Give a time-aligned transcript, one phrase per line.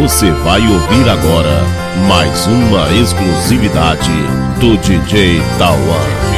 [0.00, 1.60] Você vai ouvir agora
[2.06, 4.12] mais uma exclusividade
[4.60, 6.37] do DJ Tawan.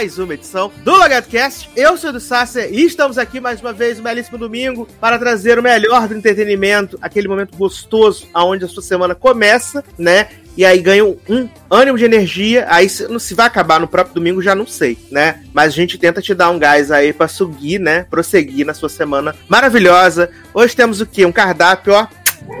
[0.00, 1.68] Mais uma edição do LogadoCast.
[1.76, 5.58] Eu sou do Sasser e estamos aqui mais uma vez, um belíssimo domingo, para trazer
[5.58, 10.28] o melhor do entretenimento, aquele momento gostoso aonde a sua semana começa, né?
[10.56, 12.66] E aí ganha um ânimo de energia.
[12.70, 15.42] Aí se, se vai acabar no próprio domingo, já não sei, né?
[15.52, 18.06] Mas a gente tenta te dar um gás aí pra seguir, né?
[18.10, 20.30] Prosseguir na sua semana maravilhosa.
[20.54, 21.26] Hoje temos o quê?
[21.26, 22.06] Um cardápio, ó,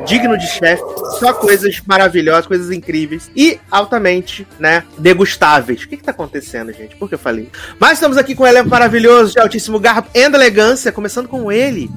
[0.06, 0.82] digno de chefe,
[1.18, 5.82] só coisas maravilhosas, coisas incríveis e altamente, né, degustáveis.
[5.82, 6.96] O que que tá acontecendo, gente?
[6.96, 7.48] Por que eu falei?
[7.78, 11.90] Mas estamos aqui com um elenco maravilhoso de altíssimo garbo e elegância, começando com ele,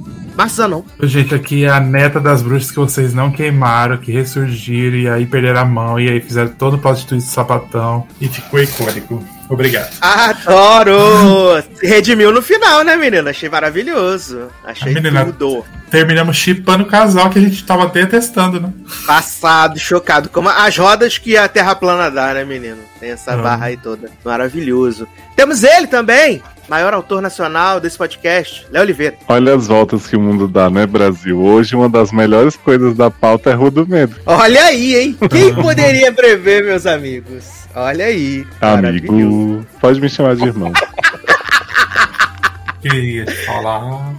[0.49, 0.81] Zanon.
[1.03, 5.25] Gente, aqui é a neta das bruxas que vocês não queimaram, que ressurgiram e aí
[5.25, 9.23] perderam a mão e aí fizeram todo o plot twist de sapatão e ficou icônico.
[9.49, 9.91] Obrigado.
[10.01, 11.61] Adoro!
[11.75, 13.29] Se redimiu no final, né, menina?
[13.29, 14.47] Achei maravilhoso.
[14.63, 15.63] Achei A menina- tudo.
[15.93, 18.73] Terminamos chipando o casal que a gente tava até testando, né?
[19.05, 20.27] Passado, chocado.
[20.27, 22.79] Como as rodas que a Terra plana dá, né, menino?
[22.99, 23.37] Tem essa Ah.
[23.37, 24.09] barra aí toda.
[24.25, 25.07] Maravilhoso.
[25.35, 29.17] Temos ele também, maior autor nacional desse podcast, Léo Oliveira.
[29.27, 31.39] Olha as voltas que o mundo dá, né, Brasil?
[31.39, 34.15] Hoje, uma das melhores coisas da pauta é Rua do Medo.
[34.25, 35.15] Olha aí, hein?
[35.29, 37.45] Quem poderia prever, meus amigos?
[37.75, 38.47] Olha aí.
[38.59, 40.73] Amigo, pode me chamar de irmão.
[42.81, 44.11] Queria te falar.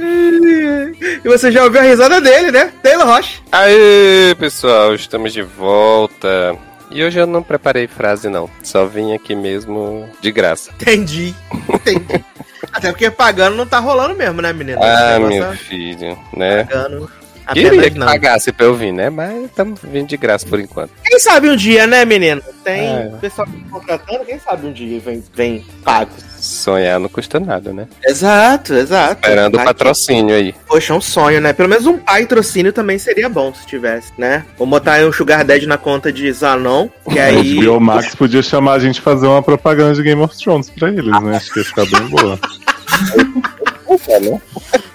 [0.00, 2.72] E você já ouviu a risada dele, né?
[2.82, 3.40] Taylor Rocha.
[3.52, 6.56] Aê, pessoal, estamos de volta.
[6.90, 8.50] E hoje eu não preparei frase, não.
[8.62, 10.72] Só vim aqui mesmo de graça.
[10.80, 11.34] Entendi.
[11.72, 12.24] Entendi.
[12.72, 14.80] Até porque pagando não tá rolando mesmo, né, menino?
[14.82, 16.64] Ah, meu é filho, né?
[16.64, 17.10] Pagando.
[17.52, 18.06] Queria que não.
[18.06, 19.10] pagasse pra eu vir, né?
[19.10, 20.92] Mas estamos vindo de graça por enquanto.
[21.04, 22.40] Quem sabe um dia, né, menino?
[22.62, 23.12] Tem É.
[23.20, 26.10] pessoal tá contratando, quem sabe um dia vem, vem pago.
[26.40, 27.86] Sonhar não custa nada, né?
[28.04, 29.20] Exato, exato.
[29.22, 30.54] Esperando o patrocínio aí.
[30.66, 31.52] Poxa, é um sonho, né?
[31.52, 34.44] Pelo menos um patrocínio também seria bom se tivesse, né?
[34.56, 37.60] Vou botar aí um Sugar Daddy na conta de Zanon, que aí.
[37.64, 40.88] HBO Max podia chamar a gente pra fazer uma propaganda de Game of Thrones pra
[40.88, 41.36] eles, né?
[41.36, 42.38] Acho que ia ficar bem boa.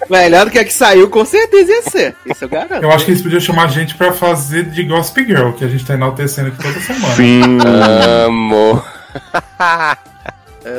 [0.08, 2.14] Melhor do que a que saiu, com certeza ia ser.
[2.24, 2.82] Isso eu garanto.
[2.82, 5.68] Eu acho que eles podiam chamar a gente pra fazer de Gossip Girl, que a
[5.68, 7.14] gente tá enaltecendo aqui toda semana.
[7.14, 7.58] Sim.
[8.24, 8.82] Amo.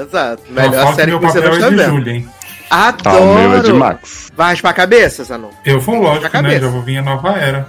[0.01, 0.43] Exato.
[0.49, 1.89] Melhor que série meu que você não está é de vendo.
[1.89, 2.29] Julia, hein?
[2.69, 3.23] Ah, Adoro.
[3.23, 4.29] o meu é de Max.
[4.35, 5.49] Vai raspar a cabeça, Zanon?
[5.63, 6.29] Eu vou, lógico, né?
[6.29, 6.59] cabeça.
[6.59, 7.65] Já vou vir a nova era.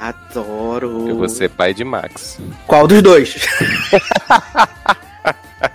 [0.00, 1.06] Adoro.
[1.08, 2.38] Eu vou ser pai de Max.
[2.66, 3.36] Qual dos dois?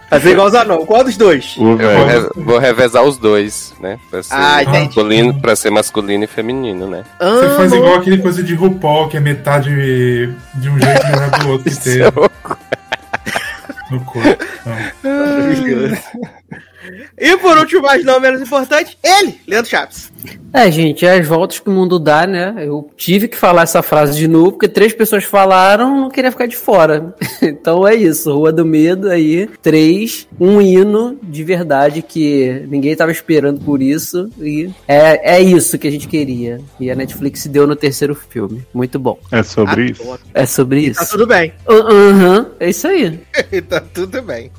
[0.10, 0.86] Fazer igual o Zanon.
[0.86, 1.56] Qual dos dois?
[1.58, 2.06] Eu vou, velho.
[2.08, 4.00] re- vou revezar os dois, né?
[4.10, 4.86] Pra ser, Ah, entendi.
[4.86, 7.04] masculino, pra ser masculino e feminino, né?
[7.20, 7.82] Você faz Amo.
[7.84, 9.70] igual aquele coisa de RuPaul, que é metade
[10.56, 11.76] de um jeito e metade do outro que
[13.96, 14.46] no corpo.
[15.04, 16.02] Maravilhoso.
[17.18, 20.12] E por último, mas não menos importante, ele, Leandro Chaves.
[20.54, 22.56] É, gente, é as voltas que o mundo dá, né?
[22.60, 26.48] Eu tive que falar essa frase de novo, porque três pessoas falaram, não queria ficar
[26.48, 27.14] de fora.
[27.42, 33.12] Então é isso, Rua do Medo aí, três, um hino de verdade que ninguém tava
[33.12, 36.60] esperando por isso, e é, é isso que a gente queria.
[36.80, 38.66] E a Netflix deu no terceiro filme.
[38.74, 39.20] Muito bom.
[39.32, 40.20] É sobre isso?
[40.34, 41.00] É sobre isso.
[41.00, 41.54] Tá tudo bem.
[41.68, 43.20] Aham, é isso aí.
[43.68, 44.52] tá tudo bem.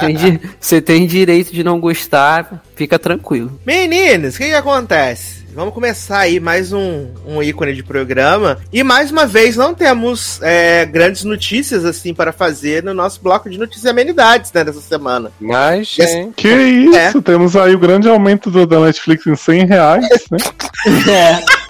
[0.00, 3.58] Tem Você tem direito de não gostar, fica tranquilo.
[3.64, 5.44] Meninos, o que, que acontece?
[5.54, 8.58] Vamos começar aí mais um, um ícone de programa.
[8.72, 13.48] E mais uma vez, não temos é, grandes notícias assim para fazer no nosso bloco
[13.48, 15.30] de notícias e amenidades né, dessa semana.
[15.40, 17.18] Mas, gente, Que isso?
[17.18, 17.22] É.
[17.22, 20.38] Temos aí o grande aumento do, da Netflix em 100 reais, né?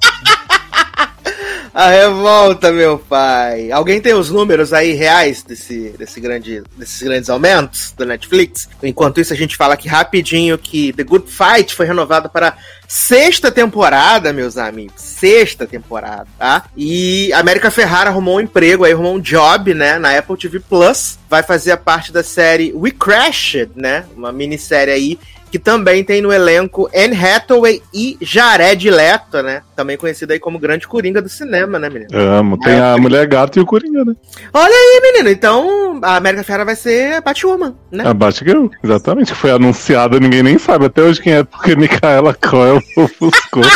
[1.75, 3.73] A revolta, meu pai.
[3.73, 8.69] Alguém tem os números aí reais desse, desse grande, desses grandes aumentos do Netflix?
[8.81, 12.56] Enquanto isso, a gente fala aqui rapidinho que The Good Fight foi renovado para
[12.88, 14.94] sexta temporada, meus amigos.
[14.96, 16.64] Sexta temporada, tá?
[16.76, 20.60] E a América Ferrara arrumou um emprego aí, arrumou um job, né, na Apple TV
[20.60, 21.19] Plus.
[21.28, 24.04] Vai fazer a parte da série We Crashed, né?
[24.16, 25.19] Uma minissérie aí
[25.54, 29.62] que também tem no elenco Anne Hathaway e Jared Leto, né?
[29.76, 32.10] Também conhecido aí como grande coringa do cinema, né, menino?
[32.12, 32.58] Amo.
[32.58, 34.16] Tem a Mulher Gato e o Coringa, né?
[34.52, 35.31] Olha aí, menino.
[35.31, 38.02] Então, a América Ferrara vai ser a Batwoman, né?
[38.04, 39.32] A Batgirl, exatamente.
[39.32, 43.62] Foi anunciada, ninguém nem sabe até hoje quem é, porque Micaela Coel ofuscou.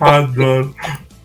[0.00, 0.74] Adoro.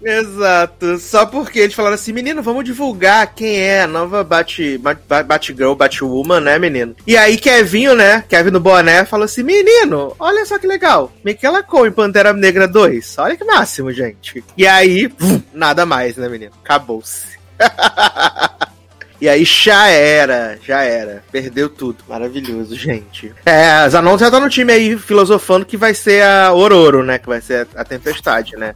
[0.04, 0.98] Exato.
[0.98, 5.28] Só porque eles falaram assim, menino, vamos divulgar quem é a nova Bat, Bat, Bat-
[5.28, 6.96] Batgirl, Batwoman, né, menino?
[7.06, 11.12] E aí Kevinho, né, Kevin do Boné, falou assim, menino, olha só que legal.
[11.24, 13.16] Michaela Cole em Pantera Negra 2.
[13.20, 14.44] Olha que máximo, gente.
[14.58, 15.08] E aí,
[15.54, 16.52] nada mais, né, menino?
[16.64, 17.40] Acabou-se.
[19.22, 21.24] E aí já era, já era.
[21.32, 21.98] Perdeu tudo.
[22.10, 23.32] Maravilhoso, gente.
[23.46, 27.20] É, Zanon já tá no time aí filosofando que vai ser a Ororo, né?
[27.20, 28.74] Que vai ser a, a tempestade, né?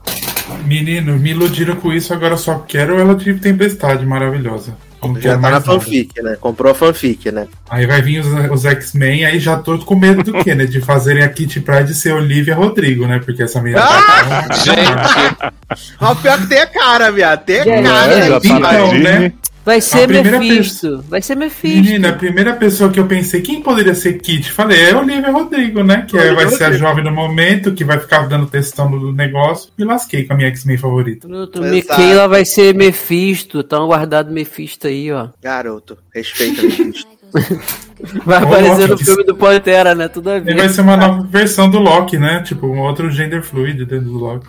[0.66, 4.78] Menino, me iludiram com isso, agora só quero ela de tempestade maravilhosa.
[5.04, 5.66] Não Já tá na mais nada.
[5.66, 6.36] fanfic, né?
[6.42, 7.48] Comprou a fanfic, né?
[7.70, 10.66] Aí vai vir os, os X-Men, aí já tô com medo do quê, né?
[10.66, 13.22] De fazerem a Kitty Pride ser Olivia Rodrigo, né?
[13.24, 14.46] Porque essa menina Ah!
[14.48, 17.44] tá Gente, Ó, o pior que tem a cara, viado.
[17.46, 18.14] Tem a cara.
[18.14, 19.04] É, já tá na Então, Disney.
[19.20, 19.34] né?
[19.66, 21.04] Vai ser primeira Mephisto.
[21.10, 21.82] Vai ser Mephisto.
[21.82, 24.52] Menina, a primeira pessoa que eu pensei, quem poderia ser Kitty?
[24.52, 26.06] Falei, é Olivia Rodrigo, né?
[26.08, 29.72] Que é- vai ser a jovem do momento, que vai ficar dando testão do negócio.
[29.78, 31.28] Me lasquei com a minha X-Men favorita.
[31.28, 31.62] Exato.
[31.64, 33.64] Michaela vai ser Mephisto.
[33.64, 35.30] Tá guardado Mephisto aí, ó.
[35.42, 37.08] Garoto, respeita Mephisto.
[38.26, 40.08] Vai aparecer no filme do Pantera, né?
[40.08, 40.74] Tudo a Ele vai ver.
[40.74, 42.44] ser uma nova versão do Loki, né?
[42.46, 44.46] Tipo, um outro gender fluid dentro do Loki.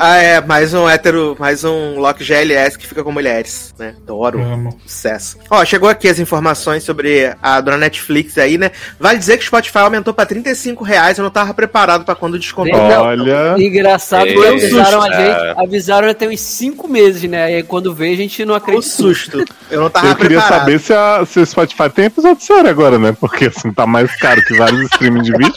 [0.00, 3.94] ah, é, mais um hétero, mais um Loki GLS que fica com mulheres, né?
[4.02, 4.42] Adoro.
[4.42, 4.76] Amo.
[4.86, 5.38] Sucesso.
[5.48, 8.72] Ó, chegou aqui as informações sobre a dona Netflix aí, né?
[8.98, 11.18] Vale dizer que o Spotify aumentou pra 35 reais.
[11.18, 12.78] Eu não tava preparado pra quando descontou.
[12.80, 13.54] Olha.
[13.58, 15.16] Engraçado, É, que avisaram a susto.
[15.16, 17.58] gente, avisaram até uns 5 meses, né?
[17.58, 18.86] E quando vê, a gente não O acredita.
[18.88, 19.44] susto.
[19.70, 20.58] Eu não tava Eu queria preparado.
[20.60, 23.12] saber se, a, se o Spotify tem episódio sério agora, né?
[23.12, 25.52] Porque assim, tá mais caro que vários streaming de vídeo.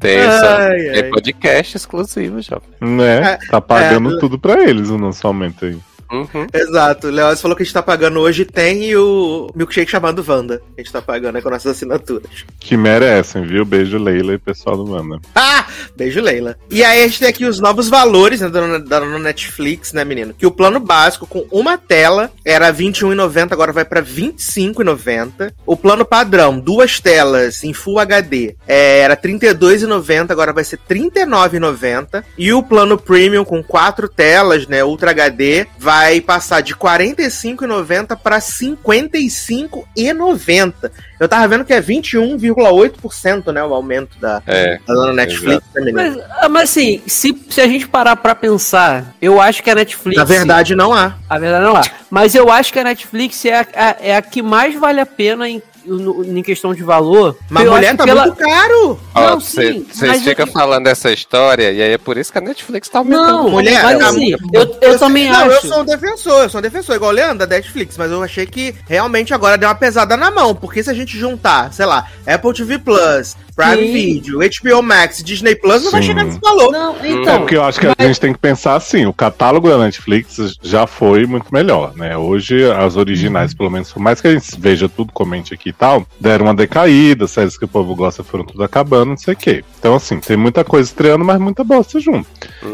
[0.00, 1.02] tem, essa, Ai, ai.
[1.02, 2.60] tem podcast exclusivo, já.
[2.80, 3.32] Né?
[3.32, 4.20] É, Tá pagando é.
[4.20, 5.78] tudo pra eles o nosso aumento aí.
[6.10, 6.46] Uhum.
[6.52, 7.08] Exato.
[7.08, 10.62] O Leoz falou que a gente tá pagando hoje tem e o milkshake chamado Wanda.
[10.76, 12.44] A gente tá pagando aí com nossas assinaturas.
[12.60, 13.64] Que merecem, viu?
[13.64, 15.20] Beijo, Leila e pessoal do Manda.
[15.34, 15.66] Ah!
[15.96, 16.56] Beijo, Leila.
[16.70, 20.34] E aí a gente tem aqui os novos valores né, da, da Netflix, né, menino?
[20.34, 25.52] Que o plano básico com uma tela era R$ 21,90, agora vai pra R$ 25,90.
[25.64, 30.78] O plano padrão, duas telas em Full HD, é, era R$ 32,90, agora vai ser
[30.88, 32.24] R$ 39,90.
[32.36, 38.16] E o plano premium com quatro telas, né, Ultra HD, vai passar de R$ 45,90
[38.16, 40.90] para R$ 55,90.
[41.18, 44.78] Eu tava vendo que é 21,8%, né, o aumento da, É.
[44.86, 45.62] da dona Netflix?
[45.94, 49.74] Mas, ah, mas assim, se, se a gente parar pra pensar, eu acho que a
[49.74, 50.16] Netflix.
[50.18, 51.14] Na verdade, não há.
[51.28, 51.82] A verdade não é.
[52.10, 55.06] Mas eu acho que a Netflix é a, a- é a que mais vale a
[55.06, 57.36] pena em, em questão de valor.
[57.50, 58.98] Mas Eu mulher tá pela- muito caro.
[59.14, 62.32] Não, cê- sim, Vocês mas ficam que- falando dessa história, e aí é por isso
[62.32, 63.26] que a Netflix tá aumentando.
[63.44, 65.66] Não, mulher, mas assim, eu, eu também não, acho.
[65.66, 68.22] eu sou um defensor, eu sou um defensor, igual o Leandro da Netflix, mas eu
[68.22, 71.86] achei que realmente agora deu uma pesada na mão, porque se a gente juntar, sei
[71.86, 73.92] lá, Apple TV Plus, Prime Sim.
[73.92, 76.08] Video, HBO Max, Disney Plus, não vai Sim.
[76.08, 76.70] chegar nesse valor.
[76.70, 77.38] Não, É então.
[77.40, 80.86] porque eu acho que a gente tem que pensar assim, o catálogo da Netflix já
[80.86, 82.16] foi muito melhor, né?
[82.16, 85.72] Hoje as originais, pelo menos, por mais que a gente veja tudo, comente aqui e
[85.72, 89.36] tal, deram uma decaída, séries que o povo gosta foram tudo acabando, não sei o
[89.36, 89.64] quê.
[89.78, 92.28] Então, assim, tem muita coisa estreando, mas muita bosta junto.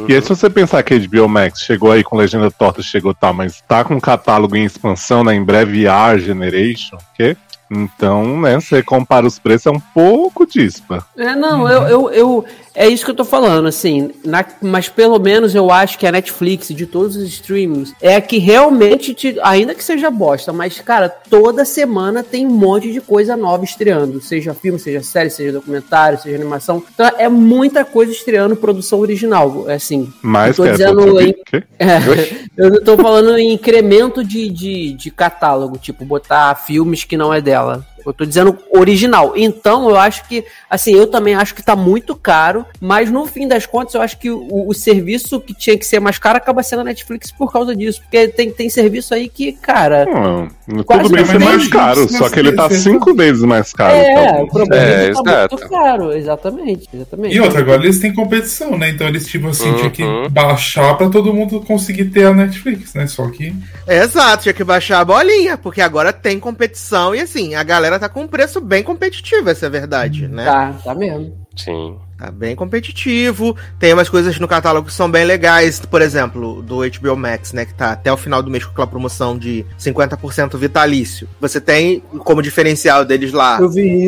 [0.08, 3.14] E aí, se você pensar que a HBO Max chegou aí com legenda torta, chegou
[3.14, 5.34] tal, mas tá com um catálogo em expansão, né?
[5.34, 7.36] Em breve VR Generation, que
[7.74, 11.04] então, né, você compara os preços, é um pouco dispa.
[11.16, 14.10] É, não, eu, eu, eu- É isso que eu tô falando, assim.
[14.24, 18.20] na- mas pelo menos eu acho que a Netflix, de todos os streamings, é a
[18.20, 23.00] que realmente, te, ainda que seja bosta, mas, cara, toda semana tem um monte de
[23.00, 24.20] coisa nova estreando.
[24.20, 26.82] Seja filme, seja série, seja documentário, seja animação.
[26.94, 29.64] Então é muita coisa estreando produção original.
[29.68, 31.34] é Assim, Mas eu tô é dizendo em,
[31.78, 31.98] é,
[32.56, 37.40] eu tô falando em incremento de, de, de catálogo, tipo, botar filmes que não é
[37.40, 37.84] dela.
[38.04, 39.32] Eu tô dizendo original.
[39.36, 43.46] Então, eu acho que, assim, eu também acho que tá muito caro, mas no fim
[43.48, 46.62] das contas, eu acho que o, o serviço que tinha que ser mais caro acaba
[46.62, 48.00] sendo a Netflix por causa disso.
[48.02, 50.04] Porque tem, tem serviço aí que, cara.
[50.06, 50.48] Não,
[50.84, 53.94] Quase Tudo bem ser mais caro, só que ele tá cinco vezes mais caro.
[53.94, 54.42] É, talvez.
[54.42, 56.12] o problema É, é que tá muito caro.
[56.12, 57.36] Exatamente, exatamente.
[57.36, 58.90] E outra, agora eles têm competição, né?
[58.90, 60.28] Então eles, tipo assim, tinha que Uhum.
[60.28, 63.06] baixar pra todo mundo conseguir ter a Netflix, né?
[63.06, 63.54] Só que.
[63.88, 68.08] Exato, tinha que baixar a bolinha, porque agora tem competição e assim, a galera tá
[68.08, 70.44] com um preço bem competitivo, essa é a verdade, né?
[70.44, 71.36] Tá, tá mesmo.
[71.56, 71.98] Sim.
[72.22, 73.56] Tá bem competitivo.
[73.80, 75.80] Tem umas coisas no catálogo que são bem legais.
[75.80, 77.64] Por exemplo, do HBO Max, né?
[77.64, 81.28] Que tá até o final do mês com aquela promoção de 50% vitalício.
[81.40, 83.58] Você tem como diferencial deles lá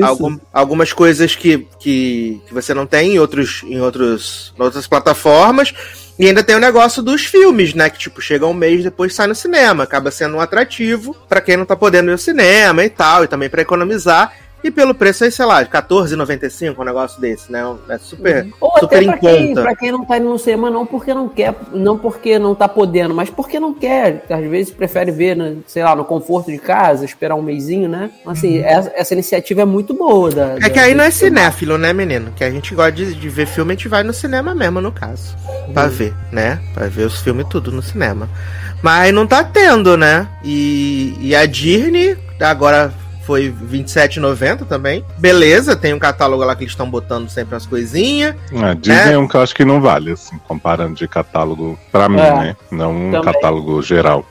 [0.00, 4.86] algum- algumas coisas que, que, que você não tem em, outros, em outros, em outras
[4.86, 5.74] plataformas.
[6.16, 7.90] E ainda tem o negócio dos filmes, né?
[7.90, 9.82] Que, tipo, chega um mês depois sai no cinema.
[9.82, 13.24] Acaba sendo um atrativo pra quem não tá podendo ir ao cinema e tal.
[13.24, 14.32] E também pra economizar.
[14.64, 17.62] E pelo preço aí, sei lá, R$14,95, um negócio desse, né?
[17.88, 19.62] É super, Ou super até em pra quem, conta.
[19.62, 22.66] pra quem não tá indo no cinema, não porque não quer, não porque não tá
[22.66, 24.24] podendo, mas porque não quer.
[24.30, 28.10] Às vezes prefere ver, né, sei lá, no conforto de casa, esperar um mêsinho, né?
[28.26, 30.30] Assim, essa, essa iniciativa é muito boa.
[30.30, 30.58] Da, Uhum.
[30.62, 32.32] É que aí não é cinéfilo, né, menino?
[32.34, 34.90] Que a gente gosta de, de ver filme, a gente vai no cinema mesmo, no
[34.90, 35.36] caso.
[35.74, 36.58] Pra ver, né?
[36.72, 38.28] Pra ver os filmes tudo no cinema.
[38.82, 40.26] Mas não tá tendo, né?
[40.42, 42.92] E, e a Disney, agora
[43.24, 45.04] foi R$27,90 também.
[45.18, 48.34] Beleza, tem um catálogo lá que eles estão botando sempre umas coisinhas.
[48.52, 49.12] É, Disney É.
[49.12, 52.34] é um que eu acho que não vale, assim, comparando de catálogo pra mim, É.
[52.38, 52.56] né?
[52.70, 53.32] Não um Também.
[53.32, 54.24] catálogo geral.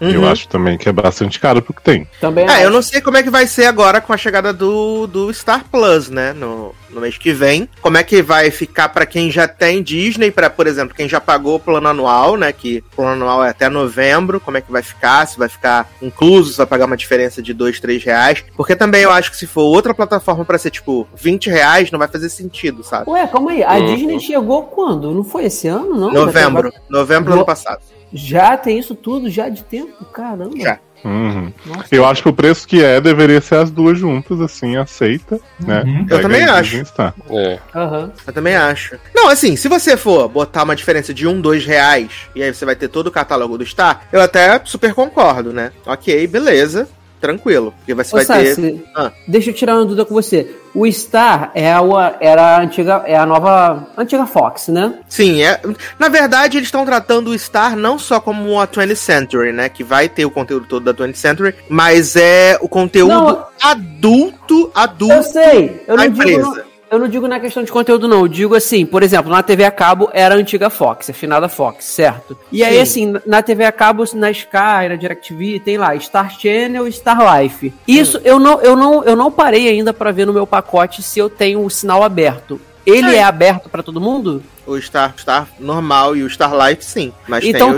[0.00, 0.28] Eu Uhum.
[0.30, 2.06] acho também que é bastante caro pro que tem.
[2.20, 2.70] Também É, eu acho.
[2.70, 6.08] não sei como é que vai ser agora com a chegada do, do Star Plus,
[6.08, 6.32] né?
[6.32, 7.68] No, no mês que vem.
[7.82, 11.20] Como é que vai ficar pra quem já tem Disney, para por exemplo, quem já
[11.20, 12.52] pagou o plano anual, né?
[12.52, 14.40] Que o plano anual é até novembro.
[14.40, 15.26] Como é que vai ficar?
[15.26, 18.42] Se vai ficar incluso, se vai pagar uma diferença de 2, 3 reais.
[18.56, 21.98] Porque também eu acho que se for outra plataforma pra ser tipo 20 reais, não
[21.98, 23.10] vai fazer sentido, sabe?
[23.10, 23.62] Ué, calma aí.
[23.62, 23.94] A Uhum.
[23.94, 25.12] Disney chegou quando?
[25.12, 26.10] Não foi esse ano, não?
[26.10, 26.72] Novembro.
[26.88, 27.80] Novembro do No- ano passado.
[28.12, 30.04] Já tem isso tudo, já de tempo?
[30.06, 30.58] Caramba.
[30.58, 30.78] Já.
[31.04, 31.52] Uhum.
[31.64, 31.94] Nossa.
[31.94, 35.82] Eu acho que o preço que é deveria ser as duas juntas, assim, aceita, né?
[35.82, 36.00] Uhum.
[36.00, 36.84] Eu Pega também acho.
[36.84, 37.14] Star.
[37.30, 37.58] É.
[37.74, 38.12] Aham.
[38.26, 38.96] Eu também acho.
[39.14, 42.64] Não, assim, se você for botar uma diferença de um, dois reais, e aí você
[42.64, 45.72] vai ter todo o catálogo do Star, eu até super concordo, né?
[45.86, 46.88] Ok, beleza,
[47.20, 47.74] tranquilo.
[47.78, 48.54] Porque você Ô, vai ter.
[48.54, 49.12] Sassi, Ah.
[49.28, 50.56] deixa eu tirar uma dúvida com você.
[50.74, 51.80] O Star é a,
[52.20, 54.94] era a antiga, é a nova, antiga Fox, né?
[55.08, 55.60] Sim, é.
[55.98, 59.68] Na verdade, eles estão tratando o Star não só como a 20th Century, né?
[59.68, 63.44] Que vai ter o conteúdo todo da 20th Century, mas é o conteúdo Não.
[63.60, 66.64] adulto, Eu adulto sei, eu da não digo, empresa.
[66.90, 69.64] Eu não digo na questão de conteúdo não, eu digo assim, por exemplo, na TV
[69.64, 72.36] a cabo era a antiga Fox, a finada Fox, certo?
[72.50, 72.80] E aí Sim.
[73.14, 77.18] assim, na TV a cabo, na Sky, na DirecTV, tem lá Star Channel e Star
[77.40, 77.72] Life.
[77.86, 81.18] Isso eu não eu não eu não parei ainda pra ver no meu pacote se
[81.18, 82.60] eu tenho o sinal aberto.
[82.86, 83.10] Ele.
[83.14, 84.42] É é aberto pra todo mundo?
[84.66, 87.12] O Star, Star normal e o Starlight, sim.
[87.26, 87.76] Mas então,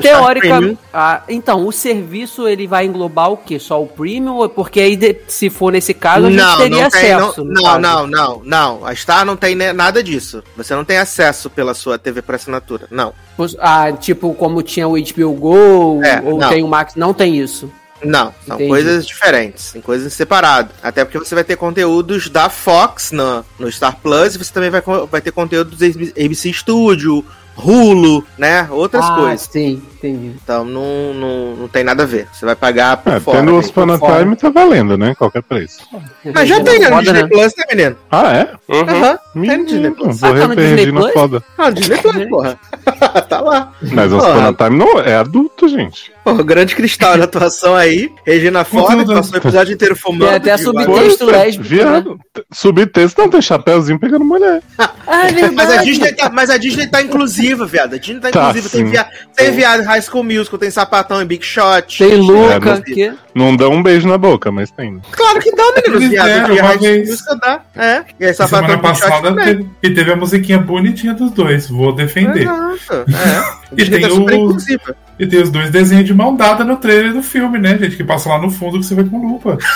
[0.93, 3.59] ah, então, o serviço ele vai englobar o quê?
[3.59, 4.35] Só o premium?
[4.37, 7.45] Ou- Porque aí, se for nesse caso, a gente Não, teria não tem, não, acesso.
[7.45, 7.79] não, caso.
[7.81, 8.87] não, não, não.
[8.87, 10.43] A Star não tem nada disso.
[10.57, 12.87] Você não tem acesso pela sua TV por assinatura.
[12.91, 13.13] Não.
[13.59, 16.49] Ah, tipo, como tinha o HBO Go, É, ou não.
[16.51, 17.73] tem o Max, não tem isso.
[18.05, 18.69] Não, são Entendi.
[18.69, 20.75] coisas diferentes, são coisas separadas.
[20.83, 24.71] Até porque você vai ter conteúdos da Fox no, no Star Plus e você também
[24.71, 25.85] vai, vai ter conteúdo do
[26.23, 27.25] ABC Studio,
[27.57, 28.67] Hulu, né?
[28.71, 29.49] Outras ah, coisas.
[29.51, 30.33] sim, entendi.
[30.43, 32.27] Então não, não, não tem nada a ver.
[32.33, 33.39] Você vai pagar por É, fora.
[33.39, 33.59] tendo né?
[33.59, 35.15] os Panatime tá valendo, né?
[35.15, 35.87] Qualquer preço.
[36.35, 37.29] Mas já tem né, no Foda, Disney né?
[37.29, 37.97] Plus, né, menino?
[38.11, 38.55] Ah, é?
[38.69, 38.81] Uhum.
[38.81, 40.21] Aham, tem no Disney Menino, Plus.
[40.21, 41.45] vou Ah, tá no foda.
[41.59, 42.59] Ah, Disney Plus, porra.
[43.29, 43.73] tá lá.
[43.83, 44.23] Mas os.
[44.23, 46.13] Panatime não é adulto, gente.
[46.25, 48.13] Pô, grande cristal de atuação aí.
[48.25, 50.29] Regina Ford, que passou o episódio inteiro fumando.
[50.29, 51.25] Tem até subtexto.
[51.27, 52.21] lésbico, Viado.
[52.53, 54.63] Subtexto não tem chapéuzinho pegando mulher.
[55.05, 55.55] Ah, é verdade.
[55.55, 57.95] Mas a, Disney tá, mas a Disney tá inclusiva, viado.
[57.95, 58.69] A Disney tá Tá, inclusiva.
[58.71, 59.07] tem, via,
[59.37, 61.99] tem viado High School Musical, tem Sapatão e Big Shot.
[61.99, 63.13] Tem Luca, É, não- que...
[63.35, 65.01] Não dá um beijo na boca, mas tem.
[65.11, 65.97] Claro que dá, menino.
[65.97, 67.09] Eles Viado uma High School vez.
[67.09, 67.61] Musical dá.
[67.77, 68.05] É.
[68.21, 71.69] E aí Sapatão Semana Big Shot passada teve, e teve a musiquinha bonitinha dos dois,
[71.69, 72.43] vou defender.
[72.43, 73.11] Exato.
[73.11, 73.63] É.
[73.75, 74.95] E tem tá super o- inclusiva.
[75.19, 77.97] E tem os dois desenhos de mão dada no trailer do filme, né, gente?
[77.97, 79.57] Que passa lá no fundo que você vê com lupa.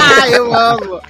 [0.00, 1.00] Ah, eu amo.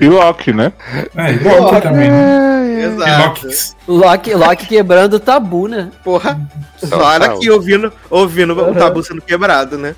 [0.00, 0.72] E Loki, né?
[1.16, 2.10] É, e Loki também.
[2.10, 2.64] né?
[2.68, 3.48] E Exato.
[3.86, 4.34] Loki.
[4.34, 5.90] Loki, quebrando o tabu, né?
[6.02, 6.40] Porra.
[6.78, 7.36] Só Total.
[7.36, 9.94] aqui ouvindo, ouvindo o tabu sendo quebrado, né?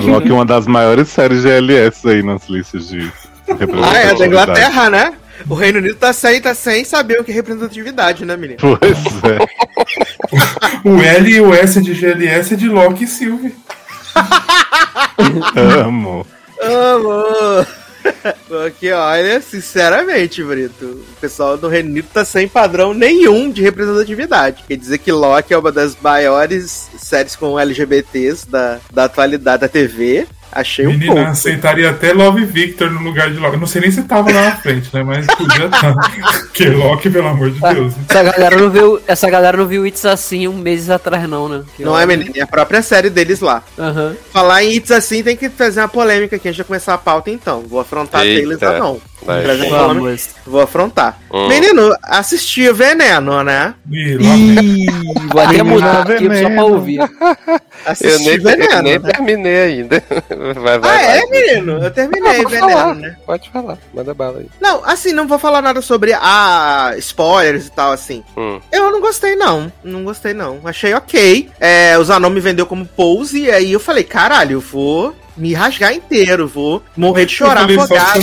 [0.00, 3.10] Loki é uma das maiores séries de LS aí nas listas de
[3.82, 4.26] Ah, é, da.
[4.26, 5.14] Inglaterra, né?
[5.48, 8.58] O Reino Unido tá sem, tá sem saber o que é representatividade, né, menino?
[8.60, 8.80] Pois
[9.24, 9.38] é.
[10.88, 13.54] O L e o S de GLS é de Loki e Sylvie.
[15.84, 16.26] Amo.
[16.62, 17.66] Amor.
[18.48, 24.64] Porque, olha, sinceramente, Brito, o pessoal do Reino Unido tá sem padrão nenhum de representatividade.
[24.66, 29.68] Quer dizer que Loki é uma das maiores séries com LGBTs da, da atualidade da
[29.68, 30.26] TV.
[30.54, 31.30] Achei um Menina, pouco.
[31.30, 33.54] aceitaria até Love Victor no lugar de Loki.
[33.54, 35.02] Eu não sei nem se tava lá na frente, né?
[35.02, 35.94] Mas podia estar.
[36.44, 37.94] Porque Loki, pelo amor de Deus.
[37.96, 38.04] né?
[38.08, 41.62] Essa galera não viu, essa galera não viu It's Assim um mês atrás, não, né?
[41.76, 42.30] Que Não é, menino?
[42.36, 43.62] É a própria série deles lá.
[43.78, 44.14] Aham.
[44.32, 47.30] Falar em It's Assim tem que fazer uma polêmica aqui antes de começar a pauta,
[47.30, 47.62] então.
[47.62, 48.40] Vou afrontar Eita.
[48.40, 49.00] deles ou não.
[49.26, 49.70] Vai, gente.
[49.70, 50.28] Vamos.
[50.46, 51.18] Vou afrontar.
[51.32, 51.48] Hum.
[51.48, 53.74] Menino, assisti o Veneno, né?
[53.90, 54.18] Ih,
[55.32, 56.62] vou até Menina mudar aqui só pra veneno.
[56.66, 57.00] ouvir.
[57.86, 58.82] Assisti Eu nem, eu Veneno.
[58.82, 59.10] nem né?
[59.12, 60.02] terminei ainda.
[60.52, 61.18] Vai, vai, Ah, vai.
[61.18, 61.82] é, menino?
[61.82, 63.16] Eu terminei Pode Veneno, falar, né?
[63.24, 64.46] Pode falar, manda bala aí.
[64.60, 68.22] Não, assim, não vou falar nada sobre ah, spoilers e tal, assim.
[68.36, 68.60] Hum.
[68.70, 69.72] Eu não gostei, não.
[69.82, 70.60] Não gostei, não.
[70.64, 71.48] Achei ok.
[71.58, 75.52] É, o Zanon me vendeu como pose, e aí eu falei, caralho, eu vou me
[75.54, 78.20] rasgar inteiro, vou morrer de chorar afogado.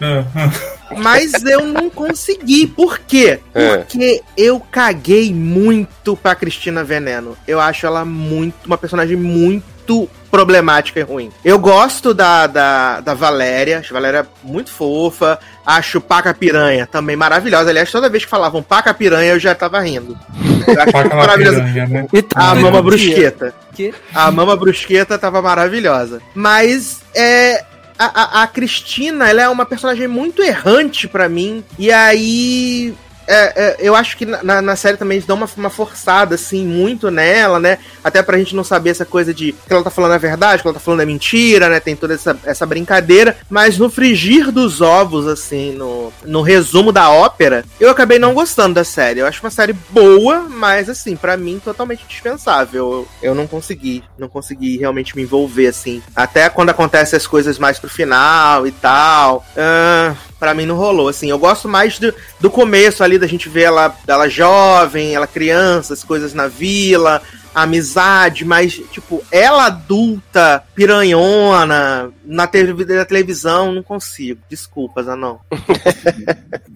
[0.00, 0.94] Ah, ah.
[0.96, 2.66] Mas eu não consegui.
[2.66, 3.38] Por quê?
[3.54, 3.76] É.
[3.78, 7.36] Porque eu caguei muito pra Cristina Veneno.
[7.46, 8.54] Eu acho ela muito.
[8.66, 11.30] Uma personagem muito problemática e ruim.
[11.44, 13.78] Eu gosto da, da, da Valéria.
[13.78, 15.38] Acho a Valéria muito fofa.
[15.64, 17.70] Acho Paca Piranha também maravilhosa.
[17.70, 20.18] Aliás, toda vez que falavam Paca Piranha, eu já tava rindo.
[20.66, 21.60] Eu acho Paca maravilhosa.
[21.62, 22.06] piranha, né?
[22.28, 23.54] Tá, A Ai, Mama meu Brusqueta.
[23.74, 23.94] Que?
[24.14, 26.20] A Mama Brusqueta tava maravilhosa.
[26.34, 27.64] Mas é.
[27.98, 31.64] A, a, a Cristina, ela é uma personagem muito errante pra mim.
[31.78, 32.94] E aí.
[33.28, 36.64] É, é, eu acho que na- na, série também eles dão uma, uma forçada, assim,
[36.64, 37.78] muito nela, né?
[38.02, 40.68] Até pra gente não saber essa coisa de que ela tá falando é verdade, que
[40.68, 41.78] ela tá falando é mentira, né?
[41.78, 43.36] Tem toda essa, essa brincadeira.
[43.50, 48.74] Mas no frigir dos ovos, assim, no, no resumo da ópera, eu acabei não gostando
[48.74, 49.20] da série.
[49.20, 52.78] Eu acho uma série boa, mas, assim, pra mim, totalmente dispensável.
[52.78, 56.02] Eu, eu não consegui, não consegui realmente me envolver, assim.
[56.16, 59.44] Até quando acontecem as coisas mais pro final e tal.
[59.54, 61.28] Ah, Pra mim não rolou, assim.
[61.28, 65.94] Eu gosto mais do, do começo ali, da gente ver ela, ela jovem, ela criança,
[65.94, 67.20] as coisas na vila,
[67.54, 74.40] a amizade, mas, tipo, ela adulta, piranhona, na, tele- na televisão, não consigo.
[74.48, 75.40] Desculpa, Zanão.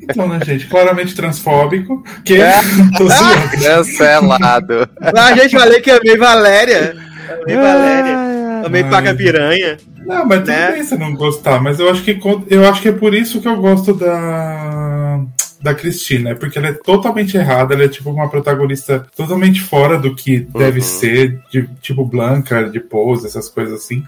[0.00, 0.66] Então, né, gente?
[0.66, 2.02] Claramente transfóbico.
[2.24, 2.60] Que É.
[3.62, 4.88] Cancelado.
[5.16, 6.96] Ah, gente, falei que amei Valéria.
[7.42, 8.41] Amei Valéria.
[8.70, 8.90] Ai.
[8.90, 9.76] Paca Piranha.
[10.04, 10.72] Não, mas tudo Né?
[10.72, 13.48] bem você não gostar, mas eu acho que eu acho que é por isso que
[13.48, 15.20] eu gosto da
[15.60, 19.96] da Cristina, é porque ela é totalmente errada, ela é tipo uma protagonista totalmente fora
[19.96, 20.84] do que deve Uhum.
[20.84, 24.02] ser, de tipo Blanca, de Pose, essas coisas assim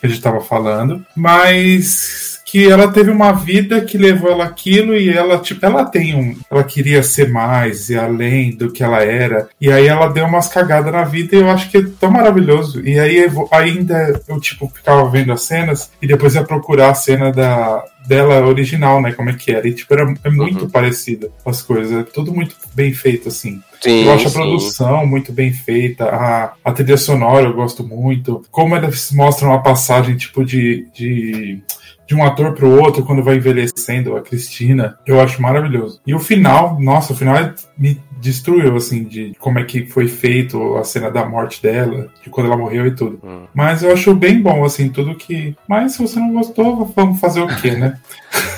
[0.00, 4.96] que a gente tava falando, mas que ela teve uma vida que levou ela aquilo
[4.96, 9.02] e ela tipo ela tem um ela queria ser mais e além do que ela
[9.02, 12.10] era e aí ela deu umas cagadas na vida e eu acho que é tão
[12.10, 16.90] maravilhoso e aí eu ainda eu tipo ficava vendo as cenas e depois ia procurar
[16.90, 20.62] a cena da dela original, né, como é que era e tipo era é muito
[20.62, 20.70] Uhum.
[20.70, 23.60] parecida as coisas, é tudo muito bem feito assim.
[23.80, 24.36] Sim, Eu acho a sim.
[24.38, 28.44] produção muito bem feita, a, a trilha sonora eu gosto muito.
[28.50, 31.58] Como eles mostram a passagem, tipo, de, de,
[32.06, 36.00] de um ator pro outro quando vai envelhecendo, a Cristina, eu acho maravilhoso.
[36.06, 40.08] E o final, nossa, o final é- me destruiu, assim, de como é que foi
[40.08, 43.20] feito a cena da morte dela, de quando ela morreu e tudo.
[43.22, 43.46] Hum.
[43.52, 45.54] Mas eu acho bem bom, assim, tudo que.
[45.68, 47.98] Mas se você não gostou, vamos fazer o quê, né?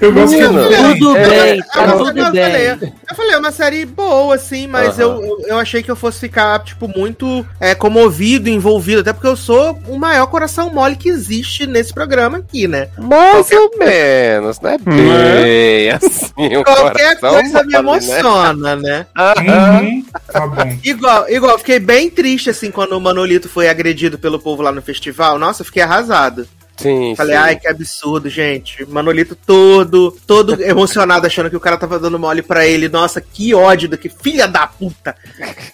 [0.00, 0.48] eu gosto que é.
[0.48, 2.42] Tudo É, bem, eu- tá eu- tudo eu bem.
[2.42, 5.96] falei, Eu falei, é uma série boa, assim, mas eu, eu, eu achei que eu
[5.96, 10.96] fosse ficar, tipo, muito é, comovido, envolvido, até porque eu sou o maior coração mole
[10.96, 12.88] que existe nesse programa aqui, né?
[12.98, 16.32] Mais ou menos, não é bem assim.
[16.38, 18.18] Um Qualquer coração coisa me mole, né?
[18.20, 19.06] emociona, né?
[19.16, 19.80] Aham.
[19.82, 20.78] Uhum, tá bom.
[20.84, 24.80] Igual, igual, fiquei bem triste, assim, quando o Manolito foi agredido pelo povo lá no
[24.82, 25.38] festival.
[25.38, 26.46] Nossa, eu fiquei arrasado.
[26.82, 27.42] Sim, Falei, sim.
[27.42, 28.84] ai, que absurdo, gente.
[28.88, 32.88] Manolito todo, todo emocionado, achando que o cara tava dando mole pra ele.
[32.88, 35.14] Nossa, que ódio do que filha da puta.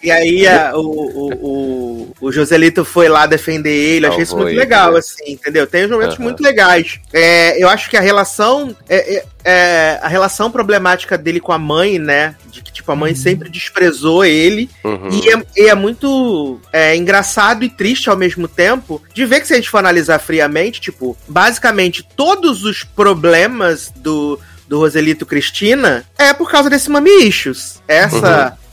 [0.03, 4.07] E aí a- o, o, o, o Joselito foi lá defender ele.
[4.07, 4.99] Eu achei isso muito legal, né?
[4.99, 5.66] assim, entendeu?
[5.66, 6.25] Tem uns momentos Aham.
[6.25, 7.01] muito legais.
[7.12, 8.77] É, eu acho que a relação.
[8.88, 12.34] é- é- é, a relação problemática dele com a mãe, né?
[12.50, 14.68] De que, tipo, a mãe sempre desprezou ele.
[14.84, 15.08] Uhum.
[15.11, 19.46] E é, e é muito é, engraçado e triste ao mesmo tempo de ver que
[19.46, 26.04] se a gente for analisar friamente, tipo, basicamente todos os problemas do, do Roselito Cristina
[26.18, 27.80] é por causa desse mamichos.
[27.88, 28.50] Essa.
[28.62, 28.67] Uhum.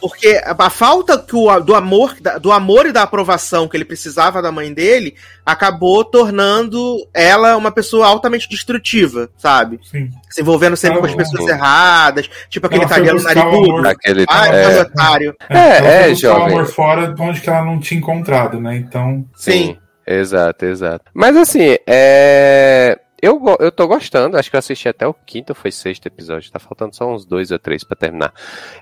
[0.00, 3.76] Porque a, a falta que o, do amor da- do amor e da aprovação que
[3.76, 5.14] ele precisava da mãe dele
[5.46, 9.78] acabou tornando ela uma pessoa altamente destrutiva, sabe?
[9.82, 10.10] Sim.
[10.30, 11.48] Se envolvendo sempre Ah, com as pessoas uhum.
[11.50, 13.88] erradas, tipo aquele italiano narigudo.
[13.88, 14.24] Aquele.
[14.28, 14.80] Ah, é, é.
[14.80, 15.36] otário.
[15.48, 16.46] É, é, o jovem.
[16.54, 18.76] amor fora de onde que ela não tinha encontrado, né?
[18.76, 19.76] Então, Sim.
[20.06, 21.04] Exato, exato.
[21.14, 22.98] Mas assim, é.
[23.24, 26.52] Eu, eu tô gostando, acho que eu assisti até o quinto ou foi sexto episódio,
[26.52, 28.32] tá faltando só uns dois ou três pra terminar.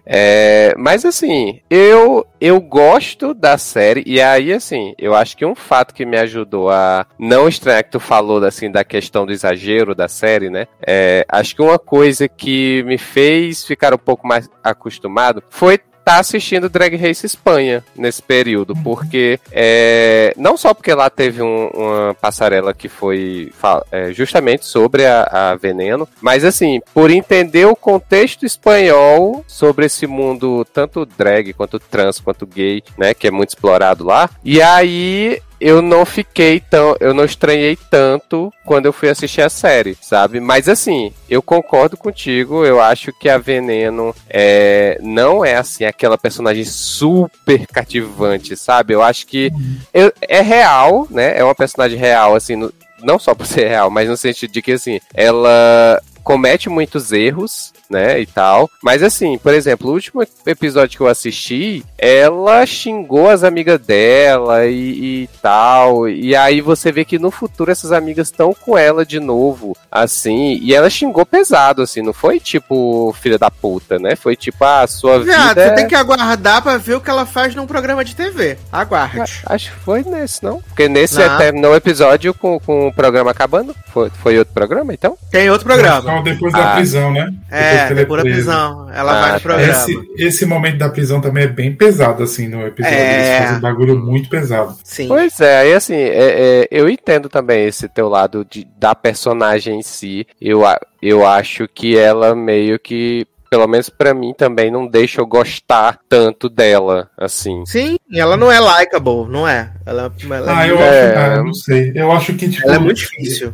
[0.04, 5.54] É, mas assim, eu, eu gosto da série, e aí assim, eu acho que um
[5.54, 9.94] fato que me ajudou a não estranhar que tu falou assim, da questão do exagero
[9.94, 10.66] da série, né?
[10.84, 16.18] É, acho que uma coisa que me fez ficar um pouco mais acostumado foi tá
[16.18, 22.14] assistindo Drag Race Espanha nesse período, porque é, não só porque lá teve um- uma
[22.20, 23.52] passarela que foi
[23.90, 30.06] é, justamente sobre a, a Veneno, mas assim, por entender o contexto espanhol sobre esse
[30.06, 35.40] mundo, tanto drag quanto trans quanto gay, né, que é muito explorado lá, e aí
[35.64, 36.96] eu não fiquei tão.
[37.00, 40.40] Eu não estranhei tanto quando eu fui assistir a série, sabe?
[40.40, 42.64] Mas assim, eu concordo contigo.
[42.64, 48.94] Eu acho que a Veneno é, não é assim aquela personagem super cativante, sabe?
[48.94, 49.50] Eu acho que
[49.94, 51.38] eu- é real, né?
[51.38, 52.72] É uma personagem real, assim, no-
[53.02, 57.72] não só por ser real, mas no sentido de que assim, ela comete muitos erros,
[57.90, 58.70] né, e tal.
[58.82, 64.64] Mas assim, por exemplo, o último episódio que eu assisti, ela xingou as amigas dela
[64.66, 66.08] e, e tal.
[66.08, 70.58] E aí você vê que no futuro essas amigas estão com ela de novo, assim.
[70.62, 72.02] E ela xingou pesado, assim.
[72.02, 74.16] Não foi tipo filha da puta, né?
[74.16, 75.62] Foi tipo a sua Viado, vida.
[75.64, 78.56] você é- tem que aguardar pra ver o que ela faz num programa de TV.
[78.72, 79.42] Aguarde.
[79.46, 80.60] Acho que foi nesse, não?
[80.62, 81.36] Porque nesse Não.
[81.38, 83.74] terminou o episódio com, com o programa acabando.
[83.92, 85.16] Foi, foi outro programa, então?
[85.30, 86.11] Tem outro programa.
[86.16, 86.76] Só depois da Ah.
[86.76, 87.24] prisão, né?
[87.26, 88.36] Depois É, que ele por a preso.
[88.36, 88.90] prisão.
[88.92, 89.40] Ela Ah, vai no tá.
[89.40, 89.72] programa.
[89.72, 92.96] Esse, esse momento da prisão também é bem pesado, assim, no episódio.
[92.98, 93.16] É.
[93.28, 94.76] Eles fazem um bagulho muito pesado.
[94.84, 95.08] Sim.
[95.08, 99.78] Pois é, aí assim, é- é, eu entendo também esse teu lado de, da personagem
[99.78, 100.26] em si.
[100.40, 100.62] Eu,
[101.00, 105.98] eu acho que ela meio que, pelo menos pra mim também, não deixa eu gostar
[106.08, 107.64] tanto dela, assim.
[107.66, 109.70] Sim, ela não é likable, não é.
[109.84, 111.08] Ela, ela Ah, eu É.
[111.10, 111.18] acho.
[111.18, 111.92] Ah, eu não sei.
[111.94, 112.66] Eu acho que, tipo.
[112.66, 113.52] ela é muito difícil.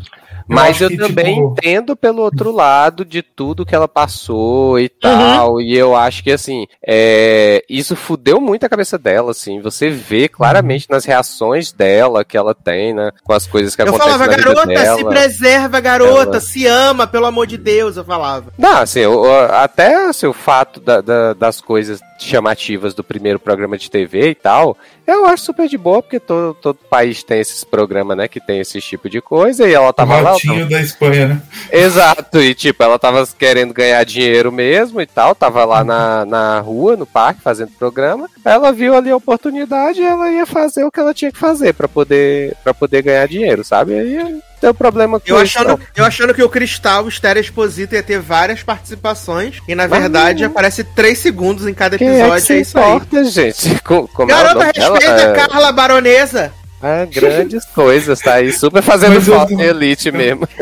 [0.49, 4.89] Mas eu que, também tipo, entendo pelo outro lado de tudo que ela passou e
[4.89, 5.61] tal.
[5.61, 9.61] E eu acho que, assim, é, isso fudeu muito a cabeça dela, assim.
[9.61, 13.11] Você vê claramente nas reações dela que ela tem, né?
[13.25, 14.97] Com as coisas que Eu acontecem falava, na vida garota, dela.
[14.99, 18.47] se preserva, garota, Ela- se ama, pelo amor de Deus, eu falava.
[18.57, 23.79] Não, assim, o- até assim, o fato da- da- das coisas chamativas do primeiro programa
[23.79, 24.77] de TV e tal,
[25.07, 28.61] eu acho super de boa, porque todo, todo país tem esses programas, né, que tem
[28.61, 30.19] esse tipo de coisa, e ela O tava lá.
[30.21, 31.43] ela ratinho da Espanha, né?
[31.73, 36.61] Exato, e tipo, ela tava querendo ganhar dinheiro mesmo e tal, tava lá na, na
[36.61, 38.29] rua, no parque, fazendo programa.
[38.45, 41.73] Ela viu ali a oportunidade e ela ia fazer o que ela tinha que fazer
[41.75, 43.95] pra poder, pra poder ganhar dinheiro, sabe?
[43.95, 45.59] Aí tem problema com Eu isso.
[45.59, 45.81] achando, não.
[45.97, 49.59] eu achando que o Cristal, o Estéreo Exposito, ia ter várias participações.
[49.69, 50.51] E na Mas verdade não.
[50.51, 52.45] aparece três segundos em cada Quem é que episódio.
[52.45, 52.85] se É, isso aí.
[52.85, 53.81] importa, gente?
[53.85, 54.95] Co- Como é Garota, dela?
[54.99, 56.53] respeita É- a Carla Baronesa.
[56.83, 60.49] Ah, grandes coisas, tá aí super fazendo Mas falta Elite mesmo.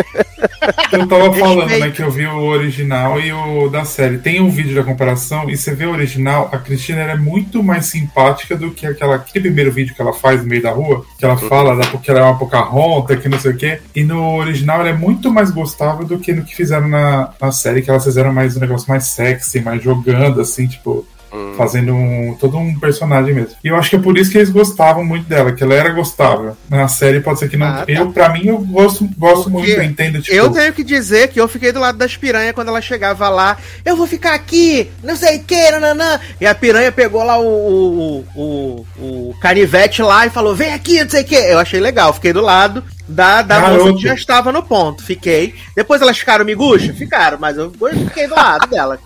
[0.93, 4.19] Eu tava falando, né, que eu vi o original e o da série.
[4.19, 7.87] Tem um vídeo da comparação e você vê o original, a Cristina é muito mais
[7.87, 11.25] simpática do que aquela, aquele primeiro vídeo que ela faz no meio da rua, que
[11.25, 13.81] ela fala da, que ela é uma Pocahontas, que não sei o quê.
[13.95, 17.53] E no original ela é muito mais gostável do que no que fizeram na, na
[17.53, 21.07] série, que elas fizeram mais um negócio mais sexy, mais jogando, assim, tipo,
[21.57, 23.57] fazendo um, todo um personagem mesmo.
[23.63, 25.91] E eu acho que é por isso que eles gostavam muito dela, que ela era
[25.91, 26.57] gostável.
[26.69, 27.67] Na série pode ser que não.
[27.67, 27.93] Ah, tá.
[27.93, 30.35] Eu, pra mim, eu gosto, gosto Porque muito, eu entendo, tipo.
[30.35, 33.57] Eu tenho que dizer que eu fiquei do lado das piranhas quando ela chegava lá.
[33.85, 36.21] Eu vou ficar aqui, não sei o que, nananã.
[36.41, 41.03] E a piranha pegou lá o, o, o, o canivete lá e falou: vem aqui,
[41.03, 41.35] não sei o que.
[41.35, 43.85] Eu achei legal, fiquei do lado da, da Garoto.
[43.85, 45.03] moça que já estava no ponto.
[45.03, 45.55] Fiquei.
[45.75, 46.93] Depois elas ficaram miguxa?
[46.93, 47.73] Ficaram, mas eu
[48.07, 48.99] fiquei do lado dela.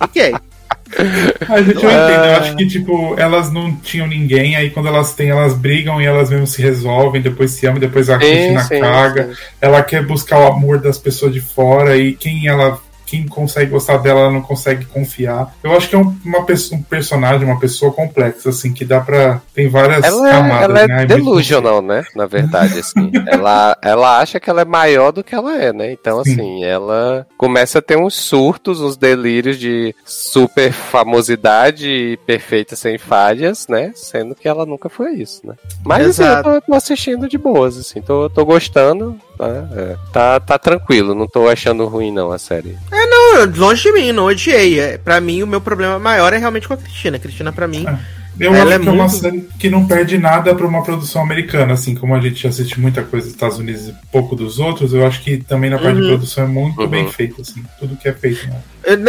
[0.00, 0.34] Fiquei.
[1.48, 5.14] A gente eu entendo, eu acho que, tipo, elas não tinham ninguém, aí quando elas
[5.14, 8.64] têm, elas brigam e elas mesmo se resolvem, depois se amam, depois a Sim, Cristina
[8.64, 9.28] sim, caga.
[9.28, 9.42] sim.
[9.60, 12.78] Ela quer buscar o amor das pessoas de fora e quem ela.
[13.12, 15.54] Quem consegue gostar dela, ela não consegue confiar.
[15.62, 19.02] Eu acho que é um, uma pessoa, um personagem, uma pessoa complexa, assim, que dá
[19.02, 19.42] pra.
[19.54, 21.04] Tem várias Ela é, camadas, ela é né?
[21.04, 22.06] Delusional, né?
[22.16, 23.12] Na verdade, assim.
[23.30, 25.92] ela, ela acha que ela é maior do que ela é, né?
[25.92, 26.32] Então, Sim.
[26.32, 32.96] assim, ela começa a ter uns surtos, uns delírios de super famosidade e perfeita sem
[32.96, 33.92] falhas, né?
[33.94, 35.52] Sendo que ela nunca foi isso, né?
[35.84, 36.50] Mas, assim, eu Exato.
[36.50, 38.00] tô, tô assistindo de boas, assim.
[38.00, 39.20] Tô, tô gostando.
[39.42, 39.96] Tá, é.
[40.12, 42.78] tá, tá tranquilo, não tô achando ruim, não, a série.
[42.90, 44.78] Não, longe de mim, não odiei.
[44.78, 47.16] É, pra mim, o meu problema maior é realmente com a Cristina.
[47.16, 47.84] A Cristina, pra mim,
[48.40, 50.82] Eu Ela acho é que é uma muito- série que não perde nada pra uma
[50.82, 54.58] produção americana, assim como a gente assiste muita coisa dos Estados Unidos e pouco dos
[54.58, 56.02] outros, eu acho que também na parte Uhum.
[56.02, 56.86] de produção é muito Uhum.
[56.88, 58.48] bem feito, assim, tudo que é feito.
[58.48, 58.56] Né?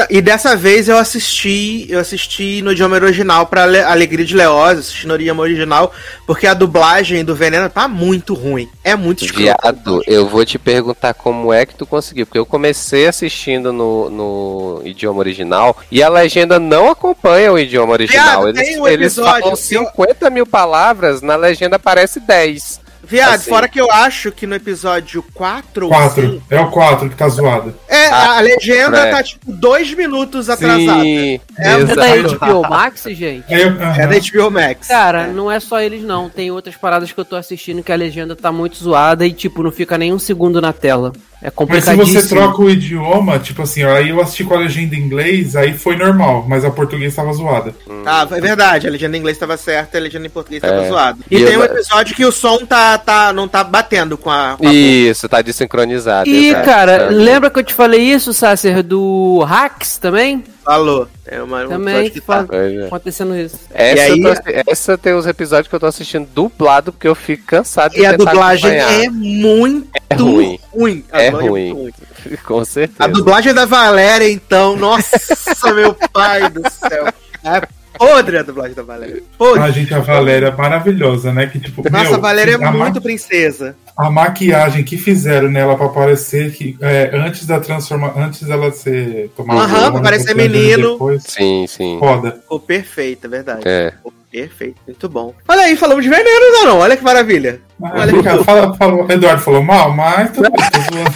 [0.10, 4.78] E dessa vez eu assisti, eu assisti no idioma original pra Ale- Alegria de Leoz,
[4.78, 5.92] assisti no idioma original,
[6.28, 8.68] porque a dublagem do Veneno tá muito ruim.
[8.84, 9.42] É muito escroto.
[9.44, 14.10] Viado, eu vou te perguntar como é que tu conseguiu, porque eu comecei assistindo no,
[14.12, 18.44] no idioma original e a legenda não acompanha o idioma original.
[18.44, 22.20] Viado, eles tem um eles episódio falam que eu- 50 mil palavras, na legenda aparece
[22.20, 22.82] 10.
[23.06, 23.50] Viado, Assim.
[23.50, 26.22] fora que eu acho que no episódio 4 ou Quatro.
[26.36, 27.76] 5, É o 4 que tá zoado.
[27.90, 29.12] É, Ah, a legenda é.
[29.12, 31.02] tá tipo dois minutos atrasada.
[31.02, 32.36] Sim, É É da exato.
[32.46, 33.44] HBO Max, gente?
[33.54, 34.02] Eu- aham.
[34.02, 34.88] É da HBO Max.
[34.88, 36.30] Cara, não é só eles não.
[36.30, 39.62] Tem outras paradas que eu tô assistindo que a legenda tá muito zoada e, tipo,
[39.62, 41.12] não fica nem um segundo na tela.
[41.46, 42.22] É Mas se complicadíssimo.
[42.22, 45.74] você troca o idioma, tipo assim, aí eu assisti com a legenda em inglês, aí
[45.78, 47.76] foi normal, mas a português tava zoada.
[48.06, 50.88] Ah, é verdade, a legenda em inglês tava certa, a legenda em português tava É.
[50.88, 51.18] zoada.
[51.30, 54.30] E, E tem eu- um episódio que o som tá, tá, não tá batendo com
[54.30, 54.56] a.
[54.58, 56.30] Com a Isso, tá desincronizado.
[56.30, 56.66] E, exato.
[56.66, 57.10] cara, É.
[57.10, 60.44] lembra que eu te falei isso, Sácer, do Hacks também?
[60.64, 61.08] Falou.
[61.26, 62.46] É uma, um Também que tá.
[62.52, 62.86] é.
[62.88, 63.60] acontecendo isso.
[63.74, 67.08] Essa, E aí- eu tô essa tem os episódios que eu tô assistindo dublado porque
[67.08, 69.04] eu fico cansado de E a dublagem acompanhar.
[69.06, 70.60] é muito É ruim.
[70.72, 71.06] ruim.
[71.12, 71.74] É dublagem ruim.
[71.74, 72.04] muito
[72.46, 73.04] Com certeza.
[73.04, 77.08] A dublagem da Valéria, então, nossa, meu pai do céu.
[77.44, 77.62] É
[77.98, 79.24] podre a dublagem da Valéria.
[79.38, 79.62] Podre.
[79.64, 81.48] A gente, a Valéria é maravilhosa, né?
[81.48, 83.76] Que, tipo, Nossa, meu, a Valéria é a muito ma- princesa.
[83.96, 89.30] A maquiagem que fizeram nela pra parecer que é, antes da transformação, antes dela ser
[89.38, 90.94] tomada Aham, pra hormônio parecer menino.
[90.94, 91.98] Depois, Sim, sim.
[92.00, 92.32] foda.
[92.42, 93.62] Ficou perfeita, é verdade.
[93.66, 93.92] É.
[93.92, 95.32] Ficou perfeito, muito bom.
[95.48, 96.78] Olha aí, falamos de veneno, não, não.
[96.80, 97.62] Olha que maravilha.
[97.80, 101.12] Olha, cara, fala, fala, Eduardo falou mal, mas tudo bem, tô zoando.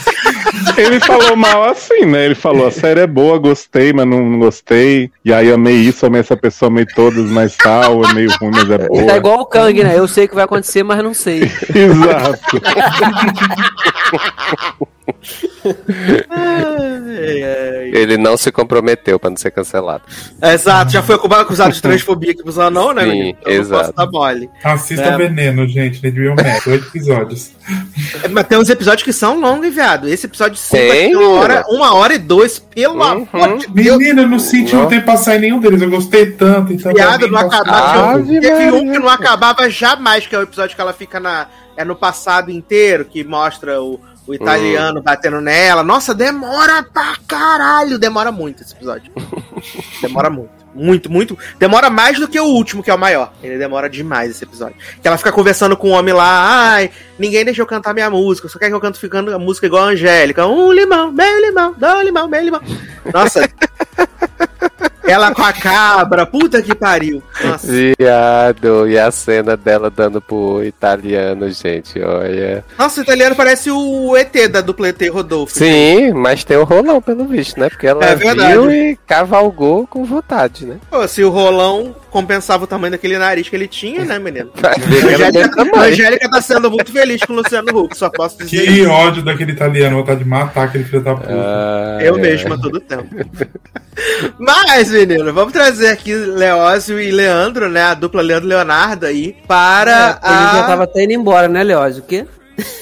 [0.77, 2.25] Ele falou mal assim, né?
[2.25, 5.11] Ele falou, a série é boa, gostei, mas não, gostei.
[5.23, 8.69] E aí amei isso, amei essa pessoa, amei todas, mas tal, é meio ruim, mas
[8.69, 9.17] é Tá boa.
[9.17, 9.97] igual o Kang, né?
[9.97, 11.41] Eu sei o que vai acontecer, mas não sei.
[11.73, 12.61] Exato.
[17.93, 20.03] Ele não se comprometeu pra não ser cancelado.
[20.41, 23.29] Exato, já foi acusado de transfobia aqui pros não, né, Sim?
[23.29, 23.93] Então eu não exato.
[23.93, 24.49] posso dar mole.
[24.63, 25.17] Assista É.
[25.17, 27.51] Veneno, gente, na HBO Max, oito episódios.
[28.23, 30.07] É, Mas tem uns episódios que são longos, viado.
[30.07, 33.03] Esse episódio sim vai Tem, uma hora, uma hora e dois, pelo Uhum.
[33.33, 33.97] amor de Deus.
[33.97, 34.89] Menina, eu não senti não Não.
[34.89, 36.73] tem passar em nenhum deles, eu gostei tanto.
[36.73, 38.11] Então Viado, não acabava.
[38.15, 41.47] Ave Teve um que não acabava jamais, que é o episódio que ela fica na.
[41.75, 45.83] É no passado inteiro, que mostra o, o italiano batendo nela.
[45.83, 47.97] Nossa, demora pra caralho.
[47.97, 49.11] Demora muito esse episódio.
[50.01, 50.57] demora muito.
[50.75, 51.35] Muito, muito.
[51.57, 53.33] Demora mais do que o último, que é o maior.
[53.41, 54.75] Ele demora demais esse episódio.
[55.01, 56.73] Que ela fica conversando com o homem lá.
[56.73, 58.47] Ai, ninguém deixa eu cantar minha música.
[58.47, 60.45] Só quer que eu canto ficando a música igual a Angélica.
[60.45, 62.61] Um limão, meio limão, dois limão, meio limão.
[63.11, 63.49] Nossa.
[65.07, 66.25] ela com a cabra.
[66.25, 67.21] Puta que pariu.
[67.43, 67.67] Nossa.
[67.67, 72.63] Viado, e a cena dela dando pro italiano, gente, olha.
[72.77, 75.53] Nossa, o italiano parece o ET da dupla ET Rodolfo.
[75.57, 77.69] Sim, mas tem o rolão pelo visto, né?
[77.69, 80.77] Porque ela É viu e cavalgou com vontade, né?
[80.89, 84.49] Pô, se o rolão compensava o tamanho daquele nariz que ele tinha, né, menino?
[84.63, 84.69] A
[85.11, 85.91] Angélica, a tamanho.
[85.91, 88.89] Angélica tá sendo muito feliz com o Luciano Huck, só posso dizer Que isso.
[88.89, 91.27] ódio daquele italiano, vontade de matar aquele filho da puta.
[91.31, 92.21] Ah, Eu é.
[92.21, 93.07] mesmo a todo tempo.
[94.39, 97.83] Mas, menino, vamos trazer aqui Leózio e Leandro, né?
[97.83, 101.63] A dupla Leandro e Leonardo aí, para Ele já a- tava até indo embora, né,
[101.63, 102.01] Leózio?
[102.03, 102.25] O quê?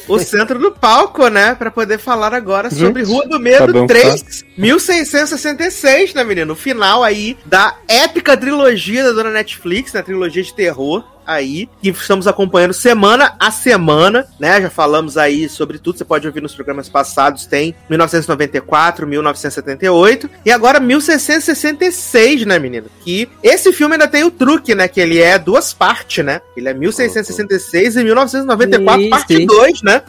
[0.07, 1.53] o centro do palco, né?
[1.53, 3.87] Pra poder falar agora sobre Rua do Medo dançar.
[3.87, 6.53] 3, 1666, né, menino?
[6.53, 10.01] O final aí da épica trilogia da dona Netflix, né?
[10.01, 14.61] Trilogia de terror aí, que estamos acompanhando semana a semana, né?
[14.61, 20.51] Já falamos aí sobre tudo, você pode ouvir nos programas passados, tem 1994, 1978 e
[20.51, 22.87] agora 1666, né, menino?
[23.01, 24.87] Que esse filme ainda tem o truque, né?
[24.87, 26.41] Que ele é duas partes, né?
[26.55, 29.45] Ele é 1666 e 1994, Sim, parte sim.
[29.45, 30.01] 2, né?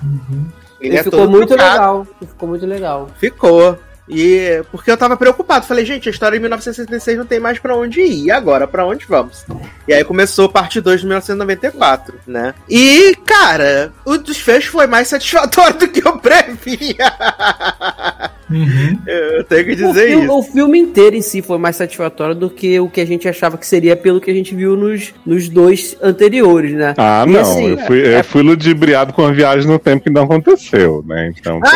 [0.81, 1.73] Ele, é ficou muito trucado.
[1.73, 2.07] legal.
[2.21, 3.11] Ele ficou muito legal.
[3.19, 3.79] Ficou.
[4.09, 7.77] E porque eu tava preocupado, falei, gente, a história em 1966 não tem mais pra
[7.77, 8.27] onde ir.
[8.27, 9.45] E agora, pra onde vamos?
[9.87, 12.55] E aí começou parte 2 de 1994, né?
[12.69, 17.13] E, cara, o desfecho foi mais satisfatório do que eu previa.
[18.49, 18.99] Uhum.
[19.07, 20.39] eu tenho que O dizer filme, isso.
[20.39, 23.59] o filme inteiro em si foi mais satisfatório do que o que a gente achava
[23.59, 26.95] que seria pelo que a gente viu nos, nos dois anteriores, né?
[26.97, 27.41] Ah, E não.
[27.41, 31.33] assim, eu, fui, eu fui ludibriado com a viagem no tempo que não aconteceu, né?
[31.37, 31.59] Então,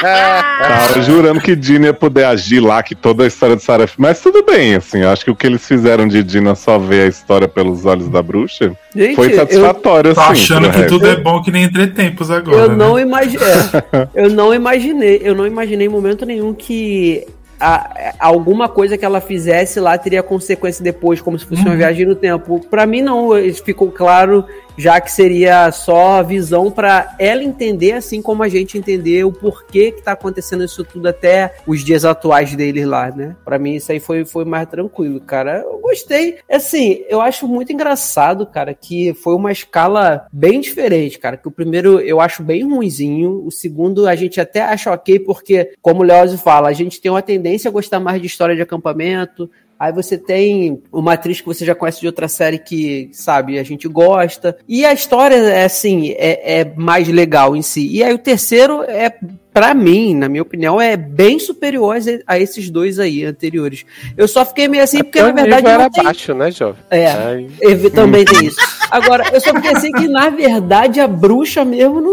[0.00, 3.88] tava jurando que Dina ia poder agir lá, que toda a história de Sarah.
[3.98, 5.00] Mas tudo bem, assim.
[5.00, 8.08] Eu acho que o que eles fizeram de Dina só ver a história pelos olhos
[8.08, 10.30] da bruxa Gente, foi eu, satisfatório, Tô assim.
[10.32, 12.56] achando que tudo é bom que nem entretempos agora.
[12.56, 12.76] eu né?
[12.76, 13.46] não imaginei.
[14.14, 17.26] eu não imaginei, eu não imaginei em momento nenhum que
[17.58, 22.06] a- alguma coisa que ela fizesse lá teria consequência depois, como se fosse uma viagem
[22.06, 22.60] no tempo.
[22.70, 23.30] Pra mim, não.
[23.64, 24.44] Ficou claro
[24.76, 29.92] já que seria só visão pra ela entender, assim como a gente entender o porquê
[29.92, 33.36] que tá acontecendo isso tudo até os dias atuais deles lá, né?
[33.44, 35.58] Pra mim, isso aí foi, foi mais tranquilo, cara.
[35.58, 36.38] Eu gostei.
[36.50, 41.36] Assim, eu acho muito engraçado, cara, que foi uma escala bem diferente, cara.
[41.36, 45.72] Que o primeiro eu acho bem ruinzinho, o segundo a gente até acha ok, porque,
[45.80, 48.62] como o Leozio fala, a gente tem uma tendência a gostar mais de história de
[48.62, 53.58] acampamento, Aí você tem uma atriz que você já conhece de outra série que, sabe,
[53.58, 54.56] a gente gosta.
[54.68, 57.86] E a história, é assim, é, é mais legal em si.
[57.90, 59.12] E aí o terceiro é,
[59.52, 63.84] pra mim, na minha opinião, é bem superior a esse- a esses dois aí anteriores.
[64.16, 66.04] Eu só fiquei meio assim, porque na verdade era tem...
[66.04, 66.82] baixo, né, jovem?
[66.90, 67.06] É.
[67.08, 67.46] Ai,
[67.94, 68.56] Também tem isso.
[68.90, 72.10] Agora, eu só fiquei assim que, na verdade, a bruxa mesmo não,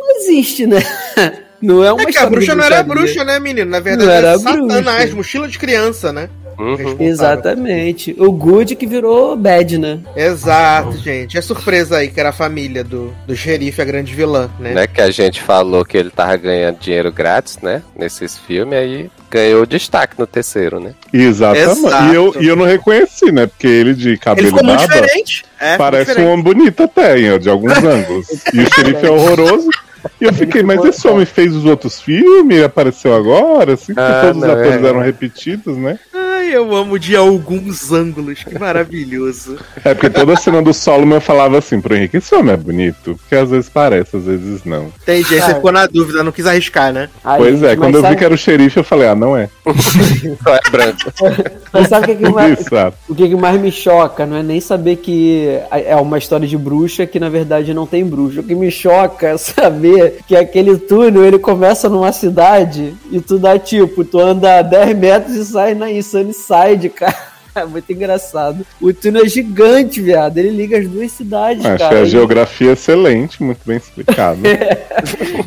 [0.00, 0.78] não existe, né?
[1.62, 3.70] Não é uma É que a bruxa não era bruxa, né, menino?
[3.70, 5.16] Na verdade, Não era era Satanás, bruxa.
[5.16, 6.28] mochila de criança, né?
[6.58, 6.96] Uhum.
[6.98, 8.14] Exatamente.
[8.18, 10.00] O Good que virou bad, né?
[10.14, 11.36] Exato, gente.
[11.36, 14.72] É surpresa aí que era a família do, do xerife, a grande vilã, né?
[14.74, 17.82] Né, que a gente falou que ele tava ganhando dinheiro grátis, né?
[17.96, 20.94] Nesses filmes, aí ganhou destaque no terceiro, né?
[21.12, 21.78] Exatamente.
[21.86, 22.12] Exato.
[22.12, 23.46] E eu, e eu não reconheci, né?
[23.46, 25.44] Porque ele de Ele cabelo e muito barba diferente.
[25.60, 26.30] É, parece um diferente.
[26.32, 28.26] homem bonito até, de alguns ângulos.
[28.52, 29.68] E o xerife é horroroso.
[30.20, 34.42] E eu fiquei, mas esse homem fez os outros filmes, apareceu agora, assim, Ah, todos
[34.42, 34.86] os atores é.
[34.88, 35.98] eram repetidos, né?
[36.14, 38.42] Ai, eu amo de alguns ângulos.
[38.44, 39.56] Que maravilhoso.
[39.84, 43.16] É porque toda cena do Solomon eu falava assim pro Henrique, esse homem é bonito,
[43.16, 44.92] porque às vezes parece, às vezes não.
[45.02, 45.34] Entendi.
[45.34, 47.08] Aí você ficou na dúvida, não quis arriscar, né?
[47.24, 49.36] Ai, pois é, quando eu vi sabe- que era o xerife, eu falei, ah, não
[49.36, 49.48] é.
[50.42, 51.12] Só é branco.
[51.72, 52.66] Mas sabe o que, que mais,
[53.08, 54.24] o que, que mais me choca?
[54.24, 58.04] Não é nem saber que é uma história de bruxa que na verdade não tem
[58.04, 58.40] bruxa.
[58.40, 63.38] O que me choca é saber que aquele túnel ele começa numa cidade e tu
[63.38, 65.90] dá tipo, tu anda 10 metros e sai na
[66.36, 67.35] Sunnyside, cara.
[67.60, 68.66] É muito engraçado.
[68.80, 70.36] O túnel é gigante, viado.
[70.36, 72.02] Ele liga as duas cidades, Achei cara.
[72.02, 74.40] a geografia excelente, muito bem explicado.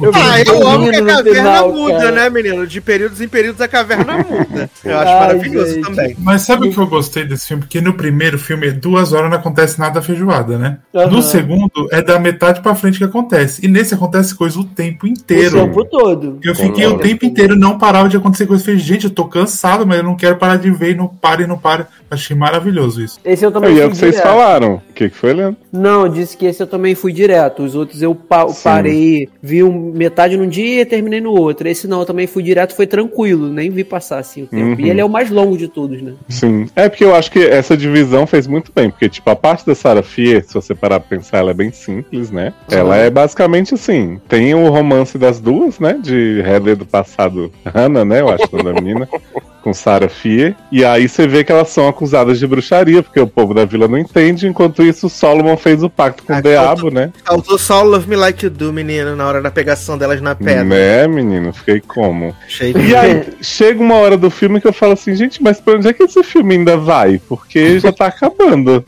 [0.02, 2.12] Eu Ah, eu amo que a caverna final, muda, cara.
[2.12, 2.65] né, menino?
[2.65, 4.69] De períodos em períodos a caverna muda.
[4.84, 5.84] Eu acho Ai, maravilhoso gente.
[5.88, 6.15] também.
[6.19, 7.63] Mas sabe o que eu gostei desse filme?
[7.63, 10.78] Porque no primeiro filme, duas horas não acontece nada feijoada, né?
[10.95, 11.08] Aham.
[11.12, 13.63] No segundo, é da metade pra frente que acontece.
[13.65, 15.60] E nesse acontece coisa o tempo O inteiro.
[15.60, 16.39] tempo todo.
[16.43, 18.62] Eu fiquei o tempo inteiro, não parava de acontecer coisa.
[18.62, 21.08] Eu falei, gente, eu tô cansado, mas eu não quero parar de ver e não
[21.08, 21.88] para e não para.
[22.12, 23.19] Achei maravilhoso isso.
[23.24, 24.28] Esse eu também E é fui o que vocês direto.
[24.28, 24.76] falaram.
[24.89, 25.58] O que, que foi, Leandro?
[25.72, 27.62] Não, eu disse que esse eu também fui direto.
[27.63, 28.63] Os outros eu pa- Sim.
[28.63, 31.67] parei, vi um- metade num dia e terminei no outro.
[31.67, 34.82] Esse não, eu também fui direto, foi tranquilo, nem vi passar assim o tempo.
[34.82, 34.86] Uhum.
[34.88, 36.13] E ele é o mais longo de todos, né?
[36.28, 36.67] Sim.
[36.76, 38.89] É porque eu acho que essa divisão fez muito bem.
[38.89, 41.72] Porque, tipo, a parte da Sarah Fier, se você parar pra pensar, ela é bem
[41.72, 42.54] simples, né?
[42.72, 45.98] Ela é basicamente assim: tem o romance das duas, né?
[46.02, 48.22] De Heather do passado, Hannah, né?
[48.22, 49.08] Eu acho é da menina.
[49.62, 50.56] Com Sarah Fier.
[50.72, 53.88] E aí você vê que elas são acusadas de bruxaria, porque o povo da vila
[53.88, 54.48] não entende.
[54.48, 57.12] Enquanto isso, o Solomon fez o pacto com Ah, o diabo, né?
[57.24, 60.36] Causou só o Love Me Like You Do, menino, na hora da pegação delas na
[60.36, 60.63] pedra.
[60.63, 61.52] Né, menino?
[61.54, 62.36] Fiquei como?
[62.45, 65.76] Achei E aí, chega uma hora do filme que eu falo assim, gente, mas pra
[65.76, 67.19] onde é que esse filme ainda vai?
[67.28, 68.84] Porque já tá acabando.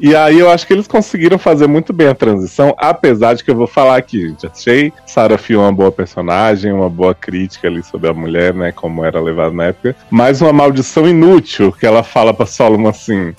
[0.00, 3.50] E aí eu acho que eles conseguiram fazer muito bem a transição, apesar de que
[3.50, 4.46] eu vou falar aqui, gente.
[4.46, 8.72] Achei Sarah Fio uma boa personagem, uma boa crítica ali sobre a mulher, né?
[8.72, 9.93] Como era levada na época.
[10.10, 13.34] Mas uma maldição inútil que ela fala pra Solomon assim: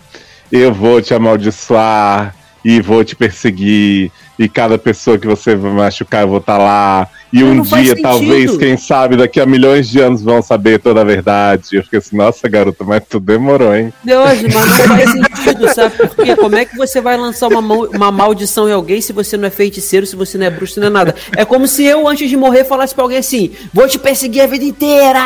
[0.52, 4.12] Eu vou te amaldiçoar e vou te perseguir.
[4.38, 7.08] E cada pessoa que você vai machucar, eu vou estar lá.
[7.32, 8.02] E um não dia, sentido.
[8.02, 11.64] talvez, quem sabe, daqui a milhões de anos vão saber toda a verdade.
[11.74, 13.92] E eu fiquei assim, nossa, garota, mas tu demorou, hein?
[14.04, 15.98] Deus, mas não faz sentido, sabe?
[15.98, 19.48] Porque como é que você vai lançar uma, uma maldição em alguém se você não
[19.48, 21.16] é feiticeiro, se você não é bruxo, se não é nada?
[21.36, 24.48] É como se eu, antes de morrer, falasse pra alguém assim: vou te perseguir a
[24.48, 25.20] vida inteira!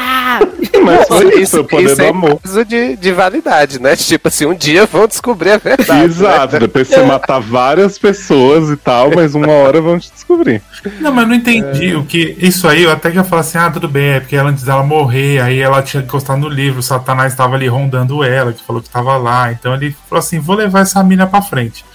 [0.83, 2.39] Mas foi isso, o poder isso do é amor.
[2.41, 3.95] caso de, de validade, né?
[3.95, 6.05] Tipo assim, um dia vão descobrir a verdade.
[6.05, 6.59] Exato, né?
[6.61, 10.61] depois você matar várias pessoas e tal, mas uma hora te descobrir.
[10.99, 12.35] Não, mas eu não entendi o que.
[12.39, 14.63] Isso aí, eu até que ia falar assim, ah, tudo bem, é porque ela, antes
[14.63, 18.63] dela morrer, aí ela tinha encostado no livro, o Satanás estava ali rondando ela, que
[18.63, 19.51] falou que estava lá.
[19.51, 21.85] Então ele falou assim, vou levar essa mina pra frente.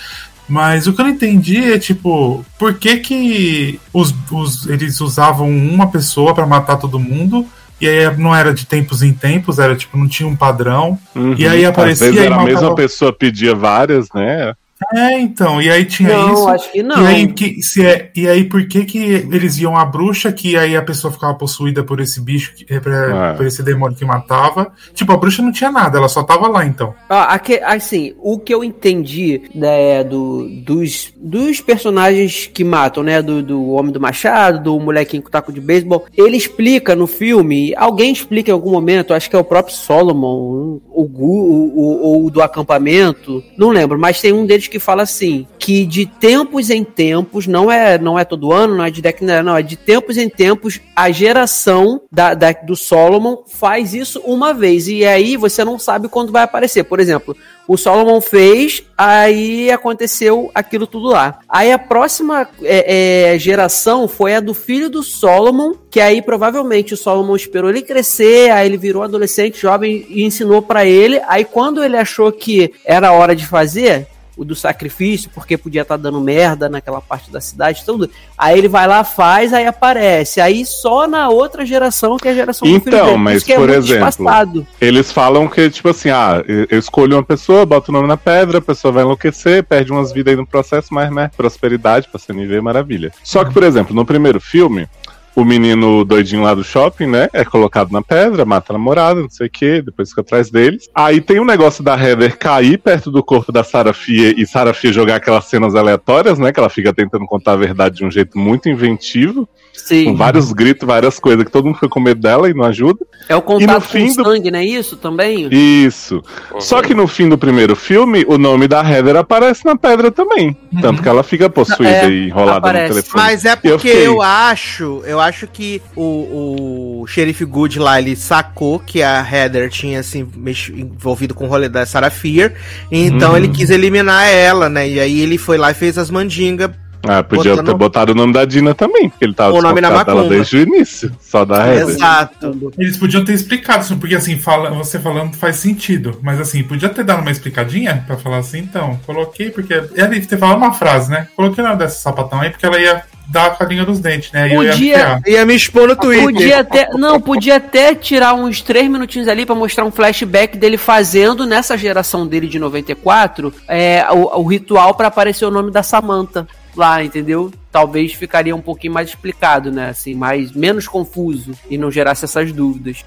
[0.48, 5.48] Mas o que eu não entendi é, tipo, por que que os, os, eles usavam
[5.48, 7.46] uma pessoa pra matar todo mundo?
[7.80, 10.98] E aí não era de tempos em tempos, era tipo, não tinha um padrão.
[11.36, 14.54] E aí Às aparecia vezes e era a matava- mesma pessoa pedia várias, né?
[14.92, 16.48] É, então, e aí tinha Não, isso.
[16.48, 17.02] acho que não.
[17.02, 20.56] E aí, que, se é, e aí, por que que eles iam a bruxa, que
[20.56, 23.34] aí a pessoa ficava possuída por esse bicho, que- é, pra- É.
[23.34, 24.72] por esse demônio que matava?
[24.94, 26.94] Tipo, a bruxa não tinha nada, ela só tava lá, então.
[27.08, 33.22] Ó, aque- assim, o que eu entendi né, do, dos, dos personagens que matam, né?
[33.22, 37.74] Do, do Homem do Machado, do molequinho com taco de beisebol, ele explica no filme,
[37.76, 42.26] alguém explica em algum momento, acho que é o próprio Solomon, o Gu, o, o,
[42.26, 46.70] o do acampamento, não lembro, mas tem um deles que fala assim, que de tempos
[46.70, 49.76] em tempos, não é, não é todo ano, não é de década, não, é de
[49.76, 55.36] tempos em tempos, a geração da, da- do Solomon faz isso uma vez, e aí
[55.36, 56.84] você não sabe quando vai aparecer.
[56.84, 61.38] Por exemplo, o Solomon fez, aí aconteceu aquilo tudo lá.
[61.48, 66.92] Aí a próxima é, é, geração foi a do filho do Solomon, que aí provavelmente
[66.92, 71.20] o Solomon esperou ele crescer, aí ele virou adolescente, jovem e ensinou pra ele.
[71.26, 75.96] Aí quando ele achou que era hora de fazer, o do sacrifício, porque podia estar
[75.96, 78.10] dando merda naquela parte da cidade, tudo.
[78.36, 80.40] Aí ele vai lá, faz, aí aparece.
[80.40, 83.16] Aí só na outra geração, que é a geração Então, dele.
[83.18, 84.66] Mas, é por muito exemplo, espaçado.
[84.80, 88.58] Eles falam que, tipo assim, ah, eu escolho uma pessoa, boto o nome na pedra,
[88.58, 92.62] a pessoa vai enlouquecer, perde umas vidas aí no processo, mas, né, prosperidade pra nível,
[92.62, 93.12] maravilha.
[93.22, 94.88] Só que, por exemplo, no primeiro filme,
[95.34, 99.28] o menino doidinho lá do shopping, né, é colocado na pedra, mata a namorada, não
[99.30, 100.88] sei o que, depois fica atrás deles.
[100.94, 104.72] Aí tem um negócio da Heather cair perto do corpo da Sarah Fia e Sarah
[104.74, 108.10] Fia jogar aquelas cenas aleatórias, né, que ela fica tentando contar a verdade de um
[108.10, 110.04] jeito muito inventivo, Sim.
[110.06, 113.04] com vários gritos, várias coisas que todo mundo fica com medo dela e não ajuda.
[113.28, 115.48] É o contato com o do- sangue, não é isso também?
[115.50, 116.22] Isso.
[116.60, 120.56] Só que no fim do primeiro filme, o nome da Heather aparece na pedra também.
[120.80, 122.88] Tanto que ela fica possuída É, e enrolada aparece.
[122.88, 123.22] no telefone.
[123.24, 127.98] Mas é Eu porque fiquei- eu acho, eu acho que o, o xerife Good lá,
[127.98, 132.52] ele sacou que a Heather tinha se mex- envolvido com o rolê da Sarah Fear,
[132.90, 133.36] então Uhum.
[133.36, 134.88] ele quis eliminar ela, né?
[134.88, 136.70] E aí ele foi lá e fez as mandingas.
[137.06, 139.78] Ah, podia botando- ter botado o nome da Dina também, porque ele tava O nome
[139.78, 140.26] na dela macumba.
[140.26, 141.12] desde o início.
[141.20, 141.88] Só da Heather.
[141.96, 142.72] Exato.
[142.78, 146.18] Eles podiam ter explicado isso, porque assim, fala, você falando faz sentido.
[146.22, 149.74] Mas assim, podia ter dado uma explicadinha pra falar assim, então, coloquei, porque.
[149.94, 151.28] Ela ia ter falado uma frase, né?
[151.36, 154.30] Coloquei o nome dessa sapatão aí, porque ela ia dar com a linha dos dentes,
[154.32, 154.42] né?
[154.44, 155.20] Aí eu ia Podia-.
[155.26, 156.24] Ia me expor no Twitter.
[156.24, 160.76] Podia até, não, podia até tirar uns três minutinhos ali pra mostrar um flashback dele
[160.76, 165.82] fazendo nessa geração dele de 94 é, o, o ritual pra aparecer o nome da
[165.82, 166.46] Samantha
[166.76, 167.52] lá, entendeu?
[167.74, 169.88] Talvez ficaria um pouquinho mais explicado, né?
[169.88, 173.04] Assim, mais menos confuso e não gerasse essas dúvidas.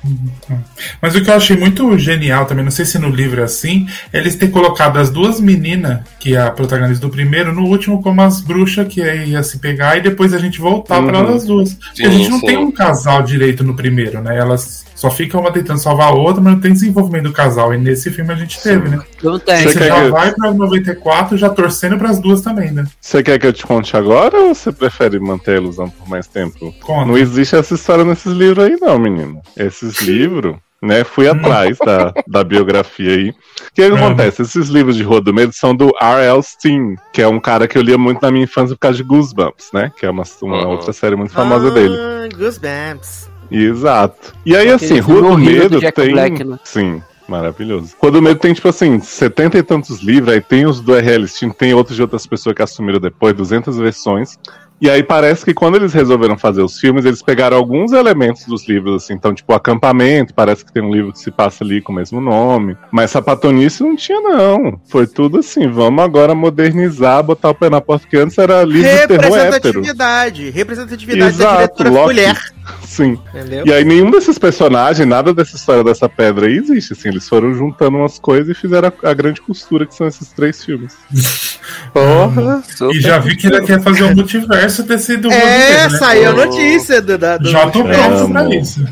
[1.01, 3.87] Mas o que eu achei muito genial também, não sei se no livro é assim,
[4.11, 8.03] é eles ter colocado as duas meninas, que é a protagonista do primeiro, no último
[8.03, 11.27] como as bruxas que ia se pegar e depois a gente voltar pra Uhum.
[11.29, 11.73] elas duas.
[11.75, 12.45] Porque a Sim, gente não sim.
[12.47, 14.37] tem um casal direito no primeiro, né?
[14.37, 17.73] Elas só ficam uma tentando salvar a outra, mas não tem desenvolvimento do casal.
[17.73, 18.99] E nesse filme a gente teve, né?
[19.23, 19.63] Não tem.
[19.63, 22.83] Você Você já que- vai pra 94 já torcendo pras duas também, né?
[22.99, 26.27] Você quer que eu te conte agora ou você prefere manter a ilusão por mais
[26.27, 26.73] tempo?
[26.81, 27.05] Conta.
[27.05, 29.41] Não existe essa história nesses livros aí, não, menino.
[29.55, 31.03] Esses livros, né?
[31.03, 33.29] Fui atrás da, da biografia aí.
[33.29, 33.35] O
[33.73, 33.95] que Uhum.
[33.95, 34.41] acontece?
[34.41, 36.41] Esses livros de Rua do Medo são do R.L.
[36.43, 39.03] Steam, que é um cara que eu lia muito na minha infância por causa de
[39.03, 39.91] Goosebumps, né?
[39.99, 40.69] Que é uma, uma Uhum.
[40.71, 41.95] outra série muito famosa dele.
[41.97, 43.29] Ah, Goosebumps.
[43.49, 44.33] Exato.
[44.45, 46.11] E aí, Aquele assim, Rua do do Medo Jack tem.
[46.11, 46.59] Black, né?
[46.63, 47.95] Sim, maravilhoso.
[47.99, 51.27] Rua do Medo tem, tipo assim, setenta e tantos livros, aí tem os do RL
[51.27, 54.37] Steam, tem outros de outras pessoas que assumiram depois, 200 versões.
[54.79, 58.67] E aí parece que quando eles resolveram fazer os filmes, eles pegaram alguns elementos dos
[58.67, 61.91] livros, assim, então, tipo, acampamento, parece que tem um livro que se passa ali com
[61.91, 62.77] o mesmo nome.
[62.91, 64.79] Mas sapatonice não tinha, não.
[64.87, 68.87] Foi tudo assim, vamos agora modernizar, botar o pé na porta, porque antes era livro
[68.87, 69.81] de terror hétero.
[69.81, 70.49] Representatividade.
[70.51, 72.05] Representatividade da diretora Loki.
[72.05, 72.37] mulher.
[72.85, 73.19] Sim.
[73.33, 73.65] Entendeu?
[73.65, 77.53] E aí nenhum desses personagens, nada dessa história dessa pedra aí existe, assim, eles foram
[77.53, 80.95] juntando umas coisas e fizeram a, a grande costura que são esses três filmes.
[81.93, 82.95] Porra, super.
[82.95, 85.97] E já vi que ele quer fazer um multiverso desse do É, né?
[85.97, 88.85] saiu a notícia do, da, do Já tô pronto pra isso.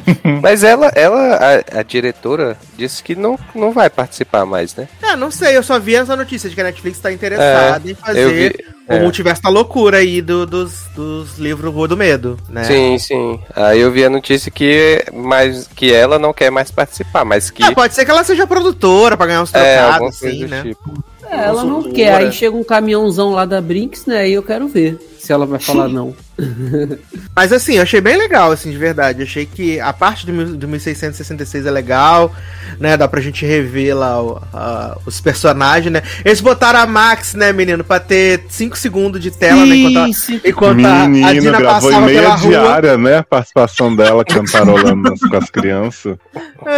[0.42, 4.88] Mas ela, ela a, a diretora, disse que não, não vai participar mais, né?
[5.02, 7.90] É, não sei, eu só vi essa notícia de que a Netflix tá interessada em
[7.90, 8.64] eu fazer vi.
[8.88, 9.00] o é.
[9.00, 12.64] multiverso da loucura aí do- dos, dos livros Rua do Medo, né?
[12.64, 13.40] Sim, sim.
[13.54, 17.62] Aí eu vi a notícia que, mas, que ela não quer mais participar, mas que.
[17.62, 20.62] Ah, pode ser que ela seja produtora pra ganhar uns é, trocados, coisa assim, né?
[20.62, 21.04] tipo.
[21.30, 22.14] É, ela não quer.
[22.14, 24.28] Aí chega um caminhãozão lá da Brinks, né?
[24.28, 24.98] E eu quero ver.
[25.22, 26.14] Se ela vai falar não.
[27.36, 29.20] Mas assim, eu achei bem legal, assim, de verdade.
[29.20, 32.34] Eu achei que a parte do, do 1666 é legal,
[32.80, 32.96] né?
[32.96, 36.02] Dá pra gente rever lá o- a- os personagens, né?
[36.24, 39.76] Eles botaram a Max, né, menino, pra ter 5 segundos de tela, né?
[39.76, 40.40] Enquanto, a- sim.
[40.44, 42.50] enquanto a, a Menino, Dina gravou em passava meia pela rua.
[42.50, 43.18] diária, né?
[43.18, 46.16] A participação dela cantarolando com as crianças.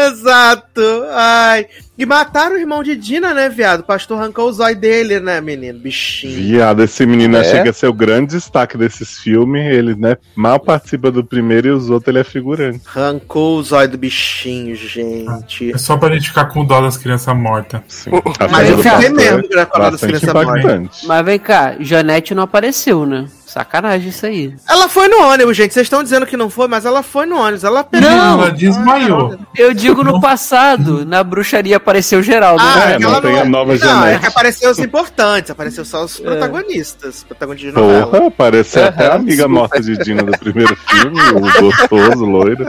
[0.09, 0.81] Exato.
[1.13, 1.67] Ai.
[1.97, 3.81] E mataram o irmão de Dina, né, viado?
[3.81, 5.79] O pastor arrancou o zóio dele, né, menino?
[5.79, 6.43] Bichinho.
[6.43, 7.41] Viado, esse menino É?
[7.41, 9.65] achei que ia ser o grande destaque desses filmes.
[9.65, 12.81] Ele, né, mal participa do primeiro e os outros ele é figurante.
[12.95, 15.73] Arrancou o zóio do bichinho, gente.
[15.73, 17.81] É só pra gente ficar com dó das crianças mortas.
[17.89, 18.11] Sim.
[18.51, 21.07] Mas pastor mesmo é impactante.
[21.07, 23.27] Mas vem cá, Janete não apareceu, né?
[23.55, 24.53] Sacanagem isso aí.
[24.69, 25.73] Ela foi no ônibus, gente.
[25.73, 27.63] Vocês estão dizendo que não foi, mas ela foi no ônibus.
[27.63, 28.11] Ela pegou.
[28.11, 28.43] Não.
[28.43, 29.39] Ela desmaiou.
[29.57, 32.61] Eu digo no passado, na bruxaria apareceu Geraldo.
[32.61, 32.93] Ah, né?
[32.93, 36.19] É, é não tem a nova Não, é que apareceu os importantes, apareceu só os
[36.19, 37.23] protagonistas.
[37.23, 38.07] Protagonistas de novela.
[38.09, 42.67] Porra, pareceu até a amiga morta de Dina do primeiro filme, o gostoso, loiro.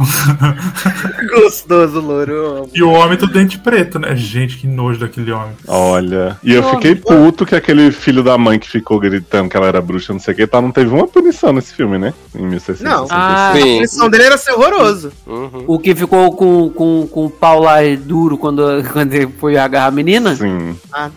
[1.28, 2.68] Gostoso, louro.
[2.74, 4.16] E o homem do dente preto, né?
[4.16, 5.52] Gente, que nojo daquele homem.
[5.66, 6.38] Olha.
[6.42, 9.80] E eu fiquei puto que aquele filho da mãe que ficou gritando que ela era
[9.80, 12.14] bruxa, não sei o que, tá, não teve uma punição nesse filme, né?
[12.34, 12.80] Em 1666.
[12.80, 13.06] Não.
[13.10, 15.12] Ah, A punição dele era ser horroroso.
[15.26, 15.64] Uhum.
[15.66, 18.62] O que ficou com, com, com o pau lá duro quando,
[18.92, 20.34] quando ele foi agarrar a menina?
[20.34, 20.76] Sim.
[20.92, 21.12] Adoro.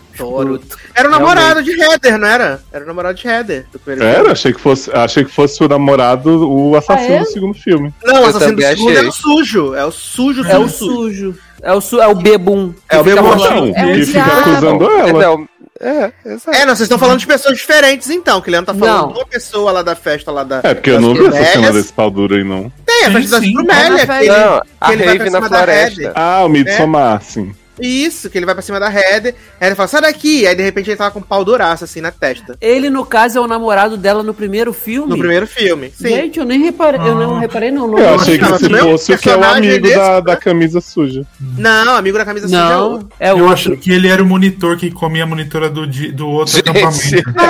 [0.94, 2.60] Era o namorado de Heather, não era?
[2.72, 3.66] Era o namorado de Heather.
[3.72, 4.30] Do primeiro Era, filme.
[4.32, 7.20] achei que fosse, achei que fosse o namorado, o assassino Ah, é?
[7.20, 7.92] do segundo filme.
[8.04, 9.08] Não, o assassino do segundo é achei.
[9.08, 9.74] o sujo.
[9.74, 11.38] É o sujo, É o sujo.
[11.62, 12.74] É o, su é o bebum.
[12.90, 13.36] É o fica bebum.
[13.36, 15.12] Não, É o que fica acusando ela.
[15.22, 15.48] Não,
[15.80, 16.56] é, exato.
[16.56, 18.38] É, não, vocês estão falando de pessoas diferentes então.
[18.42, 19.12] Que o Leandro tá falando Não.
[19.14, 20.60] de uma pessoa lá da festa lá da.
[20.62, 21.52] É, porque eu das não vi essa Brumélias.
[21.54, 22.70] cena desse pau duro aí, não.
[22.84, 23.54] Tem, a Sim, festa das sim.
[23.54, 24.00] Brumélias.
[24.10, 26.12] Ah, que ele- Não, a que ele vai pra rave na cima da floresta.
[26.14, 27.54] Ah, o Midsommar, sim.
[27.80, 29.34] Isso, que ele vai pra cima da Heather.
[29.60, 30.46] Ele fala, sai daqui.
[30.46, 32.56] Aí de repente ele tava com um pau duraço assim na testa.
[32.60, 35.08] Ele, no caso, é o namorado dela no primeiro filme.
[35.08, 35.92] No primeiro filme.
[35.96, 36.08] Sim.
[36.08, 37.00] Gente, eu nem reparei.
[37.00, 37.86] Eu não reparei, não.
[37.88, 39.70] não Eu achei que não, esse não é um fosse o que é o personagem
[39.70, 40.20] amigo desse, da, né?
[40.22, 41.26] da camisa suja.
[41.58, 43.08] Não, amigo da camisa suja é Não, outro.
[43.18, 46.54] é Eu achei que ele era o monitor que comia a monitora do, do outro
[46.56, 46.68] Gente.
[46.70, 47.34] acampamento.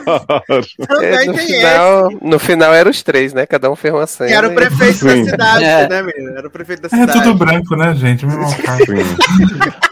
[1.00, 3.46] É, no, tem final, no final eram os três, né?
[3.46, 4.28] Cada um fez uma cena.
[4.28, 4.36] esse.
[4.38, 5.88] Era o e- prefeito da cidade, É.
[5.88, 6.36] né, menino?
[6.38, 7.22] Era o prefeito da É cidade.
[7.22, 8.26] tudo branco, né, gente?
[8.26, 9.37] Sim.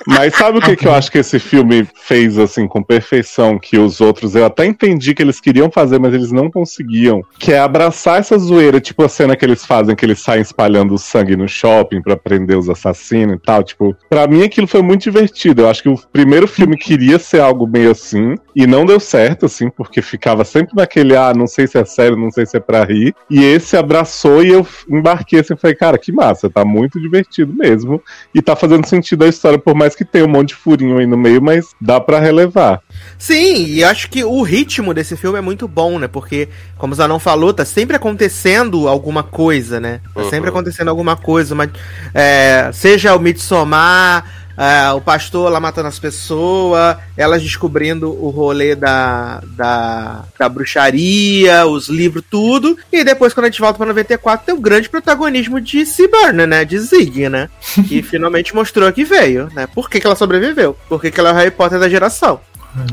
[0.06, 3.76] Mas sabe o que, que eu acho que esse filme fez assim com perfeição que
[3.76, 7.58] os outros eu até entendi que eles queriam fazer, mas eles não conseguiam, que é
[7.58, 11.36] abraçar essa zoeira, tipo a cena que eles fazem que eles saem espalhando o sangue
[11.36, 15.62] no shopping pra prender os assassinos e tal, tipo, Pra mim aquilo foi muito divertido.
[15.62, 19.46] Eu acho que o primeiro filme queria ser algo meio assim e não deu certo
[19.46, 22.60] assim, porque ficava sempre naquele ah, não sei se é sério, não sei se é
[22.60, 23.14] pra rir.
[23.28, 28.02] E esse abraçou e eu embarquei assim, falei, cara, que massa, tá muito divertido mesmo.
[28.34, 31.06] E tá fazendo sentido a história, por mais que tenha um monte de furinho aí
[31.06, 32.80] no meio, mas dá pra relevar.
[33.18, 36.08] Sim, e acho que o ritmo desse filme é muito bom, né?
[36.08, 40.00] Porque, como o Zanon falou, tá sempre acontecendo alguma coisa, né?
[40.14, 40.56] Tá sempre Uhum.
[40.56, 41.70] acontecendo alguma coisa, mas
[42.14, 44.24] é, seja o Midsommar,
[44.56, 51.66] é, o pastor lá matando as pessoas, elas descobrindo o rolê da, da, da bruxaria,
[51.66, 52.76] os livros, tudo.
[52.90, 56.64] E depois, quando a gente volta pra 94, tem o grande protagonismo de Seaburn, né?
[56.64, 57.48] De Zig, né?
[57.86, 59.66] Que finalmente mostrou que veio, né?
[59.66, 60.76] Por que, que ela sobreviveu?
[60.88, 62.40] Por que, que ela é o Harry Potter da geração?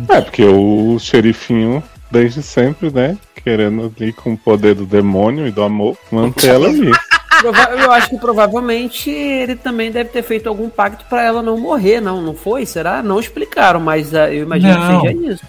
[0.09, 3.18] É, porque o xerifinho, desde sempre, né?
[3.36, 6.91] Querendo ali com o poder do demônio e do amor, manter ela ali.
[7.43, 11.99] Eu acho que provavelmente ele também deve ter feito algum pacto pra ela não morrer,
[11.99, 12.21] não?
[12.21, 12.65] Não foi?
[12.65, 13.03] Será?
[13.03, 15.01] Não explicaram, mas ah, eu imagino Não.
[15.01, 15.45] que seja isso.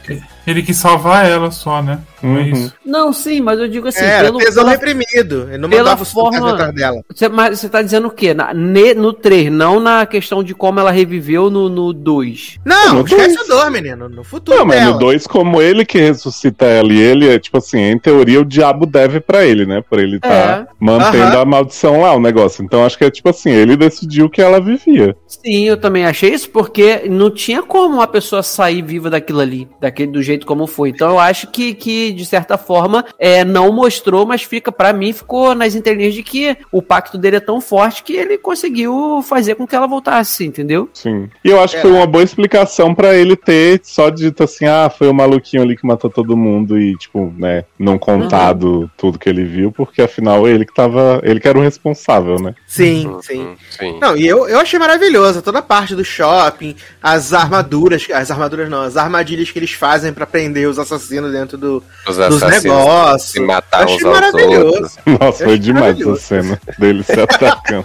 [0.46, 2.00] Ele quis salvar ela só, né?
[2.22, 2.50] Não é Uhum.
[2.52, 2.74] isso.
[2.84, 5.46] Não, sim, mas eu digo assim, Era pelo, tesão pela- reprimido.
[5.48, 7.02] Ele não pela forma- atrás dela.
[7.14, 8.32] Você, mas você tá dizendo o quê?
[8.34, 12.58] Na- ne- no 3, não na questão de como ela reviveu no, no 2.
[12.64, 13.46] Não, No esquece dois.
[13.46, 14.08] o dor, menino.
[14.08, 14.92] No futuro Não, mas dela.
[14.92, 18.44] no 2, como ele que ressuscita ela e ele, é tipo assim, em teoria o
[18.44, 19.82] diabo deve pra ele, né?
[19.88, 20.66] Por ele tá É.
[20.80, 21.40] mantendo Aham.
[21.40, 22.64] a maldição lá, o negócio.
[22.64, 25.14] Então acho que é tipo assim, ele decidiu que ela vivia.
[25.26, 29.68] Sim, eu também achei isso, porque não tinha como uma pessoa sair viva daquilo ali,
[29.80, 30.90] daquele do jeito como foi.
[30.90, 35.12] Então eu acho que, que de certa forma, é, não mostrou, mas fica, pra mim,
[35.12, 39.54] ficou nas entrelinhas de que o pacto dele é tão forte que ele conseguiu fazer
[39.54, 40.88] com que ela voltasse, entendeu?
[40.92, 41.28] Sim.
[41.44, 44.90] E eu acho que foi uma boa explicação pra ele ter só dito assim, ah,
[44.90, 49.28] foi o maluquinho ali que matou todo mundo e, tipo, né, não contado tudo que
[49.28, 51.20] ele viu, porque afinal ele que tava.
[51.22, 52.54] Ele que era o responsável, né?
[52.66, 53.56] Sim, Uhum, sim.
[53.70, 53.98] sim.
[54.00, 58.68] Não, e eu, eu achei maravilhoso toda a parte do shopping, as armaduras, as armaduras
[58.68, 62.62] não, as armadilhas que eles fazem pra prender os assassinos dentro do, Os dos assassinos
[62.64, 63.30] negócios.
[63.30, 64.66] se matar Eu achei maravilhoso.
[64.66, 64.98] outros.
[65.20, 67.84] Nossa, Eu foi demais essa cena dele se atacando.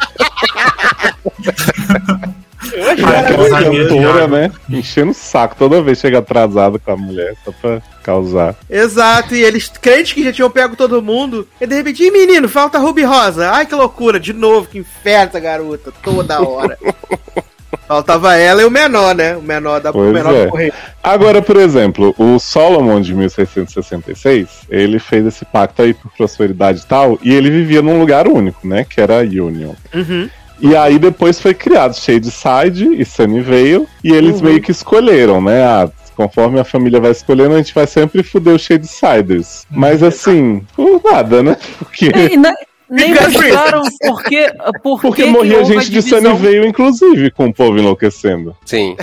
[2.91, 4.31] Aquela Ai, meu cantora, Deus.
[4.31, 4.51] né?
[4.69, 8.55] Enchendo o saco toda vez chega atrasado com a mulher, só pra causar.
[8.69, 12.47] Exato, e eles, crentes que já tinham pego todo mundo, e de repente, Ih, menino,
[12.49, 13.51] falta Ruby Rosa.
[13.51, 16.77] Ai, que loucura, de novo, que inferno essa garota, toda hora.
[17.87, 19.35] Faltava ela e o menor, né?
[19.35, 20.47] O menor da o Pois menor é.
[20.47, 20.73] correio.
[21.03, 26.85] Agora, por exemplo, o Solomon de 1666, ele fez esse pacto aí por prosperidade e
[26.85, 28.83] tal, e ele vivia num lugar único, né?
[28.87, 29.73] Que era a Union.
[29.93, 30.29] Uhum.
[30.61, 34.47] E aí depois foi criado Shadeside e Sunnyvale, e eles Uhum.
[34.47, 35.63] meio que escolheram, né?
[35.63, 39.65] Ah, conforme a família vai escolhendo, a gente vai sempre fuder os Shadesiders.
[39.71, 41.55] Mas assim, por nada, né?
[41.79, 42.53] Porque, E na-
[42.89, 46.01] nem mostraram por que, por porque que que morria gente de.
[46.01, 48.55] Sunnyvale, inclusive, com o povo enlouquecendo.
[48.65, 48.95] Sim.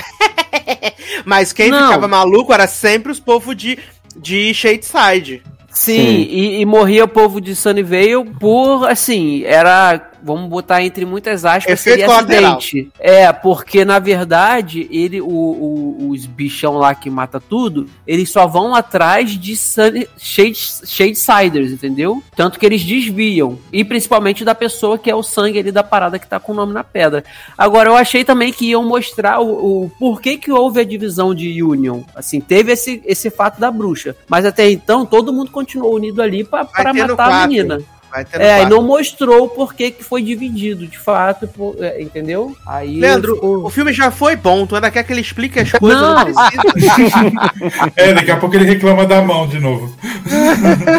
[1.24, 1.87] Mas quem Não.
[1.87, 3.78] ficava maluco era sempre os povos de,
[4.16, 5.43] de Shadeside.
[5.70, 6.26] Sim, Sim.
[6.30, 11.72] E, e morria o povo de Sunnyvale por, assim, era, vamos botar entre muitas aspas,
[11.74, 12.56] Efeito seria colateral.
[12.58, 12.90] acidente.
[12.98, 18.46] É, porque na verdade, ele, o, o- os bichão lá que mata tudo, eles só
[18.46, 22.22] vão atrás de Sunny, Shade, Shadesiders, entendeu?
[22.34, 23.58] Tanto que eles desviam.
[23.72, 26.54] E principalmente da pessoa que é o sangue ali da parada que tá com o
[26.54, 27.24] nome na pedra.
[27.56, 31.62] Agora, eu achei também que iam mostrar o, o porquê que houve a divisão de
[31.62, 32.02] Union.
[32.14, 34.16] Assim, teve esse, esse fato da bruxa.
[34.28, 37.80] Mas até então, todo mundo continuou unido ali pra, Vai pra matar a menina.
[38.16, 41.76] Vai ter no É, e não mostrou o porquê que foi dividido, de fato, por-
[41.80, 42.56] é, entendeu?
[42.66, 45.70] Aí Leandro, ficou- o filme já foi bom, tu ainda quer que ele explique as
[45.72, 46.16] coisas, não.
[47.94, 49.94] É, daqui a pouco ele reclama da mão de novo.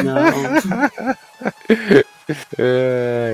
[0.04, 0.28] não.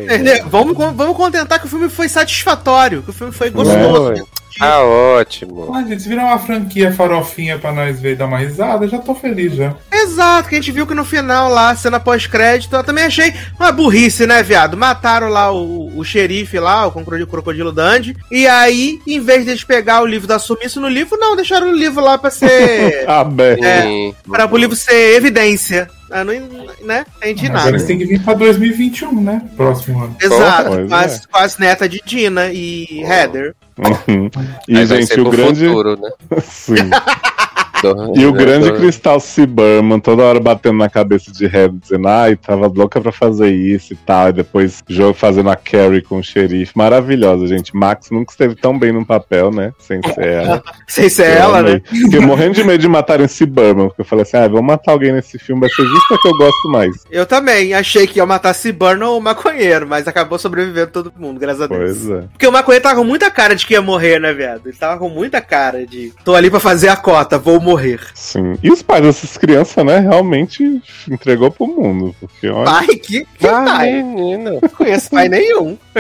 [0.03, 0.47] Entendeu?
[0.49, 4.27] Vamos, vamos contentar que o filme foi satisfatório, que o filme foi gostoso.
[4.59, 5.73] Ah, ótimo.
[5.73, 8.89] Ah, gente, se virar uma franquia farofinha pra nós ver e dar uma risada, eu
[8.89, 9.75] já tô feliz já.
[9.91, 13.71] Exato, que a gente viu que no final lá, cena pós-crédito, eu também achei uma
[13.71, 14.77] burrice, né, viado?
[14.77, 19.63] Mataram lá o, o xerife lá, o crocodilo, crocodilo Dandy, e aí, em vez deles
[19.63, 23.07] pegar o livro da sumiço no livro, não, deixaram o livro lá pra ser.
[23.09, 23.63] Aberto.
[23.63, 23.81] É.
[23.83, 24.15] Sim.
[24.29, 25.89] para o livro ser evidência.
[26.13, 26.33] Ah, não,
[26.85, 27.05] né?
[27.17, 27.69] Entendi Agora nada.
[27.71, 29.41] eles têm que vir pra 2021, né?
[29.57, 30.15] Próximo ano.
[30.21, 31.21] Exato, Pois com as, é.
[31.31, 33.55] com as netas de Dina e Heather.
[33.77, 34.29] Uhum.
[34.67, 35.65] E, Aí vai gente, ser o grande.
[35.65, 36.09] futuro, né?
[36.47, 36.75] Sim.
[37.93, 42.07] Do- E o grande do- Cristal Ciberman toda hora batendo na cabeça de Red, dizendo,
[42.07, 44.29] ai, tava louca pra fazer isso e tal.
[44.29, 46.71] E depois jogo fazendo a Carrie com o xerife.
[46.75, 47.75] Maravilhosa, gente.
[47.75, 49.71] Max nunca esteve tão bem no papel, né?
[49.79, 50.63] Sem ser ela.
[50.87, 51.73] Sem ser Eu ela, amei.
[51.75, 51.81] né?
[51.85, 53.87] Fiquei morrendo de medo de matarem Ciberman.
[53.87, 56.37] Porque eu falei assim, ah, vamos matar alguém nesse filme, vai ser justo que eu
[56.37, 57.03] gosto mais.
[57.11, 61.39] Eu também achei que ia matar Ciburn ou o maconheiro, mas acabou sobrevivendo todo mundo,
[61.39, 61.79] graças a Deus.
[61.81, 62.21] Pois é.
[62.31, 64.61] Porque o maconheiro tava com muita cara de que ia morrer, né, viado?
[64.65, 66.13] Ele tava com muita cara de.
[66.23, 67.72] Tô ali pra fazer a cota, vou morrer.
[68.13, 68.57] Sim.
[68.61, 72.15] E os pais dessas crianças, né, realmente entregou pro mundo.
[72.19, 72.65] Porque, olha.
[72.65, 73.91] Pai, que, que Ah, pai?
[74.03, 74.59] menino.
[74.61, 75.77] Não conheço pai nenhum.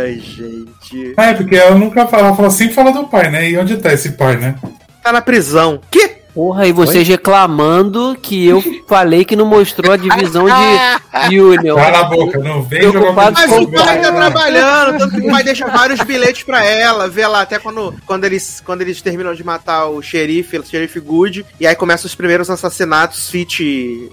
[0.00, 1.14] Ai, gente.
[1.16, 3.50] É, porque ela nunca fala, ela fala, sempre fala do pai, né?
[3.50, 4.54] E onde tá esse pai, né?
[5.02, 5.80] Tá na prisão.
[5.90, 6.17] Que?
[6.38, 11.74] Porra, e vocês reclamando que eu falei que não mostrou a divisão de, de Union.
[11.74, 15.42] Cala a boca, não vem jogar Mas o pai tá trabalhando, tanto que o pai
[15.42, 19.42] deixa vários bilhetes pra ela, vê lá até quando, quando, eles, quando eles terminam de
[19.42, 24.08] matar o xerife, o xerife Good, e aí começam os primeiros assassinatos, fit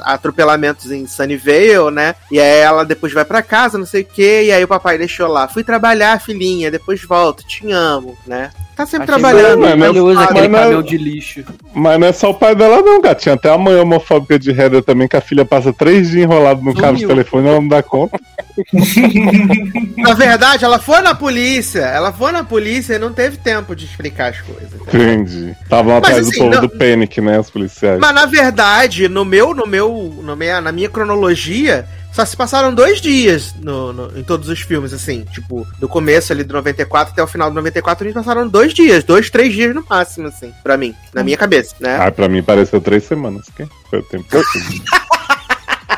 [0.00, 2.14] atropelamentos em Sunnyvale, né?
[2.32, 4.96] E aí ela depois vai pra casa, não sei o que, e aí o papai
[4.96, 8.52] deixou lá, fui trabalhar, filhinha, depois volto, te amo, né?
[8.78, 9.58] Tá sempre Achei trabalhando.
[9.58, 11.44] Mas não- maravilhoso aquele mas não- caminhão de lixo.
[11.74, 13.20] Mas não é só o pai dela, não, gato.
[13.22, 16.60] Tinha até a mãe homofóbica de Heather também, que a filha passa três dias enrolada
[16.62, 18.16] no cabo de telefone e ela não dá conta.
[19.96, 23.84] Na verdade, ela foi na polícia, ela foi na polícia e não teve tempo de
[23.84, 24.72] explicar as coisas.
[24.74, 25.12] entendeu?
[25.12, 25.56] Entendi.
[25.62, 27.38] Estavam atrás assim, do povo não- do Panic, né?
[27.40, 27.98] Os policiais.
[27.98, 31.84] Mas na verdade, no meu, no meu, no minha, na minha cronologia,
[32.18, 35.24] só se passaram dois dias no, no- em todos os filmes, assim.
[35.32, 38.74] Tipo, do começo ali do 94 até o final do 94, a gente passaram dois
[38.74, 41.96] dias, dois, três dias no máximo, assim, pra mim, na minha cabeça, né?
[42.00, 43.46] Ah, pra mim pareceu três semanas.
[43.56, 44.82] Que foi o tempo que eu tive.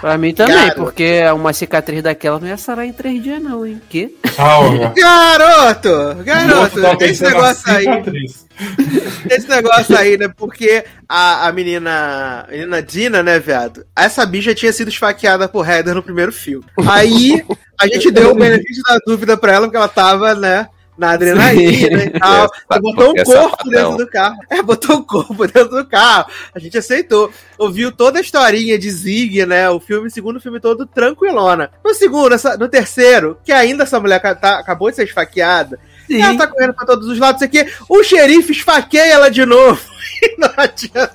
[0.01, 0.75] Pra mim também, Cara.
[0.75, 3.81] porque uma cicatriz daquela não ia sarar em três dias, não, hein?
[3.89, 4.17] Que?
[4.35, 4.95] Calma.
[4.97, 6.25] Garoto!
[6.25, 6.81] Garoto!
[6.81, 7.85] Tá Esse negócio aí,
[9.31, 10.29] esse negócio aí, né?
[10.35, 13.85] Porque a, a menina, a menina Dina, né, viado?
[13.95, 16.65] Essa bicha tinha sido esfaqueada por Heather no primeiro filme.
[16.89, 17.45] Aí
[17.79, 20.67] a gente deu o benefício da dúvida pra ela, porque ela tava, né?
[21.01, 22.51] Na adrenalina e tal.
[22.71, 23.71] Ela botou um é corpo safadão.
[23.91, 24.37] dentro do carro.
[24.51, 26.27] É, botou um corpo dentro do carro.
[26.55, 27.33] A gente aceitou.
[27.57, 29.71] Ouviu toda a historinha de Zig, né?
[29.71, 31.71] O filme, o segundo filme todo tranquilona.
[31.83, 35.79] No segundo, essa- no terceiro, que ainda essa mulher tá- acabou de ser esfaqueada.
[36.07, 36.21] Sim.
[36.21, 37.73] Ela tá correndo pra todos os lados, isso aqui.
[37.89, 39.81] O xerife esfaqueia ela de novo.
[40.23, 41.15] E não adianta.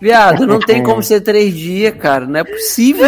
[0.00, 2.26] Viado, não tem como ser três dias, cara.
[2.26, 3.06] Não é possível.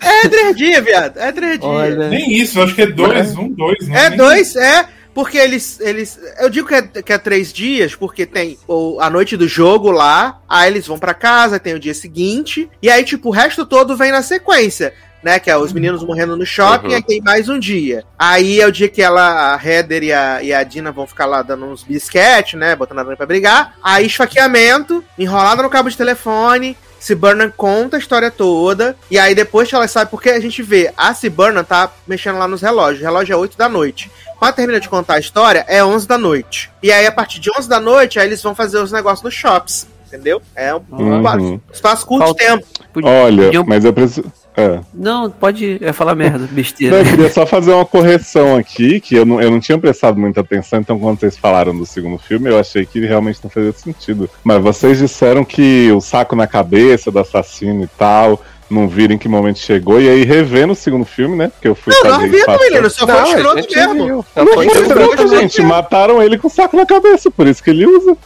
[0.00, 1.18] É três dias, viado.
[1.18, 1.64] É três dias.
[1.64, 2.08] Olha.
[2.08, 3.86] Nem isso, acho que é dois, um, dois.
[3.88, 4.86] Não É nem- dois, é.
[5.12, 5.80] Porque eles.
[5.80, 9.48] eles eu digo que é, que é três dias, porque tem o, a noite do
[9.48, 13.32] jogo lá, aí eles vão pra casa, tem o dia seguinte, e aí, tipo, o
[13.32, 14.94] resto todo vem na sequência.
[15.22, 16.94] Né, que é os meninos morrendo no shopping, Uhum.
[16.94, 18.04] aí tem mais um dia.
[18.18, 21.26] Aí é o dia que ela, a Heather e a, e a Dina vão ficar
[21.26, 22.74] lá dando uns bisquete, né?
[22.74, 23.74] Botando a Dana pra brigar.
[23.82, 26.74] Aí esfaqueamento, enrolada no cabo de telefone.
[26.98, 28.96] Se Burnham conta a história toda.
[29.10, 31.28] E aí depois que ela sabe, porque a gente vê, a C.
[31.28, 33.00] Burnham tá mexendo lá nos relógios.
[33.02, 34.10] O relógio é 8 da noite.
[34.38, 36.70] Quando termina de contar a história, é 11 da noite.
[36.82, 39.34] E aí, a partir de 11 da noite, aí eles vão fazer os negócios nos
[39.34, 39.86] shops.
[40.06, 40.42] Entendeu?
[40.56, 41.60] É um Uhum.
[41.72, 42.66] espaço curto de Falta- tempo.
[42.92, 44.30] Podia- Olha, mas eu preciso.
[44.56, 44.80] É.
[44.92, 46.96] Não, pode é falar merda, Não, besteira.
[46.98, 50.40] eu queria só fazer uma correção aqui, que eu não, eu não tinha prestado muita
[50.40, 54.28] atenção, então quando vocês falaram do segundo filme, eu achei que realmente não fazia sentido.
[54.44, 59.18] Mas vocês disseram que o saco na cabeça do assassino e tal, não viram em
[59.18, 61.48] que momento chegou, e aí revendo o segundo filme, né?
[61.48, 62.90] Porque eu fui Não, não passando- menino.
[62.90, 64.04] Só foi Não, escroto gente mesmo.
[64.06, 64.24] viu.
[64.36, 65.62] Não Foi escroto, gente.
[65.62, 68.16] Mataram ele com o saco na cabeça, por isso que ele usa.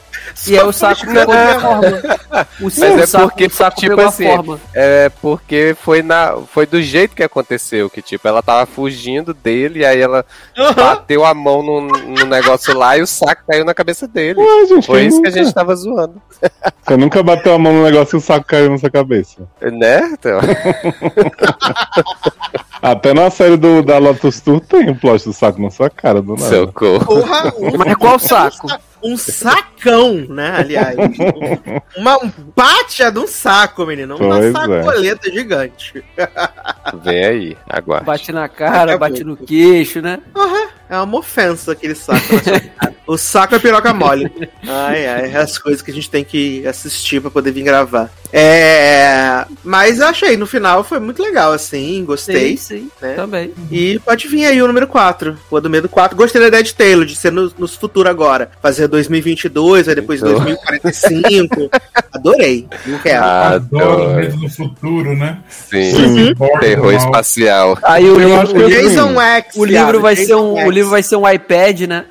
[0.47, 1.89] E aí o saco pegou a forma.
[2.61, 4.61] O, Mas é saco, porque, o saco tipo pegou assim, a forma.
[4.75, 9.81] É porque foi, na, foi do jeito que aconteceu, que tipo, ela tava fugindo dele,
[9.81, 10.25] e aí ela
[10.77, 14.41] bateu a mão no, no negócio lá e o saco caiu na cabeça dele.
[14.41, 15.45] Ué, gente, Foi isso que a nunca?
[15.45, 16.20] gente tava zoando.
[16.87, 19.43] Você nunca bateu a mão no negócio e o saco caiu na sua cabeça.
[19.61, 20.11] Né?
[20.12, 20.41] Então,
[22.85, 26.20] Até na série do, da Lotus Tour tem o plot do saco na sua cara,
[26.20, 26.55] do nada.
[26.55, 27.07] socorro.
[27.07, 28.66] Porra, um, Mas qual saco?
[29.03, 30.53] um sacão, né?
[30.59, 30.95] Aliás.
[31.97, 34.16] Uma um pátia de um saco, menino.
[34.18, 34.53] Uma Pois é.
[34.53, 36.05] sacoleta gigante.
[37.03, 38.05] Vem aí, aguarde.
[38.05, 40.18] Bate na cara, bate no queixo, né?
[40.89, 42.95] É uma ofensa aquele saco cara.
[43.07, 44.32] O saco é piroca mole.
[44.66, 48.11] Ai, ai, é as coisas que a gente tem que assistir pra poder vir gravar.
[48.32, 49.45] É.
[49.62, 52.57] Mas eu achei, no final foi muito legal, assim, gostei.
[52.57, 53.12] Sim, sim, né?
[53.14, 53.53] também.
[53.70, 55.39] E pode vir aí o número 4.
[55.51, 56.16] O do medo 4.
[56.16, 58.51] Gostei da ideia de Taylor, de ser no, nos futuro agora.
[58.62, 60.32] Fazer 2022, aí depois Então.
[60.32, 61.70] 2045.
[62.11, 62.66] Adorei.
[62.87, 63.24] Não quero.
[63.24, 65.39] Adoro medo no futuro, né?
[65.49, 66.32] Sim.
[66.35, 67.78] Bordo Terror espacial.
[67.82, 69.57] Aí o livro, Jason X.
[69.57, 70.66] o livro vai Jason ser um.
[70.75, 72.05] Livro vai ser um iPad, né?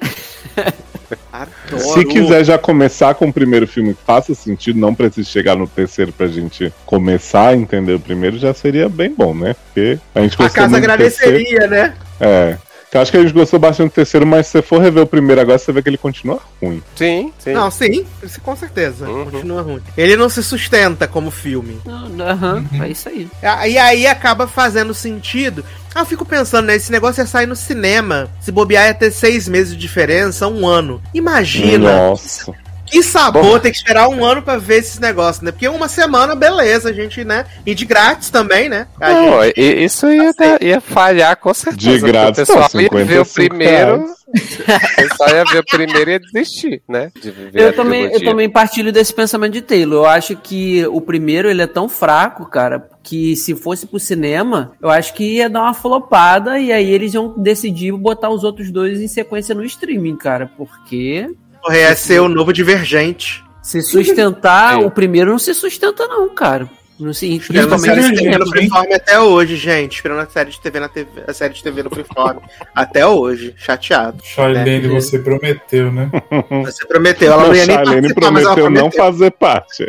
[1.32, 1.80] Adoro.
[1.80, 5.68] Se quiser já começar com o primeiro filme que faça sentido, não precisa chegar no
[5.68, 9.56] terceiro pra gente começar a entender o primeiro, já seria bem bom, né?
[9.66, 10.94] Porque a gente A casa do terceiro.
[10.94, 11.94] agradeceria, né?
[12.20, 12.58] É.
[12.94, 15.08] Eu acho que a gente gostou bastante do terceiro, mas se você for rever o
[15.08, 16.82] primeiro agora, você vê que ele continua ruim.
[16.96, 17.54] Sim, sim.
[17.54, 19.10] Não, sim, isso com certeza.
[19.10, 19.26] Uhum.
[19.26, 19.82] Continua ruim.
[19.98, 21.80] Ele não se sustenta como filme.
[21.86, 23.28] Não, Aham, é isso aí.
[23.42, 25.66] E aí acaba fazendo sentido.
[25.96, 26.76] Ah, eu fico pensando, né?
[26.76, 28.30] Esse negócio ia sair no cinema.
[28.40, 31.02] Se bobear ia ter seis meses de diferença, um ano.
[31.14, 32.54] Imagina Nossa.
[32.94, 35.52] Que sabor ter que esperar um ano pra ver esses negócios, né?
[35.52, 37.46] Porque uma semana, beleza, a gente, né?
[37.66, 38.88] E de grátis também, né?
[39.00, 42.00] A gente- Não, i- isso ia, dar- ia falhar com certeza.
[42.06, 44.06] De grátis, O pessoal pô, ia ver o 55 primeiro.
[44.34, 47.12] O pessoal ia ver o primeiro e ia desistir, né?
[47.22, 50.06] De Eu também, eu também partilho desse pensamento de Taylor.
[50.06, 54.72] Eu acho que o primeiro ele é tão fraco, cara, que se fosse pro cinema,
[54.82, 58.72] eu acho que ia dar uma flopada e aí eles iam decidir botar os outros
[58.72, 61.30] dois em sequência no streaming, cara, porque
[61.72, 63.44] Ia ser o novo Divergente.
[63.62, 66.70] se sustentar, o primeiro não se sustenta não, cara.
[67.04, 69.96] Não se, Esperando a série de TV no Freeform até hoje, gente.
[69.96, 72.38] Esperando a série de TV na TV, a série de TV no Freeform
[72.74, 73.54] até hoje.
[73.58, 74.20] Chateado.
[74.24, 74.90] Charlene, É.
[74.90, 76.10] você prometeu, né?
[76.64, 79.06] Você prometeu, ela não ia nem Charlene participar, mas ela prometeu não prometeu.
[79.14, 79.84] fazer parte.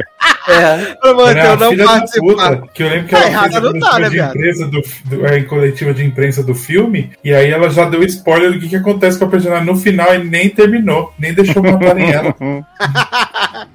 [0.48, 2.56] É, é Prometeu não participar.
[2.56, 4.66] puta, que eu lembro que Tá ela fez a não tá, coletiva, né, de imprensa
[4.66, 8.58] do, do, a coletiva de imprensa do filme, e aí ela já deu spoiler do
[8.60, 12.34] que, que acontece com a personagem no final e nem terminou, nem deixou matarem ela.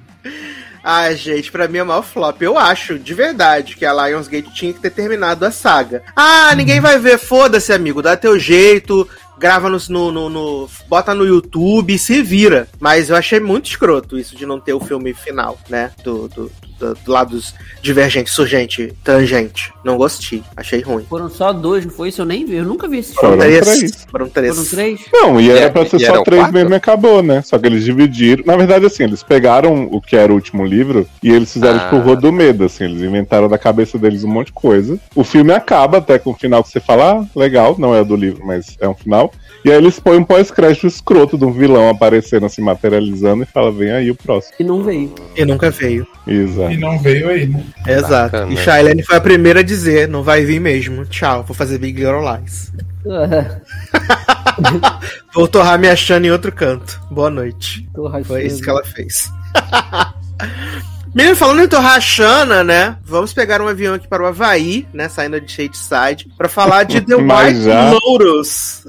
[0.82, 2.40] Ai, gente, pra mim é maior flop.
[2.40, 6.02] Eu acho, de verdade, que a Lionsgate tinha que ter terminado a saga.
[6.16, 9.08] Ah, ninguém vai ver, foda-se, amigo, dá teu jeito,
[9.40, 12.68] grava no, no, no- no- bota no YouTube e se vira.
[12.78, 15.90] Mas eu achei muito escroto isso de não ter o filme final, né?
[16.04, 19.72] Do, do, do, do lado dos divergente, surgente, tangente.
[19.84, 21.04] Não gostei, achei ruim.
[21.08, 22.20] foram só dois, não foi isso?
[22.20, 23.60] Eu nem vi, eu nunca vi esse Foram filme.
[23.60, 24.06] três.
[24.10, 24.54] Foram três.
[24.56, 25.00] Foram três?
[25.12, 26.54] Não, e era E- pra ser e só três quatro?
[26.54, 27.40] mesmo e acabou, né?
[27.42, 28.44] Só que eles dividiram.
[28.46, 31.84] Na verdade, assim, eles pegaram o que era o último livro e eles fizeram, Ah.
[31.84, 32.84] tipo, o Rua do Medo, assim.
[32.84, 34.98] Eles inventaram da cabeça deles um monte de coisa.
[35.14, 38.16] O filme acaba até com o final que você fala, ah, legal, não é do
[38.16, 39.29] livro, mas é um final.
[39.64, 43.70] E aí eles põem um pós-crédito escroto de um vilão aparecendo, se materializando e fala,
[43.70, 44.54] vem aí o próximo.
[44.58, 45.14] E não veio.
[45.36, 46.06] E nunca veio.
[46.26, 46.72] Exato.
[46.72, 47.62] E não veio aí, né?
[47.86, 48.32] Exato.
[48.32, 48.52] Bacana.
[48.52, 51.04] E Shailene foi a primeira a dizer, não vai vir mesmo.
[51.04, 52.72] Tchau, vou fazer Big Little Lies.
[55.32, 57.00] Vou torrar minha Shana em outro canto.
[57.10, 57.88] Boa noite.
[58.24, 59.30] Foi isso que ela fez.
[61.12, 62.96] Menino, falando em Torrachana, né?
[63.04, 65.08] Vamos pegar um avião aqui para o Havaí, né?
[65.08, 67.66] Saindo de Shadeside, para falar de The White?
[68.04, 68.84] Lotus.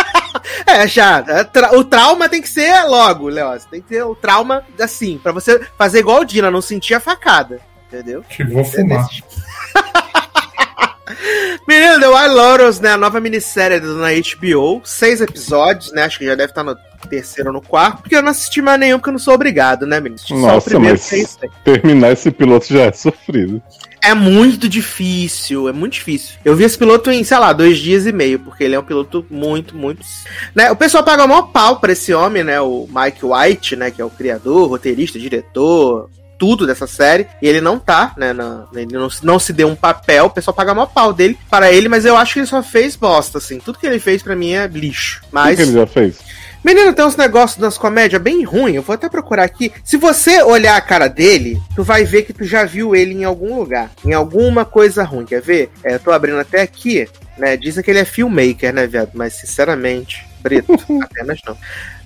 [0.66, 1.22] é, já.
[1.28, 3.50] é, tra- O trauma tem que ser logo, Léo.
[3.70, 7.00] Tem que ter o trauma assim, pra você fazer igual o Dina, não sentir a
[7.00, 7.60] facada.
[7.86, 8.22] Entendeu?
[8.28, 9.06] Que vou fumar.
[11.68, 12.92] Menino, The Wild Lotus, né?
[12.92, 14.80] A nova minissérie do- na HBO.
[14.84, 16.04] Seis episódios, né?
[16.04, 16.74] Acho que já deve estar no
[17.06, 18.02] terceiro ou no quarto.
[18.02, 20.20] Porque eu não assisti mais nenhum, porque eu não sou obrigado, né, menino?
[20.30, 23.62] O Nossa, primeiro, mas que é terminar esse piloto já é sofrido.
[24.00, 26.36] É muito difícil, é muito difícil.
[26.44, 28.84] Eu vi esse piloto em, sei lá, dois dias e meio, porque ele é um
[28.84, 30.04] piloto muito, muito.
[30.54, 30.70] Né?
[30.70, 32.60] O pessoal paga o maior pau pra esse homem, né?
[32.60, 33.90] O Mike White, né?
[33.90, 36.08] Que é o criador, roteirista, diretor.
[36.38, 38.32] Tudo dessa série, e ele não tá, né?
[38.32, 41.12] na- ele não, se- não se deu um papel, o pessoal paga o maior pau
[41.12, 43.58] dele para ele, mas eu acho que ele só fez bosta, assim.
[43.58, 45.18] Tudo que ele fez pra mim é lixo.
[45.18, 45.56] O que, Mas.
[45.56, 46.18] que ele já fez?
[46.64, 48.74] Menino, tem uns negócios nas comédias bem ruins.
[48.76, 49.72] Eu vou até procurar aqui.
[49.84, 53.24] Se você olhar a cara dele, tu vai ver que tu já viu ele em
[53.24, 53.90] algum lugar.
[54.04, 55.24] Em alguma coisa ruim.
[55.24, 55.70] Quer ver?
[55.84, 57.56] É, eu tô abrindo até aqui, né?
[57.56, 59.10] Dizem que ele é filmmaker, né, viado?
[59.14, 61.56] Mas, sinceramente, Brito, apenas não.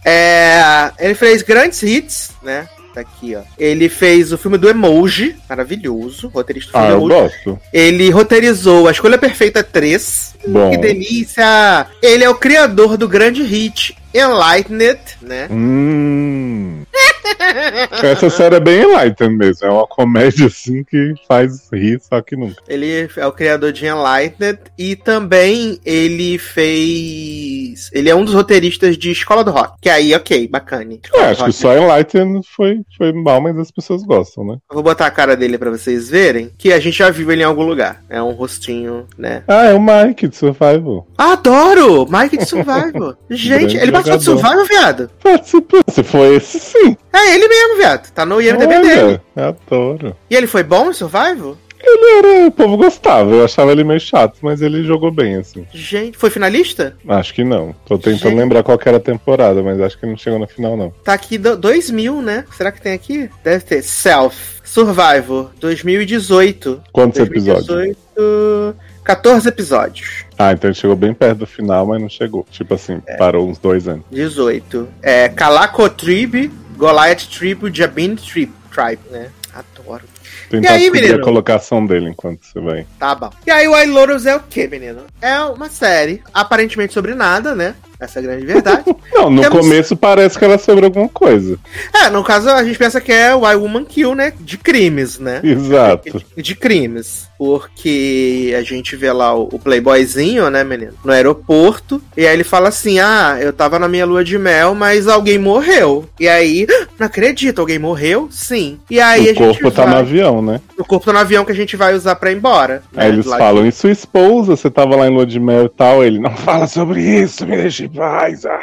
[0.05, 2.69] É, ele fez grandes hits, né?
[2.95, 3.41] Tá aqui, ó.
[3.59, 6.29] Ele fez o filme do Emoji, maravilhoso.
[6.29, 7.35] Roteirista do Ah, filme eu Emoji.
[7.45, 7.61] gosto.
[7.73, 10.35] Ele roteirizou A Escolha Perfeita 3.
[10.47, 10.71] Bom.
[10.73, 11.87] Que delícia!
[12.03, 15.49] Ele é o criador do grande hit Enlightened, né?
[15.51, 16.82] Hum.
[18.03, 19.66] Essa série é bem enlightened mesmo.
[19.66, 22.62] É uma comédia assim que faz rir, só que nunca.
[22.68, 27.90] Ele é o criador de Enlightened e também ele fez.
[27.93, 29.74] Ele é um dos roteiristas de Escola do Rock.
[29.80, 30.82] Que aí, ok, bacana.
[31.14, 31.53] É, acho que Rock.
[31.53, 34.57] só Enlightened foi, foi mal, mas as pessoas gostam, né?
[34.70, 36.51] Eu vou botar a cara dele pra vocês verem.
[36.59, 38.03] Que a gente já viu ele em algum lugar.
[38.09, 39.45] É um rostinho, né?
[39.47, 41.07] Ah, é o Mike de Survival.
[41.16, 42.07] Adoro!
[42.11, 43.16] Mike de Survival.
[43.30, 44.40] Gente, ele participou de jogador.
[44.40, 45.11] Survival, viado?
[45.22, 45.80] Participou.
[45.88, 46.82] Se foi esse, sim.
[47.12, 48.11] É ele mesmo, viado.
[48.12, 49.20] Tá no IMDB dele.
[49.37, 50.16] Olha, adoro.
[50.30, 51.57] E ele foi bom em Survival?
[51.85, 52.47] Ele era.
[52.47, 53.30] O povo gostava.
[53.33, 55.66] Eu achava ele meio chato, mas ele jogou bem, assim.
[55.72, 56.97] Gente, foi finalista?
[57.09, 57.74] Acho que não.
[57.85, 58.35] Tô tentando Gente.
[58.37, 60.91] lembrar qual que era a temporada, mas acho que não chegou na final, não.
[61.03, 62.45] Tá aqui do- 2000, né?
[62.57, 63.28] Será que tem aqui?
[63.43, 63.83] Deve ter.
[63.83, 64.61] Self.
[64.62, 65.51] Survivor.
[65.59, 66.83] 2018.
[66.93, 67.66] Quantos episódios?
[67.66, 68.76] 2018.
[69.05, 70.24] 14 episódios.
[70.39, 72.47] Ah, então ele chegou bem perto do final, mas não chegou.
[72.51, 73.16] Tipo assim, É.
[73.16, 74.05] parou uns dois anos.
[74.12, 74.89] 18.
[75.03, 76.51] É Calaco Tribe,
[76.83, 79.30] Goliath Tribe, Jabin Tribe, Tribe, né?
[79.55, 80.03] Adoro.
[80.51, 81.20] Tentar aí, descobrir menino?
[81.20, 82.87] a colocação dele enquanto você vai.
[82.99, 83.30] Tá bom.
[83.47, 85.03] E aí, Wild Lotus é o que, menino?
[85.20, 87.76] É uma série, aparentemente sobre nada, né?
[88.01, 88.85] Essa é a grande verdade.
[89.14, 91.57] Não, no Temos- começo parece que ela é sobre alguma coisa.
[91.95, 94.33] é, no caso, a gente pensa que é Wild Woman Kill, né?
[94.41, 95.41] De crimes, né?
[95.45, 96.20] Exato.
[96.37, 97.28] de crimes.
[97.43, 100.93] Porque a gente vê lá o, o playboyzinho, né, menino?
[101.05, 102.01] No aeroporto.
[102.16, 105.38] E aí ele fala assim: Ah, eu tava na minha lua de mel, mas alguém
[105.38, 106.05] morreu.
[106.20, 108.28] E aí, "Ah, não acredito, alguém morreu?
[108.30, 108.78] Sim.
[108.88, 110.61] E aí a o corpo gente tá vai, no avião, né?
[110.78, 112.82] O corpo tá no avião que a gente vai usar pra ir embora.
[112.93, 115.64] né, Aí eles lá falam, e sua esposa, você tava lá em lua de mel
[115.64, 116.05] e tal?
[116.05, 118.47] Ele, não fala sobre isso, me deixa em paz.
[118.47, 118.61] Ah.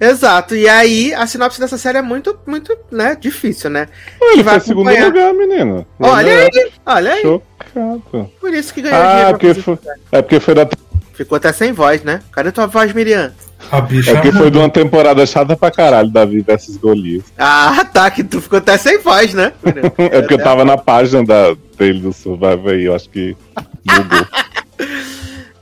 [0.00, 0.56] Exato.
[0.56, 3.86] E aí, a sinopse dessa série é muito, muito, né, difícil, né?
[4.20, 5.06] Ele vai foi segundo acompanhar.
[5.06, 5.86] lugar, menino.
[6.00, 6.58] Olha Runner-up.
[6.58, 7.22] aí, olha aí.
[7.72, 8.30] Chocado.
[8.40, 9.78] Por isso que ganhou Ah, porque foi, isso.
[10.10, 10.68] é porque foi da
[11.14, 12.20] Ficou até sem voz, né?
[12.32, 13.32] Cadê tua voz, Miriam?
[13.70, 17.24] A bicha É porque foi de uma temporada chata pra caralho, Davi versus Golias.
[17.38, 19.52] Ah, tá, que tu ficou até sem voz, né?
[19.98, 23.36] É porque eu tava na página da, dele do Survivor aí, eu acho que
[23.86, 24.26] mudou.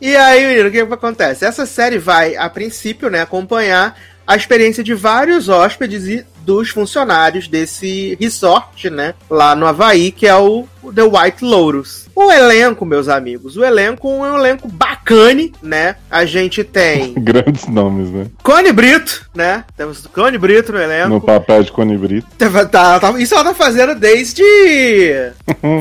[0.00, 1.44] E aí, menino, o que, que acontece?
[1.44, 3.94] Essa série vai, a princípio, né, acompanhar
[4.26, 10.26] a experiência de vários hóspedes e dos funcionários desse resort, né, lá no Havaí, que
[10.26, 12.08] é o The White Lotus.
[12.12, 15.94] O elenco, meus amigos, o elenco é um elenco bacane, né?
[16.10, 18.26] A gente tem Grandes nomes, né?
[18.42, 19.64] Cone Brito, né?
[19.76, 21.08] Temos Cone Brito no elenco.
[21.08, 22.26] No papel de Cone Brito.
[22.36, 24.42] Tá- tá- tá- isso ela tá fazendo desde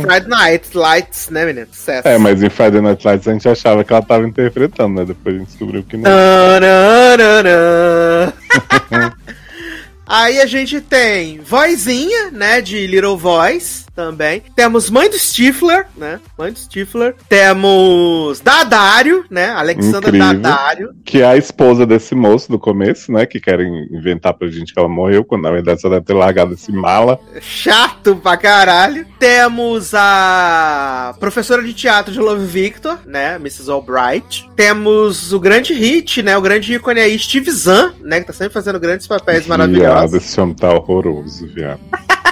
[0.01, 1.67] Friday Night Lights, né, menino?
[1.71, 2.07] Sucesso.
[2.07, 5.05] É, mas em Friday Night Lights a gente achava que ela tava interpretando, né?
[5.05, 6.09] Depois a gente descobriu que não.
[10.11, 14.41] Aí a gente tem Vozinha, né, de Little Voice também.
[14.55, 17.15] Temos Mãe do Stifler, né, Mãe do Stifler.
[17.27, 20.39] Temos Dadário, né, Alexandra Incrível.
[20.39, 20.89] Dadário.
[21.03, 23.25] Que é a esposa desse moço do começo, né?
[23.25, 26.53] Que querem inventar pra gente que ela morreu, quando na verdade só deve ter largado
[26.53, 27.19] esse mala.
[27.41, 29.05] Chato pra caralho.
[29.19, 33.69] Temos a professora de teatro de Love Victor, né, Mrs.
[33.69, 34.49] Albright.
[34.55, 38.53] Temos o grande hit, né, o grande ícone aí, Steve Zahn, né, que tá sempre
[38.53, 40.11] fazendo grandes papéis maravilhosos.
[40.11, 41.81] Viado, esse homem tá horroroso, viado.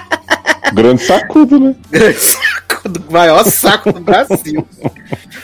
[0.73, 1.75] Grande sacudo, né?
[1.89, 4.67] Grande saco do maior saco do Brasil.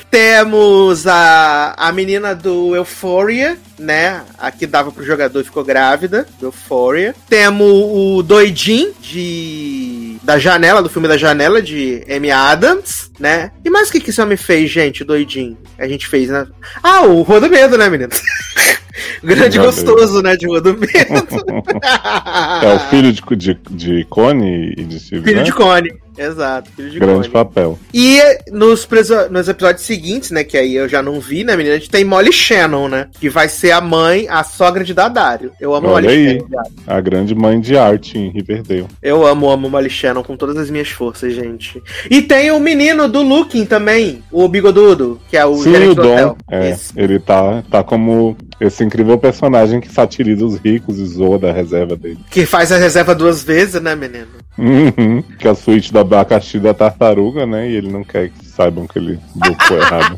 [0.09, 4.21] Temos a, a menina do Euphoria, né?
[4.37, 7.15] A que dava pro jogador e ficou grávida, Euphoria.
[7.27, 13.51] Temos o Doidin, de da Janela, do filme da Janela, de Amy Adams, né?
[13.63, 15.57] E mais o que, que esse homem fez, gente, doidinho?
[15.77, 16.47] A gente fez, né?
[16.81, 18.11] Ah, o Rua do Medo, né, menino?
[19.23, 20.91] Grande gostoso, né, de Rua do Medo.
[22.61, 25.43] É o filho de, de, de Cone e de Steve, Filho né?
[25.43, 26.03] de Cone.
[26.15, 27.29] Exato, filho de Grande Cone.
[27.29, 27.79] papel.
[27.91, 28.19] E
[28.51, 31.79] nos, preso- nos episódios seguintes, né, que aí eu já não vi, né, menina, a
[31.79, 35.51] gente tem Molly Shannon, né, que vai ser a mãe, a sogra de Dadário.
[35.59, 36.37] Eu amo Olha Molly aí.
[36.39, 36.63] Shannon.
[36.85, 38.85] A grande mãe de arte em Riverdale.
[39.01, 41.81] Eu amo, amo Molly Shannon com todas as minhas forças, gente.
[42.11, 45.95] E tem o menino do Looking também, o bigodudo, que é o Sim, gerente o
[45.95, 46.13] do Dom.
[46.13, 46.37] hotel.
[46.51, 51.51] É, ele tá, tá como esse incrível personagem que satiriza os ricos e zoa da
[51.51, 52.19] reserva dele.
[52.29, 54.27] Que faz a reserva duas vezes, né, menino?
[54.57, 57.69] Uhum, que é a suíte do abacaxi da tartaruga, né?
[57.69, 60.15] E ele não quer que saibam que ele bocou errado.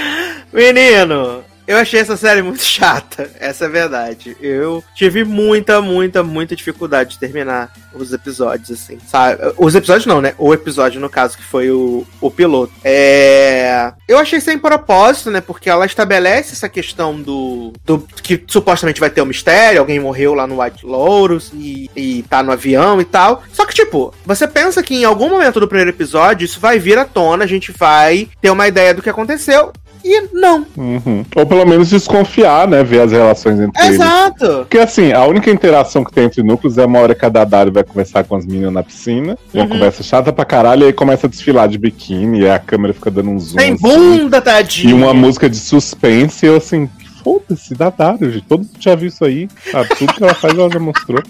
[0.52, 4.34] Menino, eu achei essa série muito chata, essa é a verdade.
[4.40, 9.38] Eu tive muita, muita, muita dificuldade de terminar os episódios, assim, sabe?
[9.58, 10.32] Os episódios não, né?
[10.38, 12.72] O episódio, no caso, que foi o, o piloto.
[12.82, 13.92] É...
[14.08, 15.42] Eu achei sem propósito, né?
[15.42, 17.98] Porque ela estabelece essa questão do, do...
[18.22, 22.42] que supostamente vai ter um mistério, alguém morreu lá no White Lotus e, e tá
[22.42, 23.42] no avião e tal.
[23.52, 26.96] Só que, tipo, você pensa que em algum momento do primeiro episódio isso vai vir
[26.96, 29.70] à tona, a gente vai ter uma ideia do que aconteceu.
[30.04, 30.64] E não.
[30.76, 31.24] Uhum.
[31.36, 32.82] Ou pelo menos desconfiar, né?
[32.82, 33.94] Ver as relações entre eles.
[33.94, 34.46] Exato.
[34.60, 37.70] Porque assim, a única interação que tem entre núcleos é uma hora que a Dadari
[37.70, 39.36] vai conversar com as meninas na piscina.
[39.52, 39.70] E uma Uhum.
[39.70, 42.94] conversa chata pra caralho, e aí começa a desfilar de biquíni, e aí a câmera
[42.94, 43.56] fica dando um zoom.
[43.58, 43.82] Tem assim.
[43.82, 44.90] bunda, tadinho.
[44.90, 46.88] E uma música de suspense, e eu assim,
[47.22, 48.44] foda-se, Dadari, gente.
[48.46, 49.48] Todo mundo já viu isso aí.
[49.70, 49.88] Sabe?
[49.96, 51.22] Tudo que ela faz, ela já mostrou.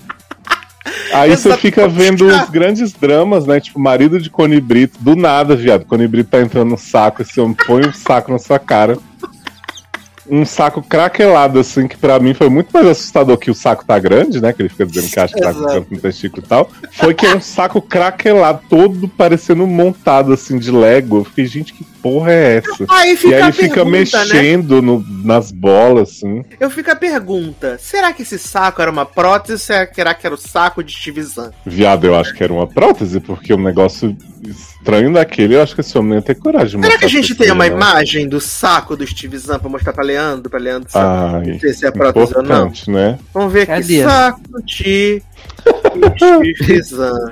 [1.12, 3.61] Aí você fica vendo os grandes dramas, né?
[3.61, 5.84] Tipo, marido de Cone Brito, do nada, viado.
[5.84, 8.99] Cone Brito tá entrando no saco, esse homem põe um saco na sua cara.
[10.30, 13.99] Um saco craquelado, assim, que pra mim foi muito mais assustador que o saco tá
[13.99, 14.53] grande, né?
[14.53, 16.70] Que ele fica dizendo que acha que tá com tanto no testículo e tal.
[16.92, 21.20] Foi que é um saco craquelado, todo parecendo montado, assim, de Lego.
[21.20, 22.84] Eu fiquei, gente, que porra é essa?
[22.88, 23.90] Aí fica e aí ele fica né?
[23.90, 26.44] mexendo no- nas bolas, assim.
[26.59, 29.59] Eu fico a pergunta: será que esse saco era uma prótese ou
[29.94, 31.51] será que era o saco de Steve Zahn?
[31.66, 35.80] Viado, eu acho que era uma prótese, porque um negócio estranho daquele, eu acho que
[35.80, 37.76] esse homem ia ter coragem Será que a gente tem uma não.
[37.76, 40.49] imagem do saco do Steve Zahn pra mostrar pra Leandro?
[40.49, 42.72] Pra Leandro saber Ai, se é prótese ou não?
[42.86, 43.18] né?
[43.34, 44.03] Vamos ver aqui.
[44.03, 45.22] Saco de
[46.57, 47.30] Steve Zahn.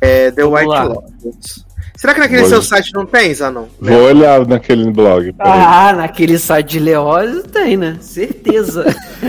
[0.00, 0.82] É, The Vamos White lá.
[0.84, 1.66] Lotus.
[1.98, 3.64] Será que naquele Vou- seu site não tem, Zanon?
[3.80, 5.34] Vou olhar naquele blog.
[5.40, 7.96] Ah, naquele site de Leózio tem, né?
[8.00, 8.84] Certeza.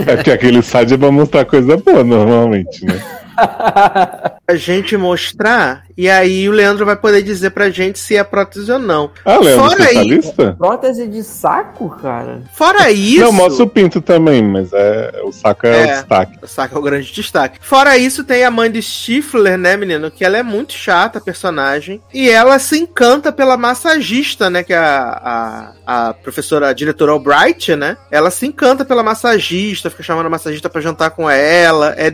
[0.06, 3.02] É porque aquele site é pra mostrar coisa boa, normalmente, né?
[4.50, 8.72] A gente mostrar, e aí o Leandro vai poder dizer pra gente se é prótese
[8.72, 9.12] ou não.
[9.24, 10.56] Ah, Leandro, Fora você tá aí- lista?
[10.58, 12.42] Prótese de saco, cara?
[12.52, 13.20] Fora isso.
[13.20, 15.84] Não, mostra o pinto também, mas é, o saco é, É.
[15.84, 16.38] o destaque.
[16.42, 17.58] O saco é o grande destaque.
[17.60, 20.10] Fora isso, tem a mãe do Stifler, né, menino?
[20.10, 22.02] Que ela é muito chata, a personagem.
[22.12, 24.64] E ela se encanta pela massagista, né?
[24.64, 27.96] Que é a, a, a professora, a diretora Albright, né?
[28.10, 31.94] Ela se encanta pela massagista, fica chamando a massagista pra jantar com ela.
[31.96, 32.10] É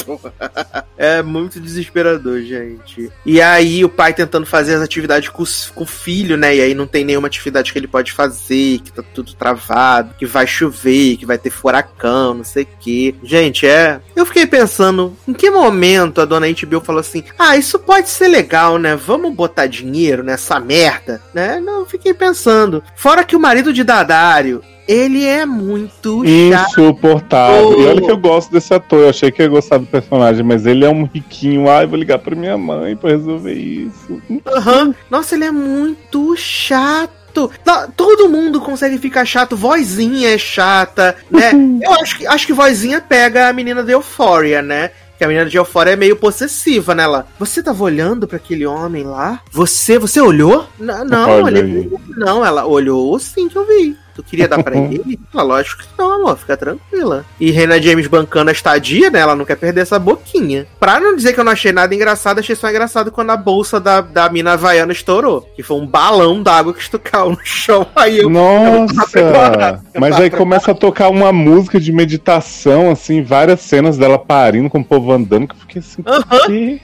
[0.00, 0.32] desesperador.
[0.96, 3.10] é muito desesperador, gente.
[3.24, 5.44] E aí o pai tentando fazer as atividades com,
[5.74, 6.56] com o filho, né?
[6.56, 10.26] E aí não tem nenhuma atividade que ele pode fazer, que tá tudo travado, que
[10.26, 13.14] vai chover, que vai ter furacão, não sei o quê.
[13.22, 14.00] Gente, é.
[14.14, 18.28] Eu fiquei pensando, em que momento a dona HBO falou assim: ah, isso pode ser
[18.28, 18.96] legal, né?
[18.96, 21.60] Vamos botar dinheiro nessa merda, né?
[21.60, 22.82] Não, fiquei pensando.
[22.96, 24.62] Fora que o marido de Dadário.
[24.90, 26.70] Ele é muito chato.
[26.70, 27.80] Insuportável.
[27.80, 30.66] E olha que eu gosto desse ator, eu achei que ia gostar do personagem, mas
[30.66, 31.68] ele é um riquinho.
[31.70, 34.20] Ai, vou ligar pra minha mãe pra resolver isso.
[34.46, 34.94] Aham.
[35.08, 37.50] Nossa, ele é muito chato.
[37.96, 39.56] Todo mundo consegue ficar chato.
[39.56, 41.52] Vozinha é chata, né?
[41.80, 44.90] Eu acho que, acho que vozinha pega a menina de Euphoria, né?
[45.16, 47.04] Que a menina de Euphoria é meio possessiva, né?
[47.04, 49.40] Ela, você tava olhando pra aquele homem lá?
[49.52, 50.66] Você, você olhou?
[50.80, 52.44] N- não, olhei não.
[52.44, 53.96] Ela olhou sim que eu vi.
[54.20, 55.18] Tu queria dar pra ele?
[55.34, 56.36] Ah, lógico que não, amor.
[56.36, 57.24] Fica tranquila.
[57.40, 59.20] E Reina James bancando a estadia, né?
[59.20, 60.66] Ela não quer perder essa boquinha.
[60.78, 63.80] Pra não dizer que eu não achei nada engraçado, achei só engraçado quando a bolsa
[63.80, 65.48] da, da mina havaiana estourou.
[65.56, 67.86] Que foi um balão d'água que estucou no chão.
[67.96, 68.28] Aí eu.
[68.28, 69.18] Nossa!
[69.94, 74.68] Eu Mas aí começa a tocar uma música de meditação, assim, várias cenas dela parindo
[74.70, 76.46] com o povo andando, que eu fiquei assim, Aham.
[76.46, 76.80] "Que?"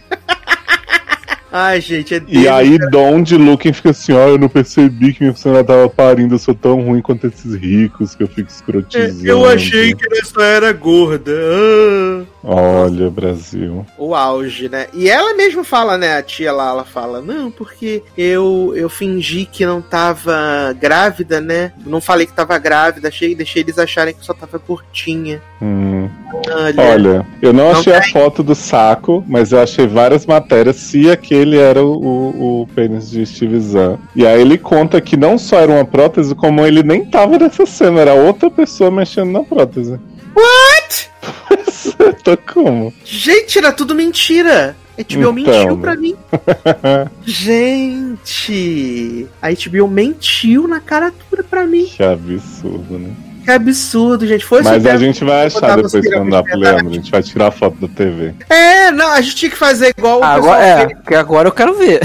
[1.59, 5.23] Ai, gente, é E aí Dom de Looking fica assim, ó, eu não percebi que
[5.23, 8.53] minha funcionária tava parindo, eu sou tão ruim quanto esses ricos que eu fico É,
[8.53, 9.27] escrotizando.
[9.27, 11.33] Eu achei que ela só era gorda.
[11.33, 12.25] Ah.
[12.49, 13.85] Olha, Brasil.
[13.99, 14.87] o auge, né?
[14.95, 16.17] E ela mesma fala, né?
[16.17, 21.73] A tia lá, ela fala, não, porque eu eu fingi que não tava grávida, né?
[21.85, 25.43] Não falei que tava grávida, achei, deixei eles acharem que só tava curtinha.
[25.61, 26.09] Hum.
[26.49, 28.13] Olha, Olha, eu não, Não achei a tem.
[28.13, 33.11] foto do saco, mas eu achei várias matérias se aquele era o, o, o pênis
[33.11, 33.97] de Steve Zahn.
[34.15, 37.67] E aí ele conta que não só era uma prótese, como ele nem tava nessa
[37.67, 39.99] cena, era outra pessoa mexendo na prótese.
[40.87, 42.17] What?
[42.23, 42.93] Tô como?
[43.05, 44.77] Gente, era tudo mentira.
[44.99, 46.15] A HBO Então, mentiu pra mim.
[47.27, 51.87] Gente, a HBO mentiu na cara dura pra mim.
[51.87, 53.11] Que absurdo, né?
[53.45, 54.45] Que absurdo, gente.
[54.45, 56.89] Foi Mas a gente vai que achar depois que mandar pro Leandro.
[56.89, 58.35] A gente vai tirar a foto da TV.
[58.51, 60.99] É, não, a gente tinha que fazer igual o Agora, pessoal é, fez.
[61.07, 62.01] que agora eu quero ver.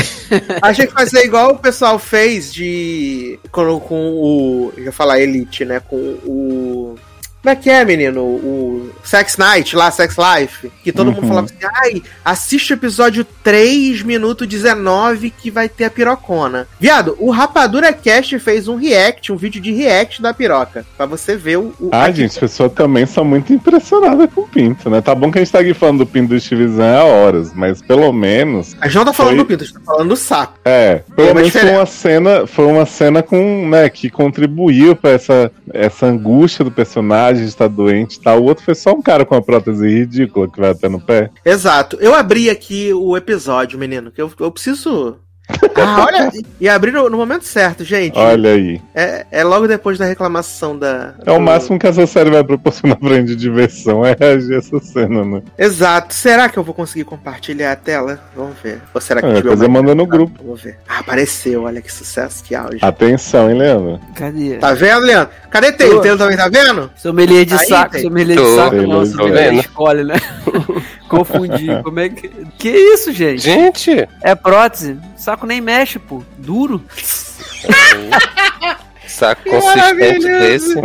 [0.61, 3.39] A gente fazer igual o pessoal fez de.
[3.51, 4.71] Quando, com o.
[4.77, 5.79] Eu ia falar Elite, né?
[5.79, 6.95] Com o.
[7.41, 8.21] Como é que é, menino?
[8.21, 10.71] O Sex Night, lá, Sex Life.
[10.83, 11.27] Que todo mundo Uhum.
[11.27, 16.67] falava assim: ai, assiste o episódio 3, minuto 19, que vai ter a pirocona.
[16.79, 20.85] Viado, o Rapadura Cast fez um react, um vídeo de react da piroca.
[20.95, 21.73] Pra você ver o.
[21.79, 25.01] o Ah, gente, as pessoas também são muito impressionadas com o pinto, né?
[25.01, 27.53] Tá bom que a gente tá aqui falando do pinto do Steve Zahn há horas,
[27.55, 28.75] mas pelo menos.
[28.79, 30.59] A gente não tá falando Foi- do pinto, a gente tá falando do saco.
[30.63, 35.51] É, pelo menos foi uma cena, foi uma cena com, né, que contribuiu pra essa,
[35.73, 38.41] essa angústia do personagem de estar doente tal.
[38.41, 41.29] O outro foi só um cara com uma prótese ridícula que vai até no pé.
[41.45, 41.97] Exato.
[41.99, 45.17] Eu abri aqui o episódio, menino, que eu, eu preciso.
[45.83, 46.31] Ah, olha!
[46.59, 48.15] E abri no, momento certo, gente.
[48.17, 48.79] Olha aí.
[48.93, 51.15] É, é logo depois da reclamação da.
[51.25, 54.53] É o do- máximo que essa série vai proporcionar pra gente de diversão, é reagir
[54.55, 55.41] a essa cena, né?
[55.57, 56.13] Exato.
[56.13, 58.19] Será que eu vou conseguir compartilhar a tela?
[58.35, 58.79] Vamos ver.
[58.93, 60.39] Ou será que É, depois eu mando no grupo.
[60.43, 60.77] Vamos ver.
[60.87, 61.63] Ah, apareceu.
[61.63, 62.77] Olha que sucesso, que auge.
[62.81, 63.99] Atenção, hein, Leandro?
[64.13, 64.57] Cadê?
[64.57, 65.33] Tá vendo, Leandro?
[65.49, 66.01] Cadê Taylor?
[66.01, 66.91] Taylor também tá vendo?
[66.95, 70.15] Sommelier de Aí, saco, sommelier de saco, não, sommelier escolhe, né?
[71.11, 71.67] Confundi.
[71.83, 72.29] Como é que.
[72.57, 73.41] Que isso, gente?
[73.41, 74.97] Gente, É prótese.
[75.17, 76.23] Saco nem mexe, pô.
[76.37, 76.81] Duro.
[79.05, 80.75] saco consistente desse.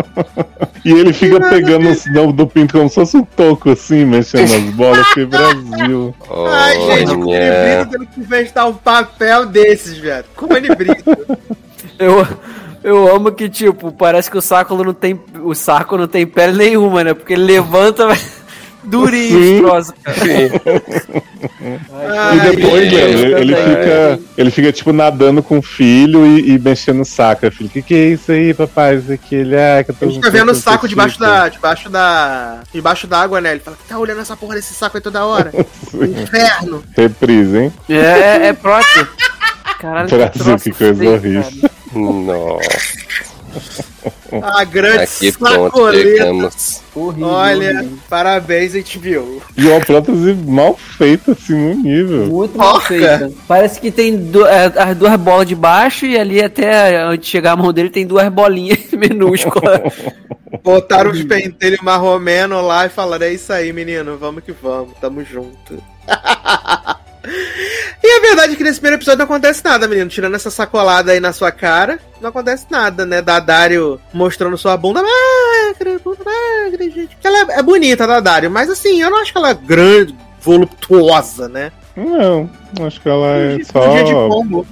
[0.84, 4.50] E ele fica pegando o sinal do pinto como se fosse um toco, assim, mexendo
[4.50, 5.06] nas bolas.
[5.14, 6.12] Que Brasil.
[6.50, 10.24] Ai, gente, como ele brinca tendo que investar um papel desses, velho.
[10.34, 11.18] Como ele brinca.
[12.00, 12.26] Eu,
[12.82, 15.20] eu amo que, tipo, parece que o saco não tem.
[15.40, 17.14] O saco não tem pele nenhuma, né?
[17.14, 18.08] Porque ele levanta.
[18.86, 19.92] Durinho os
[21.66, 26.58] E depois, velho, ele, ele fica, ele fica, tipo, nadando com o filho e, e
[26.58, 27.46] mexendo o saco.
[27.46, 28.96] O filho, que que é isso aí, papai?
[28.96, 31.40] Isso aqui, ele, ah, que eu tô A gente tá vendo o saco debaixo testículo."
[31.40, 31.48] da.
[31.48, 32.60] Debaixo da.
[32.72, 33.52] Debaixo d'água, né?
[33.52, 35.50] Ele fala, tá olhando essa porra desse saco aí toda hora.
[35.94, 36.82] Inferno.
[36.96, 37.72] Reprise, hein?
[37.88, 39.06] É, é, é prótese.
[39.80, 41.44] Caralho, Brasil, troço que coisa horrível.
[41.92, 42.96] Nossa,
[44.42, 46.26] A grande a ponto sacoleta.
[46.94, 47.98] Olha, horrível.
[48.08, 49.42] parabéns, HBO.
[49.56, 52.26] E uma prótese mal feita, assim, no nível.
[52.26, 52.88] Muito mal Porca.
[52.88, 53.32] feita.
[53.46, 54.14] Parece que tem
[54.48, 57.90] é, as duas bolas de baixo e ali até antes de chegar a mão dele
[57.90, 59.80] tem duas bolinhas minúsculas.
[60.62, 65.22] Botaram os pentelhos marromeno lá e falaram: é isso aí, menino, vamos que vamos, tamo
[65.24, 65.82] junto.
[68.02, 70.08] e a verdade é que nesse primeiro episódio não acontece nada, menino.
[70.08, 73.20] Tirando essa sacolada aí na sua cara, não acontece nada, né?
[73.22, 77.16] Da Dario mostrando sua bunda magra, bunda magra, gente.
[77.24, 80.14] Ela é, é bonita, da Dario, mas assim, eu não acho que ela é grande,
[80.40, 81.72] voluptuosa, né?
[81.96, 82.48] Não,
[82.86, 83.88] acho que ela é só.
[83.88, 84.66] dia de pombo.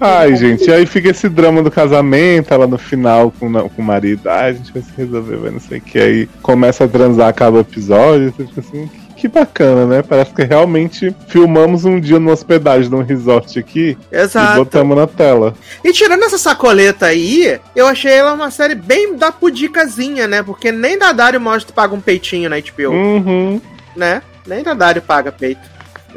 [0.00, 3.84] Ai, gente, aí fica esse drama do casamento, ela no final com, o- com o
[3.84, 4.28] marido.
[4.30, 5.98] Ai, a gente vai se resolver, vai não sei o que.
[5.98, 8.32] Aí começa a transar, acaba o episódio.
[8.36, 10.02] Você fica assim, que, que bacana, né?
[10.02, 14.56] Parece que realmente filmamos um dia no hospedagem, num resort aqui, e Exato.
[14.58, 15.54] botamos na tela.
[15.84, 20.42] E tirando essa sacoleta aí, eu achei ela uma série bem da pudicazinha, né?
[20.42, 23.60] Porque nem da Dario mostra paga um peitinho na HBO, Uhum.
[23.96, 24.22] né?
[24.46, 25.60] Nem da Dario paga peito.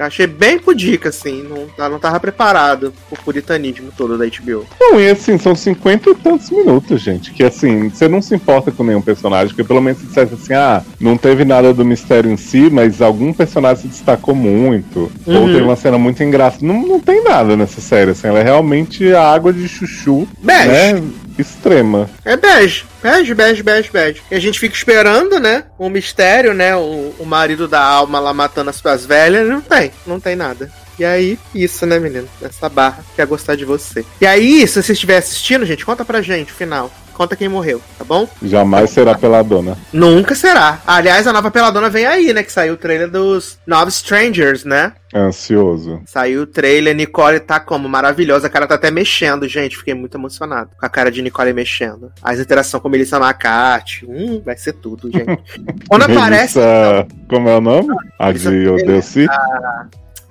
[0.02, 1.44] Eu achei bem pudica, assim.
[1.44, 4.66] Não, ela não tava preparado pro puritanismo todo da HBO.
[4.80, 7.32] Não, e assim, são cinquenta e tantos minutos, gente.
[7.32, 10.54] Que assim, você não se importa com nenhum personagem, porque pelo menos se dissesse assim,
[10.54, 15.12] ah, não teve nada do mistério em si, mas algum personagem se destacou muito.
[15.26, 15.46] Ou Uhum.
[15.48, 16.66] teve uma cena muito engraçada.
[16.66, 20.68] Não, não tem nada nessa série, assim, ela é realmente a água de chuchu, Bege.
[20.68, 21.04] né?
[21.38, 22.10] Extrema.
[22.24, 22.86] É bege.
[23.02, 24.22] Bege, bege, bege, bege.
[24.30, 25.66] E a gente fica esperando, né?
[25.80, 26.76] Um mistério, né?
[26.76, 29.48] O, o marido da alma lá matando as suas velhas.
[29.48, 29.92] Não tem.
[30.06, 30.72] Não tem nada.
[31.00, 32.30] E aí, isso, né, menino?
[32.42, 34.06] Essa barra quer gostar de você.
[34.20, 36.92] E aí, se você estiver assistindo, gente, conta pra gente o final.
[37.12, 38.28] Conta quem morreu, tá bom?
[38.42, 39.78] Jamais será pela dona.
[39.94, 40.80] Nunca será.
[40.86, 42.44] Aliás, a nova Peladona vem aí, né?
[42.44, 44.94] Que saiu o trailer dos Nove Strangers, né?
[45.14, 46.02] Ansioso.
[46.06, 47.90] Saiu o trailer, Nicole tá como?
[47.90, 48.48] Maravilhosa.
[48.48, 49.78] A cara tá até mexendo, gente.
[49.78, 52.12] Fiquei muito emocionado com a cara de Nicole mexendo.
[52.24, 54.06] As interações com Melissa McCarthy.
[54.08, 55.38] Hum, vai ser tudo, gente.
[55.90, 56.58] Quando aparece.
[56.60, 57.90] Melissa- Como é o nome?
[58.18, 59.28] A Melissa- de Odessi?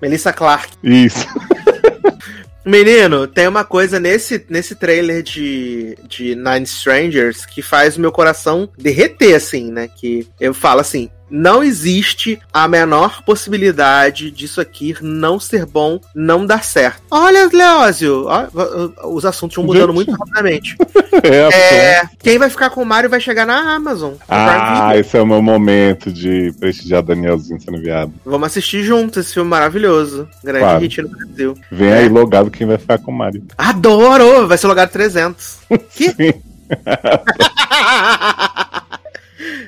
[0.01, 0.71] Melissa Clark.
[0.83, 1.27] Isso.
[2.65, 8.13] Menino, tem uma coisa nesse, nesse trailer de, de Nine Strangers que faz o meu
[8.13, 9.89] coração derreter, assim, né?
[9.89, 11.11] Que eu falo assim.
[11.31, 17.03] Não existe a menor possibilidade disso aqui não ser bom, não dar certo.
[17.11, 18.27] Olha, Leózio,
[19.05, 19.95] os assuntos vão mudando Gente.
[19.95, 20.77] muito rapidamente.
[21.23, 24.15] É, É, quem vai ficar com o Mario vai chegar na Amazon.
[24.29, 28.13] Ah, esse é o meu momento de prestigiar Danielzinho sendo viado.
[28.25, 30.27] Vamos assistir juntos esse filme maravilhoso.
[30.43, 30.81] Grande Claro.
[30.81, 31.55] hit no Brasil.
[31.71, 31.99] Vem É.
[31.99, 33.45] aí logado quem vai ficar com o Mario.
[33.59, 34.47] Adoro!
[34.49, 35.59] Vai ser logado 300.
[35.95, 36.15] Que?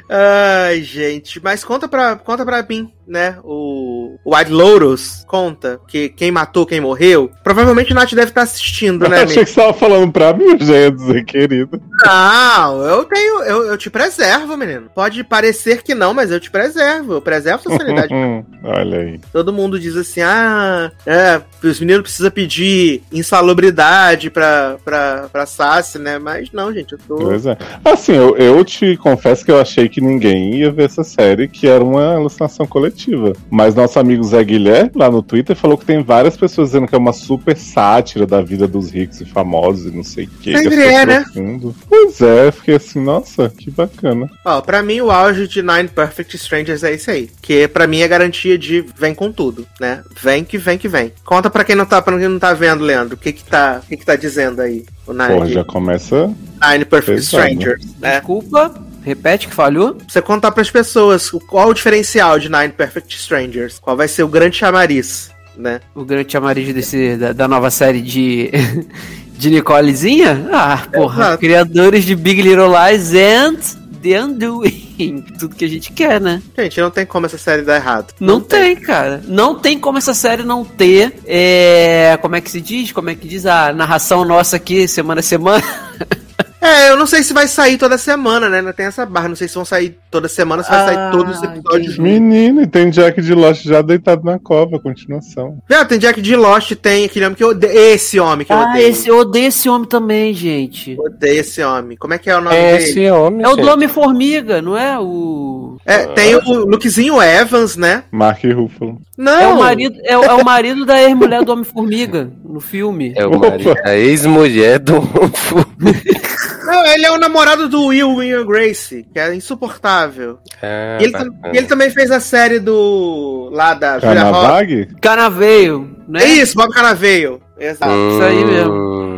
[0.08, 3.36] Ai, gente, mas conta pra, conta pra mim, né?
[3.42, 7.30] O, o White Lotus conta que quem matou, quem morreu.
[7.42, 9.44] Provavelmente o Nath deve estar assistindo, né, Achei amigo?
[9.44, 11.80] que você tava falando pra mim, eu dizer, querido.
[12.04, 13.42] Não, eu tenho.
[13.42, 14.90] Eu, eu te preservo, menino.
[14.94, 17.14] Pode parecer que não, mas eu te preservo.
[17.14, 18.12] Eu preservo sua sanidade.
[18.64, 19.20] Olha aí.
[19.32, 25.98] Todo mundo diz assim: ah, é, os meninos precisam pedir insalubridade pra, pra, pra Sassi,
[25.98, 26.18] né?
[26.18, 27.16] Mas não, gente, eu tô.
[27.16, 27.56] Pois é.
[27.84, 31.66] Assim, eu, eu te confesso que eu achei que ninguém ia ver essa série, que
[31.66, 33.32] era uma alucinação coletiva.
[33.50, 36.94] Mas nosso amigo Zé Guilherme, lá no Twitter, falou que tem várias pessoas dizendo que
[36.94, 40.56] é uma super sátira da vida dos ricos e famosos e não sei o que.
[40.56, 41.20] Sempre é, né?
[41.22, 41.74] profundo.
[41.88, 44.28] Pois é, fiquei assim, nossa, que bacana.
[44.44, 47.30] Ó, pra mim o auge de Nine Perfect Strangers é isso aí.
[47.40, 50.02] Que pra mim é garantia de vem com tudo, né?
[50.20, 51.12] Vem que vem que vem.
[51.24, 53.80] Conta pra quem não tá, pra quem não tá vendo, Leandro, o que que tá,
[53.84, 56.26] o que que tá dizendo aí o Porra, Nine, já começa.
[56.60, 57.48] Nine Perfect pesado.
[57.48, 58.16] Strangers, né?
[58.16, 59.96] Desculpa, repete que falhou.
[60.08, 64.22] Você contar pras pessoas o- qual o diferencial de Nine Perfect Strangers, qual vai ser
[64.22, 65.80] o grande chamariz, né?
[65.94, 68.50] O grande chamariz desse, da, da nova série de,
[69.36, 70.48] de Nicolezinha?
[70.52, 71.38] Ah, porra, Exato.
[71.38, 73.56] criadores de Big Little Lies and
[74.02, 75.24] The Undoing.
[75.38, 76.42] Tudo que a gente quer, né?
[76.58, 78.12] Gente, não tem como essa série dar errado.
[78.18, 79.22] Não, tem, cara.
[79.28, 81.14] Não tem como essa série não ter.
[81.26, 82.90] É, como é que se diz?
[82.92, 85.62] Como é que diz a narração nossa aqui, semana a semana?
[86.62, 88.62] É, eu não sei se vai sair toda semana, né?
[88.62, 89.28] Não tem essa barra.
[89.28, 92.00] Não sei se vão sair toda semana, se vai sair Ah, todos os episódios entendi.
[92.00, 95.58] Menino, e tem Jack de Lost já deitado na cova, continuação.
[95.68, 97.72] Já, tem Jack de Lost, tem aquele homem que eu odeio.
[97.76, 98.88] Esse homem que eu Ah, odeio.
[98.88, 100.92] esse, eu odeio esse homem também, gente.
[100.92, 101.96] Eu odeio esse homem.
[101.96, 102.84] Como é que é o nome É dele?
[102.84, 103.42] esse homem.
[103.44, 103.60] É o gente.
[103.64, 105.00] do Homem-Formiga, não é?
[105.00, 105.78] O.
[105.84, 108.04] É, tem o Lukezinho Evans, né?
[108.12, 109.00] Mark Ruffalo.
[109.18, 109.32] Não.
[109.40, 113.12] É o marido, é, o- é o marido da ex-mulher do Homem-Formiga, no filme.
[113.16, 115.00] É o marido, a ex-mulher do.
[116.64, 120.38] Não, ele é o namorado do Will Will Grace, que é insuportável.
[120.62, 121.14] Ah, E ele,
[121.52, 123.48] e ele também fez a série do.
[123.52, 124.40] lá da Julia Roberts.
[124.42, 124.88] Canavag?
[125.00, 126.22] Canaveio, né?
[126.22, 127.40] É isso, Bob Canaveio.
[127.58, 127.92] Exato.
[127.92, 129.11] isso aí mesmo.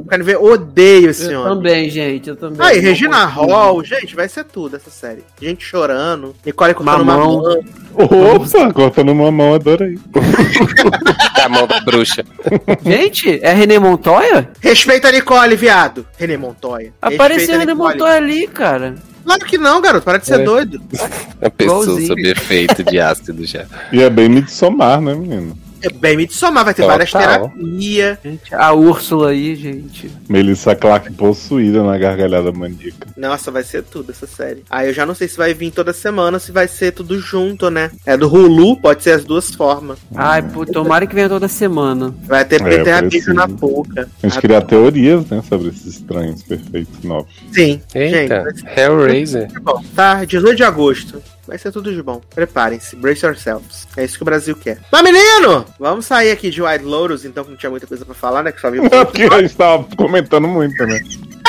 [0.00, 1.54] Bob Canaveio, odeio esse Eu homem.
[1.54, 2.66] também, gente, eu também.
[2.66, 3.24] Aí, Regina.
[3.26, 5.22] Hall, gente, vai ser tudo essa série.
[5.40, 7.36] Gente chorando, Nicole cortando Mamão.
[7.42, 7.64] mamão.
[7.94, 9.98] Opa, cortando uma mão, adorei.
[11.44, 12.24] a mão da bruxa.
[12.84, 14.48] Gente, é René Montoya?
[14.60, 16.06] Respeita a Nicole, viado.
[16.16, 16.92] René Montoya.
[17.02, 17.74] Apareceu René.
[17.74, 18.94] Montoya ali, cara.
[19.24, 20.04] Claro que não, garoto.
[20.04, 20.44] Para de ser É.
[20.44, 20.80] doido.
[21.42, 22.06] A pessoa Igualzinho.
[22.06, 23.66] sob efeito de ácido já.
[23.92, 25.56] E é bem Midsommar, né, menino?
[25.82, 26.98] É bem me somar, vai ter Total.
[26.98, 28.18] várias terapias.
[28.22, 30.10] Gente, a Úrsula aí, gente.
[30.28, 33.08] Melissa Clark possuída na gargalhada maníaca.
[33.16, 34.64] Nossa, vai ser tudo essa série.
[34.68, 37.70] Aí eu já não sei se vai vir toda semana, se vai ser tudo junto,
[37.70, 37.90] né?
[38.04, 39.98] É do Hulu, pode ser as duas formas.
[40.14, 42.14] Ai, pô, tomara que venha toda semana.
[42.24, 43.02] Vai ter É.
[43.02, 44.08] Beijo na boca.
[44.22, 47.32] A gente cria teorias, né, sobre esses estranhos perfeitos novos.
[47.52, 48.64] Sim, Eita, gente.
[48.78, 49.48] Hellraiser.
[49.94, 51.22] Tá, 18 de agosto.
[51.46, 52.20] Vai ser tudo de bom.
[52.34, 53.86] Preparem-se, brace yourselves.
[53.96, 54.80] É isso que o Brasil quer.
[54.92, 55.64] Mas, menino!
[55.78, 58.52] Vamos sair aqui de White Lotus, então, que não tinha muita coisa pra falar, né?
[58.52, 58.84] Que só viu.
[58.84, 61.00] É porque a gente tava comentando muito, né?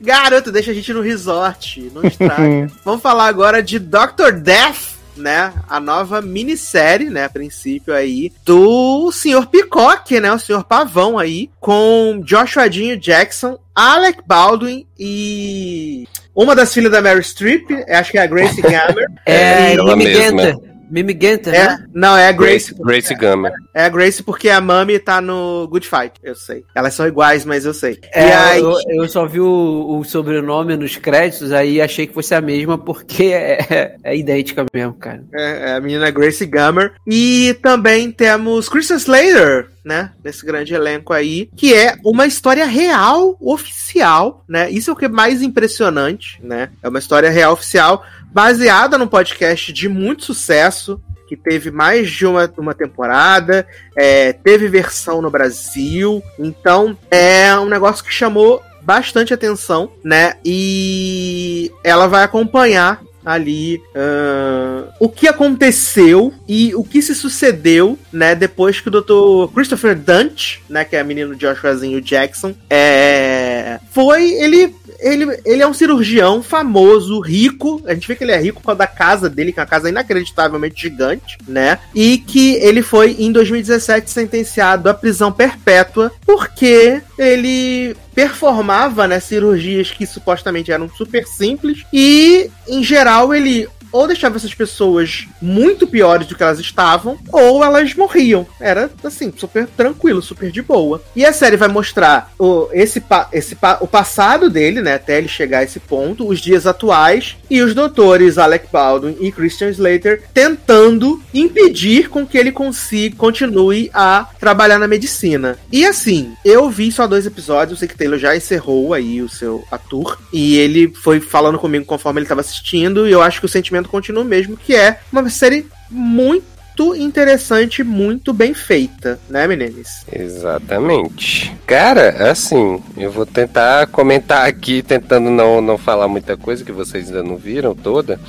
[0.00, 1.90] Garoto, deixa a gente no resort.
[1.94, 2.70] Não estraga.
[2.84, 4.32] Vamos falar agora de Dr.
[4.40, 4.96] Death.
[5.16, 9.46] Né, a nova minissérie, né, a princípio aí, do Sr.
[9.46, 10.62] Picoque, né, o Sr.
[10.62, 16.06] Pavão aí, com Joshua Dinho Jackson, Alec Baldwin e
[16.36, 19.08] uma das filhas da Mary Streep, acho que é a Grace Gammer.
[19.24, 20.75] É, ela Mimi mesma.
[20.90, 21.84] Mimi Genter, É, né?
[21.92, 22.74] não, é a Grace.
[22.74, 23.50] Grace, Grace Gama.
[23.74, 26.64] É a Grace porque a Mami tá no Good Fight, eu sei.
[26.74, 27.98] Elas são iguais, mas eu sei.
[28.12, 32.14] É, e aí, eu, eu só vi o, o sobrenome nos créditos, aí achei que
[32.14, 35.24] fosse a mesma, porque é, é idêntica mesmo, cara.
[35.34, 36.92] É, é a menina Grace Gummer.
[37.06, 40.10] E também temos Christian Slater, né?
[40.24, 44.70] Nesse grande elenco aí, que é uma história real, oficial, né?
[44.70, 46.70] Isso é o que é mais impressionante, né?
[46.82, 52.24] É uma história real oficial, baseada num podcast de muito sucesso, que teve mais de
[52.26, 53.66] uma, uma temporada,
[53.96, 60.34] é, teve versão no Brasil, então é um negócio que chamou bastante atenção, né?
[60.44, 68.36] E ela vai acompanhar ali uh, o que aconteceu e o que se sucedeu, né,
[68.36, 69.52] depois que o Dr.
[69.52, 75.74] Christopher Dunt, né, que é menino Joshuazinho Jackson, é, foi ele ele, ele é um
[75.74, 77.82] cirurgião famoso, rico.
[77.86, 79.68] A gente vê que ele é rico por causa da casa dele, que é uma
[79.68, 81.78] casa inacreditavelmente gigante, né?
[81.94, 89.90] E que ele foi, em 2017, sentenciado à prisão perpétua porque ele performava né, cirurgias
[89.90, 96.26] que supostamente eram super simples e, em geral, ele ou deixava essas pessoas muito piores
[96.26, 98.46] do que elas estavam, ou elas morriam.
[98.60, 101.02] Era assim, super tranquilo, super de boa.
[101.14, 103.02] E a série vai mostrar o, esse,
[103.32, 104.94] esse, o passado dele, né?
[104.94, 109.32] Até ele chegar a esse ponto, os dias atuais, e os doutores Alec Baldwin e
[109.32, 115.58] Christian Slater tentando impedir com que ele consiga, continue a trabalhar na medicina.
[115.70, 119.28] E assim, eu vi só dois episódios, eu sei que Taylor já encerrou aí o
[119.28, 123.46] seu ator, e ele foi falando comigo conforme ele estava assistindo, e eu acho que
[123.46, 130.04] o sentimento continua mesmo, que é uma série muito interessante, muito bem feita, né, meninas?
[130.12, 131.54] Exatamente.
[131.66, 137.08] Cara, assim, eu vou tentar comentar aqui, tentando não, não falar muita coisa que vocês
[137.08, 138.20] ainda não viram toda.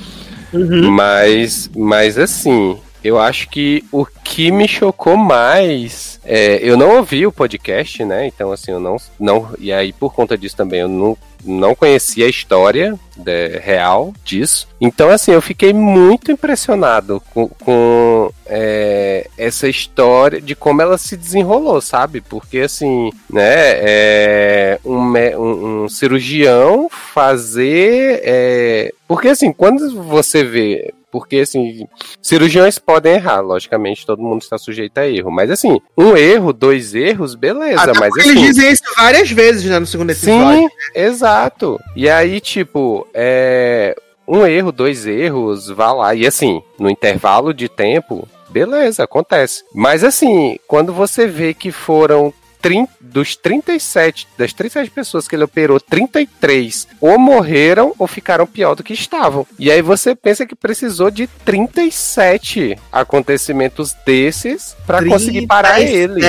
[0.52, 0.90] Uhum.
[0.90, 6.20] Mas, mas assim, eu acho que o que me chocou mais.
[6.24, 8.26] É, eu não ouvi o podcast, né?
[8.26, 8.96] Então, assim, eu não.
[9.18, 14.12] não e aí, por conta disso também, eu não não conhecia a história de, real
[14.24, 14.68] disso.
[14.80, 21.16] Então, assim, eu fiquei muito impressionado com, com é, essa história de como ela se
[21.16, 22.20] desenrolou, sabe?
[22.20, 28.20] Porque, assim, né, é, um, um, um cirurgião fazer.
[28.24, 31.86] É, porque, assim, quando você vê porque, assim,
[32.20, 35.30] cirurgiões podem errar, logicamente, todo mundo está sujeito a erro.
[35.30, 37.82] Mas, assim, um erro, dois erros, beleza.
[37.82, 40.60] Até mas, assim, eles dizem isso várias vezes, né, no segundo episódio.
[40.60, 41.80] Sim, exato.
[41.96, 43.96] E aí, tipo, é...
[44.30, 46.14] Um erro, dois erros, vá lá.
[46.14, 49.64] E, assim, no intervalo de tempo, beleza, acontece.
[49.74, 52.30] Mas, assim, quando você vê que foram
[52.60, 58.74] 30, dos 37, das 37 pessoas que ele operou, 33 ou morreram ou ficaram pior
[58.74, 59.46] do que estavam.
[59.58, 66.20] E aí você pensa que precisou de 37 acontecimentos desses para conseguir parar ele.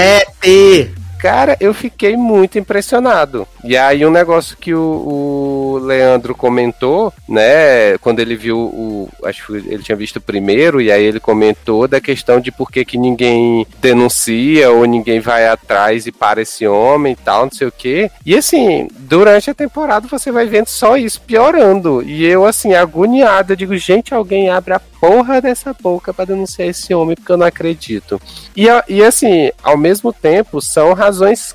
[1.20, 3.46] Cara, eu fiquei muito impressionado.
[3.62, 9.46] E aí um negócio que o, o, Leandro comentou, né, quando ele viu o, acho
[9.46, 12.98] que ele tinha visto primeiro e aí ele comentou da questão de por que, que
[12.98, 17.72] ninguém denuncia ou ninguém vai atrás e para esse homem e tal, não sei o
[17.72, 18.10] quê.
[18.26, 22.02] E assim, durante a temporada você vai vendo só isso piorando.
[22.02, 26.94] E eu assim, agoniada, digo, gente, alguém abre a porra dessa boca para denunciar esse
[26.94, 28.22] homem porque eu não acredito.
[28.56, 31.09] E, e assim, ao mesmo tempo, são razões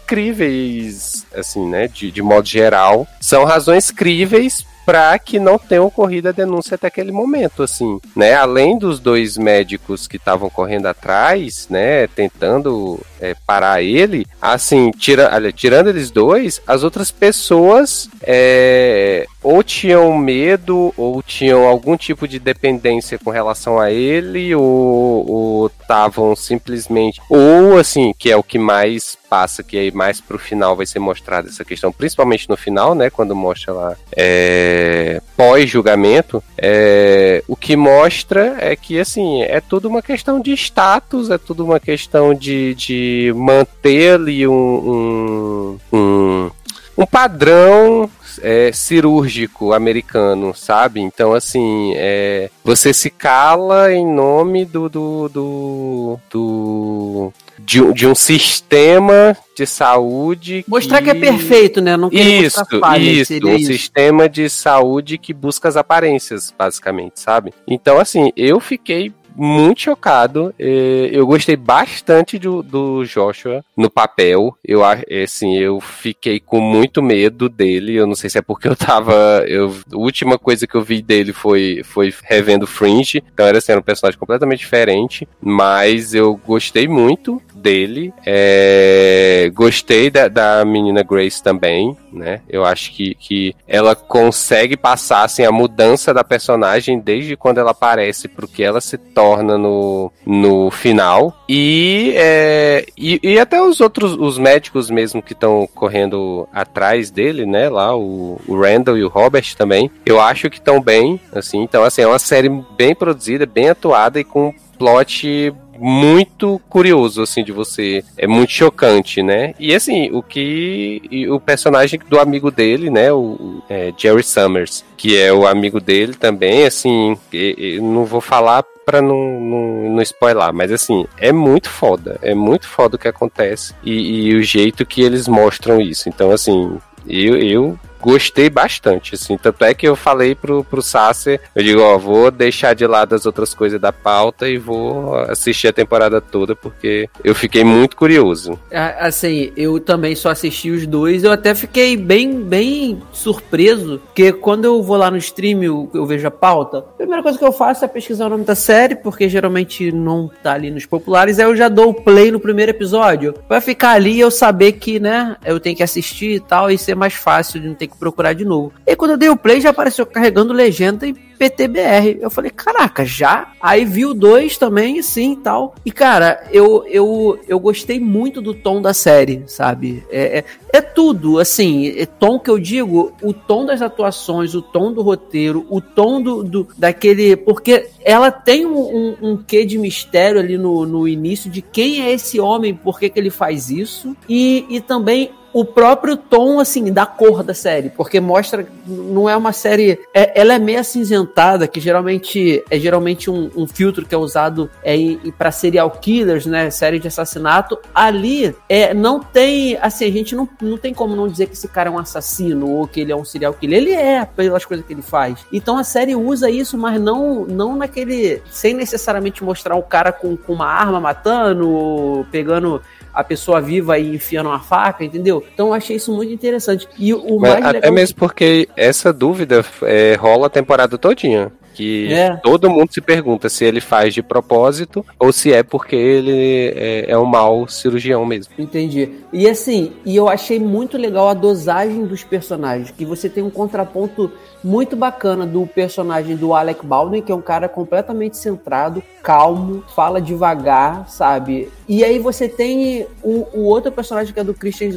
[0.06, 6.28] críveis, assim, né, de, de modo geral, são razões críveis para que não tenha ocorrido
[6.28, 8.34] a denúncia até aquele momento, assim, né?
[8.34, 15.30] Além dos dois médicos que estavam correndo atrás, né, tentando é, parar ele, assim, tira,
[15.32, 22.26] olha, tirando eles dois, as outras pessoas é, ou tinham medo ou tinham algum tipo
[22.26, 28.58] de dependência com relação a ele ou estavam simplesmente ou assim que é o que
[28.58, 32.94] mais passa que aí mais pro final vai ser mostrada essa questão principalmente no final
[32.94, 39.60] né quando mostra lá é, pós julgamento é, o que mostra é que assim é
[39.60, 45.98] tudo uma questão de status é tudo uma questão de, de manter ali um, um,
[45.98, 46.50] um
[46.96, 48.08] um padrão
[48.42, 51.00] é, cirúrgico americano, sabe?
[51.00, 54.88] Então, assim, é, você se cala em nome do.
[54.88, 60.64] do, do, do de, de, um sistema de saúde.
[60.68, 61.96] Mostrar que, que é perfeito, né?
[61.96, 62.60] Não isso,
[62.98, 63.72] isso, um isso.
[63.72, 67.54] sistema de saúde que busca as aparências, basicamente, sabe?
[67.66, 70.54] Então, assim, eu fiquei muito chocado.
[70.58, 74.56] É, eu gostei bastante do, do Joshua no papel.
[74.64, 77.94] Eu assim, eu fiquei com muito medo dele.
[77.94, 79.44] Eu não sei se é porque eu tava.
[79.46, 83.22] Eu, a última coisa que eu vi dele foi, foi revendo Fringe.
[83.32, 85.28] Então era assim, era um personagem completamente diferente.
[85.40, 88.12] Mas eu gostei muito dele.
[88.24, 92.40] É, gostei da, da menina Grace também né?
[92.48, 97.72] Eu acho que, que ela consegue passar assim, a mudança da personagem desde quando ela
[97.72, 101.34] aparece pro que ela se torna no, no final.
[101.48, 107.44] E, é, e, e até os outros, os médicos mesmo que estão correndo atrás dele,
[107.44, 107.68] né?
[107.68, 109.90] Lá, o, o Randall e o Robert também.
[110.06, 111.62] Eu acho que estão bem, assim.
[111.62, 117.42] Então, assim, é uma série bem produzida, bem atuada e com plot muito curioso, assim,
[117.44, 118.04] de você.
[118.16, 119.54] É muito chocante, né?
[119.58, 121.00] E assim, o que.
[121.30, 123.12] o personagem do amigo dele, né?
[123.12, 127.16] O, é, Jerry Summers, que é o amigo dele também, assim.
[127.32, 132.18] e- e não vou falar pra não, não, não spoiler, mas assim, é muito foda.
[132.22, 136.08] É muito foda o que acontece e, e o jeito que eles mostram isso.
[136.08, 136.76] Então, assim,
[137.08, 139.38] eu, eu gostei bastante, assim.
[139.38, 143.14] Tanto é que eu falei pro, pro Sasser, eu digo, ó, vou deixar de lado
[143.14, 147.96] as outras coisas da pauta e vou assistir a temporada toda, porque eu fiquei muito
[147.96, 148.58] curioso.
[148.98, 151.24] Assim, eu também só assisti os dois.
[151.24, 156.04] Eu até fiquei bem, bem surpreso, porque quando eu vou lá no stream, eu, eu
[156.04, 156.78] vejo a pauta.
[156.78, 160.30] A primeira coisa que eu faço é pesquisar o nome da série, porque geralmente não
[160.42, 161.38] tá ali nos populares.
[161.38, 163.34] Aí eu já dou o play no primeiro episódio.
[163.48, 166.76] Vai ficar ali e eu saber que, né, eu tenho que assistir e tal, e
[166.76, 168.72] ser mais fácil de não ter que procurar de novo.
[168.86, 172.18] E quando eu dei o play, já apareceu carregando legenda e PTBR.
[172.20, 173.52] Eu falei, caraca, já?
[173.60, 175.74] Aí vi o 2 também, sim tal.
[175.84, 180.04] E, cara, eu, eu, eu gostei muito do tom da série, sabe?
[180.10, 184.62] É, é, é tudo, assim, é tom que eu digo, o tom das atuações, o
[184.62, 187.36] tom do roteiro, o tom do, do daquele.
[187.36, 192.02] Porque ela tem um, um, um quê de mistério ali no, no início de quem
[192.02, 196.58] é esse homem, por que, que ele faz isso, e, e também o próprio tom,
[196.58, 200.80] assim, da cor da série, porque mostra, não é uma série, é- ela é meio
[200.80, 204.96] acinzentada, que geralmente é geralmente um, um filtro que é usado é,
[205.38, 210.48] para serial killers, né, série de assassinato, ali é, não tem, assim, a gente não,
[210.60, 213.16] não tem como não dizer que esse cara é um assassino ou que ele é
[213.16, 215.46] um serial killer, ele é, pelas coisas que ele faz.
[215.52, 220.36] Então a série usa isso, mas não, não naquele, sem necessariamente mostrar o cara com,
[220.36, 222.82] com uma arma matando, ou pegando
[223.14, 225.44] a pessoa viva e enfiando uma faca, entendeu?
[225.54, 226.88] Então eu achei isso muito interessante.
[226.98, 231.52] E o Mas mais até legal mesmo porque essa dúvida é, rola a temporada todinha.
[231.74, 232.36] Que É.
[232.36, 237.10] todo mundo se pergunta se ele faz de propósito ou se é porque ele é,
[237.10, 238.52] é um mau cirurgião mesmo.
[238.58, 239.10] Entendi.
[239.32, 243.50] E assim, e eu achei muito legal a dosagem dos personagens, que você tem um
[243.50, 244.30] contraponto
[244.62, 250.20] muito bacana do personagem do Alec Baldwin, que é um cara completamente centrado, calmo, fala
[250.22, 251.68] devagar, sabe?
[251.88, 254.90] E aí você tem o, o outro personagem que é do Christian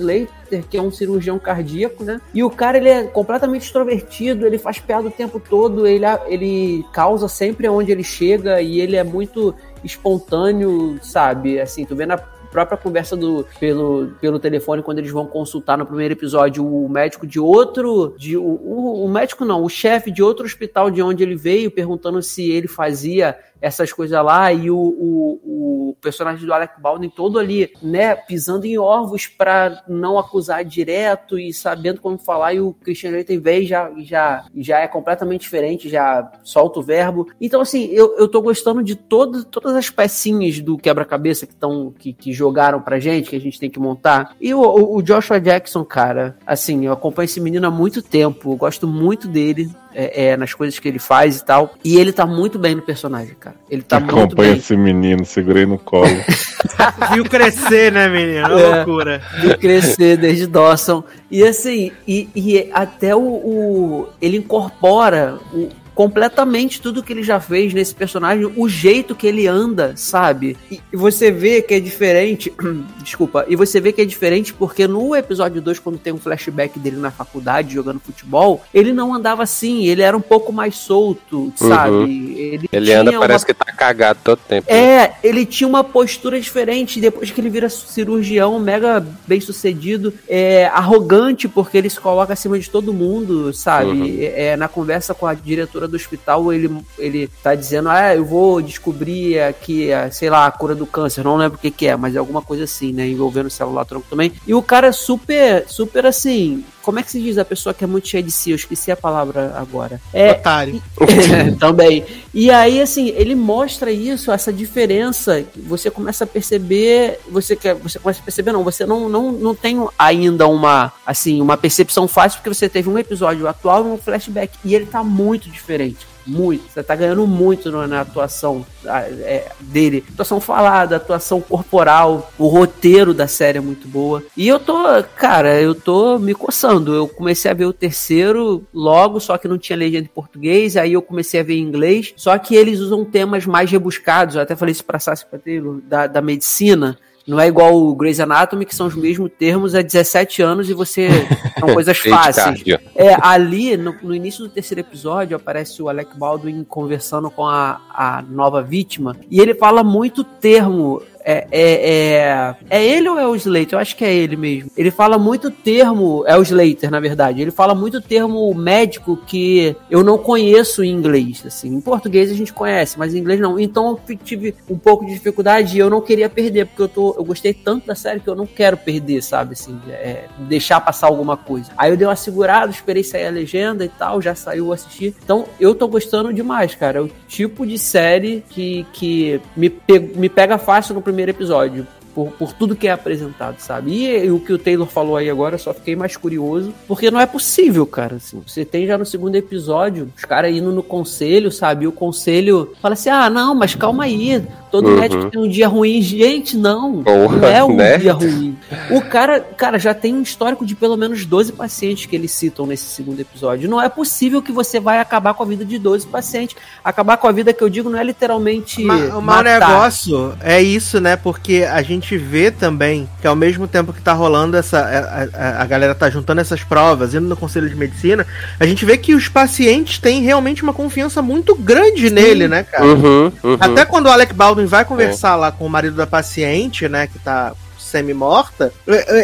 [0.48, 2.22] Slater, que é um cirurgião cardíaco, né?
[2.34, 6.86] E o cara, ele é completamente extrovertido, ele faz piada o tempo todo, ele, ele
[6.94, 9.54] causa sempre onde ele chega e ele é muito
[9.84, 11.60] espontâneo, sabe?
[11.60, 15.86] Assim, tu vê na própria conversa do pelo, pelo telefone quando eles vão consultar no
[15.86, 20.24] primeiro episódio o médico de outro de o, o, o médico não o chefe de
[20.24, 24.78] outro hospital de onde ele veio perguntando se ele fazia essas coisas lá e o,
[24.78, 30.64] o, o personagem do Alec Baldwin todo ali, né, pisando em ovos para não acusar
[30.64, 35.42] direto e sabendo como falar e o Christian Slater vez já, já, já é completamente
[35.42, 37.28] diferente, já solta o verbo.
[37.40, 41.94] Então assim, eu, eu tô gostando de todo, todas as pecinhas do quebra-cabeça que estão
[41.98, 44.36] que, que jogaram pra gente, que a gente tem que montar.
[44.40, 48.52] E o, o, o Joshua Jackson, cara, assim, eu acompanho esse menino há muito tempo,
[48.52, 49.70] eu gosto muito dele.
[50.00, 51.74] É, é, nas coisas que ele faz e tal.
[51.84, 53.56] E ele tá muito bem no personagem, cara.
[53.68, 54.60] Ele tá muito Acompanha bem.
[54.60, 56.06] esse menino, segurei no colo.
[57.14, 58.48] Viu crescer, né, menino?
[58.48, 58.76] Uma É.
[58.76, 59.22] loucura.
[59.42, 61.04] de crescer desde Dawson.
[61.32, 67.40] E assim, e, e até o, o- Ele incorpora o- completamente tudo que ele já
[67.40, 70.56] fez nesse personagem, o jeito que ele anda, sabe?
[70.70, 72.54] E, você vê que é diferente.
[73.02, 73.46] Desculpa.
[73.48, 76.98] E você vê que é diferente porque no episódio 2, quando tem um flashback dele
[76.98, 82.38] na faculdade jogando futebol, ele não andava assim, ele era um pouco mais solto, sabe?
[82.38, 84.72] Ele, Ele tinha anda, uma parece que tá cagado todo tempo.
[84.72, 84.78] né?
[84.78, 87.02] é, ele tinha uma postura diferente.
[87.02, 92.60] Depois que ele vira cirurgião, mega bem sucedido, é, arrogante, porque ele se coloca acima
[92.60, 93.90] de todo mundo, sabe?
[93.90, 94.18] Uhum.
[94.20, 98.62] É, na conversa com a diretora do hospital, ele, ele tá dizendo: Ah, eu vou
[98.62, 101.24] descobrir aqui, a, sei lá, a cura do câncer.
[101.24, 103.08] Não lembro o que, que é, mas é alguma coisa assim, né?
[103.08, 104.32] Envolvendo célula tronco também.
[104.46, 106.64] E o cara é super, super assim.
[106.88, 108.52] Como é que se diz a pessoa que é muito cheia de si?
[108.52, 110.00] Eu esqueci a palavra agora.
[110.14, 110.82] É, Otário.
[111.60, 112.06] também.
[112.34, 115.44] E aí, assim, ele mostra isso, essa diferença.
[115.66, 117.20] Você começa a perceber.
[117.30, 117.76] Você quer.
[117.76, 118.64] Você começa a perceber, não.
[118.64, 122.98] Você não, não, não tem ainda uma assim, uma percepção fácil, porque você teve um
[122.98, 124.58] episódio atual e um flashback.
[124.64, 126.08] E ele tá muito diferente.
[126.28, 126.70] Muito.
[126.70, 130.04] Você tá ganhando muito na atuação ah, é, dele.
[130.14, 134.24] Atuação falada, atuação corporal, o roteiro da série é muito boa.
[134.36, 134.76] E eu tô,
[135.16, 136.94] cara, eu tô me coçando.
[136.94, 140.94] Eu comecei a ver o terceiro logo, só que não tinha legenda em português, aí
[140.94, 142.14] eu comecei a ver em inglês.
[142.16, 144.36] Só que eles usam temas mais rebuscados.
[144.36, 146.98] Eu até falei isso pra Sassi Patelo, da, da medicina.
[147.28, 150.74] Não é igual o Grey's Anatomy, que são os mesmos termos há 17 anos e
[150.74, 151.10] você.
[151.60, 152.64] São coisas fáceis.
[152.96, 157.82] É, ali, no, no início do terceiro episódio, aparece o Alec Baldwin conversando com a,
[157.90, 161.02] a nova vítima, e ele fala muito termo.
[161.30, 163.74] É, é, é, é ele ou é o Slater?
[163.74, 164.72] Eu acho que é ele mesmo.
[164.78, 166.24] Ele fala muito termo.
[166.26, 167.42] É o Slater, na verdade.
[167.42, 171.44] Ele fala muito termo médico que eu não conheço em inglês.
[171.46, 171.68] Assim.
[171.76, 173.60] Em português a gente conhece, mas em inglês não.
[173.60, 177.14] Então eu tive um pouco de dificuldade e eu não queria perder, porque eu, tô,
[177.18, 179.52] eu gostei tanto da série que eu não quero perder, sabe?
[179.52, 181.72] Assim, é, deixar passar alguma coisa.
[181.78, 185.14] Aí eu dei uma segurada, esperei sair a legenda e tal, já saiu, eu assisti.
[185.26, 187.00] Então eu tô gostando demais, cara.
[187.00, 191.88] É o tipo de série que, que me, pe- me pega fácil no primeiro episódio.
[192.18, 193.92] Por, por tudo que é apresentado, sabe?
[193.92, 197.12] E, e o que o Taylor falou aí agora, eu só fiquei mais curioso, porque
[197.12, 198.16] não é possível, cara.
[198.16, 201.86] Assim, você tem já no segundo episódio os caras indo no conselho, sabe?
[201.86, 205.00] E o conselho fala assim: ah, não, mas calma aí, todo Uhum.
[205.00, 206.02] médico tem um dia ruim.
[206.02, 207.98] Gente, não, Porra, não é um né?
[208.00, 208.58] dia ruim.
[208.90, 212.66] O cara, cara, já tem um histórico de pelo menos 12 pacientes que eles citam
[212.66, 213.70] nesse segundo episódio.
[213.70, 216.56] Não é possível que você vai acabar com a vida de 12 pacientes.
[216.84, 218.84] Acabar com a vida que eu digo não é literalmente.
[218.84, 221.16] Ma- o mau negócio é isso, né?
[221.16, 224.78] Porque a gente vê também que ao mesmo tempo que tá rolando essa.
[224.80, 228.26] A, a- a galera tá juntando essas provas, indo no conselho de medicina,
[228.60, 232.86] a gente vê que os pacientes têm realmente uma confiança muito grande nele, né, cara?
[232.86, 233.58] Uhum, uhum.
[233.60, 237.18] Até quando o Alec Baldwin vai conversar lá com o marido da paciente, né, que
[237.18, 238.72] tá semi-morta,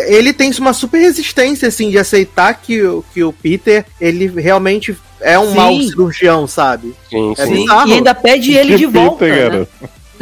[0.07, 4.97] ele tem uma super resistência, assim, de aceitar que, o- que o Peter, ele realmente
[5.22, 5.55] é um Sim.
[5.55, 6.93] mau cirurgião, sabe?
[7.10, 7.53] Sim, É sim.
[7.61, 7.89] Bizarro.
[7.89, 9.26] e ainda pede ele de Que volta.
[9.26, 9.68] Peter, né?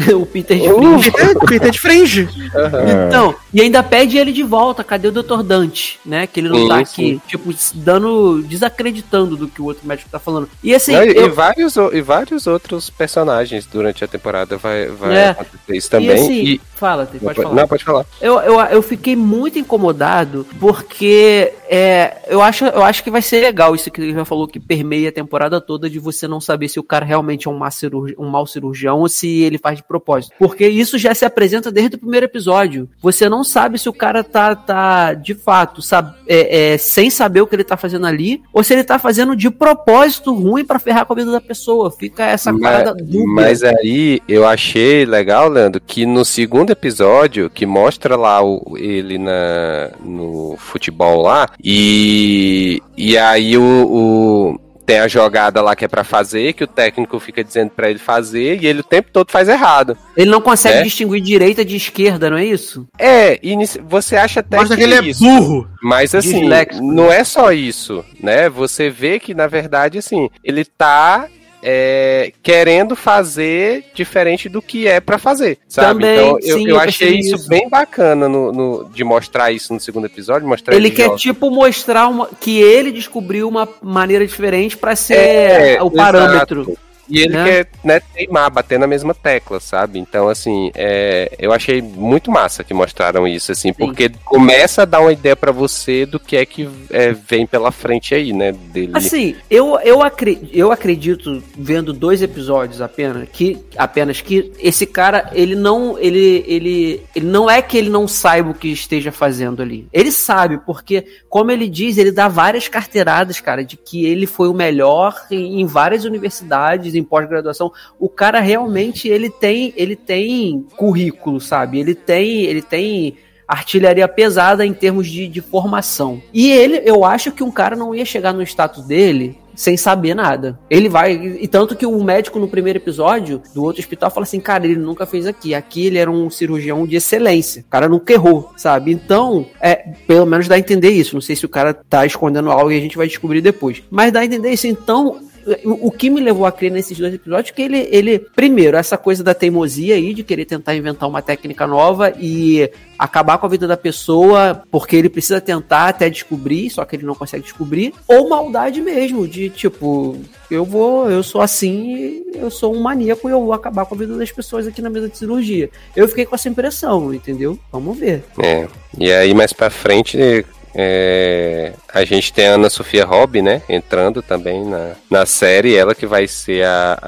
[0.06, 0.18] cara.
[0.18, 1.12] o Peter de Fringe.
[1.12, 2.30] Peter, Peter de fringe.
[2.54, 3.08] É.
[3.08, 4.84] Então, e ainda pede ele de volta.
[4.84, 5.42] Cadê o Dr.
[5.44, 6.00] Dante?
[6.06, 6.28] Né?
[6.28, 6.82] Que ele não Sim, tá sim.
[6.82, 8.42] aqui, tipo, dando.
[8.44, 10.50] desacreditando do que o outro médico tá falando.
[10.64, 14.58] E assim, Não, e, eu- e vários, o- e vários outros personagens durante a temporada
[14.58, 15.30] vai, vai É.
[15.30, 16.12] acontecer isso e também.
[16.12, 17.56] assim, E- fala, pode falar.
[17.56, 18.06] Não, pode falar.
[18.22, 23.42] Eu, eu, eu fiquei muito incomodado porque é, eu, acho, eu acho que vai ser
[23.42, 26.68] legal isso que ele já falou que permeia a temporada toda de você não saber
[26.70, 29.78] se o cara realmente é um, má cirurgi- um mau cirurgião ou se ele faz
[29.78, 30.34] de propósito.
[30.40, 32.90] Porque isso já se apresenta desde o primeiro episódio.
[33.02, 37.42] Você não sabe se o cara tá, tá de fato sabe, é, é, sem saber
[37.42, 40.80] o que ele tá fazendo ali ou se ele tá fazendo de propósito ruim pra
[40.80, 41.92] ferrar com a vida da pessoa.
[41.92, 43.26] Fica essa parada dúbia.
[43.28, 49.18] Mas aí eu achei legal, Leandro, que no segundo episódio, que mostra lá o, ele
[49.18, 54.60] na, no futebol lá, e, e aí o, o-
[54.92, 57.98] tem a jogada lá que é pra fazer, que o técnico fica dizendo pra ele
[57.98, 59.98] fazer, e ele o tempo todo faz errado.
[60.18, 60.82] Ele não consegue É?
[60.84, 62.86] distinguir direita de esquerda, não é isso?
[63.00, 65.24] É, inici- você acha até Mostra que que ele é é isso.
[65.24, 65.66] burro.
[65.82, 66.84] Mas assim, Disléxico.
[66.84, 68.50] não é só isso, né?
[68.50, 71.26] Você vê que, na verdade, assim, ele tá
[71.64, 76.02] é, querendo fazer diferente do que é pra fazer, sabe?
[76.06, 77.48] Também, então, eu, sim, eu eu achei isso, isso.
[77.50, 82.08] bem bacana no, no- de mostrar isso no segundo episódio, mostrar Ele quer, tipo, mostrar
[82.08, 86.62] uma- que ele descobriu uma maneira diferente pra ser É, o parâmetro.
[86.62, 86.78] exato.
[87.12, 87.44] E ele né?
[87.46, 90.00] quer né, teimar, bater na mesma tecla, sabe?
[90.00, 95.02] Então, assim, é, eu achei muito massa que mostraram isso, assim, porque começa a dar
[95.02, 98.52] uma ideia pra você do que é que é, vem pela frente aí, né?
[98.52, 98.92] Dele.
[98.96, 105.30] Assim, eu, eu, acre- eu acredito, vendo dois episódios apenas, que apenas que esse cara,
[105.34, 109.62] ele não, ele, ele, ele não é que ele não saiba o que esteja fazendo
[109.62, 109.88] ali.
[109.92, 114.48] Ele sabe, porque, como ele diz, ele dá várias carteiradas, cara, de que ele foi
[114.48, 117.72] o melhor em, em várias universidades, em pós-graduação.
[118.00, 121.80] O cara realmente, ele tem, ele tem currículo, sabe?
[121.80, 123.18] Ele tem, ele tem
[123.48, 126.22] artilharia pesada em termos de, de formação.
[126.34, 130.16] E ele, eu acho que um cara não ia chegar no status dele sem saber
[130.16, 130.58] nada.
[130.70, 131.14] Ele vai.
[131.14, 134.78] E tanto que o médico no primeiro episódio do outro hospital fala assim: cara, ele
[134.78, 135.54] nunca fez aqui.
[135.54, 137.62] Aqui ele era um cirurgião de excelência.
[137.62, 138.92] O cara nunca errou, sabe?
[138.92, 139.76] Então, é,
[140.08, 141.14] pelo menos dá a entender isso.
[141.16, 143.84] Não sei se o cara tá escondendo algo e a gente vai descobrir depois.
[143.90, 144.68] Mas dá a entender isso.
[144.68, 145.20] Então,
[145.64, 148.98] o que me levou a crer nesses dois episódios é que ele, ele, primeiro, essa
[148.98, 153.50] coisa da teimosia aí, de querer tentar inventar uma técnica nova e acabar com a
[153.50, 157.94] vida da pessoa, porque ele precisa tentar até descobrir, só que ele não consegue descobrir,
[158.08, 160.18] ou maldade mesmo, de tipo,
[160.50, 163.98] eu vou, eu sou assim, eu sou um maníaco e eu vou acabar com a
[163.98, 165.70] vida das pessoas aqui na mesa de cirurgia.
[165.96, 167.58] Eu fiquei com essa impressão, entendeu?
[167.72, 168.24] Vamos ver.
[168.38, 168.68] É.
[168.98, 173.62] E aí mais pra frente, é, A gente tem a Ana Sofia Robb, né?
[173.68, 175.76] Entrando também na, na série.
[175.76, 177.00] Ela que vai ser a,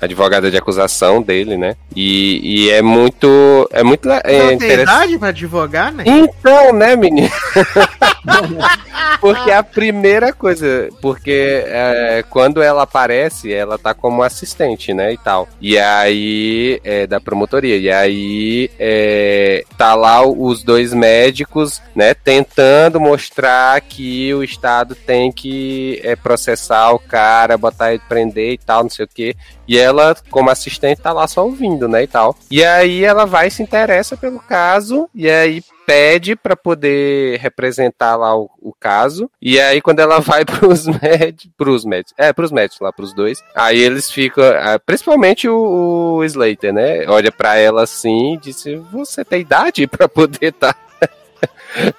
[0.00, 1.76] a advogada de acusação dele, né?
[1.94, 3.68] E, e é muito.
[3.72, 6.04] É muito é, Não tem idade pra advogar, né?
[6.06, 7.30] Então, né, menino?
[9.20, 15.18] porque a primeira coisa, porque é, quando ela aparece, ela tá como assistente, né, e
[15.18, 15.48] tal.
[15.60, 17.76] E aí, é, da promotoria.
[17.76, 25.32] E aí, é, tá lá os dois médicos, né, tentando mostrar que o Estado tem
[25.32, 29.34] que é, processar o cara, botar ele prender e tal, não sei o quê.
[29.66, 32.36] E ela, como assistente, tá lá só ouvindo, né, e tal.
[32.50, 38.36] E aí ela vai se interessa pelo caso, e aí pede para poder representar lá
[38.36, 39.30] o, o, caso.
[39.40, 41.50] E aí, quando ela vai pros médicos.
[41.56, 42.14] Pros médicos.
[42.18, 43.42] É, pros médicos lá, pros dois.
[43.54, 44.44] Aí eles ficam.
[44.44, 47.06] ah, Principalmente o, o Slater, né?
[47.08, 50.76] Olha para ela assim e disse: Você tem idade para poder estar.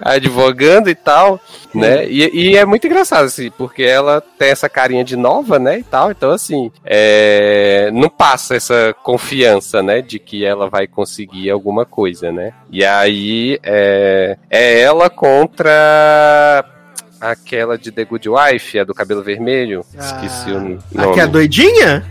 [0.00, 1.40] Advogando e tal,
[1.74, 2.06] né?
[2.06, 5.78] E, e é muito engraçado, assim, porque ela tem essa carinha de nova, né?
[5.78, 10.00] E tal, então, assim, é, não passa essa confiança, né?
[10.02, 12.52] De que ela vai conseguir alguma coisa, né?
[12.70, 16.64] E aí é, é ela contra
[17.20, 19.84] aquela de The Good Wife, a do cabelo vermelho.
[19.98, 20.78] Esqueci o nome.
[20.96, 22.04] Aqui é a doidinha?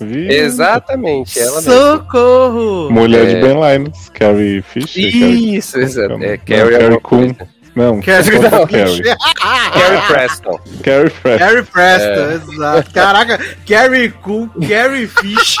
[0.00, 0.28] Vi.
[0.34, 1.72] Exatamente, ela mesma.
[1.72, 2.90] Socorro!
[2.90, 3.40] Mulher de É.
[3.40, 5.10] Ben Linus, Carrie Fisher.
[5.12, 6.12] Carrie- Isso, exato.
[6.14, 7.34] É Não, Carrie, Carrie alguma Coon.
[7.34, 7.58] coisa.
[7.76, 9.02] Não, Carrie- só Carrie.
[9.02, 10.60] Carrie Preston.
[10.82, 11.38] Carrie Fresh.
[11.38, 12.90] Carrie Preston, exato.
[12.92, 15.56] Caraca, Carrie Cool, Carrie Fish.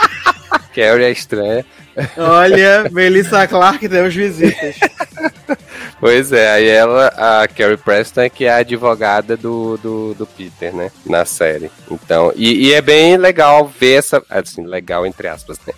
[0.74, 1.64] Carrie é estranha.
[2.16, 4.76] Olha, Melissa Clark temos visitas.
[6.00, 10.26] Pois é, aí ela, a Carrie Preston, é que é a advogada do, do, do
[10.26, 10.92] Peter, né?
[11.04, 11.70] Na série.
[11.90, 14.22] Então, e, e é bem legal ver essa.
[14.30, 15.72] Assim, legal entre aspas, né?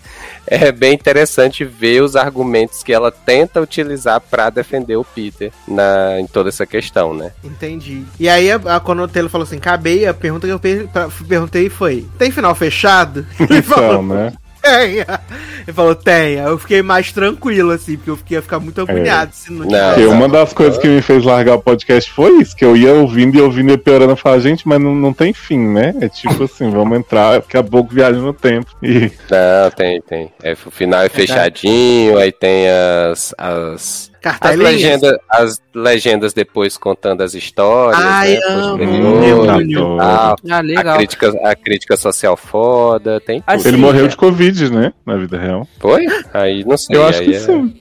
[0.47, 6.21] É bem interessante ver os argumentos que ela tenta utilizar pra defender o Peter na,
[6.21, 7.31] em toda essa questão, né?
[7.45, 8.03] Entendi.
[8.19, 10.89] E aí, a, a- quando o Taylor falou assim, acabei, a pergunta que eu per-
[10.89, 13.27] pra- perguntei foi: tem final fechado?
[13.41, 14.33] Ele falou, Então, né?
[14.61, 15.21] Tenha.
[15.67, 16.45] Ele falou, tenha.
[16.45, 19.95] Eu fiquei mais tranquilo, assim, porque eu fiquei, ia ficar muito agoniado se não tivesse.
[19.95, 22.93] Porque uma das coisas que me fez largar o podcast foi isso, que eu ia
[22.95, 25.95] ouvindo e ouvindo e piorando, eu falava, gente, mas não, não tem fim, né?
[26.01, 28.71] É tipo assim, vamos entrar, daqui a pouco viaja no tempo.
[28.83, 30.33] E Não, tem, tem.
[30.43, 33.35] É, o final é fechadinho, aí tem as.
[33.37, 34.73] as As Cartelinhas.
[34.73, 39.99] legendas, as legendas depois contando as histórias, Ai, né, amo.
[40.01, 40.97] Ah, a, legal.
[40.97, 43.43] crítica, a crítica social foda, tem.
[43.47, 44.09] Assim, ele morreu é.
[44.09, 44.93] de Covid, né?
[45.05, 45.67] Na vida real.
[45.79, 46.07] Foi?
[46.33, 46.97] Aí não sei.
[46.97, 47.75] Eu acho que é- sim.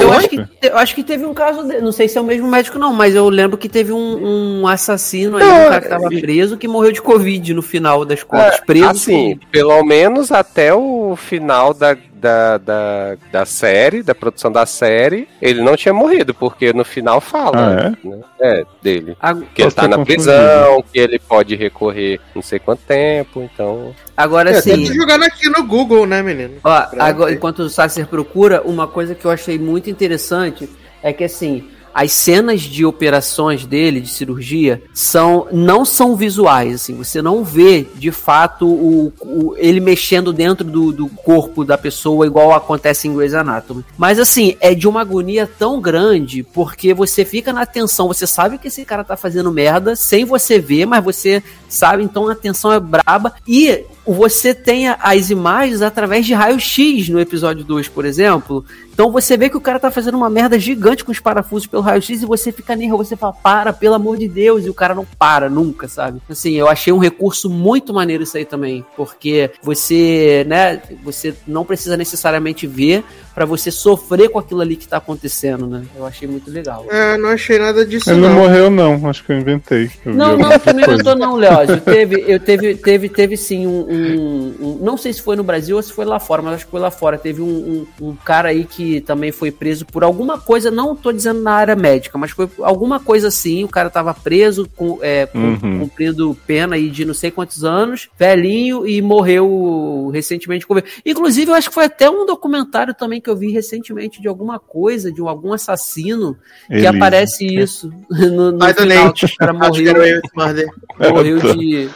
[0.00, 2.24] Eu acho que, eu acho que teve um caso, de, não sei se é o
[2.24, 5.88] mesmo médico não, mas eu lembro que teve um, um assassino aí, um cara que
[5.88, 8.60] tava preso, que morreu de Covid no final das contas.
[8.60, 8.86] preso.
[8.86, 15.28] Assim, pelo menos até o final da, da, da, da série, da produção da série,
[15.42, 18.20] ele não tinha morrido, porque no final fala Ah, né?
[18.40, 19.14] É, dele.
[19.20, 20.22] A- Que ele tá na confundido.
[20.24, 23.94] prisão, que ele pode recorrer não sei quanto tempo, então.
[24.16, 24.86] Agora Eu sim.
[24.86, 26.54] jogando aqui no Google, né, menino?
[26.64, 30.68] Ó, agora, enquanto o Sasser procura, uma coisa que eu achei muito interessante
[31.02, 36.94] é que assim, as cenas de operações dele, de cirurgia, são não são visuais, assim,
[36.94, 42.26] você não vê de fato o, o- ele mexendo dentro do, do corpo da pessoa
[42.26, 43.84] igual acontece em Grey's Anatomy.
[43.96, 48.58] Mas assim, é de uma agonia tão grande porque você fica na tensão, você sabe
[48.58, 52.72] que esse cara tá fazendo merda sem você ver, mas você sabe, então a tensão
[52.72, 53.34] é braba.
[53.46, 58.64] E você tem as imagens através de raio-x no episódio 2, por exemplo.
[58.92, 61.82] Então você vê que o cara tá fazendo uma merda gigante com os parafusos pelo
[61.82, 64.94] raio-x e você fica nervoso, você fala, para, pelo amor de Deus, e o cara
[64.94, 66.20] não para nunca, sabe?
[66.28, 71.64] Assim, eu achei um recurso muito maneiro isso aí também, porque você, né, você não
[71.64, 73.04] precisa necessariamente ver
[73.34, 75.82] pra você sofrer com aquilo ali que tá acontecendo, né?
[75.96, 76.86] Eu achei muito legal.
[76.88, 78.36] É, não achei nada disso, Ele não não.
[78.36, 79.08] morreu, não.
[79.08, 79.90] Acho que eu inventei.
[80.04, 81.80] Eu Não, não, também não tô não, Leózio.
[81.82, 85.76] Teve, eu teve, teve, teve sim um, um- um- Não sei se foi no Brasil
[85.76, 87.18] ou se foi lá fora, mas acho que foi lá fora.
[87.18, 91.10] Teve um, um- um cara aí que também foi preso por alguma coisa, não tô
[91.12, 93.64] dizendo na área médica, mas foi alguma coisa assim.
[93.64, 95.80] O cara tava preso, com, é, com- Uhum.
[95.80, 100.66] cumprindo pena aí de não sei quantos anos, velhinho, e morreu recentemente.
[100.66, 100.74] com-
[101.04, 104.58] Inclusive, eu acho que foi até um documentário também que eu vi recentemente de alguma
[104.60, 106.36] coisa, de algum assassino,
[106.68, 109.94] que aparece isso no, no o final, que o cara morreu
[110.36, 110.66] Murder.
[110.98, 111.88] morreu de.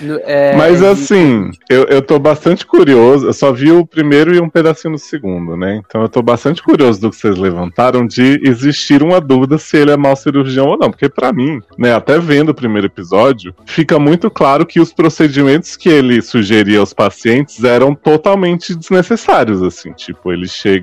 [0.00, 3.26] no- é, Mas de assim, eu, eu tô bastante curioso.
[3.26, 5.82] Eu só vi o primeiro e um pedacinho do segundo, né?
[5.86, 9.90] Então eu tô bastante curioso do que vocês levantaram de existir uma dúvida se ele
[9.90, 10.90] é mau cirurgião ou não.
[10.90, 15.76] Porque pra mim, né, até vendo o primeiro episódio, fica muito claro que os procedimentos
[15.76, 19.92] que ele sugeria aos pacientes eram totalmente desnecessários, assim.
[19.92, 20.75] Tipo, ele chega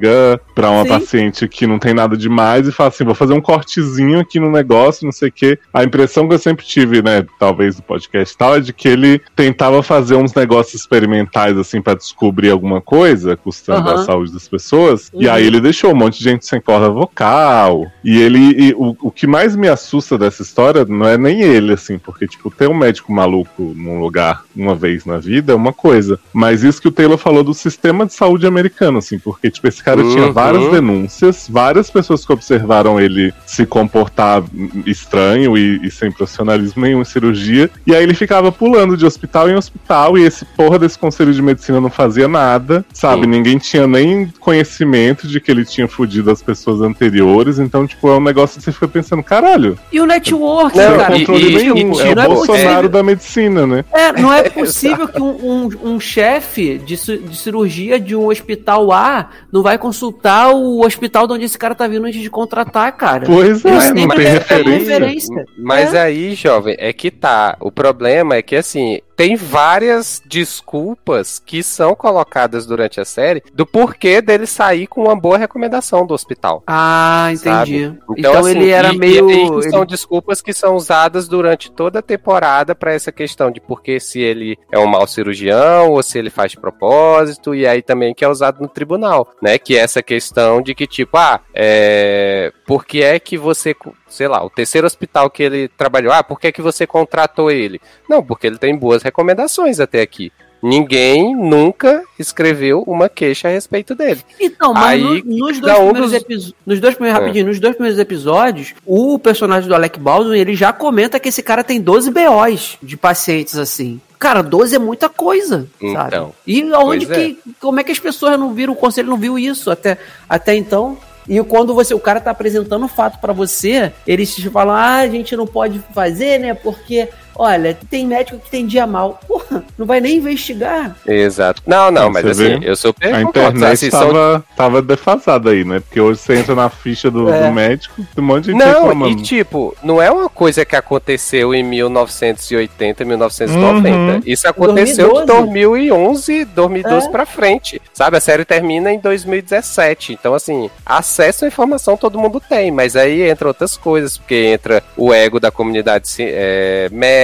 [0.56, 0.90] pra uma Sim.
[0.90, 4.50] paciente que não tem nada demais e fala assim: vou fazer um cortezinho aqui no
[4.52, 5.58] negócio, não sei o quê.
[5.74, 8.88] A impressão que eu sempre tive, né, talvez do podcast e tal, é de que
[8.88, 14.02] ele tentava fazer uns negócios experimentais, assim, pra descobrir alguma coisa, custando Aham.
[14.02, 15.10] a saúde das pessoas.
[15.14, 15.34] E Uhum.
[15.34, 17.86] aí ele deixou um monte de gente sem corda vocal.
[18.04, 18.40] E ele.
[18.58, 22.28] e o, o que mais me assusta dessa história não é nem ele, assim, porque,
[22.28, 26.20] tipo, ter um médico maluco num lugar uma vez na vida é uma coisa.
[26.34, 29.83] Mas isso que o Taylor falou do sistema de saúde americano, assim, porque, tipo, esse
[29.84, 30.34] cara tinha Uhum.
[30.34, 34.44] várias denúncias, várias pessoas que observaram ele se comportar
[34.86, 37.70] estranho e, e sem profissionalismo nenhum em cirurgia.
[37.86, 41.42] E aí ele ficava pulando de hospital em hospital e esse porra desse conselho de
[41.42, 43.24] medicina não fazia nada, sabe?
[43.24, 43.28] Sim.
[43.30, 47.60] Ninguém tinha nem conhecimento de que ele tinha fudido as pessoas anteriores.
[47.60, 50.98] Então, tipo, é um negócio que você fica pensando, caralho, E o network, Não, não
[50.98, 51.14] cara?
[51.14, 51.94] tem controle e- e- nenhum.
[51.94, 52.90] e- é não o é Bolsonaro possível.
[52.90, 53.86] da medicina, né?
[53.94, 58.92] É, não é possível que um, um, um chefe de, de cirurgia de um hospital
[58.92, 62.92] A não vai consultar o hospital de onde esse cara tá vindo antes de contratar,
[62.98, 63.26] cara.
[63.26, 64.80] Pois Ele é, sempre não tem referência.
[64.80, 65.46] referência.
[65.58, 66.02] Mas É.
[66.02, 67.58] aí, jovem, é que tá.
[67.60, 73.66] O problema é que, assim, tem várias desculpas que são colocadas durante a série do
[73.66, 76.64] porquê dele sair com uma boa recomendação do hospital.
[76.68, 77.86] Ah, entendi.
[77.88, 78.00] Sabe?
[78.18, 79.30] Então, assim, ele era e- meio.
[79.30, 83.52] E, que são ele- desculpas que são usadas durante toda a temporada pra essa questão
[83.52, 87.68] de porque se ele é um mau cirurgião ou se ele faz de propósito, e
[87.68, 89.58] aí também que é usado no tribunal, né?
[89.58, 92.52] Que é essa questão de que, tipo, ah, é.
[92.66, 93.76] Por que é que você.
[94.08, 97.50] Sei lá, o terceiro hospital que ele trabalhou, ah, por que é que você contratou
[97.50, 97.82] ele?
[98.08, 100.32] Não, porque ele tem boas recomendações até aqui.
[100.66, 104.22] Ninguém nunca escreveu uma queixa a respeito dele.
[104.40, 107.44] Então, mas Aí, no- nos, dois um primeiros dos- episódios, nos dois primeiros, É.
[107.44, 111.66] nos dois primeiros episódios, o personagem do Alec Baldwin, ele já comenta que esse cara
[111.66, 114.00] tem 12 BOs de pacientes, assim.
[114.18, 116.08] Cara, 12 é muita coisa, sabe?
[116.16, 117.14] Então, E aonde é.
[117.14, 119.98] que, como é que as pessoas não viram, o conselho não viu isso até,
[120.30, 120.98] até então?
[121.28, 124.96] E quando você, o cara tá apresentando o fato pra você, eles te falam, ah,
[125.00, 129.20] a gente não pode fazer, né, porque, olha, tem médico que tem dia mal.
[129.28, 130.96] Porra, não vai nem investigar.
[131.08, 131.62] Exato.
[131.66, 132.70] Não, não, mas Você assim, vê?
[132.70, 135.80] eu super A internet Assim, são- defasada aí, né?
[135.80, 137.48] Porque hoje você entra na ficha do, É.
[137.48, 139.20] do médico, tem um monte de gente Não, reclamando.
[139.20, 143.98] e tipo, não é uma coisa que aconteceu em 1980, 1990.
[143.98, 144.22] Uhum.
[144.26, 145.44] Isso aconteceu de 2012.
[145.44, 147.10] 2011, 2012 É.
[147.10, 147.82] pra frente.
[147.94, 148.18] Sabe?
[148.18, 150.14] A série termina em 2017.
[150.14, 154.84] Então, assim, acesso à informação todo mundo tem, mas aí entra outras coisas, porque entra
[154.98, 157.23] o ego da comunidade é, médica,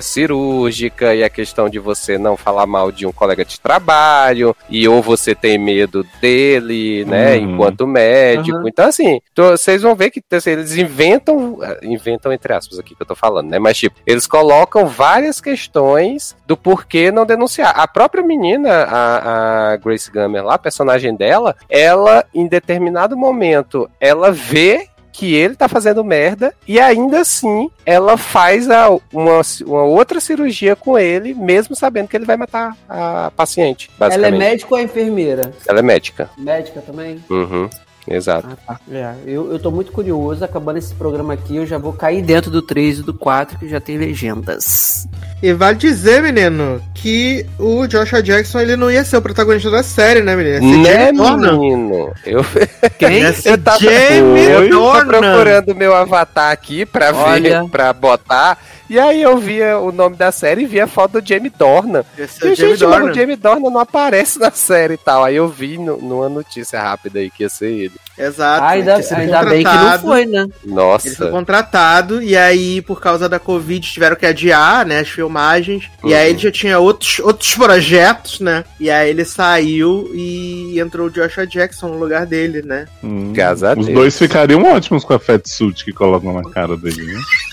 [0.00, 4.86] cirúrgica, e a questão de você não falar mal de um colega de trabalho, e
[4.88, 7.54] ou você tem medo dele, né, Uhum.
[7.54, 8.58] enquanto médico.
[8.58, 8.68] Uhum.
[8.68, 13.06] Então, assim, vocês vão ver que assim, eles inventam, inventam entre aspas aqui que eu
[13.06, 17.72] tô falando, né, mas tipo, eles colocam várias questões do porquê não denunciar.
[17.78, 23.88] A própria menina, a, a Grace Gummer lá, a personagem dela, ela, em determinado momento,
[24.00, 29.82] ela vê que ele tá fazendo merda e ainda assim ela faz a- uma, uma
[29.84, 33.90] outra cirurgia com ele, mesmo sabendo que ele vai matar a paciente.
[34.00, 35.52] Ela é médico ou é enfermeira?
[35.68, 36.30] Ela é médica.
[36.38, 37.22] Médica também?
[37.28, 37.68] Uhum.
[38.08, 38.48] Exato.
[38.66, 38.80] Ah, tá.
[38.90, 42.50] É, eu, eu tô muito curioso, acabando esse programa aqui, eu já vou cair dentro
[42.50, 45.06] do 3 e do 4, que já tem legendas.
[45.42, 49.82] E vale dizer, menino, que o Joshua Jackson ele não ia ser o protagonista da
[49.82, 50.82] série, né, menino?
[50.82, 52.12] Né, menino?
[52.24, 52.44] Eu,
[52.98, 53.22] Quem?
[53.44, 55.06] Eu tava, Jamie eu Dornan.
[55.06, 57.62] procurando meu avatar aqui pra Olha.
[57.62, 58.58] ver, pra botar.
[58.92, 62.04] E aí eu via o nome da série e via a foto do Jamie Dornan.
[62.18, 63.10] Ia E, Jamie gente, Dornan.
[63.10, 65.24] o Jamie Dornan não aparece na série e tal.
[65.24, 67.92] Aí eu vi no- numa notícia rápida aí que ia ser ele.
[68.18, 68.64] Exato.
[68.66, 70.40] Ainda, ainda bem que não foi, né?
[70.42, 71.26] Ele foi Nossa.
[71.30, 75.84] contratado e aí, por causa da Covid, tiveram que adiar, né, as filmagens.
[76.04, 76.14] E Uhum.
[76.14, 78.62] aí ele já tinha outros, outros projetos, né?
[78.78, 82.86] E aí ele saiu e entrou o Joshua Jackson no lugar dele, né?
[83.02, 83.32] Hum.
[83.78, 87.18] Os dois ficariam ótimos com a fatsuit que colocam na cara dele, né?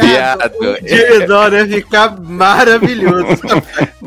[0.00, 0.52] Viado.
[1.22, 3.42] O Dornan ia ficar maravilhoso.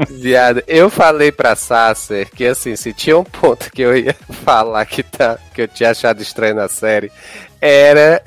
[0.09, 4.85] Viado, eu falei pra Sasser que assim, se tinha um ponto que eu ia falar
[4.85, 7.11] que, tá, que eu tinha achado estranho na série,
[7.61, 8.21] era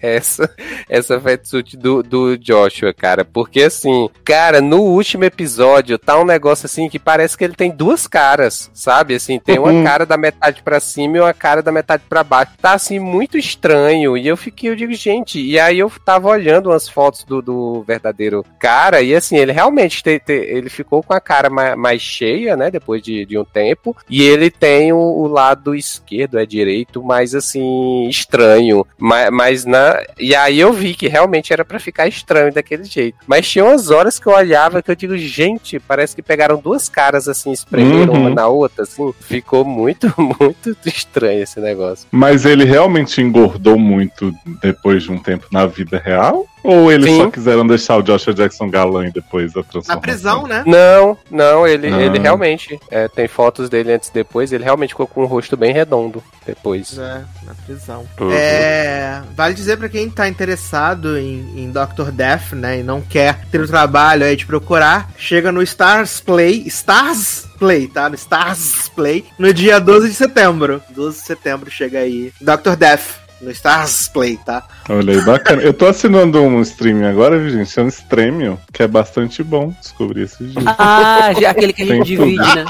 [0.10, 0.48] essa,
[0.88, 3.24] essa fatsuit do, do Joshua, cara.
[3.24, 7.70] Porque assim, cara, no último episódio tá um negócio assim que parece que ele tem
[7.70, 9.14] duas caras, sabe?
[9.14, 9.84] Assim, tem uma Uhum.
[9.84, 12.52] cara da metade pra cima e uma cara da metade pra baixo.
[12.60, 14.16] Tá assim, muito estranho.
[14.16, 17.82] E eu fiquei, eu digo, gente, e aí eu tava olhando umas fotos do, do
[17.86, 22.00] verdadeiro cara, e assim, ele realmente te- te- ele ficou com a cara ma- mais,
[22.02, 22.70] cheia, né?
[22.70, 23.96] Depois de, de um tempo.
[24.08, 28.86] E ele tem o, o lado esquerdo, é direito, mais assim, estranho.
[28.98, 29.89] Mas, mas na.
[30.18, 33.18] E aí eu vi que realmente era pra ficar estranho daquele jeito.
[33.26, 36.88] Mas tinha umas horas que eu olhava que eu digo, gente, parece que pegaram duas
[36.88, 38.20] caras assim, espremeram Uhum.
[38.22, 39.12] uma na outra, assim.
[39.20, 42.06] Ficou muito, muito estranho esse negócio.
[42.10, 46.46] Mas ele realmente engordou muito depois de um tempo na vida real?
[46.62, 47.18] Ou eles Sim.
[47.18, 49.94] só quiseram deixar o Joshua Jackson galã e depois a transformação?
[49.94, 50.62] Na prisão, né?
[50.66, 52.00] Não, não, ele, Ah.
[52.02, 52.78] ele realmente.
[52.90, 54.52] é, tem fotos dele antes e depois.
[54.52, 56.98] Ele realmente ficou com o rosto bem redondo depois.
[56.98, 58.06] É, na prisão.
[58.20, 58.30] Uhum.
[58.32, 62.10] É, vale dizer pra quem tá interessado em, em Dr.
[62.12, 66.64] Death, né, e não quer ter o trabalho aí de procurar, chega no Stars Play,
[66.66, 68.08] Stars Play, tá?
[68.08, 70.82] No Stars Play, no dia 12 de setembro.
[70.90, 72.74] 12 de setembro chega aí Dr.
[72.76, 73.19] Death.
[73.40, 74.62] No Stars Play, tá?
[74.88, 75.62] Olha aí, bacana.
[75.62, 77.70] Eu tô assinando um streaming agora, viu, gente?
[77.70, 80.64] Chama Stremio, que é bastante bom descobrir esses dias.
[80.78, 82.26] Ah, já aquele que a gente Tem tudo.
[82.28, 82.64] divide, né?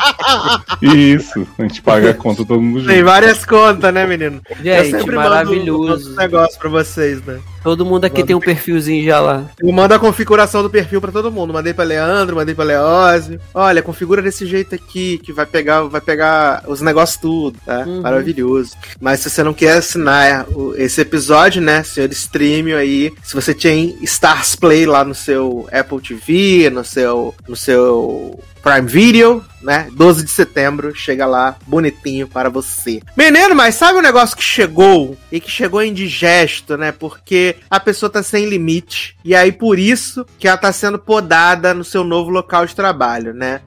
[0.94, 3.06] Isso, a gente paga a conta todo mundo Tem junto.
[3.06, 4.40] várias contas, né, menino?
[4.48, 6.14] Eu Gente, sempre mando um maravilhoso.
[6.16, 7.40] negócio pra vocês, né?
[7.62, 9.46] Todo mundo aqui tem um perfilzinho já lá.
[9.60, 11.52] Eu mando a configuração do perfil pra todo mundo.
[11.52, 13.40] Mandei pra Leandro, mandei pra Leózio.
[13.54, 17.80] Olha, configura desse jeito aqui, que vai pegar, vai pegar os negócios tudo, tá?
[17.80, 18.00] Uhum.
[18.00, 18.72] Maravilhoso.
[19.00, 20.46] Mas se você não quer assinar
[20.76, 26.00] esse episódio, né, senhor Streamio aí, se você tem Stars Play lá no seu Apple
[26.00, 29.88] TV, no seu, no seu Prime Video, né?
[29.92, 33.00] 12 de setembro, chega lá, bonitinho para você.
[33.16, 36.92] Menino, mas sabe um negócio que chegou e que chegou indigesto, né?
[36.92, 39.16] Porque a pessoa tá sem limite.
[39.24, 43.34] E aí, por isso que ela tá sendo podada no seu novo local de trabalho,
[43.34, 43.60] né?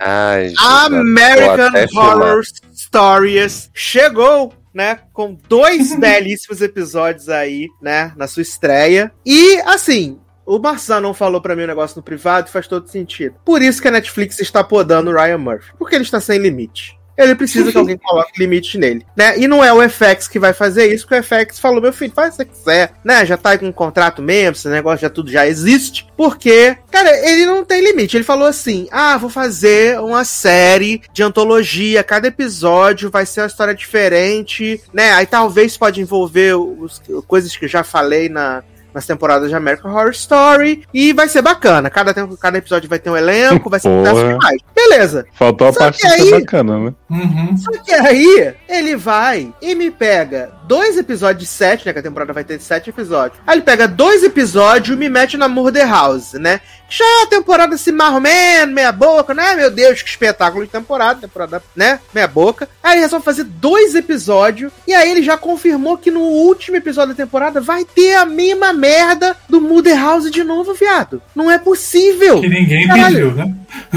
[0.00, 1.70] Ai, American.
[1.94, 2.42] Horror
[2.74, 9.12] Stories chegou, né, com dois belíssimos episódios aí, né, na sua estreia.
[9.24, 12.88] E assim, o Marçal não falou pra mim o negócio no privado e faz todo
[12.88, 13.36] sentido.
[13.44, 17.00] Por isso que a Netflix está podando o Ryan Murphy, porque ele está sem limite.
[17.16, 19.38] Ele precisa que alguém coloque limite nele, né?
[19.38, 22.12] E não é o FX que vai fazer isso, porque o FX falou, meu filho,
[22.12, 23.26] faz o que você quiser, né?
[23.26, 26.06] Já tá aí com um contrato mesmo, esse negócio já tudo já existe.
[26.16, 28.16] Porque, cara, ele não tem limite.
[28.16, 33.46] Ele falou assim: ah, vou fazer uma série de antologia, cada episódio vai ser uma
[33.46, 35.12] história diferente, né?
[35.12, 38.64] Aí talvez pode envolver os, coisas que eu já falei na,
[38.94, 40.84] nas temporadas de American Horror Story.
[40.92, 41.88] E vai ser bacana.
[41.90, 44.60] Cada, tem- cada episódio vai ter um elenco, vai ser um pedaço demais.
[44.74, 45.26] Beleza.
[45.34, 46.94] faltou a Só parte que que aí- é bacana, né?
[47.10, 47.56] Uhum.
[47.56, 51.92] Só que aí, ele vai e me pega dois episódios de sete, né?
[51.92, 53.40] Que a temporada vai ter sete episódios.
[53.46, 56.60] Aí ele pega dois episódios e me mete na Murder House, né?
[56.94, 59.54] Já é uma temporada assim, mais ou menos, meia boca, né?
[59.54, 61.98] Meu Deus, que espetáculo de temporada, temporada, né?
[62.14, 62.68] Meia boca.
[62.82, 64.70] Aí ele resolve fazer dois episódios.
[64.86, 68.72] E aí ele já confirmou que no último episódio da temporada vai ter a mesma
[68.74, 71.22] merda do Murder House de novo, viado.
[71.34, 72.40] Não é possível.
[72.40, 73.30] Que ninguém Caralho.
[73.30, 73.54] pediu, né?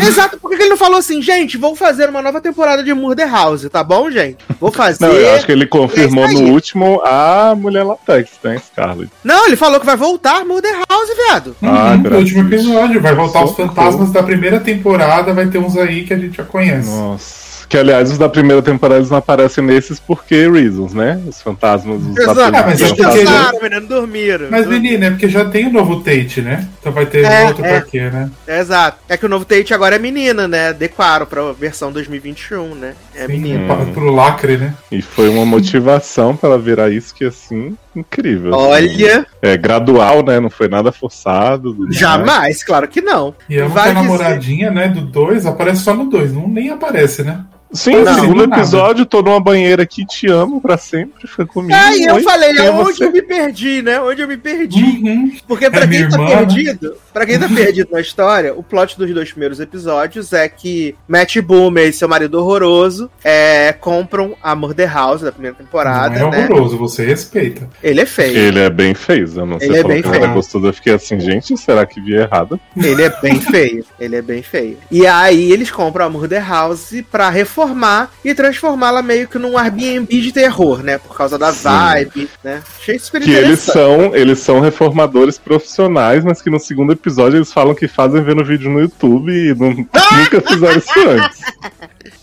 [0.08, 2.94] Exato, por que que ele não falou assim, gente, vou fazer uma nova temporada de
[2.94, 4.38] Murder House, tá bom, gente?
[4.60, 5.04] Vou fazer.
[5.06, 6.34] Não, eu acho que ele confirmou É aí.
[6.34, 9.12] no último a mulher latex, né, Scarlett?
[9.22, 11.56] Não, ele falou que vai voltar Murder House, viado.
[11.62, 12.66] Ah, Uhum, no último Deus.
[12.86, 13.02] Episódio.
[13.02, 13.70] Vai voltar os Socorro.
[13.70, 16.90] fantasmas da primeira temporada, vai ter uns aí que a gente já conhece.
[16.90, 17.46] Nossa.
[17.68, 21.20] Que aliás, os da primeira temporada eles não aparecem nesses porque reasons, né?
[21.28, 24.48] Os fantasmas os da Exato, primeira mas eles é porque cansaram, menino, dormiram.
[24.52, 26.68] Mas, menina, é porque já tem o novo Tate, né?
[26.80, 27.70] Então vai ter É, outro é.
[27.80, 28.30] pra quê, né?
[28.48, 29.00] Exato.
[29.10, 30.68] É que o novo Tate agora é menina, né?
[30.70, 32.94] Adequaram pra versão 2021, né?
[33.16, 33.76] É Sim, menina.
[33.92, 34.76] pro lacre, né?
[34.92, 38.54] E foi uma motivação pra ela virar isso que assim, incrível.
[38.54, 38.64] assim.
[38.68, 40.40] Olha, É gradual, né?
[40.40, 41.74] Não foi nada forçado.
[41.80, 41.88] né?
[41.92, 43.34] jamais, claro que não.
[43.50, 46.48] E ela Vai que a dizer- namoradinha, né, do 2, aparece só no 2, não
[46.48, 47.42] nem aparece, né?
[47.74, 48.62] Sim, Não, no segundo nada.
[48.62, 51.74] episódio, tô numa banheira aqui, te amo pra sempre, fica comigo.
[51.78, 53.04] Aí eu Oi, falei, é você?
[53.06, 54.00] eu me perdi, né?
[54.00, 54.82] Onde eu me perdi.
[54.82, 55.32] Uhum.
[55.48, 58.98] Porque pra É quem tá irmã, perdido, para quem tá perdido na história, o plot
[58.98, 64.56] dos dois primeiros episódios é que Matt Boomer e seu marido horroroso é, compram a
[64.56, 66.46] Murder House da primeira temporada, não é né?
[66.46, 67.68] horroroso, você respeita.
[67.84, 68.38] Ele é feio.
[68.38, 70.34] Ele é bem feio, eu não sei Ele é bem era feio.
[70.34, 70.66] gostoso.
[70.68, 72.60] Eu fiquei assim, gente, será que vi errado?
[72.78, 73.84] Ele é bem feio.
[74.00, 74.78] Ele é bem feio.
[74.90, 80.08] E aí eles compram a Murder House pra reformar e transformá-la meio que num Airbnb
[80.22, 80.98] de terror, né?
[80.98, 81.70] Por causa da Sim.
[81.70, 82.62] vibe, né?
[82.82, 87.54] Achei super Que eles são, eles são reformadores profissionais, mas que no segundo episódio eles
[87.54, 89.72] falam que fazem vendo vídeo no YouTube e não-
[90.18, 91.40] nunca fizeram isso antes.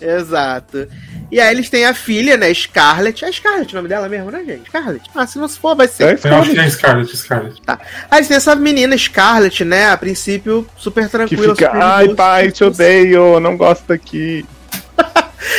[0.00, 0.86] Exato.
[1.30, 3.24] E aí eles têm a filha, né, Scarlett.
[3.24, 4.68] É Scarlett o nome dela mesmo, né, gente?
[4.68, 5.08] Scarlett.
[5.14, 6.04] Ah, se não for, vai ser.
[6.04, 6.60] É Eu acho que Scarlett.
[6.60, 7.62] é Scarlett, Scarlett.
[7.62, 7.78] Tá.
[8.10, 11.54] Aí eles têm essa menina Scarlett, né, a princípio super Que tranquila.
[11.54, 14.44] fica, super ai pai, te odeio, não gosto daqui.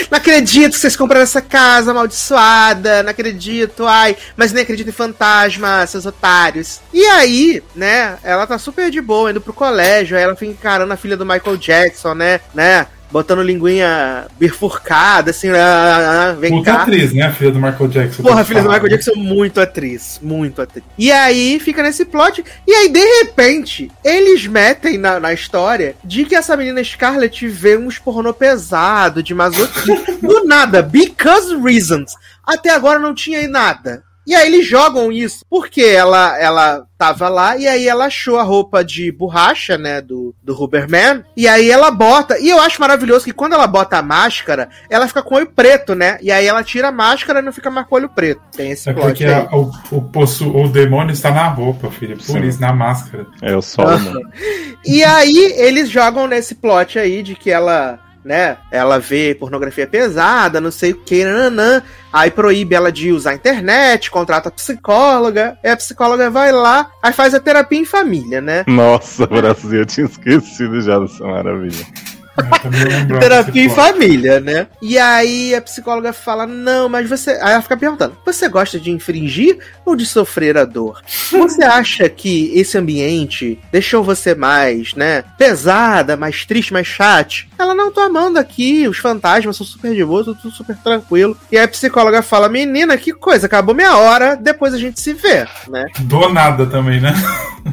[0.09, 3.03] Não acredito que vocês compraram essa casa amaldiçoada.
[3.03, 4.15] Não acredito, ai.
[4.35, 6.79] Mas nem acredito em fantasma, seus otários.
[6.93, 8.17] E aí, né?
[8.23, 10.17] Ela tá super de boa, indo pro colégio.
[10.17, 12.39] Aí ela fica encarando a filha do Michael Jackson, né?
[12.53, 12.87] Né?
[13.13, 15.47] Botando linguinha bifurcada, assim.
[15.49, 16.81] ah, ah, vem Puta cá.
[16.81, 17.21] atriz, né?
[17.21, 18.23] A filha do Michael Jackson.
[18.23, 18.89] Porra, a filha do Michael né?
[18.89, 20.19] Jackson, muito atriz.
[20.19, 20.83] Muito atriz.
[20.97, 22.43] E aí fica nesse plot.
[22.67, 27.77] E aí, de repente, eles metem na, na história de que essa menina Scarlett vê
[27.77, 30.03] uns pornô pesado, de masoquismo.
[30.19, 32.15] do nada, because reasons.
[32.43, 34.03] Até agora não tinha aí nada.
[34.25, 38.43] E aí eles jogam isso, porque ela, ela tava lá, e aí ela achou a
[38.43, 43.25] roupa de borracha, né, do, do Huberman, e aí ela bota, e eu acho maravilhoso
[43.25, 46.45] que quando ela bota a máscara, ela fica com o olho preto, né, e aí
[46.47, 48.39] ela tira a máscara e não fica mais com o olho preto.
[48.55, 49.33] Tem esse É plot porque aí.
[49.33, 52.15] a- o, o, possu, o demônio está na roupa, filho.
[52.15, 52.43] Por Sim.
[52.45, 53.27] isso, na máscara.
[53.41, 54.21] É o sol, né?
[54.85, 60.61] E aí eles jogam nesse plot aí de que ela, né, ela vê pornografia pesada,
[60.61, 61.81] não sei o que, nananã.
[62.11, 66.89] Aí proíbe ela de usar a internet, contrata a psicóloga, aí a psicóloga vai lá,
[67.01, 68.63] aí faz a terapia em família, né?
[68.67, 71.85] Nossa, Brasil, eu tinha esquecido já dessa maravilha.
[72.35, 74.67] Lembro Terapia em família, né?
[74.81, 77.31] E aí a psicóloga fala: Não, mas você.
[77.31, 81.01] Aí ela fica perguntando: Você gosta de infringir ou de sofrer a dor?
[81.31, 85.23] Você acha que esse ambiente deixou você mais, né?
[85.37, 87.49] Pesada, mais triste, mais chate?
[87.57, 91.37] Ela não tô amando aqui, os fantasmas são super de boa, tudo super tranquilo.
[91.51, 95.13] E aí a psicóloga fala: Menina, que coisa, acabou minha hora, depois a gente se
[95.13, 95.85] vê, né?
[96.01, 97.13] Do nada também, né?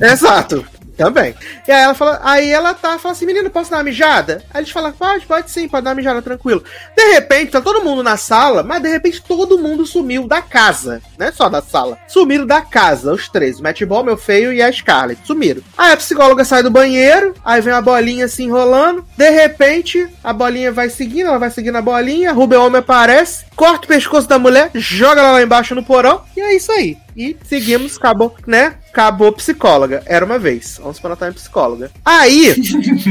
[0.01, 0.65] Exato.
[1.01, 1.35] Também.
[1.67, 4.45] E aí ela fala, aí ela tá, fala assim, menino, posso dar uma mijada?
[4.53, 6.63] Aí eles falam, pode, pode sim, pode dar uma mijada, tranquilo.
[6.95, 11.01] De repente, tá todo mundo na sala, mas de repente todo mundo sumiu da casa.
[11.19, 11.97] Não é só da sala.
[12.07, 13.59] Sumiram da casa, os três.
[13.59, 15.27] O Matt Ball, meu feio e a Scarlett.
[15.27, 15.63] Sumiram.
[15.79, 19.03] Aí a psicóloga sai do banheiro, aí vem a bolinha se enrolando.
[19.17, 23.87] De repente, a bolinha vai seguindo, ela vai seguindo a bolinha, Rubem Homem aparece, corta
[23.87, 26.99] o pescoço da mulher, joga ela lá embaixo no porão, e é isso aí.
[27.17, 28.75] E seguimos, acabou, né?
[28.91, 30.03] Acabou psicóloga.
[30.07, 30.79] Era uma vez.
[30.81, 31.91] Vamos para em psicóloga.
[32.05, 32.55] Aí,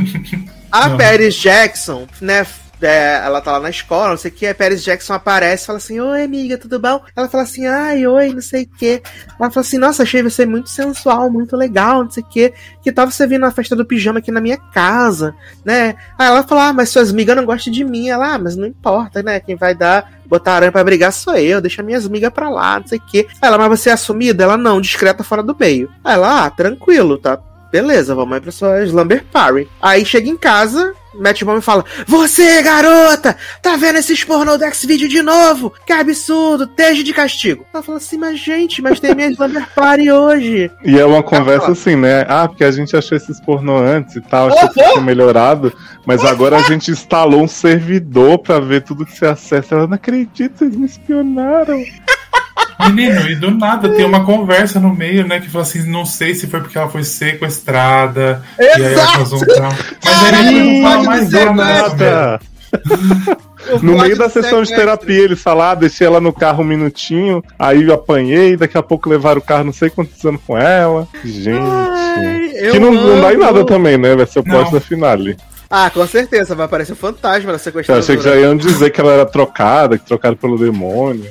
[0.71, 0.97] a.
[0.97, 2.45] Paris Jackson, né?
[2.81, 5.77] É, ela tá lá na escola, não sei o que, a Paris Jackson aparece fala
[5.77, 7.01] assim, oi amiga, tudo bom?
[7.15, 9.01] Ela fala assim, ai, oi, não sei o que.
[9.39, 12.53] Ela fala assim, nossa, achei você muito sensual, muito legal, não sei o que.
[12.81, 15.95] Que tal você vir na festa do pijama aqui na minha casa, né?
[16.17, 18.09] Aí ela fala, ah, mas suas amigas não gostam de mim.
[18.09, 19.39] Ela, ah, mas não importa, né?
[19.39, 22.87] Quem vai dar, botar aranha pra brigar sou eu, deixa minhas amigas pra lá, não
[22.87, 23.27] sei o que.
[23.41, 24.43] Ela, mas você é assumida?
[24.43, 25.89] Ela, não, discreta fora do meio.
[26.03, 27.39] Aí ela, ah, tranquilo, tá?
[27.71, 29.67] Beleza, vamos aí pra sua Slumber Party.
[29.81, 35.07] Aí chega em casa, Matt Bomb fala: Você, garota, tá vendo esses pornô do X-Video
[35.07, 35.71] de novo?
[35.85, 37.65] Que absurdo, esteja de castigo.
[37.73, 40.71] Ela fala assim: Mas gente, mas tem minha Slumber Party hoje.
[40.83, 42.25] E é uma conversa assim, né?
[42.27, 45.71] Ah, porque a gente achou esses pornô antes e tal, achou que tinha melhorado,
[46.05, 49.75] mas agora a gente instalou um servidor pra ver tudo que você acessa.
[49.75, 51.83] Ela não acredita, vocês me espionaram.
[52.87, 55.39] Menino, e do nada tem uma conversa no meio, né?
[55.39, 58.41] Que fala assim: não sei se foi porque ela foi sequestrada.
[58.57, 59.13] E aí ela Exato!
[59.17, 59.77] causou um trauma.
[60.03, 62.39] Mas aí depois não fala mais Caralho, nada.
[63.83, 67.43] No meio da sessão de terapia, ele fala, ah, deixei ela no carro um minutinho,
[67.57, 71.07] aí eu apanhei, daqui a pouco levaram o carro não sei quantos anos com ela.
[71.25, 71.59] Gente.
[71.59, 74.15] Ai, eu que não, não dá em nada também, né?
[74.15, 74.71] Vai ser o Não.
[74.71, 75.35] da finale.
[75.69, 78.03] Ah, com certeza, vai aparecer o fantasma da Eu sequestradora.
[78.03, 81.29] achei que já iam dizer que ela era trocada, que trocaram pelo demônio.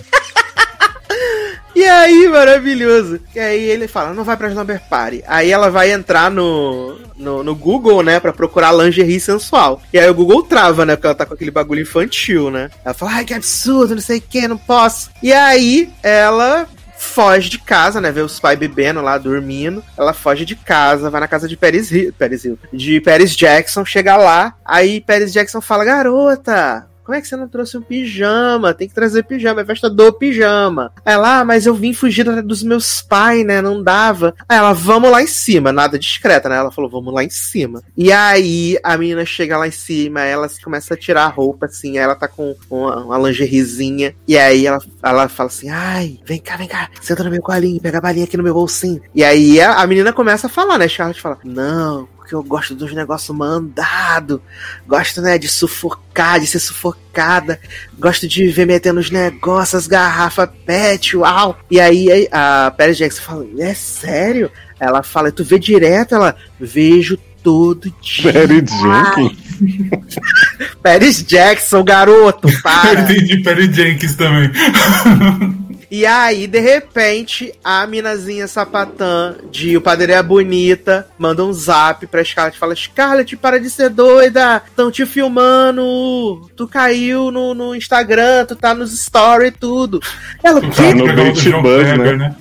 [1.78, 3.20] E aí, maravilhoso.
[3.32, 5.22] E aí ele fala, não vai pra Slumber Party.
[5.28, 9.80] Aí ela vai entrar no, no, no Google, né, pra procurar lingerie sensual.
[9.92, 12.68] E aí o Google trava, né, porque ela tá com aquele bagulho infantil, né.
[12.84, 15.08] Ela fala, ai, que absurdo, não sei o que, não posso.
[15.22, 16.66] E aí ela
[16.98, 19.80] foge de casa, né, vê os pais bebendo lá, dormindo.
[19.96, 23.84] Ela foge de casa, vai na casa de Paris Hill, Paris Hill, de Paris Jackson,
[23.84, 24.54] chega lá.
[24.64, 26.87] Aí Paris Jackson fala, garota...
[27.08, 28.74] Como é que você não trouxe um pijama?
[28.74, 30.92] Tem que trazer pijama, é festa do pijama.
[31.06, 33.62] Aí Ela, ah, mas eu vim fugir dos meus pais, né?
[33.62, 34.34] Não dava.
[34.46, 36.56] Aí ela, vamos lá em cima, nada discreta, né?
[36.56, 37.82] Ela falou, vamos lá em cima.
[37.96, 41.96] E aí a menina chega lá em cima, ela começa a tirar a roupa, assim,
[41.96, 44.14] aí ela tá com uma, uma lingeriezinha.
[44.26, 47.80] E aí ela, ela fala assim: ai, vem cá, vem cá, senta no meu colinho,
[47.80, 49.00] pega a balinha aqui no meu bolsinho.
[49.14, 50.86] E aí a, a menina começa a falar, né?
[50.86, 54.42] Charlotte fala: não, porque eu gosto dos negócios mandado,
[54.86, 57.58] gosto, né, de sufocar, de ser sufocada,
[57.98, 61.58] gosto de ver metendo os negócios, as garrafas pet, uau.
[61.70, 64.50] E aí a Perry Jackson fala, é sério?
[64.78, 66.14] Ela fala, tu vê direto?
[66.14, 68.30] Ela, vejo todo dia.
[68.30, 70.18] Mary Jenkins.
[70.82, 73.00] Paris Jackson, garoto, Eu para.
[73.00, 74.50] entendi Perry Jenkins também.
[75.90, 82.06] E aí, de repente, a minazinha sapatã de O Padre é Bonita manda um zap
[82.06, 87.54] pra Scarlett e fala: Scarlett, para de ser doida, estão te filmando, tu caiu no,
[87.54, 90.00] no Instagram, tu tá nos stories e tudo.
[90.42, 92.36] Ela, cara no Buzz, Kleber, né?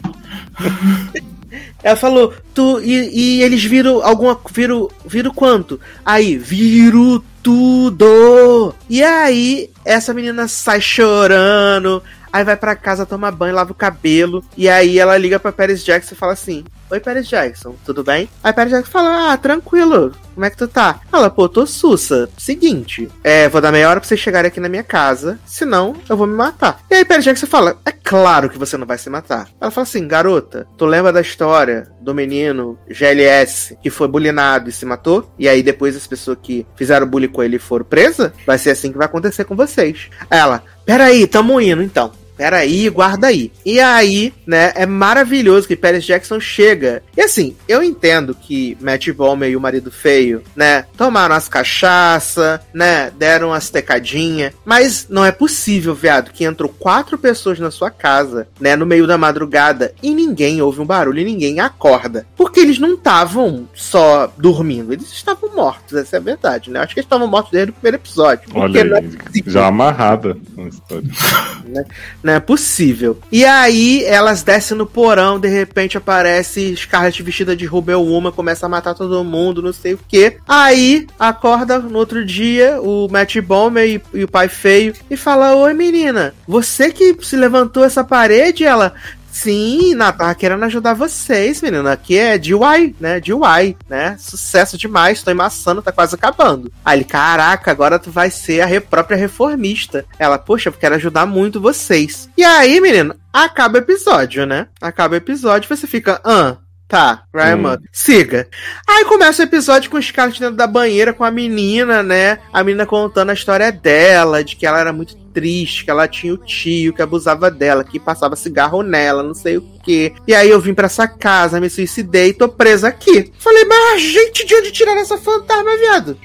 [1.82, 4.38] Ela falou, tu, e, e eles viram alguma.
[4.52, 5.80] Viram, viram quanto?
[6.03, 8.76] Aí, viram tudo!
[8.90, 12.03] E aí, essa menina sai chorando.
[12.31, 14.43] Aí vai pra casa, toma banho, lava o cabelo.
[14.55, 18.29] E aí ela liga pra Paris Jackson e fala assim: Oi, Paris Jackson, tudo bem?
[18.43, 21.01] Aí Paris Jackson fala: Ah, tranquilo, como é que tu tá?
[21.11, 22.30] Ela, pô, tô sussa.
[22.38, 26.15] Seguinte, é, vou dar meia hora pra vocês chegarem aqui na minha casa, senão eu
[26.15, 26.80] vou me matar.
[26.91, 29.49] E aí Paris Jackson fala: É claro que você não vai se matar.
[29.59, 34.72] Ela fala assim: Garota, tu lembra da história do menino GLS que foi bulinado e
[34.72, 35.27] se matou?
[35.39, 38.31] E aí depois as pessoas que fizeram bullying com ele foram presas?
[38.45, 40.07] Vai ser assim que vai acontecer com vocês.
[40.30, 42.11] Ela, peraí, tamo indo então.
[42.38, 43.51] Peraí, guarda aí.
[43.65, 47.01] E aí, né, é maravilhoso que Paris Jackson chega.
[47.15, 52.61] E assim, eu entendo que Matt Bomer e o marido feio, né, tomaram as cachaça,
[52.73, 54.53] né, deram as tecadinhas.
[54.64, 59.07] Mas não é possível, viado, que entrou quatro pessoas na sua casa, né, no meio
[59.07, 62.27] da madrugada e ninguém ouve um barulho e ninguém acorda.
[62.35, 66.80] Porque eles não estavam só dormindo, eles estavam mortos, essa é a verdade, né?
[66.80, 68.43] Acho que eles estavam mortos desde o primeiro episódio.
[68.49, 69.51] Porque Olha não é aí, possível.
[69.51, 70.38] já amarrada.
[72.27, 73.17] Não é possível.
[73.31, 78.65] E aí, elas descem no porão, de repente aparece Scarlett vestida de Rubel Woman, começa
[78.65, 80.35] a matar todo mundo, não sei o que.
[80.45, 85.55] Aí, acorda no outro dia o Matt Bomer e, e o pai feio e fala:
[85.55, 88.65] Oi menina, você que se levantou essa parede?
[88.65, 88.93] Ela.
[89.41, 91.91] Sim, tava querendo ajudar vocês, menina.
[91.91, 93.19] Aqui é DIY, né?
[93.19, 94.15] DIY, né?
[94.19, 96.72] Sucesso demais, tô embaçando, tá quase acabando.
[96.84, 100.05] Aí ele, caraca, agora tu vai ser a re- própria reformista.
[100.18, 102.27] Ela, poxa, eu quero ajudar muito vocês.
[102.35, 104.68] E aí, menino, acaba o episódio, né?
[104.81, 106.57] Acaba o episódio, você fica, ah,
[106.88, 107.77] tá, Ryan Hum.
[107.91, 108.47] Siga.
[108.89, 112.39] Aí começa o episódio com o Scarlett dentro da banheira com a menina, né?
[112.51, 116.34] A menina contando a história dela, de que ela era muito triste, que ela tinha
[116.34, 120.11] o tio que abusava dela, que passava cigarro nela, não sei o quê.
[120.27, 123.31] E aí eu vim pra essa casa, me suicidei e tô presa aqui.
[123.38, 126.18] Falei, mas gente, de onde tiraram essa fantasma, viado?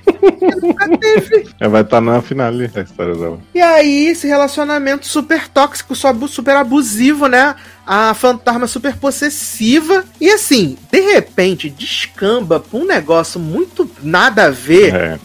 [0.63, 1.47] Nunca teve.
[1.61, 3.39] É, vai estar na finale a história dela.
[3.55, 5.95] E aí, esse relacionamento super tóxico,
[6.27, 7.55] super abusivo, né?
[7.87, 10.07] A fantasma super possessiva.
[10.19, 14.95] E assim, de repente, descamba pra um negócio muito nada a ver.
[14.95, 15.19] É.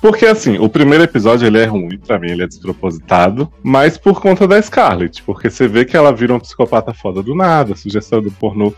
[0.00, 4.20] Porque assim, o primeiro episódio ele é ruim, pra mim ele é despropositado, mas por
[4.20, 8.22] conta da Scarlett, porque você vê que ela vira uma psicopata foda do nada, sugestão
[8.22, 8.72] do pornô.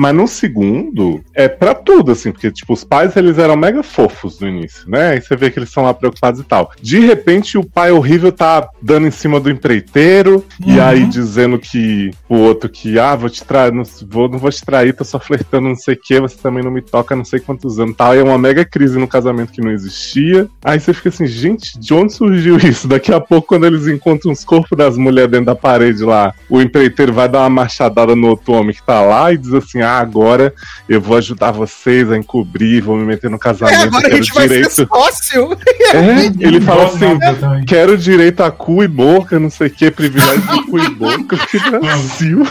[0.00, 4.40] Mas no segundo, é pra tudo, assim, porque, tipo, os pais eles eram mega fofos
[4.40, 5.10] no início, né?
[5.10, 6.72] Aí você vê que eles estão lá preocupados e tal.
[6.80, 10.82] De repente, o pai horrível tá dando em cima do empreiteiro, e Uhum.
[10.82, 14.64] aí dizendo que o outro que, ah, vou te trair, não, vou, não vou te
[14.64, 17.38] trair, tô só flertando, não sei o que, você também não me toca, não sei
[17.38, 18.12] quantos anos tal.
[18.12, 20.48] Aí é uma mega crise no casamento que não existia.
[20.64, 22.88] Aí você fica assim, gente, de onde surgiu isso?
[22.88, 26.58] Daqui a pouco, quando eles encontram os corpos das mulheres dentro da parede lá, o
[26.62, 29.89] empreiteiro vai dar uma machadada no outro homem que tá lá e diz assim: ah,
[29.98, 30.54] agora
[30.88, 34.32] eu vou ajudar vocês a encobrir, vou me meter no É, casamento, agora a gente
[34.32, 34.70] vai direito.
[34.70, 35.58] ser sócio.
[35.92, 40.40] É, ele fala assim: quero direito a cu e boca, não sei o que, privilégio
[40.42, 41.36] de cu e boca.
[41.46, 42.46] Que Brasil.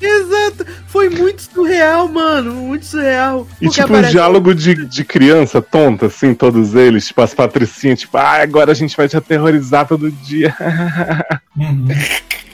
[0.00, 0.64] Exato.
[0.86, 2.52] Foi muito surreal, mano.
[2.54, 3.46] Muito surreal.
[3.60, 8.00] E Porque tipo, um diálogo de, de criança tonta, assim, todos eles, tipo, as patricinhas,
[8.00, 10.54] tipo, ah, agora a gente vai te aterrorizar todo dia.
[11.56, 11.88] Uhum.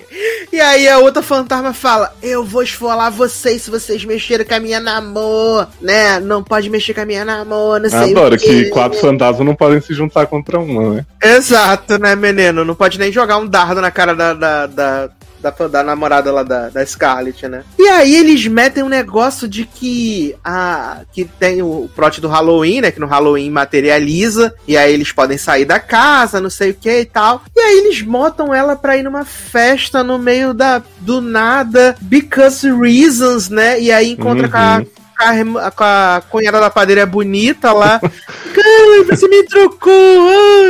[0.55, 4.61] E aí a outra fantasma fala: Eu vou esfolar vocês se vocês mexerem com a
[4.61, 6.21] minha namor, né?
[6.21, 8.47] Não pode mexer com a minha namor, não sei Adoro o quê.
[8.47, 11.07] que quatro fantasmas não podem se juntar contra uma, né?
[11.21, 12.65] Exato, né, menino?
[12.65, 15.11] Não pode nem jogar um dardo na cara da, da, da,
[15.51, 17.63] da, da namorada lá da, da Scarlett, né?
[17.79, 22.81] E aí eles metem um negócio de que a que tem o plot do Halloween,
[22.81, 22.91] né?
[22.91, 27.01] Que no Halloween materializa, e aí eles podem sair da casa, não sei o que
[27.01, 27.43] e tal.
[27.55, 32.67] E aí eles botam ela pra ir numa festa no meio da do nada, because
[32.71, 33.81] reasons, né?
[33.81, 34.51] E aí encontra Uhum.
[34.51, 34.83] com a
[35.17, 38.01] com a com a cunhada da padeira bonita lá.
[38.05, 39.93] Ai, você me trocou!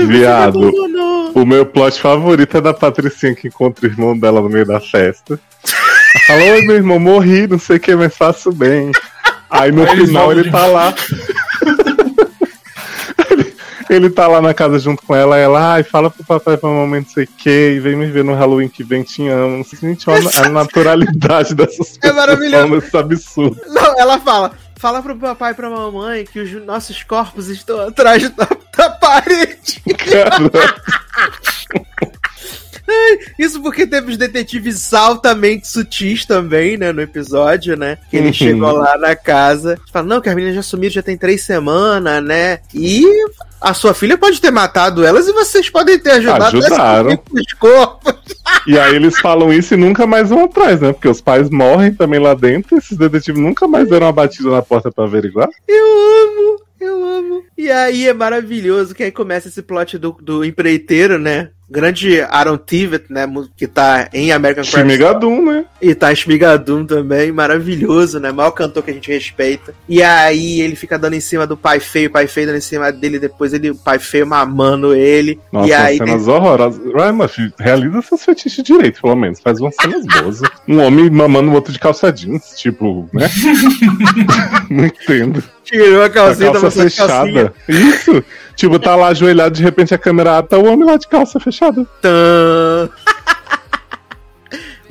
[0.00, 0.58] Ai, Viado.
[0.60, 0.72] me!
[1.34, 4.80] O meu plot favorito é da Patricinha que encontra o irmão dela no meio da
[4.80, 5.38] festa.
[6.28, 8.90] Ela Fala, oi meu irmão, morri, não sei o que, mas faço bem.
[9.50, 10.94] Aí no Aí final ele de- tá lá.
[13.90, 16.68] ele, tá lá na casa junto com ela, ela, ai, fala pro papai e pra
[16.70, 19.64] mamãe não sei o que, e vem me ver no Halloween que vem, te amo.
[19.80, 22.76] Gente, olha a naturalidade dessas É pessoas maravilhoso.
[22.76, 23.60] esse absurdo.
[23.68, 24.52] Não, ela fala.
[24.76, 29.82] fala pro papai e pra mamãe que os nossos corpos estão atrás da, da parede.
[33.38, 37.96] Isso porque teve os detetives altamente sutis também, né, no episódio, né?
[38.10, 38.32] Que ele Uhum.
[38.32, 39.78] chegou lá na casa.
[39.90, 42.58] Fala, não, que as meninas já sumiram, já tem três semanas, né?
[42.74, 43.02] E
[43.64, 47.22] a sua filha pode ter matado elas e vocês podem ter ajudado Ajudaram.
[47.32, 48.14] os corpos.
[48.66, 50.92] e aí eles falam isso e nunca mais vão atrás, né?
[50.92, 54.60] Porque os pais morrem também lá dentro, esses detetives nunca mais deram uma batida na
[54.60, 55.48] porta pra averiguar.
[55.66, 57.42] Eu amo, eu amo.
[57.56, 61.48] E aí é maravilhoso que aí começa esse plot do, do empreiteiro, né?
[61.68, 63.26] Grande Aaron Tveit, né?
[63.56, 64.90] Que tá em American Crime.
[64.90, 65.64] Shmigadum, né?
[65.80, 68.30] E tá Shmigadum também, maravilhoso, né?
[68.30, 69.74] Maior cantor que a gente respeita.
[69.88, 72.60] E aí ele fica dando em cima do pai feio, o pai feio dando em
[72.60, 75.40] cima dele, depois ele, o pai feio mamando ele.
[75.50, 76.80] Nossa, e aí cenas horrorosas.
[77.14, 79.40] Meu filho, realiza seus fetiches direito, pelo menos.
[79.40, 80.42] Faz umas cenas boas.
[80.68, 83.28] Um homem mamando o outro de calça jeans, tipo, né?
[84.70, 85.42] Não entendo.
[85.64, 87.52] Tirou a A calcinha, calça tava sem calcinha.
[87.52, 87.54] fechada.
[87.68, 88.24] Isso.
[88.54, 91.84] Tipo, tá lá ajoelhado, de repente a câmera tá o homem lá de calça fechada.
[92.00, 92.88] Tã.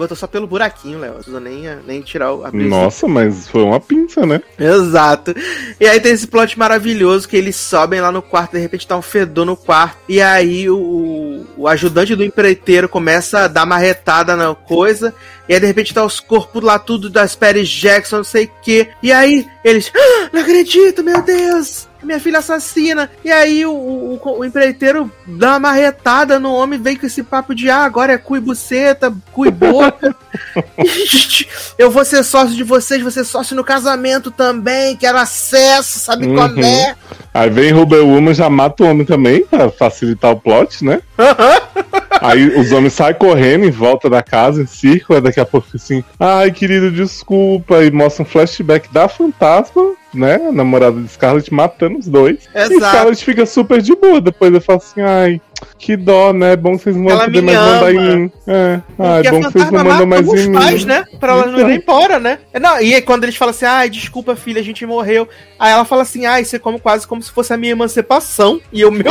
[0.03, 1.11] Botou só pelo buraquinho, Léo.
[1.11, 2.67] Não precisou nem, nem tirar o a brisa.
[2.67, 4.41] Nossa, mas foi uma pinça, né?
[4.59, 5.33] Exato.
[5.79, 8.97] E aí tem esse plot maravilhoso que eles sobem lá no quarto, de repente tá
[8.97, 9.97] um fedor no quarto.
[10.09, 15.15] E aí o, o ajudante do empreiteiro começa a dar marretada na coisa.
[15.47, 18.51] E aí de repente tá os corpos lá, tudo das Perry Jackson, não sei o
[18.61, 18.89] quê.
[19.01, 21.87] E aí eles, "Ah, não acredito, meu Deus!
[22.03, 23.09] Minha filha assassina.
[23.23, 27.55] E aí o, o, o empreiteiro dá uma marretada no homem, vem com esse papo
[27.55, 30.15] de ah, agora é cu e buceta, cu e boca.
[31.77, 36.27] Eu vou ser sócio de vocês, vou ser sócio no casamento também, quero acesso, sabe
[36.27, 36.35] Uhum.
[36.35, 36.95] qual é?
[37.33, 41.01] Aí vem Rubel Woman, já mata o homem também, pra facilitar o plot, né?
[42.21, 46.03] Aí os homens saem correndo em volta da casa, em círculo, daqui a pouco assim,
[46.19, 50.35] ai querido, desculpa, e mostra um flashback da fantasma, né?
[50.35, 52.47] A namorada de Scarlett matando os dois.
[52.53, 52.85] E Exato.
[52.85, 54.21] Scarlett fica super de boa.
[54.21, 55.41] Depois eu falo assim, ai,
[55.77, 56.55] que dó, né?
[56.55, 58.31] Bom que vocês não vão poder mais mandar em mim.
[58.47, 60.85] É, ai, Porque a bom que vocês não mandam mais em pais, mim.
[60.85, 61.05] né?
[61.19, 61.69] Pra ela não Então.
[61.71, 62.39] ir embora, né?
[62.61, 65.27] Não, e aí quando eles falam assim, ai, desculpa, filha, a gente morreu.
[65.59, 68.59] Aí ela fala assim, ai, você come quase como se fosse a minha emancipação.
[68.71, 69.05] E eu, meu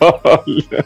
[0.00, 0.84] Olha.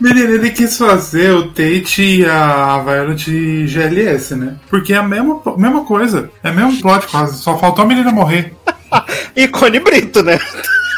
[0.00, 4.56] Menino, ele quis fazer o Tate e a Violet GLS, né?
[4.70, 6.30] Porque é a mesma, mesma coisa.
[6.42, 7.42] É o mesmo plot quase.
[7.42, 8.54] Só faltou a menina morrer.
[9.36, 10.38] ícone Brito, né?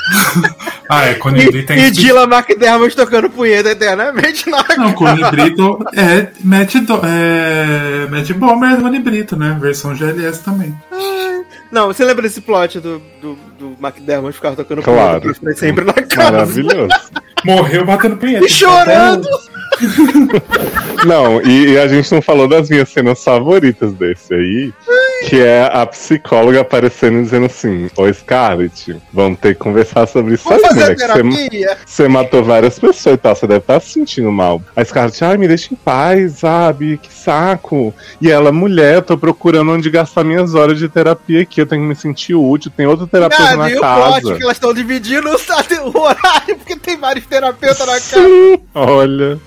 [0.88, 4.92] Ah, é, Connie E, Brito é e inspi- Dylan McDermott tocando punheta eternamente na Não,
[4.92, 7.00] Connie Brito é Matt, Do...
[7.02, 9.56] é Matt Bomber e Connie Brito, né?
[9.58, 10.76] Versão GLS também.
[11.72, 15.20] Não, você lembra desse plot do, do, do McDermott ficar tocando Claro.
[15.22, 16.32] punheta sempre na casa?
[16.32, 16.88] Maravilhoso.
[17.44, 18.44] Morreu batendo punheta.
[18.44, 19.26] E chorando!
[21.06, 24.72] Não, e, e a gente não falou das minhas cenas favoritas desse aí,
[25.28, 30.34] que é a psicóloga aparecendo e dizendo assim: Ô Scarlett, vamos ter que conversar sobre
[30.34, 31.48] isso Vamos aí, fazer né?
[31.50, 34.62] Você, você matou várias pessoas e tal, você deve estar se sentindo mal.
[34.74, 36.98] A Scarlett, ai, me deixa em paz, sabe?
[37.02, 37.92] Que saco.
[38.20, 41.82] E ela, mulher, eu tô procurando onde gastar minhas horas de terapia aqui, eu tenho
[41.82, 44.20] que me sentir útil, tem outro terapeuta Ah, na e casa.
[44.20, 45.34] plot que elas estão dividindo o
[46.00, 48.60] horário, porque tem vários terapeutas na casa.
[48.74, 49.38] Olha.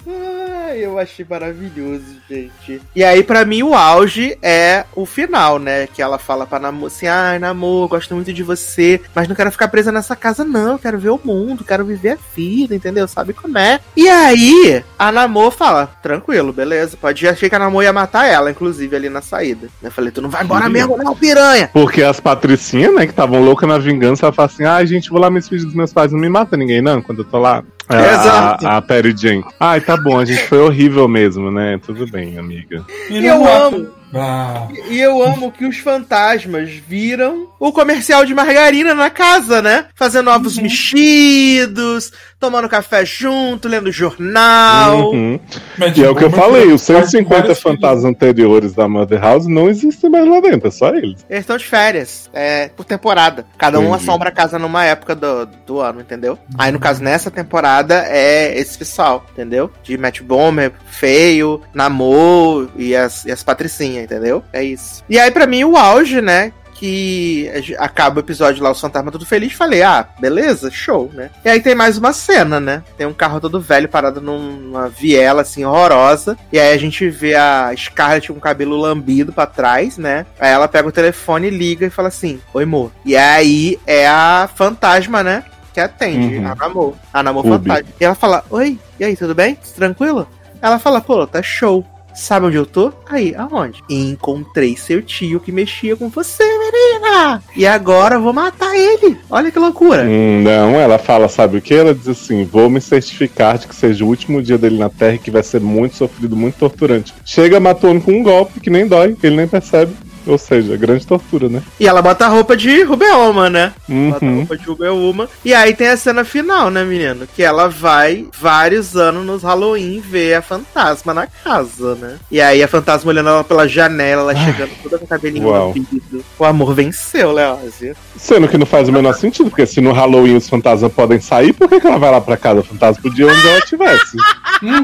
[0.78, 2.82] Eu achei maravilhoso, gente.
[2.96, 5.88] E aí, pra mim, o auge é o final, né?
[5.88, 9.52] Que ela fala pra Namor assim: ai, Namor, gosto muito de você, mas não quero
[9.52, 10.78] ficar presa nessa casa, não.
[10.78, 13.08] Quero ver o mundo, quero viver a vida, entendeu?
[13.08, 13.80] Sabe como é?
[13.96, 17.30] E aí, a Namor fala: tranquilo, beleza, pode ir.
[17.30, 19.68] Achei que a Namor ia matar ela, inclusive, ali na saída.
[19.82, 21.70] Eu falei: tu não vai embora mesmo, não, piranha.
[21.74, 25.20] Porque as patricinhas, né, que estavam loucas na vingança, ela fala assim: ai, gente, vou
[25.20, 27.64] lá me despedir dos meus pais, não me mata ninguém, não, quando eu tô lá.
[27.90, 28.68] É, Exato.
[28.68, 29.44] A, a Perry Jane.
[29.60, 31.80] Ai, tá bom, a gente foi horrível mesmo, né?
[31.86, 32.86] Tudo bem, amiga.
[33.10, 33.97] E eu amo.
[34.14, 39.86] Ah, E eu amo que os fantasmas viram o comercial de margarina na casa, né?
[39.96, 45.12] Fazendo ovos mexidos, tomando café junto, lendo jornal.
[45.12, 45.40] Uhum.
[45.78, 49.20] Matt E é o que eu Bomber falei, os 150 vários fantasmas anteriores da Mother
[49.20, 51.26] House não existem mais lá dentro, é só eles.
[51.30, 53.46] Eles estão de férias, é, por temporada.
[53.58, 54.04] Cada um Entendi.
[54.04, 56.38] assombra a casa numa época do, do ano, entendeu?
[56.58, 59.72] Aí, no caso, nessa temporada é esse pessoal, entendeu?
[59.84, 64.44] De Matt Bomer, Feio, Namor e as, e as Patricinhas, entendeu?
[64.54, 65.04] É isso.
[65.10, 66.52] E aí, pra mim, o auge, né?
[66.74, 67.50] Que
[67.80, 69.52] acaba o episódio lá, o fantasma tudo feliz.
[69.54, 71.32] Falei, ah, beleza, show, né?
[71.44, 72.84] E aí tem mais uma cena, né?
[72.96, 76.38] Tem um carro todo velho parado numa viela, assim, horrorosa.
[76.54, 80.28] E aí a gente vê a Scarlett com o cabelo lambido pra trás, né?
[80.40, 82.92] Aí ela pega o telefone, liga e fala assim: Oi, amor.
[83.04, 85.44] E aí é a fantasma, né?
[85.74, 86.52] Que atende, Uhum.
[86.52, 86.94] a Namor.
[87.12, 87.86] A Namor fantasma.
[88.00, 89.58] E ela fala: Oi, e aí, tudo bem?
[89.76, 90.28] Tranquilo?
[90.62, 91.84] Ela fala: Pô, tá show.
[92.18, 92.92] Sabe onde eu tô?
[93.08, 93.84] Aí, aonde?
[93.88, 97.44] Encontrei seu tio que mexia com você, menina!
[97.56, 99.16] E agora eu vou matar ele!
[99.30, 100.04] Olha que loucura!
[100.04, 101.76] Hum, não, ela fala, sabe o que?
[101.76, 105.14] Ela diz assim: vou me certificar de que seja o último dia dele na Terra
[105.14, 107.14] e que vai ser muito sofrido, muito torturante.
[107.24, 109.94] Chega, matou com um golpe que nem dói, ele nem percebe.
[110.28, 111.62] Ou seja, grande tortura, né?
[111.80, 113.74] E ela bota a roupa de Rubeoma, né?
[113.88, 114.36] Bota a Uhum.
[114.40, 115.30] roupa de Rubeoma.
[115.46, 117.26] E aí tem a cena final, né, menino?
[117.36, 122.16] Que ela vai vários anos nos Halloween ver a fantasma na casa, né?
[122.30, 125.68] E aí a fantasma olhando ela pela janela, ela chegando toda com o cabelinho Uau.
[125.70, 126.24] lambido.
[126.38, 127.96] O amor venceu, Leózio.
[128.18, 131.54] Sendo que não faz o menor sentido, porque se no Halloween os fantasmas podem sair,
[131.54, 132.60] por que, que ela vai lá pra casa?
[132.60, 134.18] O fantasma podia ir onde ela estivesse.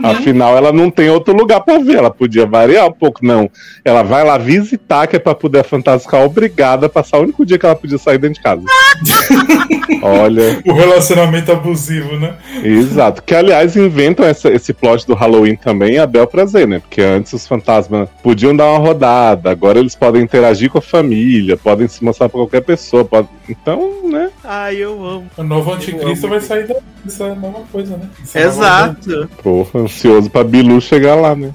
[0.03, 1.95] Afinal, ela não tem outro lugar pra ver.
[1.97, 3.49] Ela podia variar um pouco, não.
[3.83, 7.23] Ela vai lá visitar, que é pra poder a fantasma ficar obrigada a passar o
[7.23, 8.61] único dia que ela podia sair dentro de casa.
[10.01, 12.35] Olha, O relacionamento abusivo, né?
[12.63, 13.23] exato.
[13.23, 16.79] Que aliás inventam essa- esse plot do Halloween também a bel prazer, né?
[16.79, 21.55] Porque antes os fantasmas podiam dar uma rodada, agora eles podem interagir com a família,
[21.55, 23.05] podem se mostrar pra qualquer pessoa.
[23.05, 24.29] pode- Então, né?
[24.43, 25.27] Ai, eu amo.
[25.37, 26.67] O novo anticristo vai sair
[27.03, 28.07] dessa nova coisa, né?
[28.21, 29.29] Essa Exato.
[29.41, 31.51] Porra, ansioso pra Bilu chegar lá, né?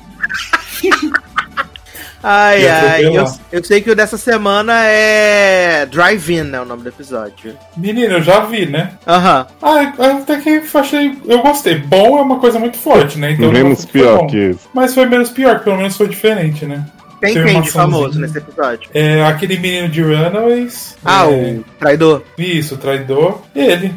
[2.23, 3.07] Ai, ai.
[3.07, 6.61] Eu, eu sei que o dessa semana é Drive-In, né?
[6.61, 7.55] O nome do episódio.
[7.77, 8.93] Menino, eu já vi, né?
[9.07, 9.47] Aham.
[9.63, 11.17] Ah, eu até que achei.
[11.27, 11.77] Eu gostei.
[11.77, 13.33] Bom é uma coisa muito forte, né?
[13.33, 14.61] Então Menos pior que esse.
[14.75, 16.85] Mas foi menos pior, pelo menos foi diferente, né?
[17.21, 18.91] Tem Tem quem de famoso nesse episódio?
[18.95, 20.97] É aquele menino de Runaways.
[21.05, 22.23] Ah, é, o traidor.
[22.37, 23.43] Isso, o traidor.
[23.55, 23.93] Ele.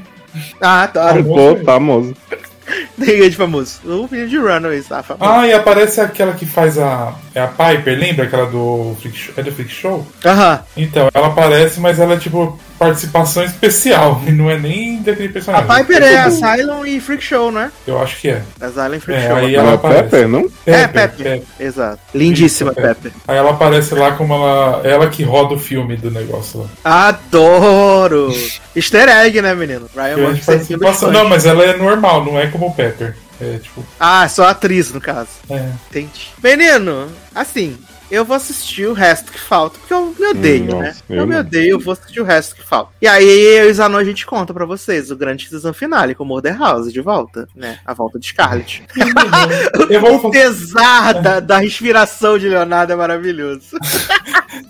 [0.59, 1.11] Ah, tá.
[1.11, 2.15] Ah, Pô, famoso.
[2.29, 2.39] Quem
[2.97, 3.79] de famoso.
[3.85, 5.29] O menino de Runaways, tá famoso.
[5.31, 7.13] Ah, e aparece aquela que faz a.
[7.33, 9.33] É a Piper, lembra aquela do Freak Show?
[9.37, 10.05] É do Freak Show?
[10.25, 10.59] Aham.
[10.75, 14.21] Então, ela aparece, mas ela é tipo participação especial.
[14.27, 15.67] E não é nem daquele A personagem.
[15.67, 17.71] Piper é Asylum e Freak Show, né?
[17.87, 18.41] Eu acho que é.
[18.59, 19.35] Asylum e Freak É, Show.
[19.37, 20.03] aí Não ela é aparece.
[20.03, 20.39] Pepper, não?
[20.65, 21.25] É, Pepper, Pepper.
[21.39, 21.65] Pepper.
[21.67, 21.99] Exato.
[22.13, 23.11] Lindíssima, Isso, Pepper.
[23.27, 24.81] Aí ela aparece lá como ela.
[24.83, 27.07] Ela que roda o filme do negócio lá.
[27.07, 28.33] Adoro!
[28.75, 29.87] Easter egg, né, menino?
[29.95, 30.77] Ryan Murphy.
[31.11, 33.15] Não, mas ela é normal, não é como o Pepper.
[33.39, 33.83] É tipo.
[33.99, 35.29] Ah, só atriz, no caso.
[35.49, 35.71] É.
[35.89, 36.29] Entendi.
[36.43, 37.77] Menino, assim,
[38.11, 40.87] eu vou assistir o resto que falta, porque eu me odeio, Hum, né?
[40.89, 41.39] nossa, Eu, eu me não.
[41.41, 42.91] odeio, eu vou assistir o resto que falta.
[43.01, 43.25] E aí,
[43.59, 46.57] eu e Zanon, a gente conta pra vocês o grande season finale com o Murder
[46.59, 47.79] House de volta, né?
[47.85, 48.83] A volta de Scarlet.
[49.89, 53.77] Eu vou, o pesar da, da respiração de Leonardo é maravilhoso.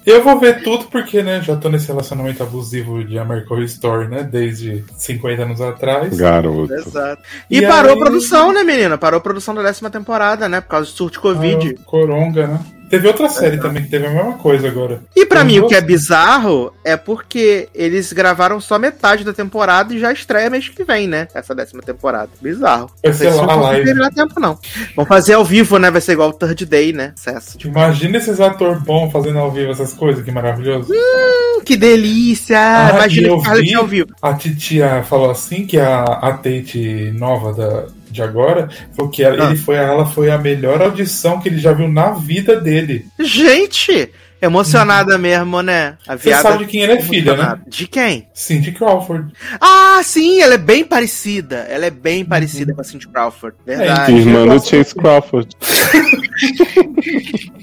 [0.05, 4.07] eu vou ver tudo porque, né, já tô nesse relacionamento abusivo de American Horror Story,
[4.07, 4.23] né?
[4.23, 6.15] Desde 50 anos atrás.
[6.17, 6.73] Garoto.
[6.73, 7.21] Exato.
[7.49, 8.97] E, E parou aí- a produção, né, menina?
[8.97, 10.61] Parou a produção da décima temporada, né?
[10.61, 11.75] Por causa do surto de Covid.
[11.79, 12.59] Ah, Coronga, né?
[12.91, 15.01] Teve outra série também que teve a mesma coisa agora.
[15.15, 19.23] E pra Tem mim, o duas- que é bizarro é porque eles gravaram só metade
[19.23, 21.27] da temporada e já estreia mês que vem, né?
[21.33, 22.29] Essa décima temporada.
[22.41, 22.91] Bizarro.
[23.03, 23.85] Vai ser Eles lá não live.
[23.85, 24.59] terminar tempo, não.
[24.95, 25.89] Vão fazer ao vivo, né?
[25.89, 27.13] Vai ser igual o Third Day, né?
[27.15, 27.57] Sucesso.
[27.63, 30.91] Imagina esses atores bons fazendo ao vivo essas coisas, que maravilhoso.
[30.93, 32.57] Hum, que delícia!
[32.59, 34.09] Ah, Imagina o Scarlett ao vivo.
[34.21, 39.45] A titia falou assim que a, a Tate nova da, de agora falou que ela,
[39.45, 39.49] Ah.
[39.49, 43.05] ele foi, ela foi a melhor audição que ele já viu na vida dele.
[43.19, 44.09] Gente!
[44.43, 45.97] Emocionada mesmo, né?
[46.07, 46.17] A Uhum.
[46.17, 46.41] Você viada.
[46.41, 47.59] sabe de quem ela é filha, né?
[47.67, 48.27] De quem?
[48.33, 49.31] Cindy Crawford.
[49.59, 51.57] Ah, sim, ela é bem parecida.
[51.69, 53.55] Ela é bem parecida com a Cindy Crawford.
[53.63, 54.11] Verdade.
[54.11, 55.47] É, Irmã do Chase Crawford.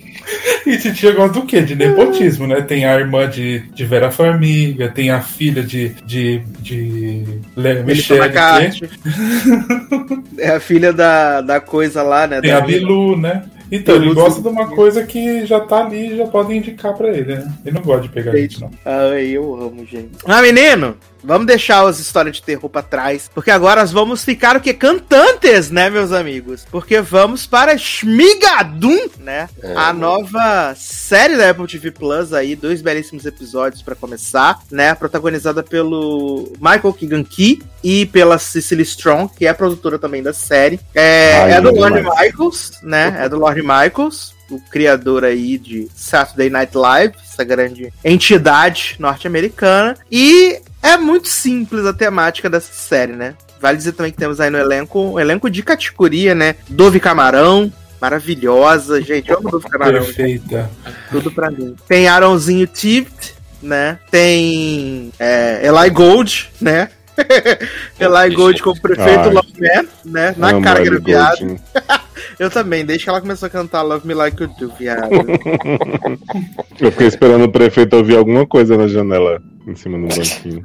[0.67, 1.63] E titia gosta do quê?
[1.63, 2.61] De nepotismo, né?
[2.61, 7.25] Tem a irmã de, de Vera Farmiga, tem a filha de, de, de
[7.57, 8.31] Le- Michelle,
[10.39, 12.41] É a filha da, da coisa lá, né?
[12.41, 13.43] tem da a Bilu, né?
[13.71, 17.09] Então, ele gosta de uma coisa que já tá ali e já podem indicar pra
[17.09, 17.53] ele, né?
[17.65, 18.71] Ele não gosta de pegar gente, não.
[18.85, 20.11] Ai, eu amo, gente.
[20.25, 24.57] Ah, menino, vamos deixar as histórias de terror pra trás, porque agora nós vamos ficar
[24.57, 24.73] o que?
[24.73, 26.67] Cantantes, né, meus amigos?
[26.71, 29.49] Porque vamos para Shmigadum, né?
[29.77, 34.95] a nova série da Apple TV Plus aí, dois belíssimos episódios pra começar, né?
[34.95, 40.81] Protagonizada pelo Michael Keegan Key e pela Cecily Strong, que é produtora também da série.
[40.95, 41.71] É, Ai, é do.
[41.71, 43.17] Lord Michaels, né?
[43.21, 44.37] É do Lord Michaels.
[44.51, 49.95] O criador aí de Saturday Night Live, essa grande entidade norte-americana.
[50.11, 53.35] E é muito simples a temática dessa série, né?
[53.61, 56.55] Vale dizer também que temos aí no elenco um elenco de categoria, né?
[56.69, 57.71] Dove Camarão,
[58.01, 59.31] maravilhosa, gente.
[59.31, 60.15] Eu amo Dove Camarão, gente.
[60.15, 60.71] Perfeita.
[61.11, 61.75] tudo pra mim.
[61.87, 63.99] Tem Aaronzinho Tift, né?
[64.11, 66.91] Tem é, Eli Gold, né?
[67.99, 69.31] Eli Gold como prefeito Ai.
[69.31, 70.35] Love Man, né?
[70.37, 71.61] Na Amo cara Ellie viado.
[72.39, 75.11] Eu também, desde que ela começou a cantar Love Me Like You Do, viado.
[76.81, 80.65] Eu fiquei esperando o prefeito ouvir alguma coisa na janela, em cima do banquinho.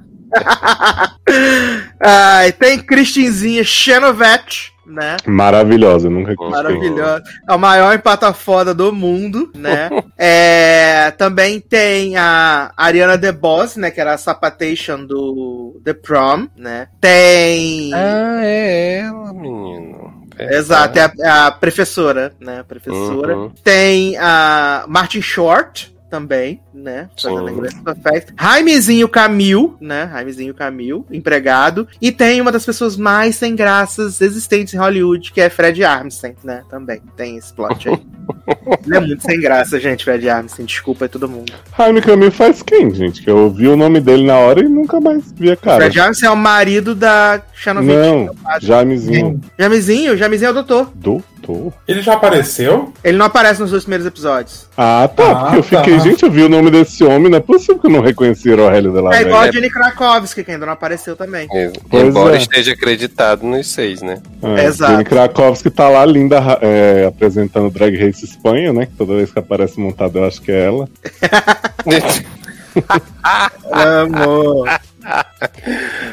[1.99, 5.18] Ai, tem Cristinzinha Xenovet, né?
[5.26, 6.49] Maravilhosa, nunca quis.
[6.49, 7.23] Maravilhosa.
[7.47, 9.89] É o maior empata foda do mundo, né?
[10.18, 13.91] é, também tem a Ariana DeBoss, né?
[13.91, 16.88] Que era a Sapatation do The Prom, né?
[16.99, 17.93] Tem.
[17.93, 20.23] Ah, é ela, menino.
[20.38, 22.60] Exato, é a, é a professora, né?
[22.60, 23.38] A professora.
[23.38, 23.51] Uhum.
[23.64, 27.10] Tem a Martin Short também, né?
[27.19, 27.49] Fazendo.
[27.49, 28.35] Inglês Perfect.
[28.40, 30.07] Jaimezinho Camil, né?
[30.14, 31.88] Jaimezinho Camil, empregado.
[31.99, 36.35] E tem uma das pessoas mais sem graças existentes em Hollywood, que é Fred Armisen,
[36.44, 36.61] né?
[36.69, 37.99] Também tem esse plot aí.
[38.85, 40.68] Ele é muito sem graça, gente, Fred Armisen.
[40.68, 41.52] Desculpa aí todo mundo.
[41.76, 43.23] Jaime Camil faz quem, gente?
[43.23, 45.77] Que eu ouvi o nome dele na hora e nunca mais vi a cara.
[45.77, 49.40] Fred Armisen é o marido da Shannon Não, Jaimezinho.
[49.57, 50.91] Jaimezinho, Jaimezinho é o doutor.
[50.94, 51.73] Doutor?
[51.88, 52.91] Ele já apareceu?
[53.02, 54.68] Ele não aparece nos dois primeiros episódios.
[54.77, 55.31] Ah, tá.
[55.31, 56.03] Ah, porque eu fiquei, tá.
[56.03, 58.61] gente, eu vi o nome desse homem, não é possível que eu não reconheci o
[58.61, 59.52] Aurélio de la É igual a.
[59.52, 61.48] Jenny Krakowski, que ainda não apareceu também.
[61.90, 62.40] Pois Embora é.
[62.40, 64.22] esteja acreditado nos seis, né?
[64.41, 64.91] É, Exato.
[64.91, 68.88] Jenny Krakowski tá lá linda é, apresentando Drag Race Espanha, né?
[68.88, 70.90] Que toda vez que aparece montada eu acho que é ela.
[73.72, 74.68] Amor.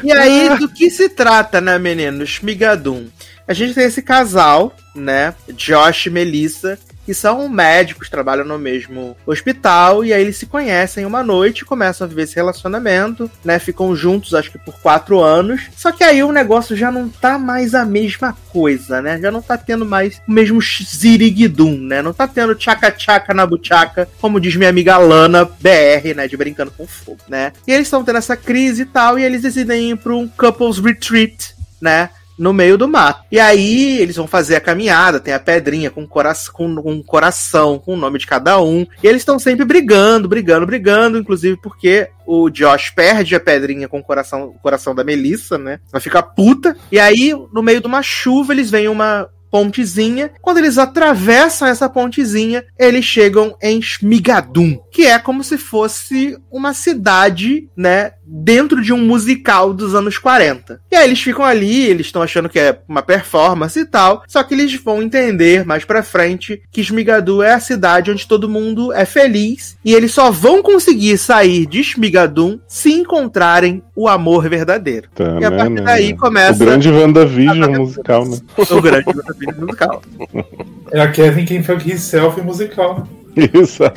[0.03, 2.39] E aí, do que se trata, né, meninos?
[2.41, 3.07] Migadum.
[3.47, 5.33] A gente tem esse casal, né?
[5.53, 6.77] Josh e Melissa,
[7.11, 12.05] que são médicos, trabalham no mesmo hospital, e aí eles se conhecem uma noite, começam
[12.05, 13.59] a viver esse relacionamento, né?
[13.59, 15.63] Ficam juntos, acho que por quatro anos.
[15.75, 19.19] Só que aí o negócio já não tá mais a mesma coisa, né?
[19.19, 22.01] Já não tá tendo mais o mesmo ziriguidum, né?
[22.01, 26.29] Não tá tendo tchaca-tchaca na buchaca, como diz minha amiga Lana BR, né?
[26.29, 27.51] De brincando com fogo, né?
[27.67, 30.79] E eles estão tendo essa crise e tal, e eles decidem ir pra um couples
[30.79, 32.09] retreat, né?
[32.41, 33.23] No meio do mato.
[33.31, 37.77] E aí eles vão fazer a caminhada, tem a pedrinha com, cora com, com coração,
[37.77, 38.85] com o nome de cada um.
[39.03, 43.99] E eles estão sempre brigando, brigando, brigando, inclusive porque o Josh perde a pedrinha com
[43.99, 45.79] o coração, o coração da Melissa, né?
[45.91, 46.75] Ela fica puta.
[46.91, 50.31] E aí, no meio de uma chuva, eles veem uma pontezinha.
[50.41, 56.73] Quando eles atravessam essa pontezinha, eles chegam em Shmigadum, que é como se fosse uma
[56.73, 60.79] cidade, né, dentro de um musical dos anos 40.
[60.89, 64.41] E aí eles ficam ali, eles estão achando que é uma performance e tal, só
[64.41, 68.93] que eles vão entender mais pra frente que Shmigadu é a cidade onde todo mundo
[68.93, 75.09] é feliz e eles só vão conseguir sair de Shmigadum se encontrarem o amor verdadeiro.
[75.13, 75.81] Tá, E a né, partir né?
[75.81, 78.37] daí começa O grande WandaVision musical, né?
[78.69, 79.05] o grande
[79.57, 80.01] musical.
[80.91, 83.07] É a Kevin quem que selfie musical.
[83.35, 83.83] Isso.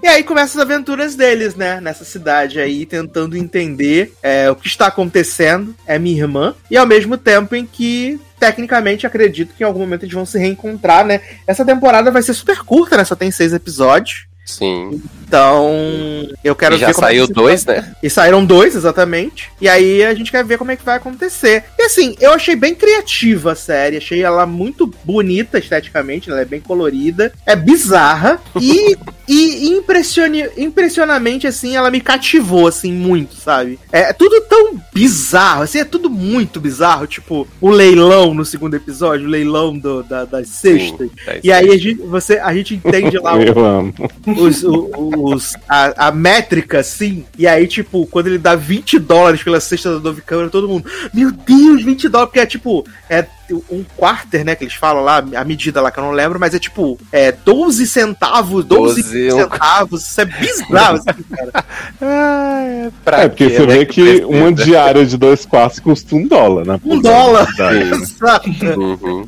[0.00, 1.80] E aí começam as aventuras deles, né?
[1.80, 5.74] Nessa cidade aí, tentando entender é, o que está acontecendo.
[5.86, 6.54] É minha irmã.
[6.70, 10.38] E ao mesmo tempo em que, tecnicamente, acredito que em algum momento eles vão se
[10.38, 11.20] reencontrar, né?
[11.46, 13.04] Essa temporada vai ser super curta, né?
[13.04, 14.28] Só tem seis episódios.
[14.48, 15.02] Sim.
[15.28, 17.94] Então, eu quero E já ver como é saiu dois, né?
[18.02, 19.50] E saíram dois, exatamente.
[19.60, 21.64] E aí a gente quer ver como é que vai acontecer.
[21.78, 23.98] E assim, eu achei bem criativa a série.
[23.98, 26.30] Achei ela muito bonita esteticamente.
[26.30, 27.30] Ela é bem colorida.
[27.44, 28.40] É bizarra.
[28.58, 28.96] E,
[29.28, 33.78] e impressione, impressionamente, assim, ela me cativou, assim, muito, sabe?
[33.92, 35.64] É tudo tão bizarro.
[35.64, 37.06] Assim, é tudo muito bizarro.
[37.06, 39.26] Tipo, o leilão no segundo episódio.
[39.26, 41.10] O leilão do, da, das cestas.
[41.10, 43.92] Sim, E aí a gente, você, a gente entende lá o, Eu amo.
[44.38, 47.24] Os, os- a, a métrica, assim.
[47.38, 50.88] E aí, tipo, quando ele dá 20 dólares pela cesta da Dove Cameron, todo mundo,
[51.12, 53.26] meu Deus, 20 dólares, porque é tipo, é
[53.70, 56.52] um quarter, né, que eles falam lá, a medida lá que eu não lembro, mas
[56.54, 61.64] é tipo, é 12 centavos, 12, 12, centavos, isso é bizarro, assim, cara.
[63.04, 64.26] Pra É, porque quê, você né, vê que precisa?
[64.26, 66.80] uma diária de dois quartos custa um dólar, né?
[66.84, 67.46] Um dólar.
[67.46, 68.02] Sim.
[68.02, 68.50] Exato.
[68.78, 69.26] Uhum.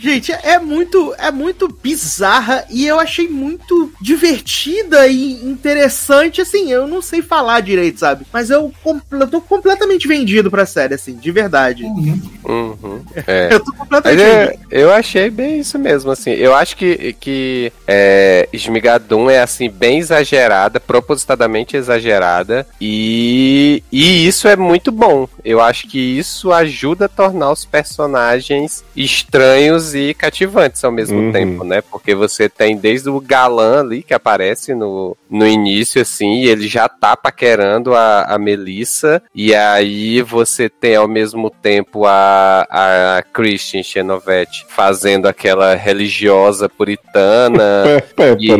[0.00, 6.88] Gente, é muito, é muito bizarra e eu achei muito divertida e interessante, assim, eu
[6.88, 8.24] não sei falar direito, sabe?
[8.32, 8.72] Mas eu,
[9.10, 11.84] eu tô completamente vendido pra série, assim, de verdade.
[11.84, 13.02] Uhum.
[13.26, 13.50] É.
[13.60, 14.64] Eu tô completamente é, vendido.
[14.70, 16.30] eu achei bem isso mesmo, assim.
[16.30, 24.48] Eu acho que, que é, Esmigadum é, assim, bem exagerada, propositadamente exagerada, e, e isso
[24.48, 25.28] é muito bom.
[25.44, 31.32] Eu acho que isso ajuda a tornar os personagens estranhos e cativantes ao mesmo Uhum.
[31.32, 31.82] tempo, né?
[31.82, 36.66] Porque você tem desde o galã ali, que aparece no, no início, assim, e ele
[36.68, 43.22] já tá paquerando a, a Melissa, e aí você tem ao mesmo tempo a, a
[43.32, 47.82] Christian Chenovete fazendo aquela religiosa puritana.
[48.16, 48.56] Perpétua, E-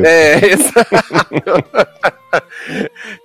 [0.00, 2.21] né, é, exato.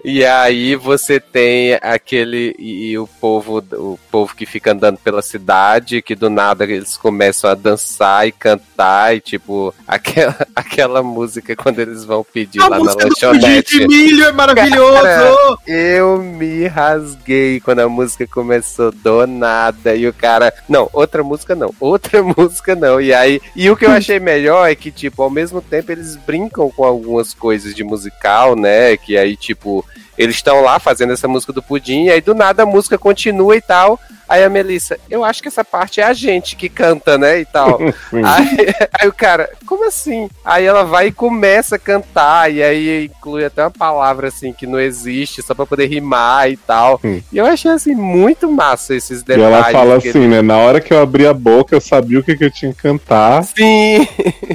[0.03, 5.21] E aí você tem aquele e, e o povo, o povo que fica andando pela
[5.21, 11.55] cidade, que do nada eles começam a dançar e cantar e tipo aquela, aquela música
[11.55, 13.79] quando eles vão pedir A lá na lanchonete.
[13.79, 15.01] de milho é maravilhoso!
[15.01, 19.95] Cara, eu me rasguei quando a música começou do nada.
[19.95, 22.99] E o cara, não, outra música não, outra música não.
[22.99, 26.15] E aí, e o que eu achei melhor é que, tipo, ao mesmo tempo eles
[26.15, 28.96] brincam com algumas coisas de musical, né?
[28.97, 29.85] Que aí, tipo,
[30.17, 33.55] eles estão lá fazendo essa música do pudim, e aí do nada a música continua
[33.55, 33.99] e tal.
[34.29, 37.39] Aí a Melissa, eu acho que essa parte é a gente que canta, né?
[37.39, 37.79] E tal.
[38.11, 38.57] Aí,
[38.99, 40.29] aí o cara, como assim?
[40.43, 44.67] Aí ela vai e começa a cantar, e aí inclui até uma palavra assim que
[44.67, 46.99] não existe, só pra poder rimar e tal.
[47.31, 49.53] E eu achei assim muito massa esses E detalhes.
[49.53, 50.41] ela fala assim, né?
[50.41, 52.81] Na hora que eu abri a boca, eu sabia o que, que eu tinha que
[52.81, 53.43] cantar.
[53.45, 54.05] Sim,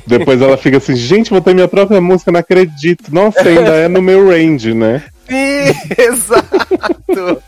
[0.06, 3.04] Depois ela fica assim, gente, vou ter minha própria música, não acredito.
[3.12, 5.02] Nossa, ainda é no meu range, né?
[5.32, 7.42] Sim, exato.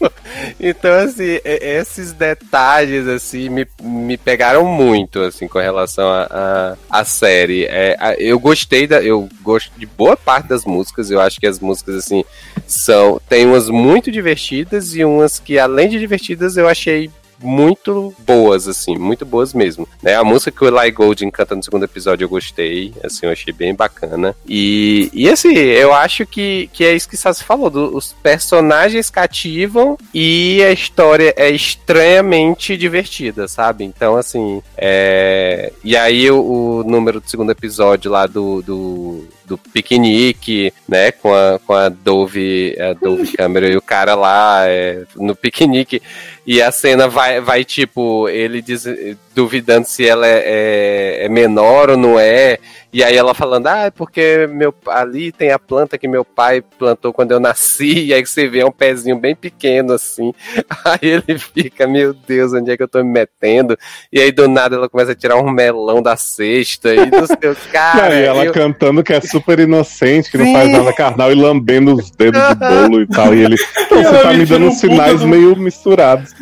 [0.59, 7.05] Então, assim, esses detalhes, assim, me, me pegaram muito, assim, com relação à a, a,
[7.05, 7.65] série.
[7.65, 9.03] É, a- eu gostei da.
[9.03, 11.11] Eu gosto de boa parte das músicas.
[11.11, 12.25] Eu acho que as músicas, assim,
[12.67, 13.21] são.
[13.29, 17.11] Tem umas muito divertidas e umas que, além de divertidas, eu achei
[17.45, 19.87] muito boas, assim, muito boas mesmo.
[20.03, 20.15] Né?
[20.17, 23.53] A música que o Eli Golding canta no segundo episódio eu gostei, assim, eu achei
[23.53, 24.35] bem bacana.
[24.49, 29.11] E, e assim, eu acho que, que é isso que Sassi falou, do- os personagens
[29.11, 33.85] cativam e a história é estranhamente divertida, sabe?
[33.85, 35.73] Então, assim, é...
[35.83, 36.41] e aí o,
[36.81, 41.89] o número do segundo episódio lá do, do, do piquenique, né, com a, com a
[41.89, 46.01] Dove, a Dove Cameron e o cara lá é, no piquenique,
[46.47, 48.87] e a cena vai, vai tipo, ele diz,
[49.35, 52.59] duvidando se ela é, é, é menor ou não é,
[52.93, 56.63] e aí ela falando, ah, é porque meu, ali tem a planta que meu pai
[56.79, 60.33] plantou quando eu nasci, e aí você vê é um pezinho bem pequeno assim,
[60.85, 63.77] aí ele fica, meu Deus, onde é que eu tô me metendo?
[64.13, 67.57] E aí do nada ela começa a tirar um melão da cesta, e do seu
[67.73, 70.53] cara, e ela eu- cantando que é super inocente, que não Sim.
[70.53, 73.35] faz nada carnal e lambendo os dedos de bolo e tal.
[73.35, 76.33] E ele, então, você ela tá me dando um sinais do- meio misturados.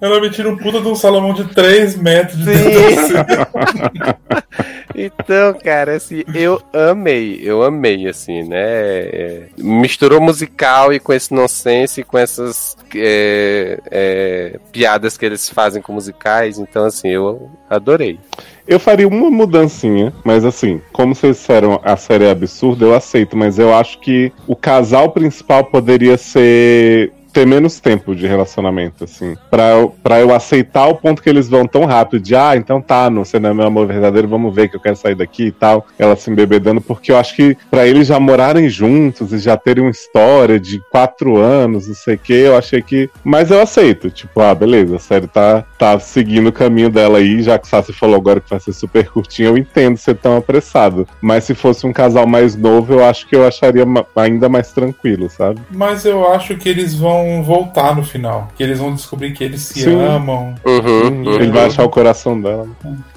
[0.00, 2.52] Ela me tira um puta de um Salomão de 3 metros de.
[4.98, 8.56] Então, cara, assim, eu amei, eu amei, assim, né?
[8.58, 15.50] É, misturou musical e com esse nonsense, e com essas é, é, piadas que eles
[15.50, 18.18] fazem com musicais, então, assim, eu adorei.
[18.66, 23.36] Eu faria uma mudancinha, mas assim, como vocês disseram, a série é absurda, eu aceito,
[23.36, 29.36] mas eu acho que o casal principal poderia ser ter menos tempo de relacionamento, assim.
[29.50, 32.80] Pra eu, pra eu aceitar o ponto que eles vão tão rápido, de ah, então
[32.80, 35.48] tá, não sei, não é meu amor verdadeiro, vamos ver que eu quero sair daqui
[35.48, 35.86] e tal.
[35.98, 39.84] Ela se embebedando, porque eu acho que pra eles já morarem juntos e já terem
[39.84, 43.10] uma história de quatro anos, não sei o que, eu achei que.
[43.22, 47.42] Mas eu aceito, tipo, ah, beleza, a série tá, tá seguindo o caminho dela aí,
[47.42, 51.06] já que Sassi falou agora que vai ser super curtinho, eu entendo ser tão apressado.
[51.20, 53.84] Mas se fosse um casal mais novo, eu acho que eu acharia
[54.16, 55.60] ainda mais tranquilo, sabe?
[55.70, 58.48] Mas eu acho que eles vão voltar no final.
[58.56, 60.00] Que eles vão descobrir que eles se Sim.
[60.00, 60.54] amam.
[60.64, 62.66] Uhum, Ele vai achar o coração dela.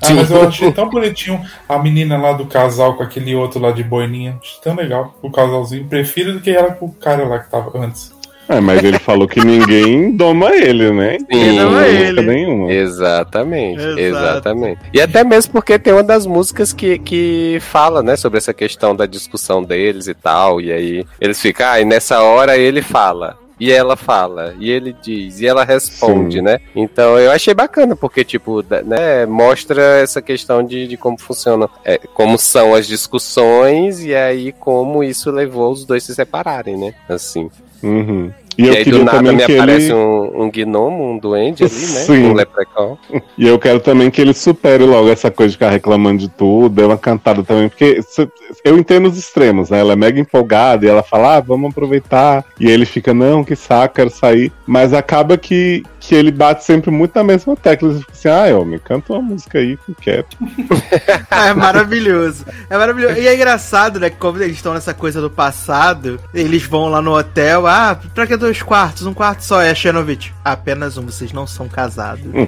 [0.02, 3.72] Ah, mas eu achei tão bonitinho a menina lá do casal com aquele outro lá
[3.72, 4.38] de boininha.
[4.42, 5.14] Achei tão legal.
[5.22, 5.86] O casalzinho.
[5.86, 8.18] Prefiro do que ela com o cara lá que tava antes.
[8.52, 11.18] É, mas ele falou que ninguém doma ele, né?
[11.30, 12.04] Não Doma tem ele.
[12.14, 12.72] música nenhuma.
[12.74, 14.00] Exatamente, Exato.
[14.00, 14.80] exatamente.
[14.92, 18.96] E até mesmo porque tem uma das músicas que, que fala, né, sobre essa questão
[18.96, 23.38] da discussão deles e tal, e aí eles ficam, ah, e nessa hora ele fala.
[23.60, 26.44] E ela fala, e ele diz, e ela responde, Sim.
[26.44, 26.60] né?
[26.76, 31.98] Então eu achei bacana, porque, tipo, né, mostra essa questão de, de como funciona, é,
[32.14, 36.94] como são as discussões, e aí como isso levou os dois se separarem, né?
[37.08, 37.52] Assim.
[37.84, 38.32] Uhum.
[38.60, 39.94] E, E, eu aí queria do nada também me que aparece ele.
[39.94, 42.00] um, um gnomo, um duende ali, né?
[42.02, 42.26] Sim.
[42.26, 42.98] Um leprechaun.
[43.38, 46.70] E eu quero também que ele supere logo essa coisa de ficar reclamando de tudo,
[46.76, 48.02] dê uma cantada também, porque
[48.66, 49.80] eu entendo os extremos, né?
[49.80, 52.44] Ela é mega empolgada e ela fala, ah, vamos aproveitar.
[52.60, 54.52] E aí ele fica, não, que saco, quero sair.
[54.68, 57.90] Mas acaba que, que ele bate sempre muito na mesma tecla.
[57.90, 60.26] Ele fica assim, ah, homem, canta uma música aí que eu quero.
[61.32, 62.46] É maravilhoso.
[62.70, 63.20] É maravilhoso.
[63.20, 64.10] E é engraçado, né?
[64.10, 67.66] Que como eles estão nessa coisa do passado, eles vão lá no hotel.
[67.66, 69.06] Ah, pra que dois quartos?
[69.06, 70.32] Um quarto só é Xenovitch.
[70.44, 72.26] Apenas um, vocês não são casados.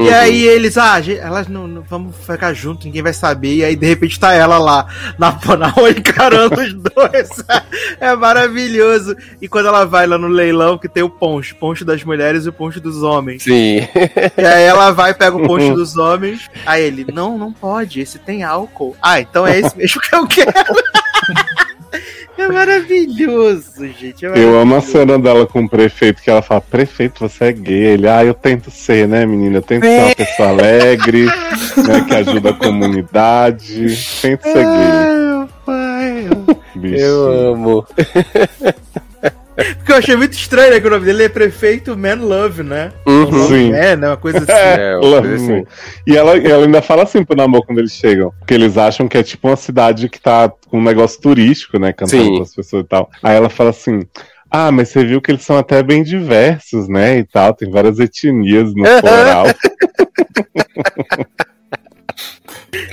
[0.00, 3.54] E aí eles, ah, elas não, não- vamos ficar juntos, ninguém vai saber.
[3.56, 4.86] E aí de repente tá ela lá
[5.18, 7.28] na Panau encarando os dois.
[8.00, 9.16] É maravilhoso.
[9.40, 12.48] E quando ela vai lá no leilão, que tem o poncho, poncho das mulheres e
[12.48, 13.42] o poncho dos homens.
[13.42, 13.86] Sim.
[14.36, 16.48] E aí ela vai, pega o poncho dos homens.
[16.64, 18.96] Aí ele, não, não pode, esse tem álcool.
[19.02, 20.52] Ah, então é esse mesmo que eu quero.
[22.36, 24.24] É maravilhoso, gente.
[24.24, 24.92] É Eu amo a maravilhoso.
[24.92, 27.84] cena dela com o prefeito, que ela fala, prefeito, você é gay.
[27.94, 29.58] Ele, ah, eu tento ser, né, menina?
[29.58, 33.86] Eu tento ser uma pessoa alegre, né, que ajuda a comunidade.
[34.22, 35.18] Tento ser gay.
[35.18, 36.28] meu pai.
[36.76, 36.96] Bicho.
[36.96, 37.86] Eu amo.
[39.76, 40.80] Porque eu achei muito estranho, né?
[40.80, 42.92] Que o nome dele é Prefeito Man Love, né?
[43.06, 43.48] Uhum.
[43.48, 43.72] Sim.
[43.74, 44.08] É, né?
[44.08, 44.46] Uma coisa assim.
[44.52, 45.64] É, uma Ela- coisa assim.
[46.06, 48.32] E ela, ela ainda fala assim pro namoro quando eles chegam.
[48.38, 51.92] Porque eles acham que é tipo uma cidade que tá com um negócio turístico, né?
[51.92, 52.36] Cantando Sim.
[52.36, 53.10] com as pessoas e tal.
[53.22, 54.02] Aí ela fala assim.
[54.50, 57.18] Ah, mas você viu que eles são até bem diversos, né?
[57.18, 59.46] E tal, tem várias etnias no floral.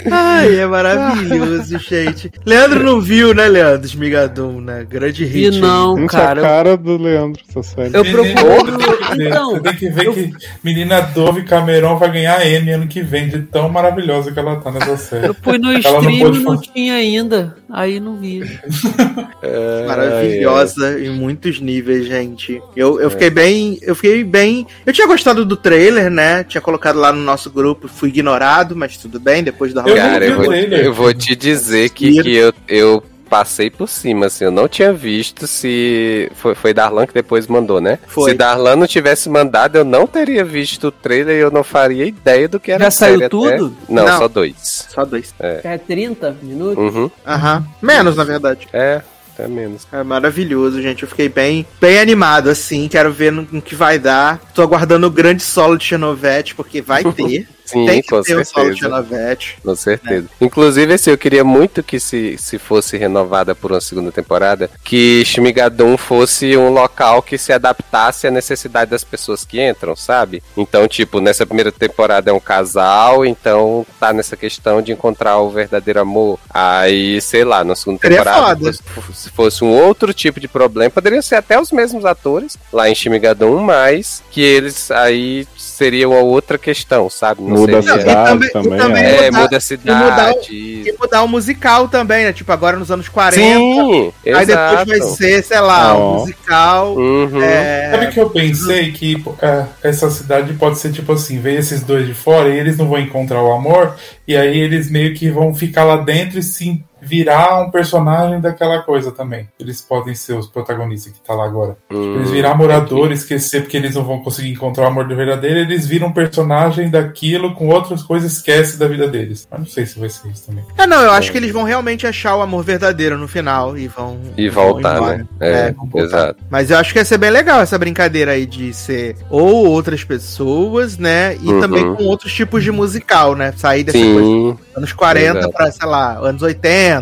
[0.09, 2.31] Ai, é maravilhoso, gente.
[2.45, 3.85] Leandro não viu, né, Leandro?
[3.85, 4.85] Esmigadum, né?
[4.89, 5.59] Grande E hit.
[5.59, 6.39] não, Gente, cara.
[6.39, 7.95] a cara do Leandro, essa série.
[7.95, 8.71] Eu procuro.
[8.79, 10.31] Você tem que ver, Então, você tem que ver eu- que
[10.63, 14.71] menina Dove Cameron vai ganhar M ano que vem, de tão maravilhosa que ela tá
[14.71, 15.27] nessa série.
[15.27, 16.71] Eu fui no Ela não stream e não fazer.
[16.73, 17.57] tinha ainda.
[17.69, 18.43] Aí não vi.
[19.87, 22.61] Maravilhosa em muitos níveis, gente.
[22.75, 23.77] Eu, eu fiquei bem.
[23.81, 24.65] Eu fiquei bem.
[24.85, 26.43] Eu tinha gostado do trailer, né?
[26.43, 30.25] Tinha colocado lá no nosso grupo, fui ignorado, mas tudo bem, depois da Eu Cara,
[30.25, 30.85] eu vou, trailer.
[30.85, 34.93] eu vou te dizer que, que eu, eu passei por cima, assim, eu não tinha
[34.93, 36.31] visto se.
[36.35, 37.97] Foi, foi Darlan que depois mandou, né?
[38.07, 38.31] Foi.
[38.31, 42.05] Se Darlan não tivesse mandado, eu não teria visto o trailer e eu não faria
[42.05, 43.75] ideia do que era Já a série saiu até- tudo?
[43.89, 44.17] Não, Não.
[44.19, 44.87] só dois.
[44.93, 45.33] Só dois.
[45.39, 46.77] É 30 minutos?
[46.77, 47.09] Uhum.
[47.25, 47.65] Aham.
[47.81, 48.67] Menos, na verdade.
[48.71, 49.01] É,
[49.33, 49.85] até menos.
[49.91, 51.01] É maravilhoso, gente.
[51.03, 52.87] Eu fiquei bem, bem animado, assim.
[52.87, 54.39] Quero ver no, no que vai dar.
[54.53, 57.47] Tô aguardando o grande solo de Xenovete, porque vai ter.
[57.65, 58.75] Sim, Tem que com ter certeza.
[58.77, 59.57] Xenovete.
[59.63, 60.27] Com certeza.
[60.39, 65.23] Inclusive, assim, eu queria muito que se, se fosse renovada por uma segunda temporada, que
[65.25, 70.43] Shmigadum fosse um local que se adaptasse à necessidade das pessoas que entram, sabe?
[70.55, 75.49] Então, tipo, nessa primeira temporada é um casal, então tá nessa questão de encontrar o
[75.49, 76.39] verdadeiro amor.
[76.49, 80.89] Aí, sei lá, na segunda Seria temporada, fosse- se fosse um outro tipo de problema,
[80.91, 86.19] poderiam ser até os mesmos atores lá em Shmigadum, mas que eles aí seria uma
[86.19, 87.41] outra questão, sabe?
[87.41, 89.03] Não Muda a cidade também- e também.
[89.03, 89.25] é.
[89.31, 90.51] mudar- muda a cidade.
[90.53, 92.33] E mudar o musical também, né?
[92.33, 93.35] Tipo, agora nos anos 40.
[93.41, 94.85] Sim, Aí depois exato.
[94.89, 96.11] vai ser, sei lá, Ó.
[96.15, 96.93] um musical.
[96.95, 97.41] Uhum.
[97.41, 101.81] É, Sabe que eu pensei que é, essa cidade pode ser tipo assim, vem esses
[101.81, 103.95] dois de fora e eles não vão encontrar o amor,
[104.27, 108.81] e aí eles meio que vão ficar lá dentro e se virar um personagem daquela
[108.81, 109.47] coisa também.
[109.59, 111.77] Eles podem ser os protagonistas que tá lá agora.
[111.91, 112.15] Hum.
[112.15, 116.07] Eles virar morador, esquecer porque eles não vão conseguir encontrar o amor verdadeiro, eles viram
[116.07, 119.47] um personagem daquilo com outras coisas, esquece da vida deles.
[119.49, 120.63] Mas não sei se vai ser isso também.
[120.77, 123.87] É, não, eu acho que eles vão realmente achar o amor verdadeiro no final e
[123.87, 124.19] vão.
[124.37, 125.17] E vão voltar, embora.
[125.17, 125.25] né?
[125.39, 126.05] É, vão voltar.
[126.05, 126.43] exato.
[126.49, 130.03] Mas eu acho que ia ser bem legal essa brincadeira aí de ser ou outras
[130.03, 131.35] pessoas, né?
[131.41, 131.61] E Uhum.
[131.61, 133.53] também com outros tipos de musical, né?
[133.55, 135.53] Sair dessa coisa Sim, anos 40 Exato.
[135.53, 136.94] pra, sei lá, anos 80,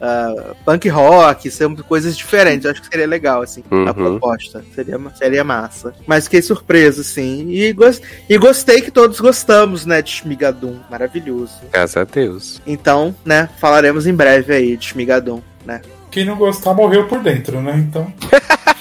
[0.00, 2.64] ah, punk rock, ser coisas diferentes.
[2.64, 3.92] Eu acho que seria legal, assim, a Uhum.
[3.94, 4.64] proposta.
[4.74, 5.92] Seria, seria massa.
[6.06, 7.48] Mas fiquei surpreso, assim.
[7.50, 10.78] E, gos- e gostei que todos gostamos, né, de Shmigadum.
[10.90, 11.54] Maravilhoso.
[11.72, 12.60] graças a Deus.
[12.66, 15.80] Então, né, falaremos em breve aí de Shmigadum, né?
[16.10, 17.74] Quem não gostar morreu por dentro, né?
[17.76, 18.12] Então.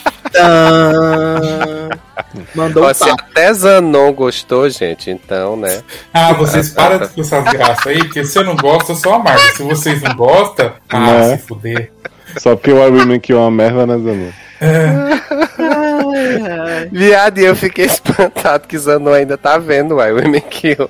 [2.54, 5.82] Mandou Ó, um se até Zanon gostou, gente, então, né?
[6.14, 9.42] Ah, vocês param com essas graças aí, porque se eu não gosto, eu sou amargo.
[9.56, 11.38] Se vocês não gostam, ah, Né?
[11.38, 11.92] se fuder.
[12.38, 14.32] Só porque o I Women que é uma merda, né, Zanon?
[16.92, 20.90] Viado, e eu fiquei espantado que Zanon ainda tá vendo o I Women Kill.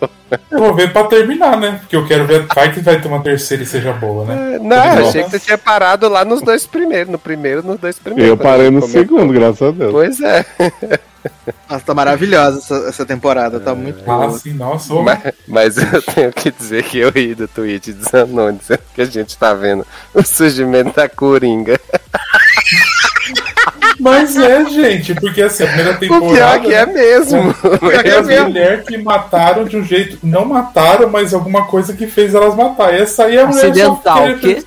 [0.52, 1.78] Eu vou ver pra terminar, né?
[1.80, 2.46] Porque eu quero ver.
[2.54, 4.60] Vai que vai ter uma terceira e seja boa, né?
[4.62, 5.10] Não, Nossa.
[5.10, 7.12] achei que você tinha parado lá nos dois primeiros.
[7.12, 8.30] No primeiro, nos dois primeiros.
[8.30, 9.92] Eu parei no segundo, graças a Deus.
[9.92, 10.46] Pois é.
[11.70, 14.32] Nossa, tá maravilhosa essa, essa temporada, tá muito Ah, boa.
[14.38, 14.94] sim, nossa.
[14.94, 19.02] Mas, mas eu tenho que dizer que eu ri do tweet de Zanon dizendo que
[19.02, 21.80] a gente tá vendo o surgimento da Coringa.
[24.06, 26.34] Mas é, gente, porque assim, a primeira O temporada.
[26.34, 27.56] pior que é mesmo.
[28.06, 28.48] É é mesmo.
[28.50, 30.18] mulheres que mataram de um jeito.
[30.24, 32.94] Não mataram, mas alguma coisa que fez elas matar.
[32.94, 34.64] E essa aí é a mulher só Acidental, quer- o quê?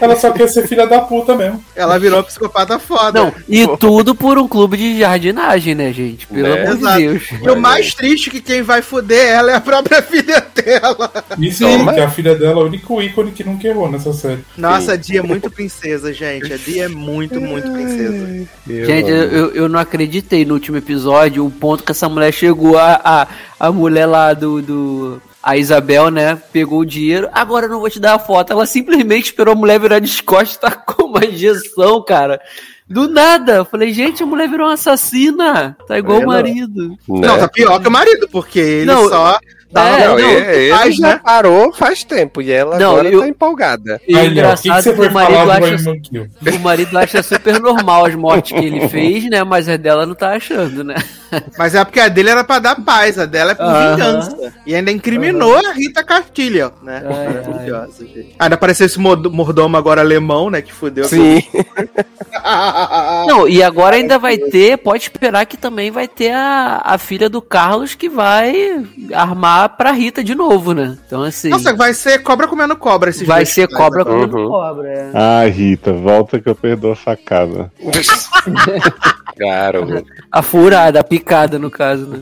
[0.00, 1.62] Ela só quer ser filha da puta mesmo.
[1.74, 3.20] Ela virou psicopata foda.
[3.20, 6.26] Não, e tudo por um clube de jardinagem, né, gente?
[6.26, 6.62] Pelo Né?
[6.62, 6.98] amor de.
[6.98, 7.22] Deus.
[7.42, 11.10] E o mais triste é que quem vai fuder ela é a própria filha dela.
[11.38, 11.92] Isso Toma.
[11.94, 14.44] que a filha dela é o único ícone que nunca errou nessa série.
[14.56, 16.52] Nossa, a Dia é muito princesa, gente.
[16.52, 18.48] A Dia é muito, muito princesa.
[18.66, 22.78] Gente, eu, eu, eu não acreditei no último episódio o ponto que essa mulher chegou
[22.78, 23.26] a, a,
[23.68, 25.22] a mulher lá do, do.
[25.48, 26.36] A Isabel, né?
[26.52, 27.26] Pegou o dinheiro.
[27.32, 28.52] Agora eu não vou te dar a foto.
[28.52, 32.38] Ela simplesmente esperou a mulher virar de costas e tacou uma injeção, cara.
[32.86, 33.54] Do nada.
[33.56, 35.74] Eu falei, gente, a mulher virou uma assassina.
[35.86, 36.32] Tá igual É, o não.
[36.34, 36.88] marido.
[36.90, 36.96] Né?
[37.26, 39.38] Não, tá pior que o marido, porque ele Não, só,
[39.72, 41.20] Tava É, não, ele, ele já né?
[41.22, 44.00] parou faz tempo e ela Não, agora eu- tá empolgada.
[44.08, 46.56] E que, que engraçado é que foi o marido acha?
[46.56, 49.44] O marido acha super normal as mortes que ele fez, né?
[49.44, 50.94] Mas a dela não tá achando, né?
[51.58, 53.90] Mas é porque a dele era pra dar paz, a dela é por Aham.
[53.96, 54.54] vingança.
[54.64, 57.02] E ainda incriminou a Rita Cartilha, né?
[57.04, 57.34] Ai, ai.
[57.34, 58.34] Maravilhosa, gente.
[58.38, 60.62] Ainda apareceu esse mordomo agora alemão, né?
[60.62, 61.04] Que fudeu.
[61.04, 61.42] Sim.
[63.26, 67.28] Não, e agora ainda vai ter, pode esperar que também vai ter a, a filha
[67.28, 70.98] do Carlos que vai armar pra Rita de novo, né?
[71.06, 74.48] Então, assim, Nossa, vai ser cobra comendo cobra esse vai ser cobra comendo Uhum.
[74.48, 74.88] cobra.
[74.92, 75.10] é.
[75.14, 77.72] Ai, Rita, volta que eu perdoo a facada.
[79.36, 80.04] Garoto.
[80.30, 82.20] A furada, a picada, no caso, né?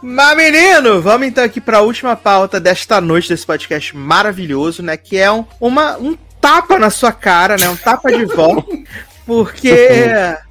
[0.00, 4.96] Mas, menino, vamos então aqui pra última pauta desta noite desse podcast maravilhoso, né?
[4.96, 7.68] Que é um, uma, um tapa na sua cara, né?
[7.68, 8.64] Um tapa de volta.
[9.26, 9.98] Porque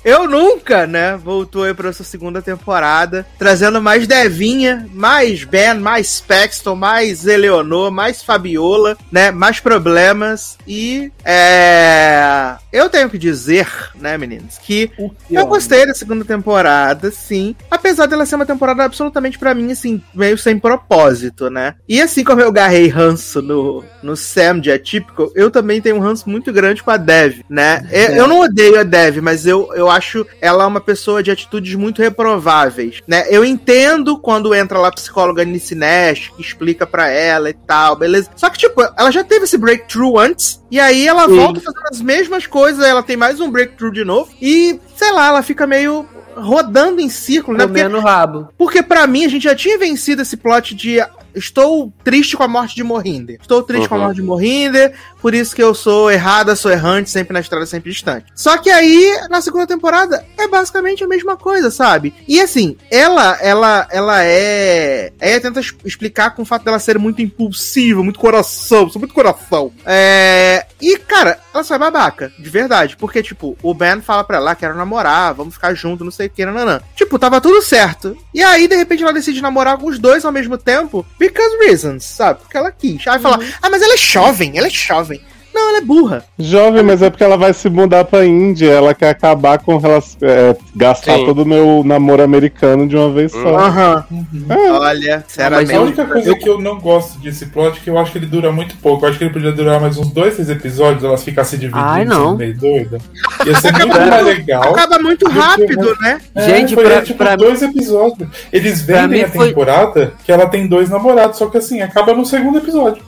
[0.04, 6.20] eu nunca, né, voltou aí pra sua segunda temporada, trazendo mais Devinha, mais Ben, mais
[6.20, 14.18] Paxton, mais Eleonor, mais Fabiola, né, mais problemas e é, eu tenho que dizer, né,
[14.18, 14.92] meninos, que
[15.30, 17.56] eu gostei da segunda temporada, sim.
[17.70, 21.76] Apesar dela ser uma temporada absolutamente pra mim, assim, meio sem propósito, né?
[21.88, 26.00] E assim como eu garrei ranço no, no Sam de Atípico, eu também tenho um
[26.00, 27.88] ranço muito grande com a Dev, né?
[27.92, 31.76] Eu, eu não odeio a Dev, mas eu, eu acho ela uma pessoa de atitudes
[31.76, 33.26] muito reprováveis, né?
[33.30, 37.96] Eu entendo quando entra lá a psicóloga Nice Nash, que explica pra ela e tal,
[37.96, 38.30] beleza?
[38.36, 41.36] Só que, tipo, ela já teve esse breakthrough antes, e aí ela Sim.
[41.36, 45.28] volta fazendo as mesmas coisas, ela tem mais um breakthrough de novo, e, sei lá,
[45.28, 46.06] ela fica meio
[46.36, 47.68] rodando em círculo, né?
[47.68, 48.48] Porque, Comendo rabo.
[48.58, 51.00] porque pra mim a gente já tinha vencido esse plot de
[51.36, 53.38] estou triste com a morte de Morrinder.
[53.42, 54.04] Estou triste com a Uhum.
[54.06, 57.92] morte de Morrinder, por isso que eu sou errada, sou errante, sempre na estrada, sempre
[57.92, 58.26] distante.
[58.36, 62.14] Só que aí, na segunda temporada, é basicamente a mesma coisa, sabe?
[62.28, 65.12] E assim, ela, ela, ela é.
[65.20, 69.72] Ela tenta explicar com o fato dela ser muito impulsiva, muito coração, sou muito coração.
[69.86, 70.66] É.
[70.82, 72.98] E, cara, ela só é babaca, de verdade.
[72.98, 76.28] Porque, tipo, o Ben fala pra ela, "Ah, quero namorar, vamos ficar junto, não sei
[76.28, 76.82] o que, nananã.
[76.96, 78.18] Tipo, tava tudo certo.
[78.34, 82.04] E aí, de repente, ela decide namorar com os dois ao mesmo tempo, because reasons,
[82.04, 82.40] sabe?
[82.40, 83.08] Porque ela quis.
[83.08, 85.22] Aí fala, ah, mas ela é jovem, ela é jovem.
[85.54, 86.24] Não, ela é burra.
[86.40, 88.70] Jovem, mas é porque ela vai se mudar pra Índia.
[88.72, 91.26] Ela quer acabar com elas, é, gastar Sim.
[91.26, 93.58] todo o meu namoro americano de uma vez só.
[93.58, 94.06] Aham.
[94.50, 94.72] É.
[94.72, 95.74] Olha, Mas sinceramente.
[95.76, 98.26] a única coisa que eu não gosto desse plot é que eu acho que ele
[98.28, 99.06] dura muito pouco.
[99.06, 101.86] Eu acho que ele podia durar mais uns dois, três episódios, elas ficassem se dividindo,
[101.86, 102.38] Ai, não.
[102.38, 102.98] meio doida.
[103.46, 104.64] Ia ser muito mais legal.
[104.74, 106.22] Acaba muito rápido, né?
[106.36, 108.30] É, Gente, foi, pra- tipo pra- dois episódios.
[108.54, 112.14] Eles vendem mim a foi- temporada que ela tem dois namorados, só que assim, acaba
[112.14, 113.04] no segundo episódio.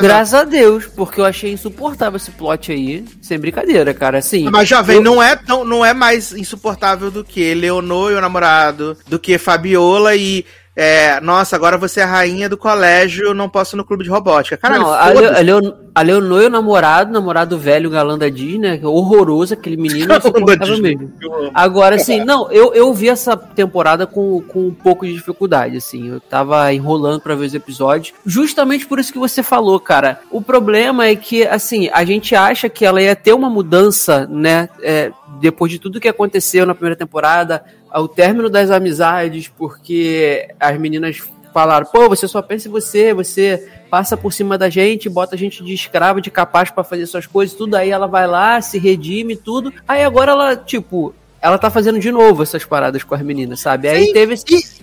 [0.00, 3.04] Graças a Deus, porque eu achei insuportável esse plot aí.
[3.20, 4.18] Sem brincadeira, cara.
[4.18, 4.48] Assim.
[4.50, 8.20] Mas jovem, eu- não, é tão, não é mais insuportável do que Leonor e o
[8.20, 10.44] namorado, do que Fabiola e.
[10.80, 14.10] É, nossa, agora você é a rainha do colégio, não posso ir no clube de
[14.10, 14.56] robótica.
[14.56, 15.08] Caralho, não, a.
[15.08, 18.88] Leo, a, Leon, a Leonor e o namorado, namorado velho, galã da Disney, que é
[18.88, 21.12] horroroso, aquele menino insuportável mesmo.
[21.52, 26.08] Agora, assim, não, eu, eu vi essa temporada com, com um pouco de dificuldade, assim.
[26.08, 28.14] Eu tava enrolando pra ver os episódios.
[28.24, 30.20] Justamente por isso que você falou, cara.
[30.30, 34.68] O problema é que, assim, a gente acha que ela ia ter uma mudança, né?
[34.82, 40.78] é, depois de tudo que aconteceu na primeira temporada, ao término das amizades, porque as
[40.78, 45.34] meninas falaram, pô, você só pensa em você, você passa por cima da gente, bota
[45.34, 48.60] a gente de escravo, de capaz pra fazer suas coisas, tudo aí ela vai lá,
[48.60, 49.72] se redime, tudo.
[49.86, 53.88] Aí agora ela, tipo, ela tá fazendo de novo essas paradas com as meninas, sabe?
[53.88, 54.44] Aí Sim, teve esse.
[54.48, 54.78] e-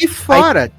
[0.00, 0.70] E fora,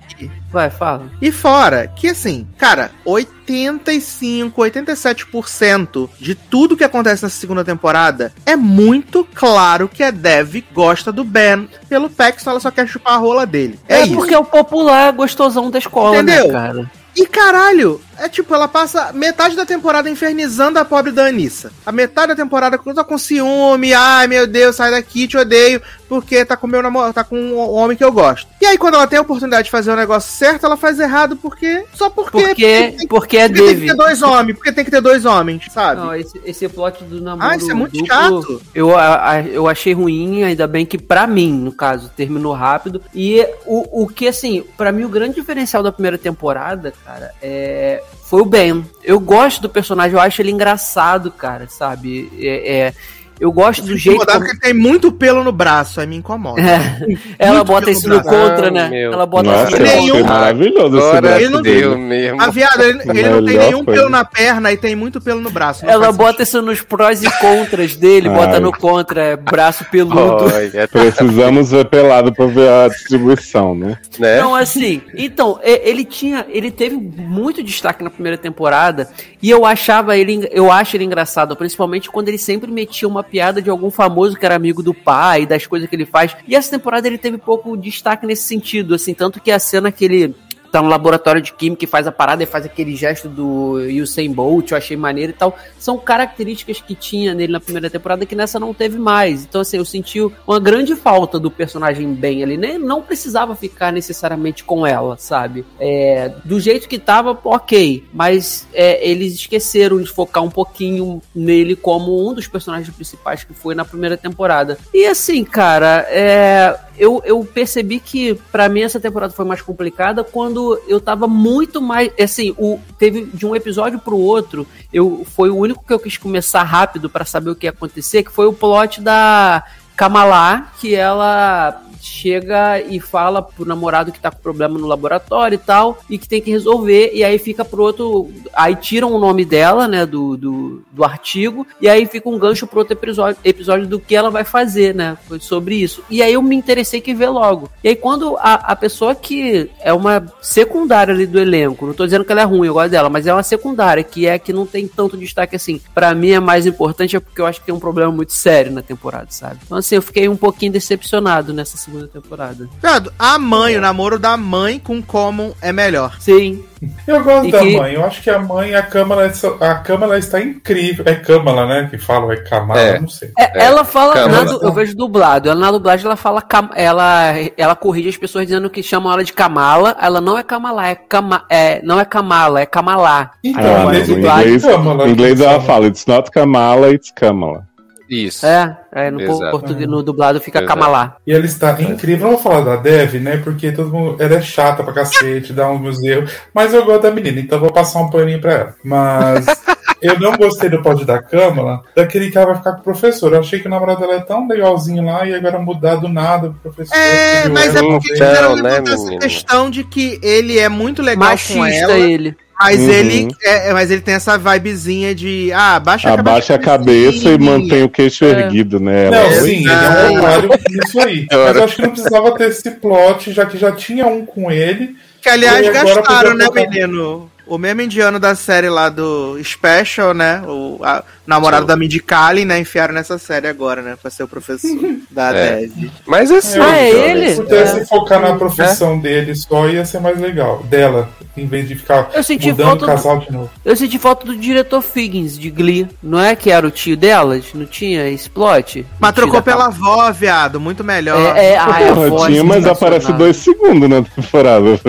[0.52, 1.10] Vai, fala.
[1.22, 8.56] e fora, que assim, cara, 85, 87% de tudo que acontece nessa segunda temporada é
[8.56, 11.68] muito claro que a Dev gosta do Ben.
[11.88, 13.80] Pelo Paxton, ela só quer chupar a rola dele.
[13.88, 16.48] É, É, porque é o popular gostosão da escola, Entendeu?
[16.48, 16.92] né, cara?
[17.16, 21.72] E caralho, é tipo, ela passa metade da temporada infernizando a pobre da Anissa.
[21.86, 26.44] A metade da temporada tá com ciúme, ai meu Deus, sai daqui, te odeio, porque
[26.46, 28.48] tá com meu namorado, tá com um homem que eu gosto.
[28.62, 31.36] E aí, quando ela tem a oportunidade de fazer o negócio certo, ela faz errado
[31.38, 31.86] porque.
[31.94, 32.30] Só porque.
[32.50, 35.26] Porque, tem, porque é porque tem que ter dois homens, porque tem que ter dois
[35.26, 36.02] homens, sabe?
[36.02, 38.62] Não, esse, esse plot do namoro ah, isso é muito duplo, chato.
[38.74, 43.02] Eu, a- a- eu achei ruim, ainda bem que pra mim, no caso, terminou rápido.
[43.14, 48.04] E o, o que, assim, pra mim o grande diferencial da primeira temporada, cara, é,
[48.24, 48.86] foi o Ben.
[49.04, 52.32] Eu gosto do personagem, eu acho ele engraçado, cara, sabe?
[52.40, 52.94] É, é-
[53.40, 54.50] Eu gosto do jeito Incomodado como...
[54.52, 56.62] porque tem muito pelo no braço, aí me incomoda.
[56.62, 57.08] É,
[57.40, 58.30] ela bota isso no braço.
[58.30, 58.90] contra, Ah, né?
[58.90, 59.14] meu.
[59.14, 60.34] Ela bota Nossa, isso no nenhum- contra.
[60.34, 61.80] maravilhoso esse Agora braço ele não dele.
[61.82, 62.42] deu mesmo.
[62.42, 64.02] A viada, ele, ele não tem nenhum coisa.
[64.02, 65.86] pelo na perna e tem muito pelo no braço.
[65.86, 70.20] Ela bota isso nos prós e contras dele, bota no contra, é braço peludo.
[70.46, 73.98] Olha, Precisamos ver pelado pra ver a distribuição, né?
[74.18, 74.42] né?
[74.42, 79.10] Não, assim, então, e- ele tinha, ele teve muito destaque na primeira temporada
[79.42, 83.62] e eu achava ele, eu acho ele engraçado, principalmente quando ele sempre metia uma piada
[83.62, 86.36] de algum famoso que era amigo do pai, das coisas que ele faz.
[86.48, 90.06] E essa temporada ele teve pouco destaque nesse sentido, assim, tanto que a cena que
[90.06, 90.36] ele
[90.72, 94.32] tá no laboratório de química e faz a parada e faz aquele gesto do Usain
[94.32, 95.58] Bolt, eu achei maneiro e tal.
[95.78, 99.44] São características que tinha nele na primeira temporada que nessa não teve mais.
[99.44, 102.58] Então, assim, eu senti uma grande falta do personagem bem ali.
[102.58, 105.66] Nem, não precisava ficar necessariamente com ela, sabe?
[105.80, 108.04] É, do jeito que tava, ok.
[108.14, 113.54] Mas é, eles esqueceram de focar um pouquinho nele como um dos personagens principais que
[113.54, 114.78] foi na primeira temporada.
[114.94, 120.24] E assim, cara, é, eu, eu percebi que pra mim essa temporada foi mais complicada
[120.24, 122.12] quando eu tava muito mais.
[122.20, 126.18] Assim, o, teve de um episódio pro outro, eu foi o único que eu quis
[126.18, 129.64] começar rápido pra saber o que ia acontecer, que foi o plot da
[129.96, 135.60] Kamala, que ela chega e fala pro namorado que tá com problema no laboratório e
[135.60, 138.30] tal, e que tem que resolver, e aí fica pro outro.
[138.54, 142.68] Aí tiram o nome dela, né, do, do, do artigo, e aí fica um gancho
[142.68, 146.04] pro outro episódio, episódio do que ela vai fazer, né, sobre isso.
[146.10, 147.70] E aí eu me interessei que ver logo.
[147.84, 152.06] E aí quando a, a pessoa que é uma secundária ali do elenco, não tô
[152.06, 154.54] dizendo que ela é ruim, eu gosto dela, mas é uma secundária, que é que
[154.54, 155.82] não tem tanto destaque assim.
[155.94, 158.72] Pra mim é mais importante, é porque eu acho que tem um problema muito sério
[158.72, 159.60] na temporada, sabe?
[159.66, 162.68] Então assim, eu fiquei um pouquinho decepcionado nessa segunda temporada.
[162.82, 166.16] Viado, a mãe, o namoro da mãe com Common é melhor.
[166.20, 166.64] Sim,
[167.06, 167.94] Eu gosto E da que- mãe.
[167.96, 171.04] Eu acho que a mãe, a Câmara, a Câmara está incrível.
[171.06, 171.88] É Câmara, né?
[171.90, 173.00] Que fala, é Camara, É.
[173.02, 173.32] não sei.
[173.38, 174.46] É, ela fala, Câmara.
[174.46, 178.46] na eu vejo dublado, ela na dublagem ela fala, cam- ela, ela corrige as pessoas
[178.46, 182.06] dizendo que chamam ela de Kamala, ela não é Kamala, é, Kama, é não é
[182.06, 183.32] Kamala, é Kamalá.
[183.44, 187.68] Então, Ah, mas no tem inglês, em inglês ela fala, it's not Kamala, it's Kamala.
[188.10, 188.46] Isso.
[188.46, 189.52] É, é no Exato.
[189.52, 190.74] português, no dublado fica Exato.
[190.74, 191.18] Kamalá.
[191.28, 192.28] E ela está incrível.
[192.28, 193.38] Não vou falar da Dev, né?
[193.38, 194.22] Porque todo mundo.
[194.22, 196.32] Ela é chata pra cacete, dá uns meus erros.
[196.54, 198.76] Mas eu gosto da menina, então eu vou passar um paninho pra ela.
[198.84, 199.46] Mas
[200.02, 203.34] eu não gostei do pod da Câmara, daquele que ela vai ficar com o professor.
[203.34, 206.50] Eu achei que o namorado dela é tão legalzinho lá e agora mudar do nada
[206.50, 206.98] pro professor.
[206.98, 210.70] É, que mas é porque Então, quiseram né, levantar essa questão de que ele é
[210.70, 212.36] muito legal com Machista ela, ele.
[212.62, 212.90] Mas Uhum.
[212.90, 217.38] ele é, mas ele tem essa vibezinha de ah, baixa a Abaixa a cabeça e
[217.38, 218.30] mantém o queixo É.
[218.32, 219.10] erguido, né?
[219.10, 221.28] Não, Ela- sim, ele é um otário nisso aí.
[221.32, 221.58] Mas Ora.
[221.60, 224.96] eu acho que não precisava ter esse plot, já que já tinha um com ele.
[225.22, 227.30] Que aliás gastaram, né, menino?
[227.50, 230.42] O mesmo indiano da série lá do Special, né?
[230.48, 231.68] O a- namorado Sim.
[231.68, 232.60] da Mindy Kaling, né?
[232.60, 233.96] Enfiaram nessa série agora, né?
[234.02, 234.70] Pra ser o professor
[235.12, 235.62] da É.
[235.62, 235.90] Dev.
[236.06, 236.60] Mas assim.
[236.60, 237.30] Ah, é Jonas, ele?
[237.36, 237.86] Se pudesse É.
[237.86, 240.64] focar na profissão dele só, ia ser mais legal.
[240.64, 243.50] Dela, em vez de ficar Eu senti mudando o do- casal de novo.
[243.66, 245.88] Eu senti falta do diretor Figgins, de Glee.
[246.04, 247.46] Não é que era o tio delas?
[247.54, 248.86] Não tinha esse plot?
[249.00, 250.60] Mas trocou pela avó, viado.
[250.60, 251.36] Muito melhor.
[251.38, 254.80] É, é, ai, a Porra, voz tinha, mas aparece dois segundos na temporada.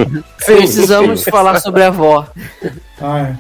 [0.45, 2.27] Precisamos falar sobre a avó.
[3.01, 3.35] Ai,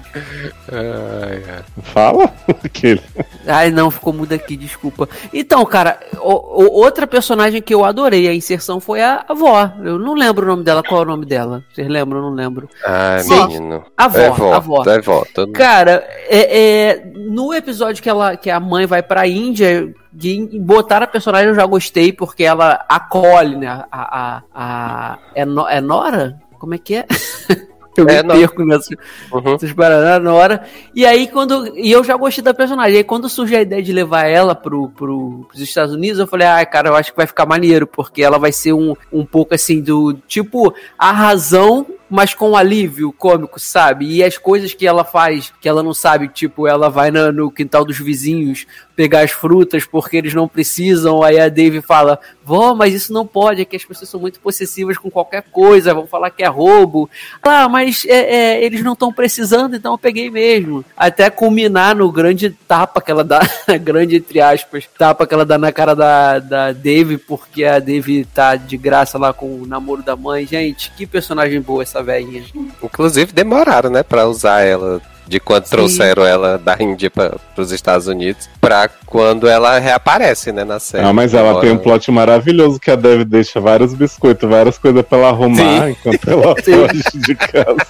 [0.73, 1.65] Ai, ai.
[1.83, 2.33] Fala?
[2.65, 3.03] Aquele.
[3.47, 5.09] Ai, não, ficou mudo aqui, desculpa.
[5.35, 9.71] Então, cara, o- o- outra personagem que eu adorei a inserção foi a avó.
[9.83, 10.83] Eu não lembro o nome dela.
[10.83, 11.63] Qual é o nome dela?
[11.73, 12.21] Vocês lembram?
[12.21, 12.69] Eu não lembro.
[12.87, 13.47] Ai, Sim.
[13.49, 13.85] menino.
[13.97, 14.83] A avó, é vó, a avó.
[14.87, 15.01] É.
[15.35, 15.53] Todo...
[15.53, 21.03] Cara, é, é, no episódio que, ela, que a mãe vai pra Índia, de botar
[21.03, 23.69] a personagem eu já gostei, porque ela acolhe, né?
[23.69, 26.41] A, a, a- é, no- é Nora?
[26.59, 27.07] Como é que é?
[27.97, 28.39] Eu me É, Nora.
[28.39, 28.95] perco nessa,
[29.33, 29.75] Uhum.
[29.75, 30.63] paradas, Nora.
[30.95, 31.77] E aí, quando.
[31.77, 32.99] E eu já gostei da personagem.
[32.99, 36.47] Aí, quando surge a ideia de levar ela pro, pro, pros Estados Unidos, eu falei,
[36.47, 39.55] ah, cara, eu acho que vai ficar maneiro, porque ela vai ser um, um pouco
[39.55, 40.15] assim do.
[40.29, 44.07] Tipo, a razão mas com alívio cômico, sabe?
[44.07, 47.85] E as coisas que ela faz, que ela não sabe, tipo, ela vai no quintal
[47.85, 48.67] dos vizinhos
[49.01, 53.27] pegar as frutas porque eles não precisam, aí a Dave fala, vó, mas isso não
[53.27, 56.49] pode, é que as pessoas são muito possessivas com qualquer coisa, vão falar que é
[56.49, 57.09] roubo.
[57.43, 60.85] Ah, mas é, é, eles não estão precisando, então eu peguei mesmo.
[60.95, 63.41] Até culminar no grande tapa que ela dá,
[63.81, 68.27] grande entre aspas, tapa que ela dá na cara da, da Dave, porque a Dave
[68.27, 70.45] tá de graça lá com o namoro da mãe.
[70.45, 72.45] Gente, que personagem boa essa velhinha.
[72.83, 75.71] Inclusive demoraram, né, pra usar ela de quando Sim.
[75.71, 81.05] trouxeram ela da Índia para os Estados Unidos pra quando ela reaparece, né, na série.
[81.05, 84.77] Ah, mas ela Agora- tem um plot maravilhoso que a Dev deixa vários biscoitos, várias
[84.77, 85.57] coisas pra ela arrumar
[85.87, 85.91] Sim.
[85.91, 87.87] enquanto ela foge de casa.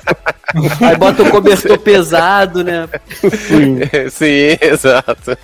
[0.86, 2.86] Aí bota o cobertor pesado, né?
[3.22, 3.78] Sim.
[4.10, 5.39] Sim, exato.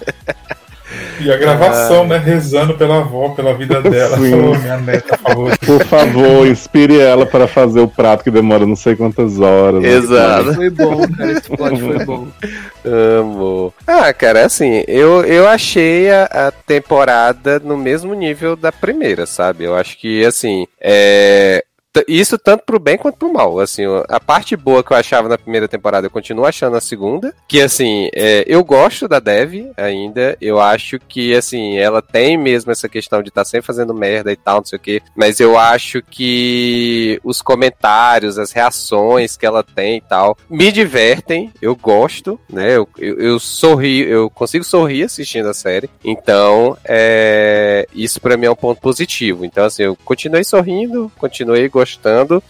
[1.21, 2.19] E a gravação, né?
[2.19, 4.17] Rezando pela avó, pela vida dela.
[4.17, 5.67] Falou, minha neta favorita.
[5.67, 9.83] Por favor, inspire ela para fazer o prato que demora não sei quantas horas.
[9.83, 9.89] né?
[9.89, 10.55] Exato.
[10.55, 11.33] Foi bom, cara.
[11.33, 12.27] Esse plot foi bom.
[12.85, 13.75] Amo.
[13.87, 19.65] Ah, cara, assim, eu, eu achei a, a temporada no mesmo nível da primeira, sabe?
[19.65, 21.65] Eu acho que, assim, é.
[22.07, 23.59] Isso tanto pro bem quanto pro mal.
[23.61, 27.35] Assim, a parte boa que eu achava na primeira temporada, eu continuo achando na segunda.
[27.49, 30.37] Que, assim, é, eu gosto da Dev ainda.
[30.41, 34.37] Eu acho que, assim, ela tem mesmo essa questão de estar sempre fazendo merda e
[34.37, 35.03] tal, não sei o quê.
[35.15, 41.53] Mas eu acho que os comentários, as reações que ela tem e tal, me divertem.
[41.61, 42.77] Eu gosto, né?
[42.77, 45.89] Eu, eu, eu sorri, eu consigo sorrir assistindo a série.
[46.05, 49.45] Então, é, isso pra mim é um ponto positivo.
[49.45, 51.86] Então, assim, eu continuei sorrindo, continuei gostando.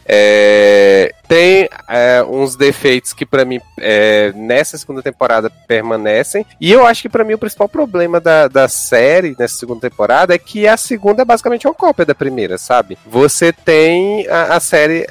[0.07, 6.47] É, tem é, uns defeitos que pra mim é, nessa segunda temporada permanecem.
[6.61, 10.35] E eu acho que pra mim o principal problema da, da série nessa segunda temporada
[10.35, 12.99] é que a segunda é basicamente uma cópia da primeira, sabe?
[13.07, 15.07] Você tem a, a série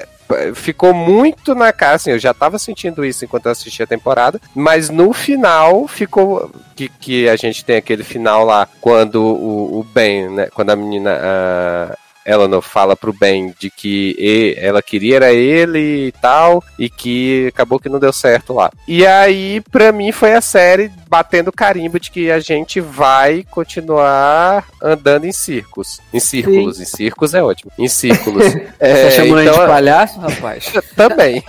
[0.54, 4.40] ficou muito na cara, assim, eu já tava sentindo isso enquanto eu assistia a temporada,
[4.54, 9.84] mas no final ficou que, que a gente tem aquele final lá quando o, o
[9.84, 11.96] Ben, né, quando a menina a
[12.26, 17.78] Eleanor fala pro Ben de que ela queria era ele e tal, e que acabou
[17.78, 18.70] que não deu certo lá.
[18.88, 24.64] E aí, pra mim, foi a série batendo carimbo de que a gente vai continuar
[24.82, 26.00] andando em circos.
[26.12, 27.70] Em círculos, em círculos é ótimo.
[27.78, 28.44] Em círculos.
[28.78, 30.72] É, Tá chamando a gente então- de palhaço, rapaz?
[30.94, 31.42] também.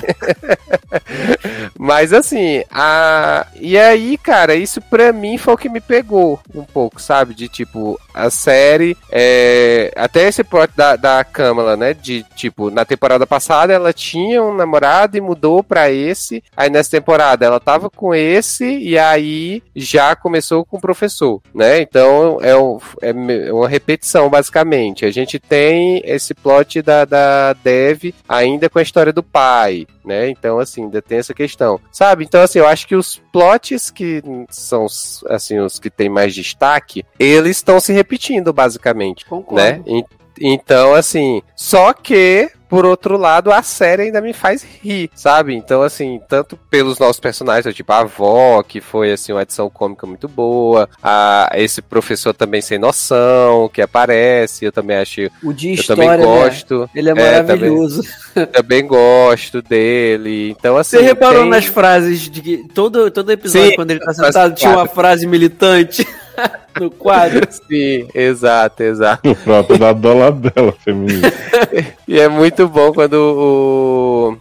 [1.77, 3.45] Mas assim, a...
[3.59, 7.33] e aí, cara, isso pra mim foi o que me pegou um pouco, sabe?
[7.33, 8.95] De tipo, a série.
[9.11, 11.93] é, Até esse plot da, da Kamala, né?
[11.93, 16.43] De tipo, na temporada passada ela tinha um namorado e mudou pra esse.
[16.55, 21.81] Aí nessa temporada ela tava com esse e aí já começou com o professor, né?
[21.81, 25.05] Então é, um- é me- uma repetição, basicamente.
[25.05, 30.29] A gente tem esse plot da, da Dev ainda com a história do pai, né?
[30.29, 31.79] Então, assim, ainda tem essa questão.
[31.91, 32.23] Sabe?
[32.23, 36.33] Então, assim, eu acho que os plots que são, os, assim, os que têm mais
[36.33, 39.55] destaque, eles estão se repetindo, basicamente, Concordo.
[39.63, 39.81] né?
[39.85, 40.03] En-
[40.39, 45.55] Então, assim, só que por outro lado, a série ainda me faz rir, sabe?
[45.55, 50.05] Então, assim, tanto pelos nossos personagens, tipo a avó, que foi, assim, uma edição cômica
[50.05, 55.69] muito boa, a, esse professor também sem noção, que aparece, eu também acho, O de
[55.69, 56.23] eu história, também né?
[56.25, 58.03] gosto, Ele é É, maravilhoso.
[58.51, 60.97] também gosto dele, então, assim...
[60.97, 64.53] Você reparou tem- nas frases de que todo, todo episódio, Sim, quando ele tá sentado,
[64.55, 66.05] tinha uma frase militante
[66.79, 67.47] no quadro.
[67.49, 69.29] Sim, exato, exato.
[69.29, 71.33] O próprio da dólar dela, feminista.
[72.07, 74.37] E é muito bom quando o.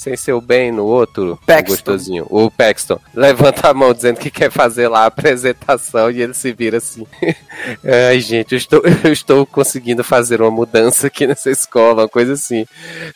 [0.00, 1.60] Sem ser o bem no outro, Paxton.
[1.60, 6.22] o gostosinho, o Paxton, levanta a mão dizendo que quer fazer lá a apresentação e
[6.22, 7.06] ele se vira assim.
[8.08, 12.32] Ai, gente, eu estou, eu estou conseguindo fazer uma mudança aqui nessa escola, uma coisa
[12.32, 12.64] assim.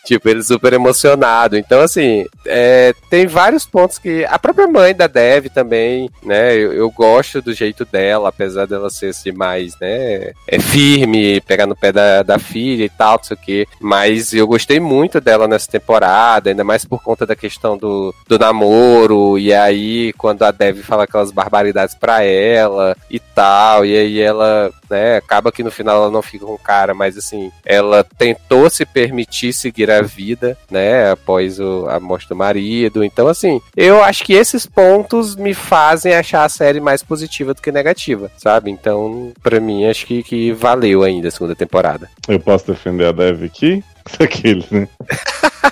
[0.05, 1.57] Tipo, ele super emocionado.
[1.57, 4.27] Então, assim, é, tem vários pontos que.
[4.27, 6.55] A própria mãe da Dev também, né?
[6.55, 10.33] Eu, eu gosto do jeito dela, apesar dela ser assim, mais, né?
[10.47, 13.69] É firme, pegar no pé da, da filha e tal, não sei o quê.
[13.81, 18.39] Mas eu gostei muito dela nessa temporada, ainda mais por conta da questão do, do
[18.39, 19.39] namoro.
[19.39, 24.71] E aí, quando a Dev fala aquelas barbaridades pra ela e tal, e aí ela,
[24.89, 28.71] né, acaba que no final ela não fica com o cara, mas assim, ela tentou
[28.71, 33.05] se permitir seguir a vida, né, após o- a morte do marido.
[33.05, 37.61] Então, assim, eu acho que esses pontos me fazem achar a série mais positiva do
[37.61, 38.71] que negativa, sabe?
[38.71, 42.09] Então, pra mim, acho que, que valeu ainda a segunda temporada.
[42.29, 43.85] Eu posso defender a Dev aqui?
[44.21, 44.89] Aquele, né?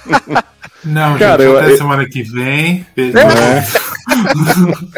[0.85, 2.86] Não, Cara, gente, eu- até eu- semana que vem.
[2.97, 3.12] Beijo.
[3.15, 3.23] Não,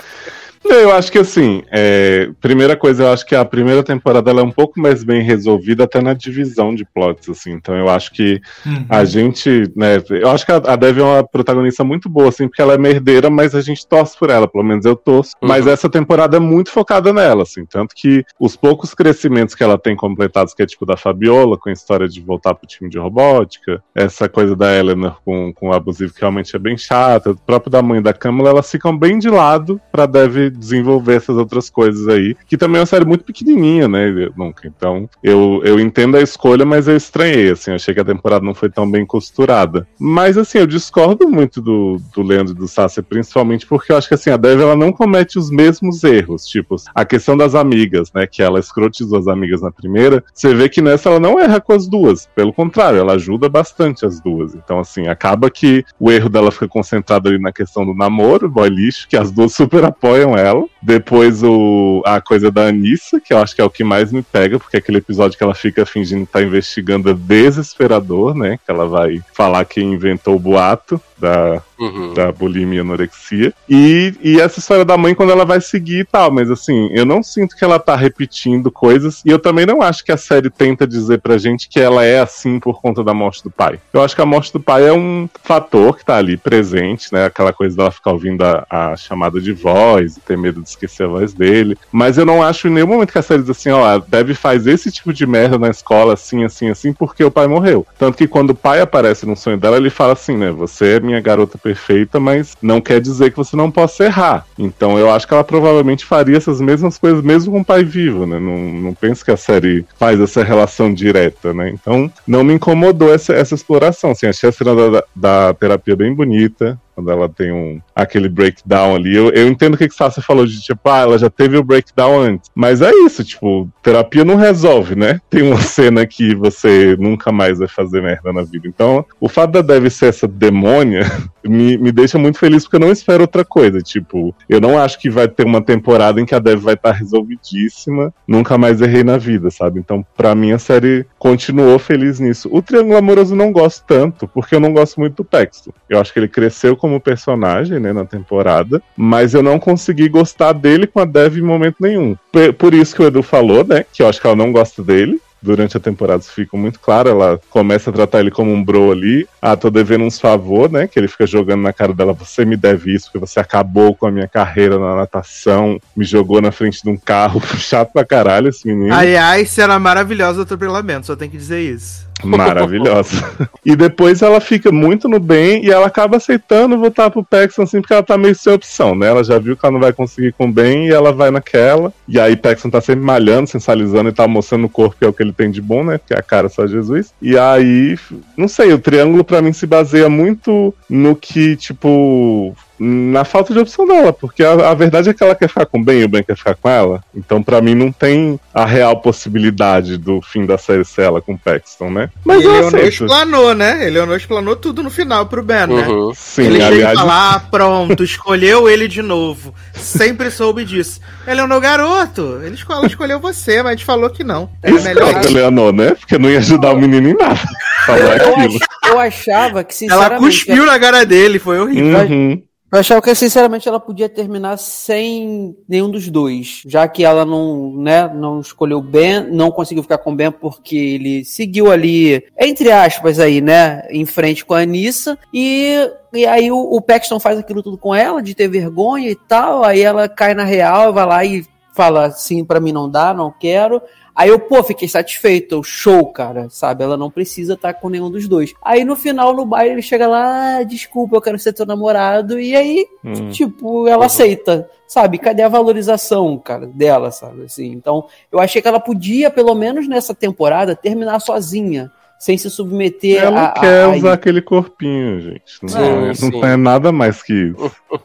[0.65, 4.45] Eu acho que assim, é, primeira coisa, eu acho que a primeira temporada ela é
[4.45, 7.53] um pouco mais bem resolvida até na divisão de plots, assim.
[7.53, 8.87] Então eu acho que Uhum.
[8.89, 12.49] a gente, né, eu acho que a, a Dev é uma protagonista muito boa, assim,
[12.49, 15.33] porque ela é merdeira, mas a gente torce por ela, pelo menos eu torço.
[15.41, 15.49] Uhum.
[15.49, 19.79] Mas essa temporada é muito focada nela, assim, tanto que os poucos crescimentos que ela
[19.79, 22.99] tem completados, que é tipo da Fabiola, com a história de voltar pro time de
[22.99, 27.37] robótica, essa coisa da Eleanor com, com o abusivo que realmente é bem chata, o
[27.37, 31.71] próprio da mãe da Câmara, elas ficam bem de lado pra Dev desenvolver essas outras
[31.71, 34.67] coisas aí, que também é uma série muito pequenininha, né, nunca.
[34.67, 38.45] Então, eu, eu entendo a escolha, mas eu estranhei, assim, eu achei que a temporada
[38.45, 39.87] não foi tão bem costurada.
[39.99, 44.09] Mas, assim, eu discordo muito do, do Leandro e do Sassi, principalmente porque eu acho
[44.09, 48.13] que, assim, a Dev, ela não comete os mesmos erros, tipo, a questão das amigas,
[48.13, 51.61] né, que ela escrotizou as amigas na primeira, você vê que nessa ela não erra
[51.61, 54.55] com as duas, pelo contrário, ela ajuda bastante as duas.
[54.55, 58.69] Então, assim, acaba que o erro dela fica concentrado ali na questão do namoro, boy
[58.69, 60.44] lixo, que as duas super apoiam ela.
[60.83, 64.23] Depois o, a coisa da Anissa, que eu acho que é o que mais me
[64.23, 68.59] pega, porque é aquele episódio que ela fica fingindo estar investigando é desesperador, né?
[68.65, 72.15] Que ela vai falar quem inventou o boato da, Uhum.
[72.15, 73.53] da bulimia e anorexia.
[73.69, 77.05] E, e essa história da mãe quando ela vai seguir e tal, mas assim, eu
[77.05, 80.51] não sinto que ela tá repetindo coisas, e eu também não acho que a série
[80.51, 83.81] tenta dizer pra gente que ela é assim por conta da morte do pai.
[83.93, 87.27] Eu acho que a morte do pai é um fator que tá ali presente, né?
[87.27, 91.05] Aquela coisa dela ficar ouvindo a, a chamada de voz e ter medo de esquecer
[91.05, 91.77] a voz dele.
[91.91, 94.67] Mas eu não acho em nenhum momento que a série diz assim, ó, Debbie faz
[94.67, 97.87] esse tipo de merda na escola, assim, assim, assim, porque o pai morreu.
[97.99, 100.51] Tanto que quando o pai aparece no sonho dela, ele fala assim, né?
[100.51, 104.47] Você é minha garota perfeita, mas não quer dizer que você não possa errar.
[104.59, 108.27] Então eu acho que ela provavelmente faria essas mesmas coisas mesmo com o pai vivo,
[108.27, 108.39] né?
[108.39, 111.71] Não, não penso que a série faz essa relação direta, né?
[111.71, 114.11] Então não me incomodou essa, essa exploração.
[114.11, 116.79] Assim, achei a cena da, da terapia bem bonita.
[116.95, 119.15] Quando ela tem um aquele breakdown ali.
[119.15, 121.63] Eu, eu entendo o que, que Sasha falou de tipo, ah, ela já teve o
[121.63, 122.51] breakdown antes.
[122.55, 125.21] Mas é isso, tipo, terapia não resolve, né?
[125.31, 128.67] Tem uma cena que você nunca mais vai fazer merda na vida.
[128.67, 131.05] Então, o fato da Dev ser essa demônia
[131.45, 133.81] me, me deixa muito feliz porque eu não espero outra coisa.
[133.81, 136.93] Tipo, eu não acho que vai ter uma temporada em que a Dev vai estar
[136.93, 139.79] resolvidíssima, nunca mais errei na vida, sabe?
[139.79, 142.49] Então, pra mim, a série continuou feliz nisso.
[142.51, 145.73] O Triângulo Amoroso não gosto tanto, porque eu não gosto muito do Paxton.
[145.89, 150.53] Eu acho que ele cresceu como personagem, né, na temporada, mas eu não consegui gostar
[150.53, 152.17] dele com a Dev em momento nenhum.
[152.33, 154.83] Por, por isso que o Edu falou, né, que eu acho que ela não gosta
[154.83, 155.21] dele.
[155.43, 158.91] Durante a temporada isso fica muito claro, ela começa a tratar ele como um bro
[158.91, 159.29] ali.
[159.43, 160.87] Ah, tô devendo uns favor, né?
[160.87, 164.07] Que ele fica jogando na cara dela, você me deve isso, porque você acabou com
[164.07, 167.43] a minha carreira na natação, me jogou na frente de um carro.
[167.61, 168.95] Chato pra caralho esse menino.
[168.95, 172.09] Aliás, cena maravilhosa do atropelamento, só tem que dizer isso.
[172.23, 173.49] Maravilhosa.
[173.65, 177.81] e depois ela fica muito no bem e ela acaba aceitando voltar pro Paxton assim,
[177.81, 179.09] porque ela tá meio sem opção, né?
[179.09, 181.93] Ela já viu que ela não vai conseguir com o bem e ela vai naquela.
[182.07, 185.13] E aí Paxton tá sempre malhando, sensualizando e tá mostrando o corpo que é o
[185.13, 185.99] que ele tem de bom, né?
[185.99, 187.13] Que é a cara só Jesus.
[187.21, 187.99] E aí,
[188.37, 193.59] não sei, o triângulo pra mim se baseia muito no que, tipo, na falta de
[193.59, 196.05] opção dela, porque a, a verdade é que ela quer ficar com o Ben e
[196.05, 197.03] o Ben quer ficar com ela.
[197.15, 201.35] Então, pra mim, não tem a real possibilidade do fim da série ser ela com
[201.35, 202.11] o Paxton, né?
[202.25, 203.05] Mas e eu Eleonor aceito.
[203.05, 203.87] explanou, né?
[203.87, 205.87] Eleonor explanou tudo no final pro Ben, né?
[205.89, 206.13] Uhum.
[206.15, 209.55] Sim, ele aliás, e fala, ah, pronto, escolheu ele de novo.
[209.73, 211.01] Sempre soube disso.
[211.27, 214.51] Eleonor, garoto, ele escolheu, ela escolheu você, mas a gente falou que não.
[214.63, 215.09] Era melhor.
[215.09, 215.95] Esperta, Leonor, né?
[215.95, 217.41] Porque não ia ajudar o menino em nada.
[217.87, 218.59] Falar Eu, aquilo.
[218.87, 220.21] eu achava que, Ela sinceramente.
[220.21, 221.99] cuspiu na cara dele, foi horrível.
[221.99, 222.43] Uhum.
[222.75, 226.61] Eu achava que, sinceramente, ela podia terminar sem nenhum dos dois.
[226.67, 231.25] Já que ela não, né, não escolheu Ben, não conseguiu ficar com Ben porque ele
[231.25, 235.17] seguiu ali, entre aspas, aí, né, em frente com a Anissa.
[235.33, 239.15] E, e aí o, o Paxton faz aquilo tudo com ela, de ter vergonha e
[239.15, 239.63] tal.
[239.63, 241.47] Aí ela cai na real, vai lá e
[241.77, 243.81] fala assim: pra mim não dá, não quero.
[244.15, 246.85] Aí eu, pô, fiquei satisfeito, show, cara, sabe?
[246.85, 248.55] Ela não precisa estar com nenhum dos dois.
[248.63, 252.39] Aí no final, no baile, ele chega lá, ah, desculpa, eu quero ser teu namorado.
[252.39, 253.31] E aí, Hum.
[253.31, 255.19] tipo, ela aceita, sabe?
[255.19, 257.45] Cadê a valorização, cara, dela, sabe?
[257.45, 262.49] Assim, então, eu achei que ela podia, pelo menos nessa temporada, terminar sozinha, sem se
[262.51, 263.47] submeter Ela a.
[263.49, 265.59] não quer a- a- usar aquele corpinho, gente.
[265.63, 266.31] Não, Sim, é- não sim.
[266.41, 267.73] tem nada mais que isso.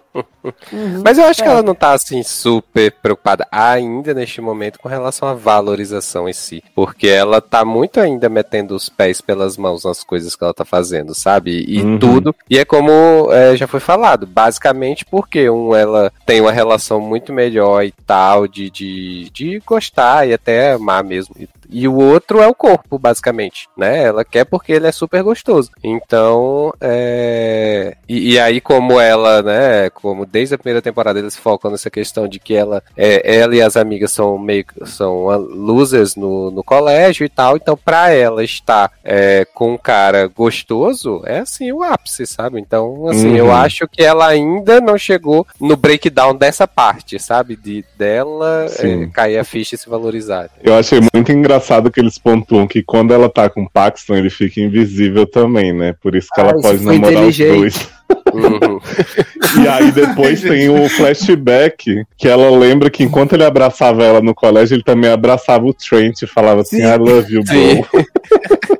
[0.73, 1.01] Uhum.
[1.03, 1.51] Mas eu acho que É.
[1.51, 6.63] ela não tá assim super preocupada ainda neste momento com relação à valorização em si.
[6.73, 10.65] Porque ela tá muito ainda metendo os pés pelas mãos nas coisas que ela tá
[10.65, 11.63] fazendo, sabe?
[11.67, 11.99] E Uhum.
[11.99, 12.35] tudo.
[12.49, 12.91] E é como
[13.31, 18.47] é, já foi falado, basicamente porque um, ela tem uma relação muito melhor e tal,
[18.47, 21.35] de, de, de gostar e até amar mesmo.
[21.39, 24.03] E, e o outro é o corpo, basicamente, né?
[24.03, 25.69] Ela quer porque ele é super gostoso.
[25.83, 27.95] Então, é...
[28.07, 29.89] E, e aí, como ela, né?
[29.91, 33.61] Como desde a primeira temporada eles focam nessa questão de que ela, é, ela e
[33.61, 37.55] as amigas são meio são ah, losers no, no colégio e tal.
[37.55, 42.59] Então, pra ela estar é, com um cara gostoso, é assim o ápice, sabe?
[42.59, 43.35] Então, assim, Uhum.
[43.35, 47.55] eu acho que ela ainda não chegou no breakdown dessa parte, sabe?
[47.55, 50.49] De dela é, cair a ficha e se valorizar.
[50.63, 51.58] Eu achei muito engraçado
[51.91, 55.93] que eles pontuam que quando ela tá com o Paxton, ele fica invisível também, né?
[56.01, 57.89] Por isso que Ah, ela isso pode namorar os dois.
[58.33, 58.79] Uhum.
[59.63, 64.35] E aí depois tem o flashback que ela lembra que enquanto ele abraçava ela no
[64.35, 66.83] colégio, ele também abraçava o Trent e falava assim, Sim.
[66.83, 68.05] I love you, bro.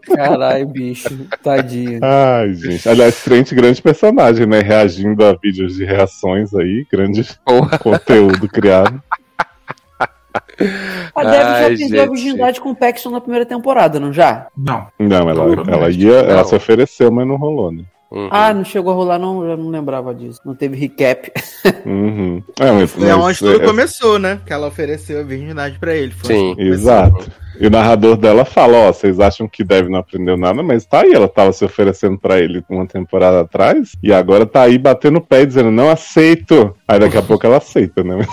[0.16, 1.10] Caralho, bicho,
[1.42, 2.00] tadinho.
[2.04, 2.88] Ai, gente.
[2.88, 4.60] Aliás, Trent, grande personagem, né?
[4.60, 7.78] Reagindo a vídeos de reações aí, grande Porra.
[7.80, 9.02] conteúdo criado.
[11.16, 14.48] A Debbie já perdeu a virgindade com o Paxton na primeira temporada, não já?
[14.58, 14.88] Não.
[15.00, 17.84] Não, ela, ela ia, ela se ofereceu, mas não rolou, né?
[18.12, 18.28] Uhum.
[18.32, 20.42] Ah, não chegou a rolar, não, eu não lembrava disso.
[20.44, 21.32] Não teve recap.
[21.86, 22.42] Uhum.
[22.60, 24.40] É, mas, Foi mas, onde tudo é- começou, né?
[24.46, 26.12] Que ela ofereceu a virgindade pra ele.
[26.14, 26.52] Foi Sim.
[26.52, 27.26] onde começou.
[27.60, 31.02] E o narrador dela fala, ó, vocês acham que deve não aprendeu nada, mas tá
[31.02, 35.18] aí, ela tava se oferecendo pra ele uma temporada atrás, e agora tá aí batendo
[35.18, 36.74] o pé dizendo, não aceito.
[36.88, 38.16] Aí daqui a pouco ela aceita, né?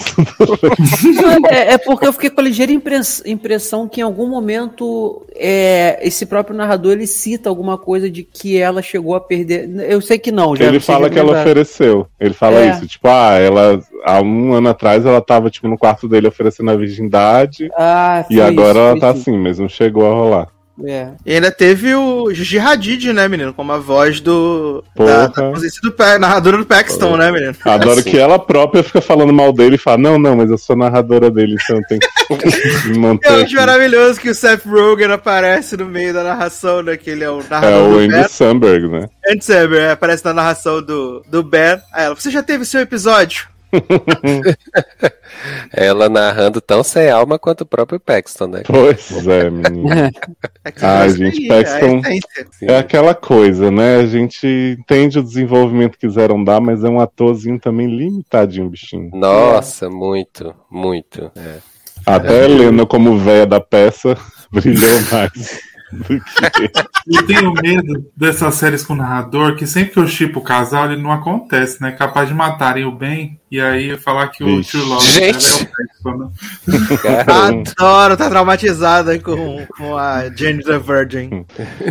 [1.51, 5.99] É, é porque eu fiquei com a ligeira impress- impressão que em algum momento é,
[6.03, 9.69] esse próprio narrador ele cita alguma coisa de que ela chegou a perder.
[9.89, 12.07] Eu sei que não, já Ele não fala que ela ofereceu.
[12.19, 12.71] Ele fala É.
[12.71, 16.71] isso, tipo, ah, ela há um ano atrás ela tava tipo no quarto dele oferecendo
[16.71, 19.21] a virgindade Ah, e agora isso, ela tá isso.
[19.31, 20.49] assim, mas não chegou a rolar.
[20.85, 21.09] É.
[21.25, 23.55] E ainda teve o Gigi Hadid, né, menino?
[23.55, 24.85] Como a voz do.
[24.95, 25.11] Porra.
[25.11, 27.55] Da, da ausência do narradora do Paxton, né, menino?
[27.65, 28.11] Adoro Assim.
[28.11, 31.31] que ela própria fica falando mal dele e fala, não, não, mas eu sou narradora
[31.31, 32.01] dele, então tenho
[32.83, 33.27] que me manter.
[33.27, 36.95] Eu aqui." acho maravilhoso que o Seth Rogen aparece no meio da narração, né?
[36.99, 38.29] Que ele é o É narrador o do Andy Ben.
[38.29, 39.09] Samberg, né?
[39.31, 41.81] Andy Samberg é, aparece na narração do, do Ben.
[41.91, 43.49] Aí ela, você já teve seu episódio?
[45.73, 48.63] Ela narrando tão sem alma quanto o próprio Paxton, né?
[48.67, 49.89] Pois é, menino.
[50.65, 52.73] É Ai, gente, aí, Paxton- é.
[52.73, 53.99] É aquela coisa, né?
[53.99, 59.11] A gente entende o desenvolvimento que quiseram dar, mas é um atorzinho também limitadinho, bichinho.
[59.15, 61.31] Nossa, muito, muito.
[61.37, 61.59] É.
[62.05, 64.17] Até Helena, como véia da peça,
[64.51, 65.61] brilhou mais
[65.93, 66.71] do que.
[67.07, 71.01] Eu tenho medo dessas séries com narrador, que sempre que eu chipo o casal, ele
[71.01, 71.93] não acontece, né?
[71.93, 74.71] Capaz de matarem o bem e aí falar que o Vixe.
[74.73, 75.69] tio Love Gente.
[76.05, 76.29] é o né?
[77.79, 81.45] Adoro, tá traumatizada com, com a Jane the Virgin.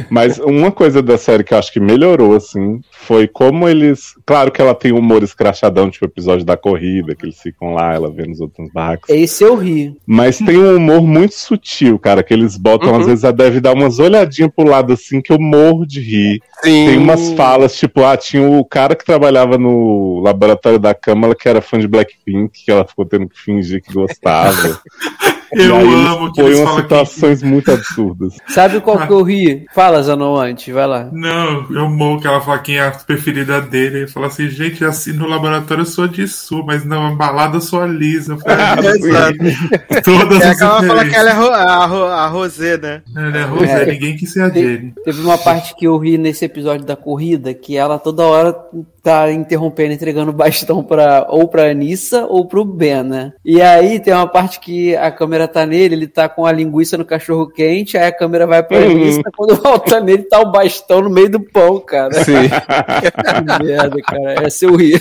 [0.10, 4.16] Mas uma coisa da série que eu acho que melhorou, assim, foi como eles.
[4.26, 7.74] Claro que ela tem um humor escrachadão, tipo o episódio da corrida, que eles ficam
[7.74, 9.10] lá, ela vendo os outros barracos.
[9.10, 9.96] Esse eu ri.
[10.06, 13.00] Mas tem um humor muito sutil, cara, que eles botam, Uhum.
[13.00, 16.42] às vezes, a deve dar umas olhadinhas pro lado assim, que eu morro de rir.
[16.64, 16.86] Sim.
[16.88, 21.50] Tem umas falas, tipo, ah, tinha o cara que trabalhava no laboratório da Câmara que
[21.50, 24.82] era fã de Blackpink, que ela ficou tendo que fingir que gostava.
[25.56, 26.82] Eu aí amo que eles umas falam que.
[26.84, 28.34] situações muito absurdas.
[28.48, 29.66] Sabe qual que eu ri?
[29.74, 31.10] Fala, Zanon, antes, vai lá.
[31.12, 33.98] Não, eu amo que ela fala quem é a preferida dele.
[34.00, 37.62] Ele fala assim, gente, assim, no laboratório eu sou de sul, mas na balada eu
[37.62, 38.34] sou a Lisa.
[38.34, 39.36] Eu falei, Exato.
[40.04, 43.02] Todas É as que ela fala que ela é a, ro- a Rosé, né?
[43.16, 43.86] Ela é a Rosé, É.
[43.86, 44.94] ninguém quis ser a Jenny.
[45.04, 48.56] Teve uma parte que eu ri nesse episódio da corrida, que ela toda hora
[49.04, 53.34] tá interrompendo, entregando bastão pra, ou pra Anissa ou pro Ben, né?
[53.46, 56.98] E aí tem uma parte que a câmera tá nele, ele tá com a linguiça
[56.98, 58.92] no cachorro quente, aí a câmera vai pra Uhum.
[58.92, 62.14] Anissa, quando volta nele tá o bastão no meio do pão, cara.
[62.24, 62.34] Sim.
[63.60, 64.46] Que merda, cara.
[64.46, 65.00] Essa eu ri.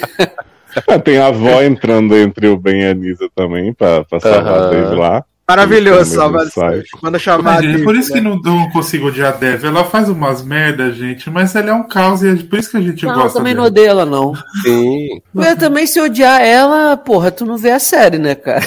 [1.05, 4.95] Tem a avó entrando entre o Ben e a Anisa também, pra, pra salvar Dave
[4.97, 5.25] lá.
[5.47, 6.83] Maravilhoso, também não.
[7.01, 8.31] Quando chamar Mas, gente, por isso que né?
[8.31, 9.63] não, não consigo odiar a Dev.
[9.63, 12.79] Ela faz umas merdas, gente, mas ela é um caos e é por isso que
[12.79, 13.71] a gente Não, eu gosta também não dela.
[13.71, 14.33] odeio ela, não.
[14.63, 15.21] Sim.
[15.35, 18.65] Eu também, se odiar ela, porra, tu não vê a série, né, cara?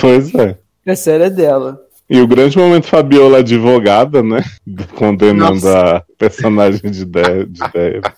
[0.00, 0.56] Pois é.
[0.86, 1.89] A série é dela.
[2.10, 4.42] E o grande momento Fabiola advogada, né?
[4.96, 5.96] Condenando Nossa.
[5.98, 7.46] a personagem de Dave.
[7.46, 7.60] De.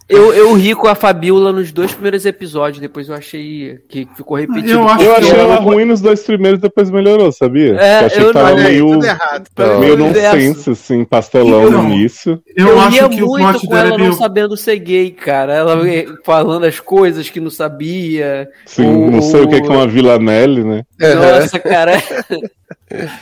[0.09, 4.39] Eu, eu ri com a Fabiola nos dois primeiros episódios, depois eu achei que ficou
[4.39, 4.71] repetido.
[4.73, 7.77] Eu acho Eu achei ela ruim nos dois primeiros, depois melhorou, sabia?
[7.79, 9.45] É, eu achei eu que tava não- meio, tudo errado.
[9.59, 9.81] Não.
[9.81, 12.43] meio nonsense, assim, pastelão no início.
[12.57, 14.11] Eu, Eu, acho que o muito com dela ela é meio.
[14.11, 15.53] não sabendo ser gay, cara.
[15.53, 15.79] Ela
[16.25, 18.49] falando as coisas que não sabia.
[18.65, 20.83] Sim, O- não sei o que é que é uma Villanelle, né?
[20.99, 21.93] Nossa, cara.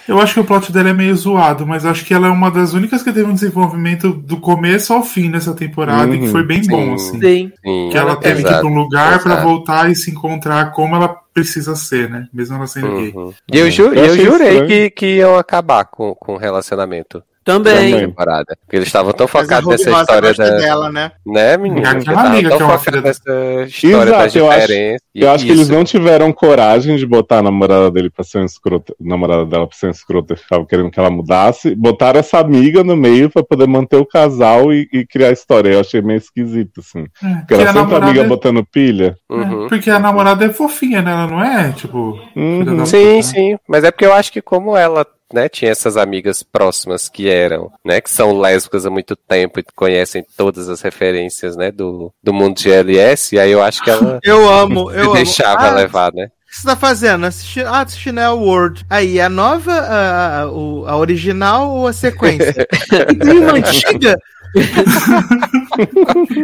[0.08, 2.50] Eu acho que o plot dela é meio zoado, mas acho que ela é uma
[2.50, 6.30] das únicas que teve um desenvolvimento do começo ao fim nessa temporada e que Uhum.
[6.32, 6.70] foi bem Sim.
[6.70, 7.20] bom, assim.
[7.20, 7.52] Sim.
[7.64, 7.88] Sim.
[7.90, 9.48] Que ela teve que ir pra um lugar pra Exato.
[9.48, 12.26] voltar e se encontrar como ela precisa ser, né?
[12.32, 13.12] Mesmo ela sendo gay.
[13.14, 13.32] Uhum.
[13.52, 14.66] E eu, ju Eu eu jurei estranho.
[14.66, 17.74] que, que iam acabar com, com o relacionamento Também.
[17.92, 18.06] Também.
[18.06, 18.56] temporada.
[18.60, 20.50] Porque eles estavam tão focados nessa história da.
[20.50, 21.10] dela, né?
[21.26, 24.36] Né, Porque tava amiga tão que é uma focado filha da- nessa história Exato, das
[24.36, 24.72] eu acho-
[25.14, 28.44] Eu acho que eles não tiveram coragem de botar a namorada dele pra ser um
[28.44, 31.74] escroto, a namorada dela pra ser um escroto e ficava querendo que ela mudasse.
[31.74, 35.70] Botaram essa amiga no meio pra poder manter o casal e, e criar a história.
[35.70, 37.06] Eu achei meio esquisito, assim.
[37.24, 39.16] É, Porque era sempre a namorada amiga botando pilha.
[39.30, 39.64] Uhum.
[39.64, 41.10] é, porque a namorada é fofinha, né?
[41.10, 42.18] Ela não é, tipo.
[42.36, 42.86] Uhum.
[42.86, 43.22] Sim, né?
[43.22, 43.56] sim.
[43.68, 47.70] Mas é porque eu acho que como ela né, tinha essas amigas próximas que eram,
[47.84, 52.33] né, que são lésbicas há muito tempo e conhecem todas as referências, né, do, do
[52.33, 55.12] mundo de LS, e aí eu acho que ela Eu amo, eu amo.
[55.15, 56.25] deixava Ah, levar, né?
[56.26, 57.26] O que você tá fazendo?
[57.26, 57.60] Assisti...
[57.62, 58.84] Ah, assistindo a World.
[58.91, 62.67] Aí, a nova, a, a, o- a original ou a sequência?
[63.23, 64.17] Tem uma antiga?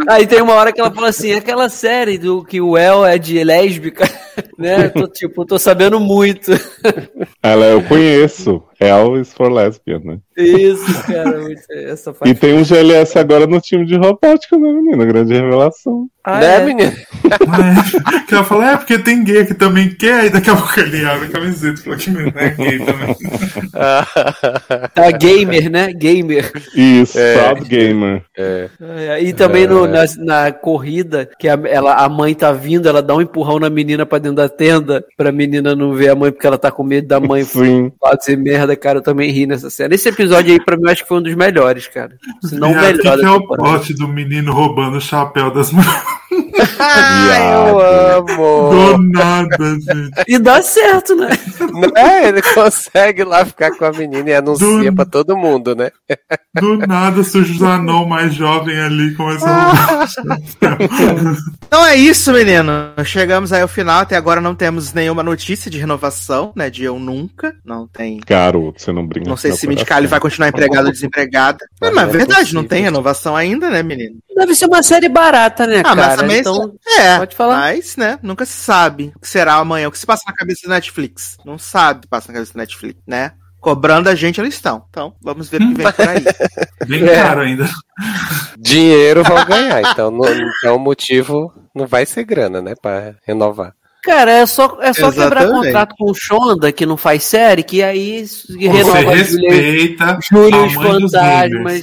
[0.09, 3.19] Aí tem uma hora que ela fala assim: aquela série do que o El é
[3.19, 4.09] de lésbica.
[4.59, 4.89] né?
[4.91, 6.53] Tô, tipo, tô sabendo muito.
[7.43, 8.63] Ela eu conheço.
[8.81, 10.19] L is for lesbian, né?
[10.37, 11.39] Isso, cara.
[11.41, 12.35] muito- Essa E parte.
[12.35, 15.05] tem um GLS agora no time de robótica, né, menina?
[15.07, 16.07] Grande revelação.
[16.23, 16.65] Ah, né, é?
[16.65, 16.93] menino?
[16.93, 20.79] É, que ela fala, é porque tem gay que também quer, e daqui a pouco
[20.81, 23.17] ele abre a camiseta e fala que não é gay também.
[24.95, 25.93] Tá gamer, né?
[25.93, 26.51] Gamer.
[26.75, 27.35] Isso, É.
[27.53, 28.23] Proud Gamer.
[28.37, 28.69] É.
[28.81, 33.01] É, E também no- na, na corrida, que a, ela, a mãe tá vindo, ela
[33.03, 36.31] dá um empurrão na menina pra dentro da tenda, pra menina não ver a mãe,
[36.33, 37.93] porque ela tá com medo da mãe Sim.
[38.01, 38.99] fazer merda, cara.
[38.99, 39.95] Eu também ri nessa cena.
[39.95, 42.17] Esse episódio aí, pra mim, eu acho que foi um dos melhores, cara.
[42.43, 45.71] Se não o Viado, melhor que, é o pote do menino roubando o chapéu das
[45.71, 46.03] mulheres?
[46.79, 48.71] Ah, eu amo!
[48.71, 50.11] Do nada, gente.
[50.29, 51.29] E dá certo, né?
[51.73, 52.29] Não é?
[52.29, 55.91] Ele consegue lá ficar com a menina e anuncia Do- pra todo mundo, né?
[56.55, 59.77] Do nada surge o anão mais jovem ali começando
[61.67, 62.73] Então é isso, menino.
[63.05, 64.01] Chegamos aí ao final.
[64.01, 66.71] Até agora não temos nenhuma notícia de renovação, né?
[66.71, 67.55] De eu nunca.
[67.65, 68.21] Não tem.
[68.27, 71.59] Garoto, você não brinca Não com sei se Midicali vai continuar empregado ou desempregada.
[71.81, 74.17] Mas, mas é verdade, não tem renovação ainda, né, menino?
[74.37, 76.17] Deve ser uma série barata, né, Ah, mas cara?
[76.19, 76.41] também.
[76.41, 77.57] Então, é, pode falar.
[77.57, 79.89] Mas, né, nunca se sabe o que será amanhã.
[79.89, 81.37] O que se passa na cabeça da Netflix?
[81.45, 83.33] Não sabe o que passa na cabeça da Netflix, né?
[83.61, 84.85] Cobrando a gente, eles estão.
[84.91, 86.25] Então, vamos ver o que vem por aí.
[86.87, 87.15] bem É.
[87.23, 87.69] caro ainda.
[88.59, 90.27] Dinheiro vão ganhar, então, não-
[90.59, 92.75] então o motivo não vai ser grana, né?
[92.81, 93.73] Pra renovar.
[94.03, 97.83] Cara, é só, é só quebrar contrato com o Shonda, que não faz série, que
[97.83, 101.83] aí Você renova a Julia, respeita Júlio Fantasmas,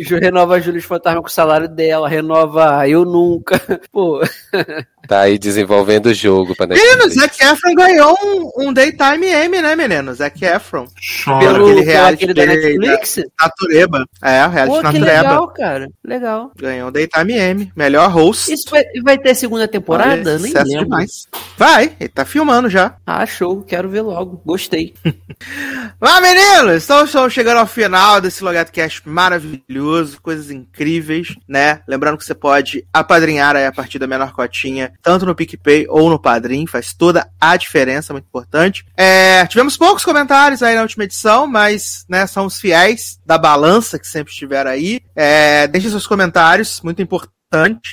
[0.00, 3.60] Ju, renova a Júlio os Fantasmas com o salário dela, renova Eu Nunca.
[3.92, 4.22] Pô,
[5.06, 7.08] Tá aí desenvolvendo o jogo pra Menino.
[7.08, 10.14] Zac Efron ganhou um, um Daytime M, né, menino?
[10.14, 10.86] Zac Efron.
[11.24, 11.38] Chora.
[11.40, 13.24] pelo, aquele pelo reality aquele da dele, Netflix?
[13.40, 14.06] Natureba.
[14.22, 15.22] É, o reality Pô, que Natureba.
[15.28, 15.88] legal, cara.
[16.04, 16.52] Legal.
[16.56, 17.72] Ganhou o Daytime M.
[17.76, 18.52] Melhor host.
[18.52, 20.32] Isso vai, vai ter segunda temporada?
[20.34, 20.84] Olha, Nem lembro.
[20.84, 21.26] demais.
[21.56, 22.94] Vai, ele tá filmando já.
[23.06, 23.62] Ah, show.
[23.62, 24.40] Quero ver logo.
[24.44, 24.94] Gostei.
[26.00, 26.84] Lá, meninos!
[26.84, 31.80] Então estamos chegando ao final desse Logado Cast maravilhoso, coisas incríveis, né?
[31.86, 36.10] Lembrando que você pode apadrinhar aí a partir da menor cotinha, tanto no PicPay ou
[36.10, 38.84] no Padrim, faz toda a diferença, muito importante.
[38.96, 43.98] É, tivemos poucos comentários aí na última edição, mas, né, são os fiéis da balança
[43.98, 45.00] que sempre estiveram aí.
[45.14, 47.32] É, deixe seus comentários, muito importante.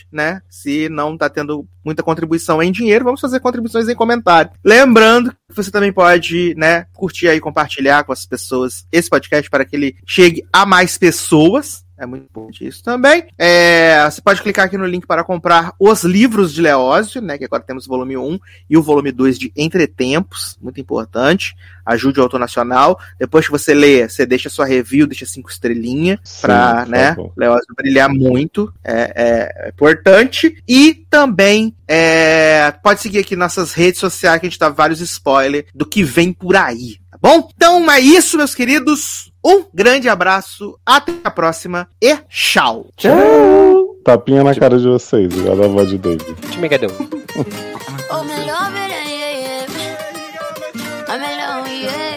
[0.09, 0.41] Né?
[0.49, 4.51] Se não tá tendo muita contribuição em dinheiro, vamos fazer contribuições em comentário.
[4.63, 9.65] Lembrando que você também pode, né, curtir aí, compartilhar com as pessoas esse podcast para
[9.65, 11.83] que ele chegue a mais pessoas.
[11.99, 13.25] É muito importante isso também.
[13.37, 17.37] É, você pode clicar aqui no link para comprar os livros de Leózio, né?
[17.37, 20.57] Que agora temos o volume 1 e o volume 2 de Entretempos.
[20.61, 21.55] Muito importante.
[21.85, 22.97] Ajude o autor nacional.
[23.19, 27.15] Depois que você lê, você deixa sua review, deixa cinco estrelinhas para, por né.
[27.35, 28.73] Leózio brilhar muito.
[28.83, 30.55] É, é- é importante.
[30.67, 35.65] E também é, pode seguir aqui nossas redes sociais que a gente dá vários spoilers
[35.75, 36.97] do que vem por aí.
[37.11, 37.49] Tá bom?
[37.53, 39.28] Então é isso, meus queridos.
[39.43, 42.87] Um grande abraço, até a próxima e tchau.
[42.97, 43.95] Tchau!
[44.03, 46.35] Tapinha na cara de vocês, igual a voz de David.
[46.51, 46.89] Timegadão.
[48.11, 49.65] Oh, me love yeah, yeah.
[51.07, 52.08] I'm alone, yeah.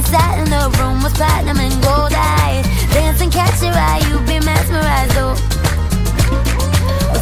[0.00, 2.64] Myself inside in the room with platinum and gold eyes.
[2.92, 5.34] Dancing, catch your eye, you be mesmerized, oh.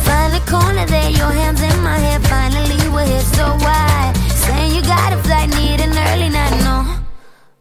[0.05, 2.20] Find a corner there, your hands in my hair.
[2.20, 4.12] Finally, we're here, so why?
[4.47, 6.84] Saying you got a flight, need an early night, no.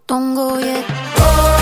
[0.07, 0.85] Don't go yet.
[1.17, 1.56] Oh,